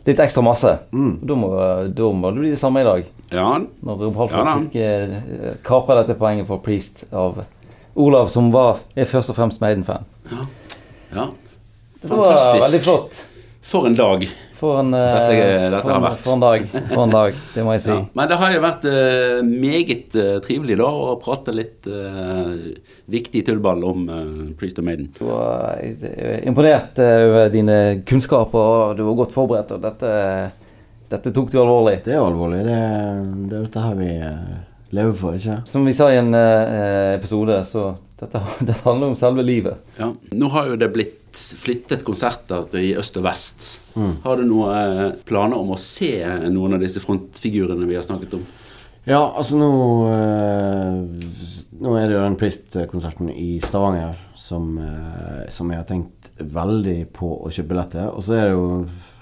litt 0.05 0.21
ekstra 0.21 0.45
masse. 0.45 0.75
Da, 0.93 1.37
må, 1.41 1.49
da 1.89 2.11
må 2.13 2.33
det 2.35 2.43
bli 2.43 2.51
det 2.53 2.61
samme 2.61 2.83
i 2.85 2.89
dag. 2.89 3.07
Ja, 3.33 3.47
Når 3.81 4.03
Rob 4.03 4.19
Ja 4.19 4.21
Halford 4.21 4.77
ja, 4.77 4.83
eh, 4.85 5.57
dette 6.03 6.19
poenget 6.21 6.49
for 6.51 6.61
Priest 6.65 7.07
av 7.13 7.41
Olav, 7.99 8.29
som 8.29 8.53
var, 8.53 8.83
er 8.95 9.09
først 9.09 9.33
og 9.33 9.39
fremst 9.41 9.65
Maiden-fan. 9.65 10.05
ja. 11.17 11.31
fantastisk. 12.05 12.11
Det 12.13 12.17
var 12.21 12.61
veldig 12.67 12.83
flott. 12.85 13.25
For 13.69 13.89
en 13.89 13.97
dag. 13.97 14.29
For 14.59 14.81
en, 14.81 14.89
eh, 14.95 15.15
Dette- 15.15 15.71
dette 15.71 15.81
for, 15.85 15.93
en, 15.95 16.17
for 16.19 16.33
en 16.35 16.41
dag. 16.43 16.65
For 16.89 17.03
en 17.05 17.13
dag, 17.15 17.37
det 17.55 17.63
må 17.63 17.75
jeg 17.77 17.83
si. 17.85 17.93
Ja. 17.95 18.05
Men 18.19 18.31
det 18.33 18.39
har 18.41 18.55
jo 18.57 18.63
vært 18.65 18.87
uh, 18.91 19.37
meget 19.47 20.17
uh, 20.19 20.33
trivelig 20.43 20.79
da 20.81 20.89
å 20.91 21.13
prate 21.23 21.55
litt 21.55 21.87
uh, 21.87 22.57
viktig 23.07 23.45
tullball 23.47 23.85
om 23.87 24.09
uh, 24.11 24.25
Priest 24.59 24.81
of 24.83 24.89
Maiden. 24.89 25.13
Du 25.19 25.29
var 25.29 25.79
er 25.79 26.43
imponert 26.51 26.99
eh, 26.99 27.21
over 27.29 27.53
dine 27.55 27.79
kunnskaper, 28.09 28.59
og 28.91 28.97
du 28.99 29.05
var 29.07 29.21
godt 29.23 29.37
forberedt. 29.37 29.77
Og 29.77 29.85
dette, 29.87 30.11
dette 31.15 31.33
tok 31.39 31.55
du 31.55 31.61
alvorlig. 31.63 32.01
Det 32.05 32.17
er 32.17 32.25
alvorlig. 32.25 32.65
Det, 32.67 32.81
det 33.47 33.57
er 33.61 33.65
dette 33.69 33.87
her 33.87 33.97
vi 34.03 34.11
eh, 34.19 34.59
lever 34.99 35.15
for, 35.23 35.39
ikke 35.39 35.61
Som 35.71 35.87
vi 35.87 35.95
sa 35.97 36.11
i 36.11 36.19
en 36.19 36.35
eh, 36.35 37.15
episode, 37.15 37.63
så 37.69 37.93
dette, 38.21 38.43
dette 38.69 38.83
handler 38.85 39.13
om 39.13 39.19
selve 39.19 39.45
livet. 39.47 39.81
Ja. 39.99 40.13
Nå 40.33 40.51
har 40.55 40.73
jo 40.73 40.79
det 40.81 40.91
blitt 40.95 41.17
flyttet 41.59 42.05
konserter 42.07 42.67
i 42.81 42.95
øst 42.99 43.17
og 43.21 43.27
vest. 43.29 43.69
Har 44.25 44.39
du 44.39 44.47
noen 44.49 44.73
eh, 44.75 45.19
planer 45.29 45.59
om 45.61 45.75
å 45.75 45.81
se 45.81 46.13
noen 46.51 46.77
av 46.77 46.83
disse 46.83 47.03
frontfigurene 47.05 47.87
vi 47.87 47.99
har 47.99 48.07
snakket 48.07 48.39
om? 48.39 48.47
Ja, 49.09 49.23
altså 49.39 49.57
nå 49.57 49.71
eh, 50.13 50.97
Nå 51.79 51.93
er 51.95 52.09
det 52.09 52.17
jo 52.17 52.25
den 52.25 52.37
Prist-konserten 52.37 53.29
i 53.31 53.61
Stavanger 53.63 54.17
som, 54.35 54.73
eh, 54.83 55.45
som 55.55 55.71
jeg 55.71 55.79
har 55.79 55.87
tenkt 55.87 56.33
veldig 56.39 57.05
på 57.15 57.29
å 57.39 57.53
kjøpe 57.55 57.71
billett 57.71 57.95
til. 57.95 58.09
Og 58.11 58.25
så 58.27 58.35
er 58.35 58.49
det 58.49 58.57
jo 58.57 58.67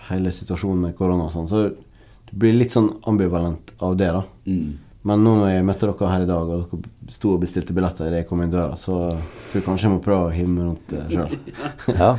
hele 0.08 0.32
situasjonen 0.32 0.86
med 0.86 0.96
korona 0.96 1.26
og 1.26 1.34
sånn, 1.34 1.50
så 1.50 1.66
det 1.66 2.38
blir 2.40 2.56
litt 2.56 2.74
sånn 2.74 2.88
ambivalent 3.10 3.74
av 3.84 3.96
det, 4.00 4.08
da. 4.14 4.22
Mm. 4.48 4.85
Men 5.06 5.22
nå 5.22 5.34
når 5.38 5.52
jeg 5.52 5.66
møtte 5.68 5.86
dere 5.88 6.08
her 6.10 6.24
i 6.24 6.28
dag, 6.28 6.48
og 6.50 6.70
dere 6.72 7.12
sto 7.14 7.34
og 7.36 7.42
bestilte 7.44 7.74
billetter 7.76 8.08
idet 8.08 8.24
jeg 8.24 8.28
kom 8.30 8.40
inn 8.42 8.50
døra, 8.52 8.74
så 8.80 8.96
tror 9.12 9.60
jeg 9.60 9.66
kanskje 9.66 9.86
jeg 9.86 9.94
må 9.94 10.00
prøve 10.02 10.30
å 10.30 10.32
hive 10.34 10.50
meg 10.50 10.64
rundt 10.70 10.94
det 10.94 11.04
sjøl. 11.12 11.36
Ja. 12.02 12.10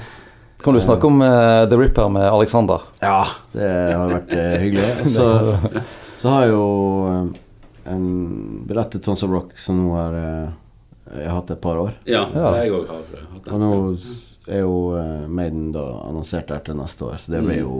Kan 0.64 0.74
du 0.74 0.82
snakke 0.82 1.06
om 1.06 1.20
uh, 1.22 1.68
The 1.70 1.78
Ripper 1.78 2.08
med 2.10 2.26
Alexander? 2.26 2.86
Ja, 3.04 3.20
det 3.54 3.68
har 3.94 4.10
vært 4.10 4.32
uh, 4.34 4.54
hyggelig. 4.64 4.88
Så, 5.16 5.26
så 6.18 6.32
har 6.34 6.48
jeg 6.48 6.56
jo 6.56 6.70
eh, 7.12 7.28
en 7.94 8.08
billett 8.66 8.90
til 8.96 9.04
Tons 9.06 9.22
of 9.28 9.36
Rock 9.36 9.52
som 9.62 9.78
nå 9.78 9.92
har 9.94 10.16
uh, 10.18 10.56
jeg 11.14 11.28
har 11.30 11.38
hatt 11.38 11.52
et 11.54 11.62
par 11.62 11.78
år. 11.80 11.94
Ja, 12.10 12.26
Ja. 12.34 12.56
jeg 12.64 12.74
òg 12.74 12.90
har 12.90 13.04
hatt 13.04 13.12
det. 13.14 13.52
Og 13.54 13.62
nå 13.62 13.70
er 14.48 14.64
jo 14.64 14.76
eh, 14.98 15.28
Maiden 15.28 15.72
da 15.76 15.84
annonsert 16.08 16.50
der 16.52 16.60
til 16.66 16.78
neste 16.80 17.06
år, 17.08 17.18
så 17.20 17.32
det 17.36 17.44
blir 17.46 17.62
jo, 17.62 17.78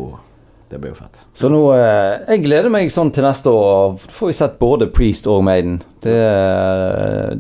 det 0.70 0.80
blir 0.84 0.92
jo 0.92 0.98
fett. 1.00 1.22
Så 1.38 1.48
nå 1.52 1.62
eh, 1.76 2.18
Jeg 2.28 2.42
gleder 2.44 2.68
meg 2.74 2.90
sånn 2.92 3.12
til 3.16 3.24
neste 3.24 3.52
år. 3.56 3.96
Får 4.12 4.28
vi 4.32 4.36
sett 4.36 4.58
både 4.60 4.90
Priest 4.92 5.28
og 5.32 5.44
Maiden. 5.48 5.78
Det, 6.04 6.16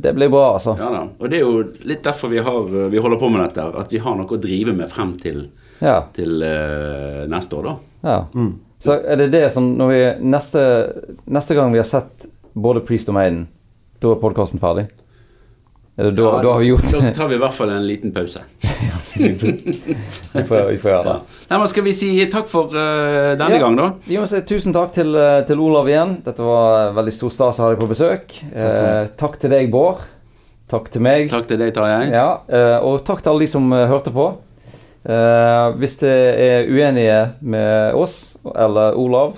det 0.04 0.14
blir 0.16 0.30
bra, 0.32 0.54
altså. 0.56 0.78
Ja 0.80 0.88
da. 0.94 1.02
Og 1.20 1.30
det 1.32 1.42
er 1.42 1.44
jo 1.44 1.64
litt 1.90 2.04
derfor 2.08 2.32
vi, 2.32 2.40
har, 2.44 2.70
vi 2.94 3.02
holder 3.04 3.20
på 3.20 3.30
med 3.34 3.44
dette. 3.44 3.66
At 3.84 3.92
vi 3.92 4.00
har 4.04 4.16
noe 4.16 4.32
å 4.32 4.40
drive 4.42 4.76
med 4.78 4.92
frem 4.94 5.16
til, 5.20 5.44
Ja. 5.84 6.00
til 6.16 6.40
eh, 6.44 7.26
neste 7.30 7.60
år, 7.60 7.68
da. 7.74 7.76
ja. 8.08 8.48
Så 8.80 8.94
er 8.94 9.18
det 9.18 9.32
det 9.34 9.48
som 9.52 9.72
når 9.74 9.88
vi 9.90 10.00
neste, 10.30 10.62
neste 11.34 11.56
gang 11.58 11.72
vi 11.74 11.80
har 11.82 11.88
sett 11.90 12.28
både 12.54 12.84
Priest 12.86 13.10
og 13.10 13.16
Maiden, 13.18 13.48
da 14.02 14.12
er 14.14 14.20
podkasten 14.22 14.62
ferdig? 14.62 14.84
Er 15.98 16.12
det 16.12 16.20
da, 16.20 16.28
Ja, 16.30 16.42
da 16.46 16.52
har 16.54 16.62
vi 16.62 16.68
gjort 16.70 16.92
Da 16.94 17.10
tar 17.18 17.28
vi 17.32 17.40
i 17.40 17.42
hvert 17.42 17.56
fall 17.58 17.72
en 17.74 17.88
liten 17.90 18.14
pause. 18.14 18.44
Vi, 19.18 20.44
får, 20.48 20.62
vi 20.72 20.78
får 20.82 20.92
gjøre 20.92 21.04
det. 21.08 21.16
Ja. 21.16 21.46
Nei, 21.52 21.60
men 21.62 21.68
skal 21.72 21.86
vi 21.88 21.94
si 21.98 22.10
takk 22.32 22.50
for 22.52 22.74
uh, 22.74 23.36
denne 23.40 23.58
Ja. 23.58 23.62
gang, 23.66 23.78
da? 23.80 23.88
Vi 24.08 24.18
må 24.20 24.28
si 24.30 24.42
tusen 24.48 24.76
takk 24.76 24.94
til, 24.96 25.14
eh, 25.18 25.42
til 25.48 25.62
Olav 25.64 25.88
igjen. 25.90 26.18
Dette 26.26 26.44
var 26.46 26.94
veldig 26.98 27.14
stor 27.16 27.34
stas 27.34 27.60
å 27.60 27.66
ha 27.68 27.72
deg 27.74 27.82
på 27.82 27.90
besøk. 27.92 28.38
Eh, 28.54 29.08
takk 29.20 29.40
til 29.42 29.54
deg, 29.54 29.72
Bård. 29.74 30.04
Takk 30.70 30.90
til 30.92 31.02
meg. 31.06 31.30
Takk 31.32 31.48
til 31.48 31.58
deg, 31.62 31.74
Tarjei. 31.76 32.10
Ja, 32.12 32.42
eh, 32.52 32.78
og 32.84 33.04
takk 33.08 33.22
til 33.24 33.32
alle 33.34 33.46
de 33.46 33.52
som 33.54 33.72
eh, 33.74 33.86
hørte 33.88 34.12
på. 34.12 34.30
Eh, 35.08 35.68
hvis 35.80 35.96
det 36.02 36.16
er 36.44 36.68
uenige 36.68 37.20
med 37.42 37.96
oss 37.96 38.38
eller 38.54 38.98
Olav, 39.00 39.38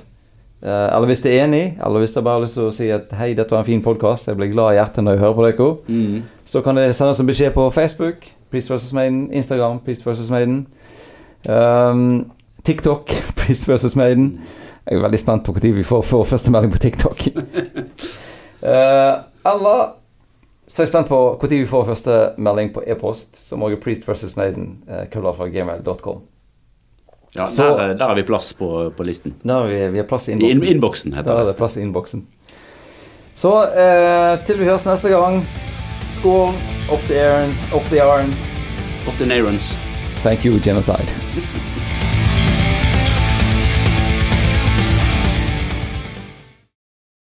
eller 0.60 1.06
hvis 1.08 1.22
det 1.24 1.32
er 1.32 1.46
enig, 1.46 1.62
eller 1.80 2.02
hvis 2.02 2.12
det 2.18 2.24
bare 2.26 2.36
har 2.40 2.44
lyst 2.44 2.58
til 2.58 2.66
å 2.68 2.74
si 2.76 2.88
at 2.92 3.14
hei, 3.16 3.30
dette 3.38 3.54
var 3.54 3.62
en 3.62 3.68
fin 3.70 3.84
podkast, 3.86 4.28
jeg 4.28 4.36
blir 4.36 4.50
glad 4.52 4.74
i 4.74 4.80
hjertet 4.80 5.06
når 5.06 5.16
jeg 5.16 5.22
hører 5.22 5.38
på 5.38 5.46
dere, 5.46 5.70
Mm. 5.88 6.24
så 6.46 6.62
kan 6.66 6.76
det 6.76 6.90
sendes 6.98 7.22
en 7.22 7.30
beskjed 7.30 7.54
på 7.56 7.70
Facebook, 7.72 8.26
Priest 8.52 8.72
vs. 8.72 8.94
Maiden, 8.94 9.32
Instagram, 9.34 9.80
Priest 9.86 10.06
vs. 10.08 10.30
Maiden, 10.34 10.68
um, 11.50 12.32
TikTok, 12.66 13.12
Priest 13.40 13.68
vs. 13.70 13.96
Maiden. 13.96 14.40
Jeg 14.90 14.98
er 14.98 15.04
veldig 15.04 15.20
spent 15.22 15.44
på 15.46 15.54
når 15.54 15.74
vi 15.76 15.84
får, 15.86 16.02
får 16.04 16.24
første 16.26 16.52
melding 16.52 16.72
på 16.74 16.80
TikTok. 16.82 17.28
uh, 18.70 19.22
eller 19.46 19.96
så 20.70 20.82
er 20.82 20.86
jeg 20.86 20.92
spent 20.94 21.08
på 21.10 21.20
når 21.42 21.50
vi 21.54 21.66
får 21.70 21.86
første 21.92 22.18
melding 22.38 22.74
på 22.74 22.84
e-post, 22.88 23.38
som 23.38 23.64
òg 23.66 23.74
er 23.78 23.82
Priest 23.84 24.08
vs. 24.10 24.36
Maiden, 24.38 24.80
uh, 24.90 25.06
gmail.com. 25.54 26.22
Ja, 27.38 27.46
Så- 27.46 27.78
der, 27.78 27.94
der 27.94 28.08
har 28.08 28.16
vi 28.16 28.24
plass 28.26 28.54
på, 28.54 28.90
på 28.98 29.04
listen. 29.06 29.36
Der 29.44 29.54
har 29.54 29.68
vi, 29.70 29.88
vi 29.94 29.98
har 30.02 30.08
plass 30.10 30.28
i 30.28 30.32
innboksen. 30.32 30.64
in- 30.64 30.72
innboksen, 30.76 31.12
Der 31.12 31.18
heter 31.22 31.32
er 31.34 31.38
det. 31.44 31.48
det 31.48 31.56
plass 31.58 31.78
i 31.78 31.82
innboksen. 31.82 32.26
Så 33.36 33.52
eh, 33.70 34.40
til 34.46 34.58
vi 34.60 34.66
høres 34.66 34.86
neste 34.90 35.10
gang, 35.14 35.44
skål, 36.10 36.50
up 36.92 37.02
the, 37.08 37.16
air, 37.16 37.56
up 37.74 37.90
the 37.90 38.02
arms. 38.02 38.56
Up 39.08 39.18
the 39.18 39.26
Narons. 39.26 39.76
Thank 40.24 40.46
you, 40.46 40.60
genocide. 40.60 41.10